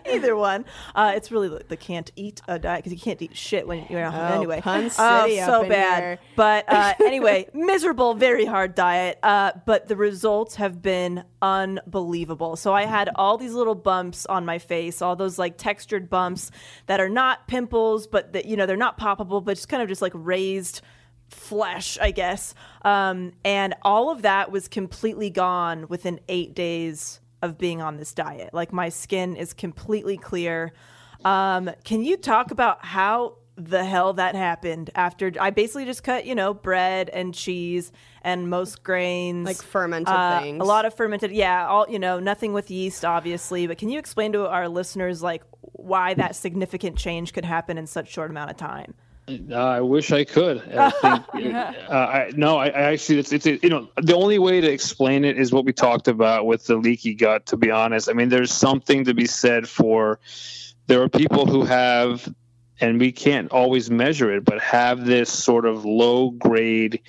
Either 0.11 0.35
one. 0.35 0.65
Uh, 0.93 1.13
it's 1.15 1.31
really 1.31 1.47
the, 1.47 1.63
the 1.67 1.77
can't 1.77 2.11
eat 2.15 2.41
a 2.47 2.59
diet 2.59 2.83
because 2.83 2.91
you 2.91 2.99
can't 2.99 3.21
eat 3.21 3.35
shit 3.35 3.67
when 3.67 3.85
you're 3.89 4.03
on 4.03 4.13
Oh, 4.13 4.35
anyway. 4.35 4.61
Pun 4.61 4.85
Oh, 4.97 5.23
City 5.25 5.37
so 5.39 5.61
in 5.63 5.69
bad. 5.69 6.03
here. 6.03 6.19
But 6.35 6.65
uh, 6.67 6.93
anyway, 7.05 7.47
miserable, 7.53 8.13
very 8.13 8.45
hard 8.45 8.75
diet. 8.75 9.19
Uh, 9.23 9.51
but 9.65 9.87
the 9.87 9.95
results 9.95 10.55
have 10.55 10.81
been 10.81 11.23
unbelievable. 11.41 12.55
So 12.55 12.73
I 12.73 12.85
had 12.85 13.09
all 13.15 13.37
these 13.37 13.53
little 13.53 13.75
bumps 13.75 14.25
on 14.25 14.45
my 14.45 14.59
face, 14.59 15.01
all 15.01 15.15
those 15.15 15.37
like 15.39 15.57
textured 15.57 16.09
bumps 16.09 16.51
that 16.87 16.99
are 16.99 17.09
not 17.09 17.47
pimples, 17.47 17.96
but 18.05 18.33
that 18.33 18.45
you 18.45 18.55
know 18.55 18.65
they're 18.67 18.77
not 18.77 18.99
poppable, 18.99 19.43
but 19.43 19.55
just 19.55 19.69
kind 19.69 19.81
of 19.81 19.89
just 19.89 20.01
like 20.01 20.11
raised 20.13 20.81
flesh, 21.29 21.97
I 21.99 22.11
guess. 22.11 22.53
Um, 22.83 23.33
and 23.43 23.73
all 23.81 24.09
of 24.09 24.21
that 24.21 24.51
was 24.51 24.67
completely 24.67 25.29
gone 25.29 25.87
within 25.87 26.19
eight 26.29 26.53
days 26.53 27.19
of 27.41 27.57
being 27.57 27.81
on 27.81 27.97
this 27.97 28.13
diet. 28.13 28.53
Like 28.53 28.73
my 28.73 28.89
skin 28.89 29.35
is 29.35 29.53
completely 29.53 30.17
clear. 30.17 30.73
Um, 31.25 31.69
can 31.83 32.03
you 32.03 32.17
talk 32.17 32.51
about 32.51 32.85
how 32.85 33.37
the 33.57 33.83
hell 33.83 34.13
that 34.13 34.35
happened 34.35 34.91
after 34.93 35.31
I 35.39 35.49
basically 35.49 35.85
just 35.85 36.03
cut, 36.03 36.25
you 36.25 36.35
know, 36.35 36.53
bread 36.53 37.09
and 37.09 37.33
cheese 37.33 37.91
and 38.21 38.49
most 38.49 38.83
grains, 38.83 39.45
Like 39.45 39.61
fermented 39.61 40.13
uh, 40.13 40.41
things. 40.41 40.61
A 40.61 40.63
lot 40.63 40.85
of 40.85 40.93
fermented, 40.93 41.31
yeah, 41.31 41.67
all 41.67 41.89
you 41.89 41.97
know, 41.97 42.19
nothing 42.19 42.53
with 42.53 42.69
yeast, 42.69 43.03
obviously. 43.03 43.65
But 43.65 43.79
can 43.79 43.89
you 43.89 43.97
explain 43.97 44.31
to 44.33 44.47
our 44.47 44.69
listeners 44.69 45.23
like 45.23 45.43
why 45.61 46.13
that 46.13 46.35
significant 46.35 46.97
change 46.97 47.33
could 47.33 47.45
happen 47.45 47.77
in 47.77 47.87
such 47.87 48.11
short 48.11 48.29
amount 48.29 48.51
of 48.51 48.57
time? 48.57 48.93
Uh, 49.27 49.55
I 49.55 49.81
wish 49.81 50.11
I 50.11 50.23
could. 50.23 50.61
I 50.73 50.89
think, 51.31 51.55
uh, 51.55 51.73
I, 51.89 52.31
no, 52.35 52.57
I, 52.57 52.67
I 52.67 52.81
actually, 52.93 53.19
it's, 53.19 53.33
it's, 53.33 53.45
you 53.45 53.69
know, 53.69 53.89
the 54.01 54.15
only 54.15 54.39
way 54.39 54.61
to 54.61 54.71
explain 54.71 55.25
it 55.25 55.37
is 55.37 55.51
what 55.51 55.65
we 55.65 55.73
talked 55.73 56.07
about 56.07 56.45
with 56.45 56.65
the 56.67 56.77
leaky 56.77 57.13
gut, 57.13 57.47
to 57.47 57.57
be 57.57 57.69
honest. 57.69 58.07
I 58.07 58.13
mean, 58.13 58.29
there's 58.29 58.53
something 58.53 59.03
to 59.03 59.13
be 59.13 59.25
said 59.25 59.67
for, 59.67 60.19
there 60.85 61.01
are 61.01 61.09
people 61.09 61.45
who 61.45 61.65
have, 61.65 62.33
and 62.79 62.99
we 62.99 63.11
can't 63.11 63.51
always 63.51 63.89
measure 63.89 64.33
it, 64.35 64.45
but 64.45 64.59
have 64.61 65.05
this 65.05 65.31
sort 65.31 65.65
of 65.65 65.85
low 65.85 66.31
grade 66.31 67.01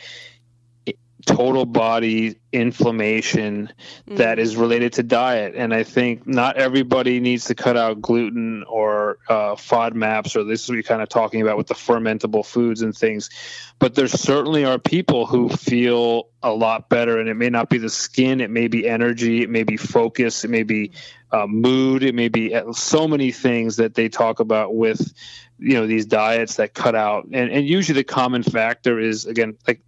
total 1.28 1.66
body 1.66 2.38
inflammation 2.52 3.70
that 4.06 4.38
is 4.38 4.56
related 4.56 4.94
to 4.94 5.02
diet. 5.02 5.54
And 5.54 5.74
I 5.74 5.82
think 5.82 6.26
not 6.26 6.56
everybody 6.56 7.20
needs 7.20 7.44
to 7.46 7.54
cut 7.54 7.76
out 7.76 8.00
gluten 8.00 8.64
or 8.64 9.18
uh, 9.28 9.54
FODMAPs, 9.54 10.36
or 10.36 10.44
this 10.44 10.62
is 10.62 10.68
what 10.68 10.74
you're 10.74 10.82
kind 10.82 11.02
of 11.02 11.10
talking 11.10 11.42
about 11.42 11.58
with 11.58 11.66
the 11.66 11.74
fermentable 11.74 12.44
foods 12.44 12.80
and 12.80 12.96
things. 12.96 13.28
But 13.78 13.94
there 13.94 14.08
certainly 14.08 14.64
are 14.64 14.78
people 14.78 15.26
who 15.26 15.50
feel 15.50 16.28
a 16.42 16.52
lot 16.52 16.88
better, 16.88 17.18
and 17.18 17.28
it 17.28 17.34
may 17.34 17.50
not 17.50 17.68
be 17.68 17.78
the 17.78 17.90
skin, 17.90 18.40
it 18.40 18.50
may 18.50 18.68
be 18.68 18.88
energy, 18.88 19.42
it 19.42 19.50
may 19.50 19.64
be 19.64 19.76
focus, 19.76 20.44
it 20.44 20.50
may 20.50 20.62
be 20.62 20.92
uh, 21.30 21.46
mood, 21.46 22.02
it 22.02 22.14
may 22.14 22.28
be 22.28 22.54
uh, 22.54 22.72
so 22.72 23.06
many 23.06 23.32
things 23.32 23.76
that 23.76 23.94
they 23.94 24.08
talk 24.08 24.40
about 24.40 24.74
with 24.74 25.12
you 25.58 25.74
know 25.74 25.86
these 25.86 26.06
diets 26.06 26.56
that 26.56 26.74
cut 26.74 26.94
out. 26.94 27.24
And, 27.24 27.50
and 27.50 27.66
usually 27.66 27.96
the 27.96 28.04
common 28.04 28.42
factor 28.42 28.98
is 28.98 29.26
again 29.26 29.56
like 29.66 29.80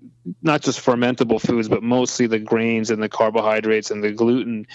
not 0.42 0.62
just 0.62 0.84
fermentable 0.84 1.40
foods 1.40 1.68
but 1.68 1.82
mostly 1.82 2.26
the 2.26 2.38
grains 2.38 2.90
and 2.90 3.02
the 3.02 3.08
carbohydrates 3.08 3.90
and 3.90 4.02
the 4.02 4.12
gluten. 4.12 4.66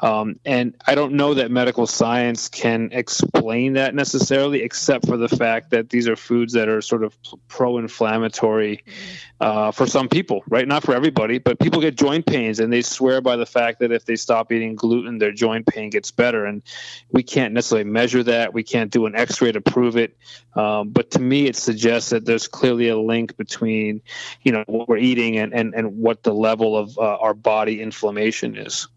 Um, 0.00 0.38
and 0.44 0.76
i 0.86 0.94
don't 0.94 1.14
know 1.14 1.34
that 1.34 1.50
medical 1.50 1.88
science 1.88 2.48
can 2.48 2.90
explain 2.92 3.72
that 3.72 3.96
necessarily 3.96 4.62
except 4.62 5.08
for 5.08 5.16
the 5.16 5.28
fact 5.28 5.70
that 5.70 5.90
these 5.90 6.06
are 6.06 6.14
foods 6.14 6.52
that 6.52 6.68
are 6.68 6.80
sort 6.80 7.02
of 7.02 7.18
pro-inflammatory 7.48 8.84
uh, 9.40 9.72
for 9.72 9.88
some 9.88 10.08
people 10.08 10.44
right? 10.48 10.68
Not 10.68 10.84
for 10.84 10.94
everybody 10.94 11.38
but 11.38 11.58
people 11.58 11.80
get 11.80 11.96
joint 11.96 12.26
pains 12.26 12.60
and 12.60 12.72
they 12.72 12.82
swear 12.82 13.20
by 13.20 13.36
the 13.36 13.46
fact 13.46 13.80
that 13.80 13.90
if 13.90 14.04
they 14.04 14.14
stop 14.16 14.52
eating 14.52 14.76
gluten 14.76 15.18
their 15.18 15.32
joint 15.32 15.66
pain 15.66 15.90
gets 15.90 16.10
better. 16.10 16.44
And 16.44 16.62
we 17.10 17.22
can't 17.22 17.54
necessarily 17.54 17.88
measure 17.88 18.22
that. 18.24 18.52
We 18.52 18.62
can't 18.62 18.90
do 18.90 19.06
an 19.06 19.14
x-ray 19.14 19.52
to 19.52 19.60
prove 19.60 19.96
it 19.96 20.16
um, 20.54 20.90
but 20.90 21.10
to 21.12 21.20
me, 21.20 21.46
it 21.46 21.56
suggests 21.56 22.10
that 22.10 22.24
there's 22.24 22.48
clearly 22.48 22.88
a 22.88 22.98
link 22.98 23.36
between, 23.36 24.02
you 24.42 24.52
know, 24.52 24.64
what 24.66 24.88
we're 24.88 24.98
eating 24.98 25.38
and, 25.38 25.52
and, 25.54 25.74
and 25.74 25.98
what 25.98 26.22
the 26.22 26.34
level 26.34 26.76
of 26.76 26.98
uh, 26.98 27.16
our 27.16 27.34
body 27.34 27.80
inflammation 27.80 28.56
is. 28.56 28.88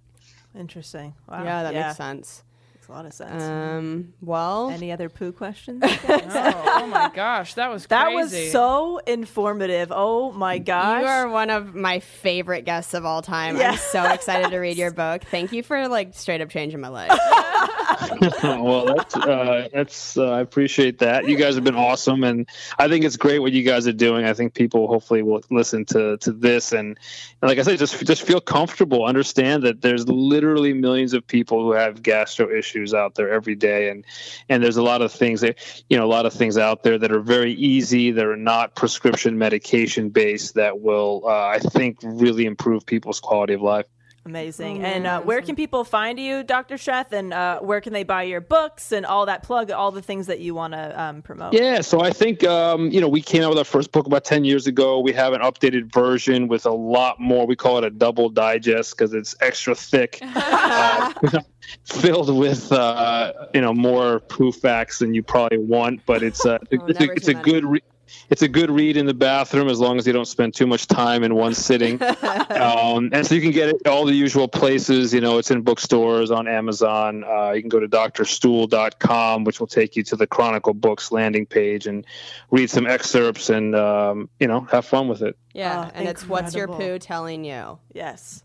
Interesting. 0.58 1.14
Wow. 1.30 1.44
yeah, 1.44 1.64
that 1.64 1.74
makes 1.74 1.98
sense. 1.98 2.44
Makes 2.76 2.88
a 2.88 2.92
lot 2.92 3.06
of 3.06 3.14
sense. 3.14 3.44
Um, 3.44 4.14
well, 4.22 4.70
Any 4.70 4.92
other 4.92 5.08
poo 5.08 5.32
questions? 5.32 5.84
oh, 6.08 6.64
oh 6.66 6.88
my 6.88 7.12
gosh, 7.14 7.54
that 7.54 7.70
was 7.70 7.86
that 7.88 8.06
crazy. 8.06 8.16
was 8.16 8.52
so 8.52 8.98
informative. 9.06 9.92
Oh 9.92 10.32
my 10.32 10.58
gosh. 10.58 11.02
you 11.02 11.08
are 11.08 11.30
one 11.30 11.50
of 11.50 11.76
my 11.76 12.00
favorite 12.00 12.66
guests 12.66 12.94
of 12.94 13.06
all 13.06 13.22
time. 13.22 13.58
Yeah. 13.58 13.72
I'm 13.72 13.78
so 13.78 14.04
excited 14.04 14.50
to 14.52 14.58
read 14.58 14.78
your 14.78 14.92
book. 14.92 15.24
Thank 15.26 15.52
you 15.52 15.64
for 15.64 15.88
like 15.88 16.16
straight 16.16 16.42
up 16.42 16.50
changing 16.50 16.82
my 16.82 16.90
life. 16.90 17.12
well, 18.44 18.86
that's, 18.86 19.16
uh, 19.16 19.68
that's 19.74 20.18
uh, 20.18 20.32
I 20.32 20.42
appreciate 20.42 21.00
that. 21.00 21.28
You 21.28 21.38
guys 21.38 21.56
have 21.56 21.64
been 21.64 21.76
awesome, 21.76 22.24
and 22.24 22.48
I 22.80 22.88
think 22.88 23.06
it's 23.06 23.18
great 23.18 23.40
what 23.40 23.52
you 23.52 23.64
guys 23.64 23.88
are 23.88 23.94
doing. 23.94 24.26
I 24.26 24.34
think 24.34 24.54
people 24.54 24.88
hopefully 24.88 25.22
will 25.22 25.42
listen 25.50 25.86
to, 25.86 26.18
to 26.18 26.32
this, 26.32 26.72
and, 26.72 26.98
and 27.42 27.50
like 27.50 27.60
I 27.60 27.64
said, 27.64 27.78
just 27.78 28.06
just 28.06 28.24
feel 28.24 28.42
comfortable. 28.42 29.06
Understand 29.06 29.64
that 29.64 29.82
there's 29.82 30.08
literally 30.08 30.74
millions 30.74 31.14
of 31.14 31.26
people 31.26 31.64
who 31.64 31.72
have 31.74 32.02
gastro 32.02 32.50
issues 32.50 32.94
out 32.94 33.16
there 33.16 33.32
every 33.32 33.56
day, 33.56 33.90
and 33.90 34.06
and 34.50 34.64
there's 34.64 34.78
a 34.78 34.84
lot 34.84 35.02
of 35.02 35.12
things 35.12 35.42
that 35.42 35.60
you 35.90 35.98
know 35.98 36.06
a 36.06 36.08
lot 36.08 36.26
of 36.26 36.34
things 36.34 36.58
out 36.58 36.84
there 36.84 36.98
that 36.98 37.12
are 37.12 37.22
very 37.22 37.54
easy. 37.54 38.12
that 38.12 38.26
are 38.26 38.36
not 38.36 38.76
prescription 38.76 39.38
medication 39.38 40.10
based 40.10 40.56
that 40.56 40.80
will 40.80 41.24
uh, 41.26 41.48
I 41.48 41.60
think 41.60 42.00
really 42.02 42.46
improve 42.46 42.86
people's 42.86 43.20
quality 43.20 43.54
of 43.54 43.62
life. 43.62 43.86
Amazing. 44.24 44.84
and 44.84 45.08
uh, 45.08 45.22
where 45.22 45.42
can 45.42 45.56
people 45.56 45.84
find 45.84 46.20
you, 46.20 46.44
Dr. 46.44 46.76
Sheth? 46.76 47.12
And 47.12 47.34
uh, 47.34 47.60
where 47.60 47.82
can 47.82 47.92
they 47.92 48.04
buy 48.04 48.24
your 48.24 48.40
books 48.40 48.92
and 48.92 49.04
all 49.04 49.26
that 49.26 49.42
plug, 49.42 49.72
all 49.72 49.92
the 49.92 50.02
things 50.02 50.28
that 50.28 50.40
you 50.40 50.54
want 50.54 50.74
to 50.74 51.02
um, 51.02 51.22
promote? 51.24 51.54
Yeah, 51.54 51.82
so 51.82 52.02
I 52.02 52.12
think 52.12 52.44
um, 52.44 52.92
you 52.92 53.02
know 53.02 53.08
we 53.08 53.22
came 53.22 53.42
out 53.42 53.50
with 53.50 53.58
our 53.58 53.64
first 53.64 53.92
book 53.92 54.06
about 54.06 54.24
ten 54.24 54.46
years 54.46 54.68
ago. 54.68 55.00
We 55.00 55.12
have 55.14 55.34
an 55.34 55.42
updated 55.42 55.92
version 55.92 56.48
with 56.48 56.68
a 56.68 56.72
lot 56.72 57.20
more. 57.20 57.48
We 57.48 57.56
call 57.56 57.80
it 57.80 57.84
a 57.84 57.90
double 57.90 58.30
digest 58.30 58.96
because 58.96 59.14
it's 59.14 59.36
extra 59.42 59.74
thick, 59.74 60.20
uh, 60.36 61.14
filled 61.86 62.36
with 62.36 62.72
uh, 62.72 63.34
you 63.56 63.62
know 63.62 63.74
more 63.74 64.20
proof 64.20 64.56
facts 64.58 65.00
than 65.00 65.16
you 65.16 65.24
probably 65.24 65.58
want. 65.58 66.06
But 66.06 66.22
it's 66.22 66.46
a 66.46 66.60
it's, 66.70 67.00
a, 67.00 67.12
it's 67.12 67.28
a 67.28 67.34
good. 67.34 67.66
Re- 67.66 67.82
it's 68.30 68.42
a 68.42 68.48
good 68.48 68.70
read 68.72 68.98
in 68.98 69.06
the 69.06 69.14
bathroom 69.14 69.68
as 69.68 69.80
long 69.80 69.98
as 69.98 70.08
you 70.08 70.14
don't 70.14 70.28
spend 70.28 70.54
too 70.54 70.68
much 70.68 70.88
time 70.88 71.24
in 71.24 71.36
one 71.36 71.54
sitting. 71.54 72.02
um, 72.22 73.10
and 73.12 73.26
so 73.26 73.36
you 73.36 73.42
can 73.42 73.52
get 73.52 73.70
it 73.70 73.88
all 73.88 74.06
the 74.06 74.14
usual 74.14 74.48
places. 74.48 75.14
You 75.14 75.22
know, 75.22 75.38
it's 75.38 75.52
in 75.52 75.62
bookstores, 75.62 76.32
on 76.32 76.48
Amazon. 76.48 77.24
Uh, 77.24 77.52
you 77.52 77.62
can 77.62 77.70
go 77.70 77.80
to 77.80 77.88
drstool.com, 77.88 79.44
which 79.44 79.60
will 79.60 79.68
take 79.68 79.96
you 79.96 80.04
to 80.04 80.16
the 80.16 80.28
Chronicle 80.28 80.74
Books 80.74 81.12
landing 81.12 81.46
page 81.46 81.88
and 81.88 82.06
read 82.50 82.70
some 82.70 82.88
excerpts 82.88 83.50
and, 83.50 83.76
um, 83.76 84.30
you 84.40 84.48
know, 84.48 84.62
have 84.72 84.86
fun 84.86 85.08
with 85.08 85.22
it. 85.22 85.38
Yeah, 85.54 85.72
Oh, 85.86 85.92
and 85.94 86.08
it's 86.08 86.28
what's 86.28 86.56
your 86.56 86.68
poo 86.68 87.00
telling 87.00 87.44
you. 87.44 87.80
Yes. 87.94 88.44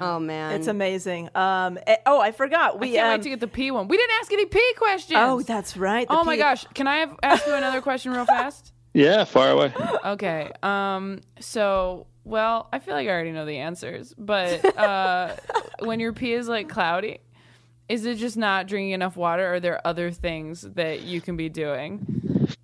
Oh 0.00 0.18
man, 0.18 0.52
It's 0.52 0.68
amazing. 0.68 1.28
Um, 1.34 1.78
eh, 1.86 1.96
oh, 2.06 2.20
I 2.20 2.32
forgot. 2.32 2.74
I 2.74 2.78
We 2.78 2.92
can't 2.92 3.06
um, 3.06 3.12
wait 3.14 3.22
to 3.22 3.28
get 3.30 3.40
the 3.40 3.48
P 3.48 3.70
one. 3.70 3.88
We 3.88 3.96
didn't 3.96 4.14
ask 4.20 4.32
any 4.32 4.46
P 4.46 4.60
questions. 4.76 5.18
Oh, 5.20 5.42
that's 5.42 5.76
right. 5.76 6.06
the 6.06 6.14
oh 6.14 6.24
my 6.24 6.36
gosh, 6.36 6.64
can 6.74 6.86
I 6.86 6.98
have, 6.98 7.16
ask 7.22 7.46
you 7.46 7.54
another 7.54 7.80
question 7.80 8.12
real 8.12 8.24
fast? 8.26 8.71
Yeah, 8.94 9.24
far 9.24 9.50
away. 9.50 9.72
Okay. 10.04 10.50
Um. 10.62 11.20
So, 11.40 12.06
well, 12.24 12.68
I 12.72 12.78
feel 12.78 12.94
like 12.94 13.08
I 13.08 13.10
already 13.10 13.32
know 13.32 13.46
the 13.46 13.58
answers, 13.58 14.14
but 14.18 14.64
uh, 14.78 15.34
when 15.80 15.98
your 16.00 16.12
pee 16.12 16.32
is 16.34 16.46
like 16.48 16.68
cloudy, 16.68 17.18
is 17.88 18.04
it 18.04 18.16
just 18.16 18.36
not 18.36 18.66
drinking 18.66 18.90
enough 18.92 19.16
water? 19.16 19.46
Or 19.50 19.54
are 19.54 19.60
there 19.60 19.86
other 19.86 20.10
things 20.10 20.62
that 20.62 21.02
you 21.02 21.20
can 21.20 21.36
be 21.36 21.48
doing? 21.48 22.06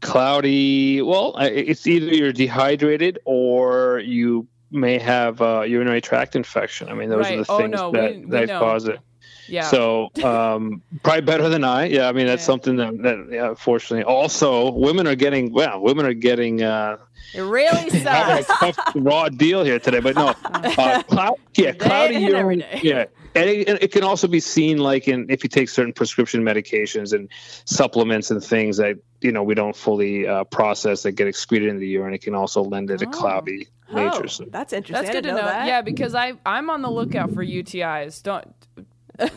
Cloudy. 0.00 1.02
Well, 1.02 1.34
it's 1.38 1.86
either 1.86 2.06
you're 2.14 2.32
dehydrated 2.32 3.18
or 3.24 4.00
you 4.00 4.46
may 4.70 4.98
have 4.98 5.40
uh, 5.40 5.62
urinary 5.62 6.00
tract 6.00 6.36
infection. 6.36 6.88
I 6.88 6.94
mean, 6.94 7.08
those 7.08 7.26
are 7.26 7.36
Right. 7.36 7.46
the 7.46 7.52
Oh, 7.52 7.58
things 7.58 7.70
no, 7.72 7.90
we- 7.90 7.98
that, 8.00 8.14
we 8.16 8.24
that 8.26 8.48
know. 8.48 8.58
cause 8.58 8.86
it. 8.88 9.00
Yeah. 9.48 9.62
So 9.62 10.10
um, 10.24 10.82
probably 11.02 11.22
better 11.22 11.48
than 11.48 11.64
I. 11.64 11.86
Yeah, 11.86 12.08
I 12.08 12.12
mean 12.12 12.26
that's 12.26 12.42
Yeah. 12.42 12.46
something 12.46 12.76
that, 12.76 13.02
that 13.02 13.28
yeah, 13.30 13.54
fortunately. 13.54 14.04
Also, 14.04 14.70
women 14.72 15.06
are 15.06 15.14
getting 15.14 15.52
well. 15.52 15.80
Women 15.80 16.06
are 16.06 16.14
getting 16.14 16.62
uh, 16.62 16.98
It 17.34 17.40
really 17.42 17.88
having 17.90 18.38
a 18.38 18.42
sucks. 18.44 18.76
tough 18.76 18.92
raw 18.94 19.28
deal 19.28 19.64
here 19.64 19.78
today. 19.78 20.00
But 20.00 20.16
no, 20.16 20.28
uh, 20.44 21.02
cloud, 21.04 21.34
yeah, 21.56 21.72
cloudy 21.72 22.16
and 22.16 22.24
every 22.34 22.56
urine. 22.58 22.64
Yeah, 22.82 23.06
and 23.34 23.48
it, 23.50 23.68
and 23.68 23.78
it 23.80 23.92
can 23.92 24.04
also 24.04 24.28
be 24.28 24.40
seen 24.40 24.78
like 24.78 25.08
in 25.08 25.30
if 25.30 25.42
you 25.44 25.48
take 25.48 25.68
certain 25.68 25.92
prescription 25.92 26.42
medications 26.42 27.12
and 27.12 27.28
supplements 27.64 28.30
and 28.30 28.42
things 28.44 28.76
that 28.78 28.96
you 29.20 29.32
know 29.32 29.42
we 29.42 29.54
don't 29.54 29.74
fully 29.76 30.26
uh, 30.26 30.44
process 30.44 31.02
that 31.04 31.12
get 31.12 31.26
excreted 31.26 31.68
in 31.68 31.78
the 31.78 31.86
urine. 31.86 32.14
It 32.14 32.22
can 32.22 32.34
also 32.34 32.62
lend 32.62 32.90
it 32.90 33.02
a 33.02 33.06
cloudy 33.06 33.68
nature. 33.92 34.20
Oh, 34.24 34.26
So. 34.26 34.44
that's 34.50 34.72
interesting. 34.72 34.94
That's 35.04 35.08
good 35.16 35.22
to 35.22 35.28
didn't 35.30 35.36
know. 35.36 35.48
that. 35.48 35.66
Yeah, 35.66 35.80
because 35.82 36.14
I 36.14 36.34
I'm 36.44 36.68
on 36.70 36.82
the 36.82 36.90
lookout 36.90 37.32
for 37.32 37.44
UTIs. 37.44 38.22
Don't 38.22 38.46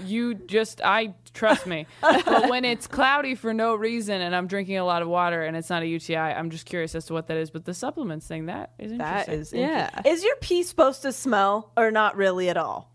you 0.06 0.34
just 0.36 0.82
I 0.84 1.14
trust 1.34 1.66
me. 1.68 1.86
but 2.02 2.50
when 2.50 2.66
it's 2.66 2.88
cloudy 2.88 3.36
for 3.36 3.54
no 3.54 3.76
reason 3.76 4.22
and 4.22 4.36
I'm 4.36 4.48
drinking 4.48 4.78
a 4.78 4.86
lot 4.86 5.02
of 5.02 5.08
water 5.08 5.44
and 5.44 5.56
it's 5.58 5.70
not 5.70 5.84
a 5.84 5.88
UTI, 5.88 6.16
I'm 6.18 6.50
just 6.50 6.66
curious 6.66 6.94
as 6.96 7.06
to 7.06 7.14
what 7.14 7.28
that 7.28 7.38
is. 7.38 7.50
But 7.50 7.66
the 7.66 7.74
supplements 7.74 8.28
thing 8.28 8.48
that 8.48 8.72
is 8.80 8.92
That 8.98 9.28
interesting. 9.30 9.40
is 9.40 9.54
Yeah. 9.54 9.86
interesting. 9.88 10.12
Is 10.14 10.24
your 10.24 10.36
pee 10.42 10.64
supposed 10.64 11.02
to 11.04 11.12
smell 11.12 11.72
or 11.78 11.92
not 11.92 12.16
really 12.16 12.50
at 12.50 12.58
all? 12.58 12.92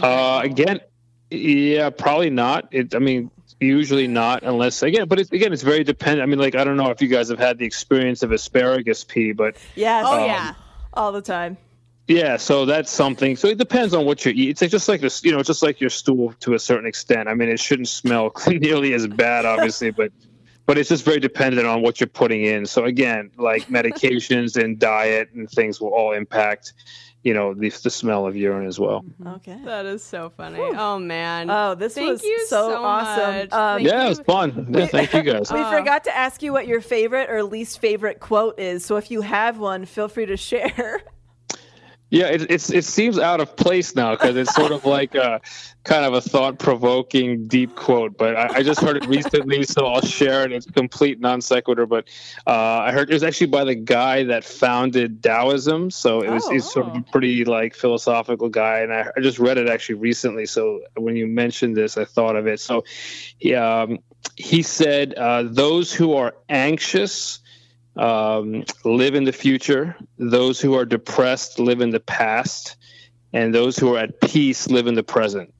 Uh, 0.00 0.40
again, 0.44 0.80
yeah, 1.30 1.90
probably 1.90 2.30
not. 2.30 2.68
It, 2.70 2.94
I 2.94 2.98
mean, 3.00 3.30
usually 3.58 4.06
not, 4.06 4.42
unless 4.44 4.82
again. 4.82 5.08
But 5.08 5.18
it's, 5.20 5.32
again, 5.32 5.52
it's 5.52 5.62
very 5.62 5.82
dependent. 5.82 6.22
I 6.22 6.26
mean, 6.26 6.38
like 6.38 6.54
I 6.54 6.62
don't 6.64 6.76
know 6.76 6.90
if 6.90 7.02
you 7.02 7.08
guys 7.08 7.28
have 7.30 7.38
had 7.38 7.58
the 7.58 7.64
experience 7.66 8.22
of 8.22 8.30
asparagus 8.32 9.02
pee, 9.04 9.32
but 9.32 9.56
Yes. 9.74 10.04
Oh 10.06 10.20
Um, 10.22 10.26
yeah. 10.26 10.54
All 10.94 11.10
the 11.10 11.22
time. 11.22 11.56
Yeah. 12.08 12.36
So 12.36 12.64
that's 12.66 12.90
something. 12.90 13.36
So 13.36 13.48
it 13.48 13.58
depends 13.58 13.94
on 13.94 14.04
what 14.04 14.24
you 14.24 14.32
eat. 14.32 14.50
It's 14.50 14.62
like, 14.62 14.70
just 14.70 14.88
like 14.88 15.00
this, 15.00 15.24
you 15.24 15.32
know, 15.32 15.42
just 15.42 15.62
like 15.62 15.80
your 15.80 15.90
stool 15.90 16.34
to 16.40 16.54
a 16.54 16.58
certain 16.58 16.86
extent. 16.86 17.28
I 17.28 17.34
mean, 17.34 17.48
it 17.48 17.60
shouldn't 17.60 17.88
smell 17.88 18.32
nearly 18.46 18.94
as 18.94 19.06
bad, 19.06 19.44
obviously, 19.44 19.90
but. 19.90 20.12
But 20.64 20.78
it's 20.78 20.90
just 20.90 21.04
very 21.04 21.18
dependent 21.18 21.66
on 21.66 21.82
what 21.82 21.98
you're 21.98 22.06
putting 22.06 22.44
in. 22.44 22.66
So 22.66 22.84
again, 22.84 23.32
like 23.36 23.66
medications 23.68 24.56
and 24.56 24.78
diet 24.78 25.30
and 25.34 25.50
things 25.50 25.80
will 25.80 25.88
all 25.88 26.12
impact, 26.12 26.74
you 27.24 27.34
know, 27.34 27.52
the, 27.52 27.68
the 27.70 27.90
smell 27.90 28.28
of 28.28 28.36
urine 28.36 28.68
as 28.68 28.78
well. 28.78 29.04
Okay. 29.26 29.58
That 29.64 29.86
is 29.86 30.04
so 30.04 30.30
funny. 30.30 30.60
Oh 30.60 31.00
man. 31.00 31.50
Oh, 31.50 31.74
this 31.74 31.94
Thank 31.94 32.12
was 32.12 32.22
you 32.22 32.46
so, 32.46 32.70
so 32.70 32.84
awesome. 32.84 33.48
Um, 33.50 33.78
Thank 33.78 33.88
Yeah, 33.88 34.06
it 34.06 34.08
was 34.10 34.20
fun. 34.20 34.68
Yeah, 34.78 34.86
thank 34.86 35.12
you 35.12 35.22
guys. 35.24 35.50
we 35.50 35.64
forgot 35.64 36.04
to 36.04 36.16
ask 36.16 36.44
you 36.44 36.52
what 36.52 36.68
your 36.68 36.80
favorite 36.80 37.28
or 37.28 37.42
least 37.42 37.80
favorite 37.80 38.20
quote 38.20 38.60
is. 38.60 38.84
So 38.84 38.96
if 38.98 39.10
you 39.10 39.22
have 39.22 39.58
one, 39.58 39.84
feel 39.84 40.06
free 40.06 40.26
to 40.26 40.36
share. 40.36 41.02
Yeah, 42.12 42.26
it, 42.26 42.50
it's 42.50 42.68
it 42.68 42.84
seems 42.84 43.18
out 43.18 43.40
of 43.40 43.56
place 43.56 43.96
now 43.96 44.10
because 44.10 44.36
it's 44.36 44.54
sort 44.54 44.70
of 44.70 44.84
like 44.84 45.14
a 45.14 45.40
kind 45.82 46.04
of 46.04 46.12
a 46.12 46.20
thought-provoking 46.20 47.46
deep 47.46 47.74
quote. 47.74 48.18
But 48.18 48.36
I, 48.36 48.56
I 48.56 48.62
just 48.62 48.82
heard 48.82 48.98
it 48.98 49.06
recently, 49.06 49.64
so 49.64 49.86
I'll 49.86 50.02
share 50.02 50.44
it. 50.44 50.52
It's 50.52 50.66
complete 50.66 51.20
non 51.20 51.40
sequitur, 51.40 51.86
but 51.86 52.08
uh, 52.46 52.50
I 52.50 52.92
heard 52.92 53.08
it 53.08 53.14
was 53.14 53.22
actually 53.22 53.46
by 53.46 53.64
the 53.64 53.74
guy 53.74 54.24
that 54.24 54.44
founded 54.44 55.22
Taoism. 55.22 55.90
So 55.90 56.20
it 56.20 56.28
was 56.28 56.44
Oh, 56.44 56.50
he's 56.50 56.70
sort 56.70 56.88
of 56.88 56.96
a 56.96 57.00
pretty 57.00 57.46
like 57.46 57.74
philosophical 57.74 58.50
guy, 58.50 58.80
and 58.80 58.92
I, 58.92 59.06
I 59.16 59.20
just 59.22 59.38
read 59.38 59.56
it 59.56 59.70
actually 59.70 59.94
recently. 59.94 60.44
So 60.44 60.82
when 60.98 61.16
you 61.16 61.26
mentioned 61.26 61.78
this, 61.78 61.96
I 61.96 62.04
thought 62.04 62.36
of 62.36 62.46
it. 62.46 62.60
So 62.60 62.84
he 63.38 63.54
um, 63.54 64.00
he 64.36 64.60
said, 64.60 65.14
uh, 65.14 65.44
"Those 65.44 65.94
who 65.94 66.12
are 66.12 66.34
anxious." 66.50 67.38
Um, 67.96 68.64
live 68.84 69.14
in 69.14 69.24
the 69.24 69.32
future. 69.32 69.96
Those 70.18 70.60
who 70.60 70.74
are 70.74 70.84
depressed 70.84 71.58
live 71.58 71.80
in 71.80 71.90
the 71.90 72.00
past, 72.00 72.76
and 73.32 73.54
those 73.54 73.78
who 73.78 73.94
are 73.94 73.98
at 73.98 74.20
peace 74.20 74.68
live 74.68 74.86
in 74.86 74.94
the 74.94 75.02
present. 75.02 75.52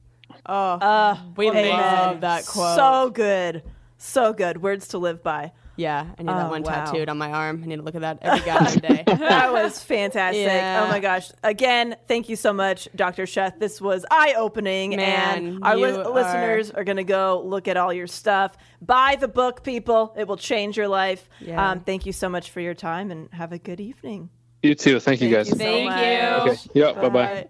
Oh, 0.45 0.53
uh, 0.53 1.17
We 1.37 1.49
amen. 1.49 1.69
love 1.69 2.21
that 2.21 2.45
quote. 2.45 2.75
So 2.75 3.09
good. 3.09 3.63
So 3.97 4.33
good. 4.33 4.61
Words 4.61 4.89
to 4.89 4.97
live 4.97 5.23
by. 5.23 5.51
Yeah, 5.75 6.05
I 6.17 6.21
need 6.23 6.29
that 6.29 6.49
one 6.49 6.61
wow. 6.63 6.85
tattooed 6.85 7.09
on 7.09 7.17
my 7.17 7.31
arm. 7.31 7.61
I 7.63 7.67
need 7.67 7.77
to 7.77 7.81
look 7.81 7.95
at 7.95 8.01
that 8.01 8.19
every 8.21 8.45
goddamn 8.45 8.77
day. 8.95 9.03
that 9.07 9.51
was 9.51 9.81
fantastic. 9.83 10.43
Yeah. 10.45 10.83
Oh 10.85 10.91
my 10.91 10.99
gosh. 10.99 11.31
Again, 11.43 11.95
thank 12.07 12.29
you 12.29 12.35
so 12.35 12.53
much, 12.53 12.87
Dr. 12.95 13.23
Sheth. 13.23 13.59
This 13.59 13.81
was 13.81 14.05
eye 14.11 14.35
opening. 14.37 14.93
And 14.95 15.63
our 15.63 15.75
you 15.75 15.81
lis- 15.81 16.07
listeners 16.07 16.71
are 16.71 16.83
going 16.83 16.97
to 16.97 17.03
go 17.03 17.41
look 17.43 17.67
at 17.67 17.77
all 17.77 17.91
your 17.91 18.07
stuff. 18.07 18.55
Buy 18.81 19.17
the 19.19 19.27
book, 19.27 19.63
people. 19.63 20.13
It 20.17 20.27
will 20.27 20.37
change 20.37 20.77
your 20.77 20.87
life. 20.87 21.27
Yeah. 21.39 21.71
Um, 21.71 21.79
thank 21.79 22.05
you 22.05 22.13
so 22.13 22.29
much 22.29 22.51
for 22.51 22.59
your 22.59 22.75
time 22.75 23.09
and 23.09 23.29
have 23.33 23.51
a 23.51 23.57
good 23.57 23.79
evening. 23.79 24.29
You 24.61 24.75
too. 24.75 24.99
Thank 24.99 25.21
you 25.21 25.29
guys. 25.29 25.49
so 25.49 25.55
Thank 25.55 25.89
much. 25.89 25.99
you. 25.99 26.51
Okay. 26.51 26.69
Yeah. 26.73 26.93
Bye 26.93 27.09
bye. 27.09 27.47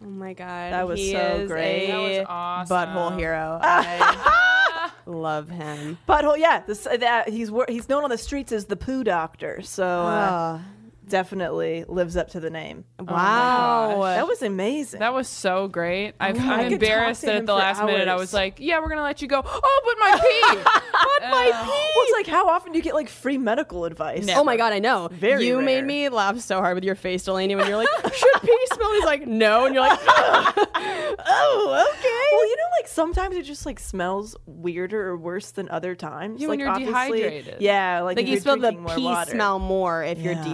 Oh 0.00 0.06
my 0.06 0.32
god, 0.32 0.72
That 0.72 0.86
was 0.86 1.00
he 1.00 1.10
so 1.10 1.18
is 1.18 1.50
great. 1.50 1.88
A 1.88 1.90
That 1.90 1.98
was 1.98 2.26
awesome. 2.28 2.76
Butthole 2.76 3.18
hero. 3.18 3.58
I 3.62 4.57
love 5.08 5.48
him. 5.48 5.98
Butthole, 6.08 6.38
yeah. 6.38 6.62
This, 6.66 6.86
uh, 6.86 6.96
that, 6.98 7.28
he's 7.28 7.50
wor- 7.50 7.66
he's 7.68 7.88
known 7.88 8.04
on 8.04 8.10
the 8.10 8.18
streets 8.18 8.52
as 8.52 8.66
the 8.66 8.76
poo 8.76 9.02
doctor. 9.02 9.62
So 9.62 9.84
uh, 9.86 10.58
Oh, 10.60 10.64
definitely 11.08 11.84
lives 11.88 12.16
up 12.16 12.28
to 12.30 12.40
the 12.40 12.50
name. 12.50 12.84
Oh 12.98 13.04
wow. 13.04 14.02
That 14.02 14.26
was 14.26 14.42
amazing. 14.42 15.00
That 15.00 15.14
was 15.14 15.28
so 15.28 15.68
great. 15.68 16.14
I, 16.20 16.28
I 16.28 16.30
I'm 16.30 16.72
embarrassed 16.72 17.22
that 17.22 17.36
at 17.36 17.46
the 17.46 17.52
for 17.52 17.58
last 17.58 17.82
minute 17.84 18.08
I 18.08 18.16
was 18.16 18.32
like, 18.32 18.58
"Yeah, 18.60 18.80
we're 18.80 18.88
gonna 18.88 19.02
let 19.02 19.20
you 19.22 19.28
go." 19.28 19.42
Oh, 19.44 19.82
but 19.84 19.96
my 19.98 20.18
pee. 20.20 20.70
But 21.20 21.30
my 21.30 21.44
pee. 21.46 21.68
Well, 21.96 22.04
it's 22.04 22.12
like 22.12 22.26
how 22.26 22.48
often 22.48 22.72
do 22.72 22.78
you 22.78 22.82
get 22.84 22.94
like 22.94 23.08
free 23.08 23.38
medical 23.38 23.84
advice? 23.84 24.26
No. 24.26 24.40
Oh 24.40 24.44
my 24.44 24.56
god, 24.56 24.72
I 24.72 24.78
know. 24.78 25.08
Very 25.12 25.46
you 25.46 25.56
rare. 25.56 25.64
made 25.64 25.84
me 25.84 26.08
laugh 26.08 26.38
so 26.40 26.58
hard 26.60 26.74
with 26.74 26.84
your 26.84 26.94
face, 26.94 27.24
Delanie, 27.24 27.56
when 27.56 27.66
you're 27.66 27.76
like, 27.76 27.88
"Should 28.14 28.42
pee 28.42 28.66
smell?" 28.72 28.92
He's 28.94 29.04
like, 29.04 29.26
"No," 29.26 29.66
and 29.66 29.74
you're 29.74 29.86
like, 29.86 29.98
Oh, 31.30 31.86
okay. 31.98 32.36
Well, 32.36 32.46
you 32.48 32.56
know, 32.56 32.62
like 32.80 32.88
sometimes 32.88 33.36
it 33.36 33.42
just 33.42 33.66
like 33.66 33.80
smells 33.80 34.36
weirder 34.46 35.08
or 35.08 35.16
worse 35.16 35.50
than 35.52 35.68
other 35.70 35.94
times. 35.94 36.40
Yeah, 36.40 36.48
like 36.48 36.58
when 36.58 36.60
you're 36.60 36.78
dehydrated. 36.78 37.56
Yeah, 37.60 38.02
like, 38.02 38.16
"Like 38.16 38.26
you 38.26 38.32
you're 38.34 38.40
smell 38.40 38.58
the 38.58 38.72
more 38.72 38.94
pee 38.94 39.04
water. 39.04 39.30
smell 39.30 39.58
more 39.58 40.04
if 40.04 40.18
you're 40.18 40.34
Yeah. 40.34 40.44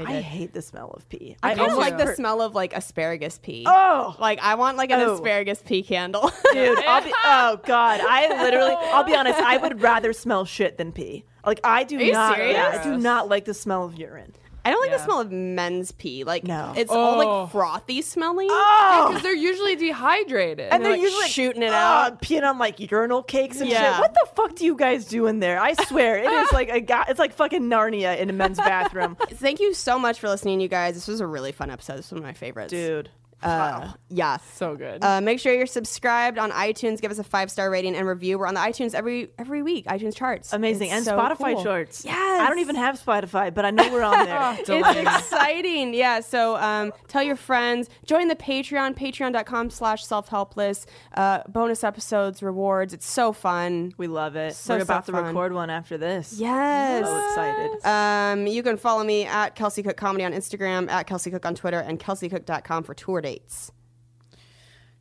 Dehydrated." 0.00 0.24
I 0.24 0.28
hate 0.28 0.52
the 0.54 0.62
smell 0.62 0.90
of 0.90 1.08
pee. 1.08 1.36
I 1.42 1.54
kind 1.54 1.70
of 1.72 1.78
like 1.78 1.98
the 1.98 2.14
smell 2.14 2.40
of 2.42 2.54
like 2.54 2.72
asparagus 2.74 3.38
pee. 3.42 3.64
Oh, 3.66 4.16
Like 4.18 4.38
I 4.40 4.54
want 4.56 4.76
like 4.76 4.90
an 4.90 5.00
Oh. 5.00 5.14
asparagus 5.14 5.62
pee 5.64 5.82
candle. 5.82 6.30
dude. 6.52 6.78
I'll 6.84 7.02
be, 7.04 7.12
oh 7.24 7.60
god, 7.64 8.00
I 8.02 8.42
literally. 8.42 8.74
I'll 8.78 9.04
be 9.04 9.14
honest. 9.14 9.38
I 9.38 9.56
would 9.56 9.80
rather 9.82 10.12
smell 10.12 10.44
shit 10.44 10.78
than 10.78 10.92
pee. 10.92 11.24
Like 11.44 11.60
I 11.64 11.84
do 11.84 11.96
you 11.96 12.12
not. 12.12 12.38
Yeah, 12.38 12.78
I 12.80 12.84
do 12.84 12.96
not 12.98 13.28
like 13.28 13.44
the 13.46 13.54
smell 13.54 13.84
of 13.84 13.96
urine. 13.98 14.34
I 14.64 14.70
don't 14.70 14.80
like 14.80 14.90
the 14.90 14.96
Yeah. 14.98 15.04
smell 15.04 15.20
of 15.20 15.30
men's 15.32 15.92
pee. 15.92 16.24
Like 16.24 16.44
No. 16.44 16.72
it's 16.76 16.90
all 16.90 17.14
Oh. 17.20 17.42
like 17.42 17.50
frothy 17.52 18.02
smelling. 18.02 18.48
Oh, 18.50 19.06
Because 19.08 19.22
they're 19.22 19.34
usually 19.34 19.76
dehydrated. 19.76 20.68
and 20.72 20.84
they're 20.84 20.92
like, 20.92 21.00
usually 21.00 21.28
shooting 21.28 21.62
it 21.62 21.70
oh, 21.70 21.74
out. 21.74 22.22
peeing 22.22 22.42
on 22.48 22.58
like 22.58 22.78
urinal 22.80 23.22
cakes 23.22 23.60
and 23.60 23.70
Yeah. 23.70 23.92
shit. 23.94 24.00
What 24.00 24.14
the 24.14 24.26
fuck 24.36 24.54
do 24.54 24.64
you 24.64 24.76
guys 24.76 25.04
do 25.06 25.26
in 25.26 25.40
there? 25.40 25.60
I 25.60 25.72
swear, 25.74 26.18
it 26.18 26.30
is 26.30 26.52
like 26.52 26.68
a 26.70 26.80
guy. 26.80 27.06
It's 27.08 27.18
like 27.18 27.32
fucking 27.32 27.62
Narnia 27.62 28.18
in 28.18 28.28
a 28.30 28.32
men's 28.32 28.58
bathroom, 28.58 29.16
Thank 29.30 29.60
you 29.60 29.72
so 29.74 29.98
much 29.98 30.18
for 30.20 30.28
listening, 30.28 30.60
you 30.60 30.68
guys. 30.68 30.94
This 30.94 31.08
was 31.08 31.20
a 31.20 31.26
really 31.26 31.52
fun 31.52 31.70
episode. 31.70 31.96
This 31.98 32.06
was 32.10 32.12
one 32.12 32.18
of 32.18 32.24
my 32.24 32.32
favorites. 32.34 32.70
dude. 32.70 33.10
Uh, 33.42 33.92
yeah. 34.08 34.36
so 34.54 34.76
good. 34.76 35.02
Uh, 35.02 35.20
make 35.20 35.38
sure 35.40 35.54
you're 35.54 35.66
subscribed 35.66 36.38
on 36.38 36.50
iTunes. 36.50 37.00
Give 37.00 37.10
us 37.10 37.18
a 37.18 37.24
five 37.24 37.50
star 37.50 37.70
rating 37.70 37.94
and 37.96 38.06
review. 38.06 38.38
We're 38.38 38.46
on 38.46 38.54
the 38.54 38.60
iTunes 38.60 38.94
every 38.94 39.30
every 39.38 39.62
week. 39.62 39.86
iTunes 39.86 40.14
charts. 40.14 40.52
Amazing. 40.52 40.88
It's 40.88 40.96
and 40.96 41.04
so 41.04 41.16
Spotify 41.18 41.54
cool. 41.54 41.64
charts. 41.64 42.04
Yes. 42.04 42.40
I 42.40 42.48
don't 42.48 42.58
even 42.58 42.76
have 42.76 43.00
Spotify, 43.02 43.52
but 43.52 43.64
I 43.64 43.70
know 43.70 43.90
we're 43.92 44.02
on 44.02 44.24
there. 44.24 44.58
It's 44.80 44.98
exciting. 44.98 45.94
Yeah. 45.94 46.20
So 46.20 46.56
um, 46.56 46.92
tell 47.08 47.22
your 47.22 47.36
friends. 47.36 47.88
Join 48.04 48.28
the 48.28 48.36
Patreon, 48.36 48.96
patreon.com 48.96 49.70
slash 49.70 50.04
self 50.04 50.28
helpless. 50.28 50.86
Uh, 51.14 51.42
bonus 51.48 51.82
episodes, 51.84 52.42
rewards. 52.42 52.92
It's 52.94 53.06
so 53.06 53.32
fun. 53.32 53.94
we 53.96 54.06
love 54.06 54.36
it. 54.36 54.54
So, 54.54 54.74
we're 54.74 54.80
so 54.80 54.84
about 54.84 55.06
to 55.06 55.12
fun. 55.12 55.24
record 55.26 55.52
one 55.52 55.70
after 55.70 55.96
this. 55.98 56.34
Yes. 56.38 57.06
So 57.06 57.26
excited. 57.26 57.86
Um, 57.86 58.46
you 58.46 58.62
can 58.62 58.76
follow 58.76 59.04
me 59.04 59.24
at 59.24 59.54
Kelsey 59.54 59.82
Cook 59.82 59.96
Comedy 59.96 60.24
on 60.24 60.32
Instagram, 60.32 60.90
at 60.90 61.06
Kelsey 61.06 61.30
Cook 61.30 61.46
on 61.46 61.54
Twitter, 61.54 61.80
and 61.80 61.98
kelseycook.com 61.98 62.82
for 62.84 62.94
tour 62.94 63.20
dates. 63.20 63.29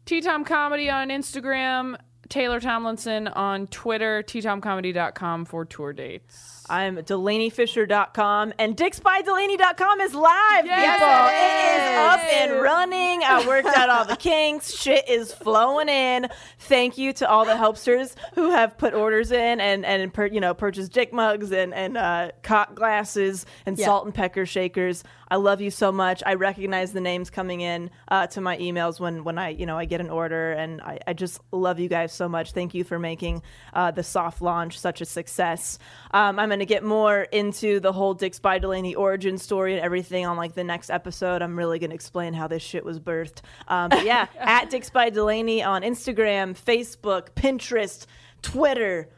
T 0.06 0.22
Tom 0.22 0.44
Comedy 0.44 0.90
on 0.90 1.10
Instagram, 1.10 1.96
Taylor 2.30 2.60
Tomlinson 2.60 3.28
on 3.28 3.68
Twitter, 3.68 4.24
ttomcomedy.com 4.26 5.46
for 5.46 5.66
tour 5.66 5.94
dates. 5.94 6.56
I'm 6.72 6.98
DelanieFischer.com 6.98 8.54
and 8.60 8.78
DicksByDelanie.com 8.78 10.02
is 10.02 10.14
live, 10.14 10.66
Yes, 10.68 11.00
people. 11.00 11.10
it 11.26 11.40
It 11.74 11.82
is 11.82 11.98
up 11.98 12.20
and 12.54 12.62
running. 12.62 13.24
I 13.24 13.48
worked 13.48 13.76
out 13.76 13.90
all 13.90 14.06
the 14.06 14.16
kinks. 14.30 14.72
Shit 14.80 15.10
is 15.10 15.34
flowing 15.34 15.90
in. 15.90 16.28
Thank 16.60 17.00
you 17.00 17.12
to 17.14 17.28
all 17.30 17.46
the 17.46 17.58
helpsters 17.58 18.16
who 18.36 18.52
have 18.52 18.78
put 18.78 18.94
orders 18.94 19.32
in 19.32 19.60
and 19.60 19.84
and 19.84 20.14
per, 20.14 20.28
you 20.28 20.40
know 20.40 20.54
purchased 20.54 20.92
dick 20.92 21.12
mugs 21.12 21.52
and 21.52 21.74
and 21.74 21.98
uh, 21.98 22.32
cock 22.44 22.76
glasses 22.76 23.48
and 23.66 23.76
Yeah. 23.78 23.86
salt 23.86 24.06
and 24.06 24.14
pecker 24.14 24.46
shakers. 24.46 25.04
I 25.32 25.36
love 25.36 25.62
you 25.62 25.72
so 25.72 25.92
much. 25.92 26.24
I 26.26 26.34
recognize 26.34 26.92
the 26.92 27.02
names 27.02 27.30
coming 27.30 27.62
in 27.62 27.92
uh, 28.08 28.28
to 28.28 28.42
my 28.42 28.58
emails 28.58 29.00
when 29.00 29.24
when 29.24 29.38
I 29.38 29.50
you 29.50 29.66
know 29.66 29.78
I 29.78 29.86
get 29.86 30.02
an 30.02 30.10
order 30.10 30.54
and 30.54 30.82
I, 30.82 31.00
I 31.06 31.14
just 31.14 31.40
love 31.52 31.80
you 31.80 31.88
guys 31.88 32.12
so 32.14 32.28
much. 32.28 32.52
Thank 32.52 32.74
you 32.74 32.84
for 32.84 32.98
making 33.00 33.44
uh, 33.74 33.92
the 33.92 34.04
soft 34.04 34.42
launch 34.42 34.80
such 34.80 35.02
a 35.02 35.06
success. 35.06 35.78
Um, 36.12 36.40
I'm 36.40 36.50
going 36.50 36.60
to 36.60 36.66
get 36.66 36.84
more 36.84 37.22
into 37.22 37.80
the 37.80 37.92
whole 37.92 38.14
Dicks 38.14 38.40
By 38.40 38.60
Delanie 38.60 38.96
origin 38.98 39.38
story 39.38 39.74
and 39.74 39.84
everything 39.84 40.26
on 40.26 40.38
like 40.38 40.56
the 40.56 40.64
next 40.64 40.90
episode. 40.90 41.42
I'm 41.42 41.58
really 41.58 41.80
going 41.80 41.92
to 41.92 41.96
explain 41.96 42.34
how 42.34 42.48
this 42.48 42.64
shit 42.64 42.84
was 42.84 43.00
birthed. 43.00 43.42
Um, 43.68 43.90
but 43.90 44.06
yeah, 44.06 44.28
at 44.40 44.70
Dicks 44.70 44.90
By 44.90 45.12
Delanie 45.12 45.66
on 45.66 45.84
Instagram, 45.84 46.58
Facebook, 46.58 47.32
Pinterest, 47.36 48.06
Twitter. 48.42 49.10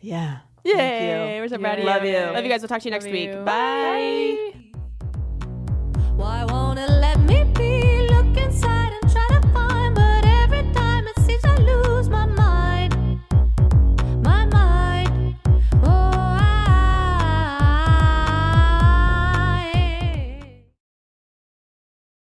Yeah. 0.00 0.38
Thank 0.64 0.78
Yay! 0.78 1.34
you. 1.36 1.42
We're 1.42 1.48
so 1.48 1.58
proud 1.58 1.74
of 1.78 1.84
you. 1.84 1.90
Love 1.90 2.04
you. 2.04 2.10
you. 2.12 2.18
Love 2.18 2.44
you 2.44 2.50
guys. 2.50 2.62
We'll 2.62 2.68
talk 2.68 2.80
to 2.80 2.84
you 2.86 2.90
next 2.90 3.04
Love 3.04 3.12
week. 3.12 3.30
you. 3.30 3.36
Bye. 3.44 4.63
Why 6.16 6.44
won't 6.44 6.78
it 6.78 6.88
let 6.88 7.13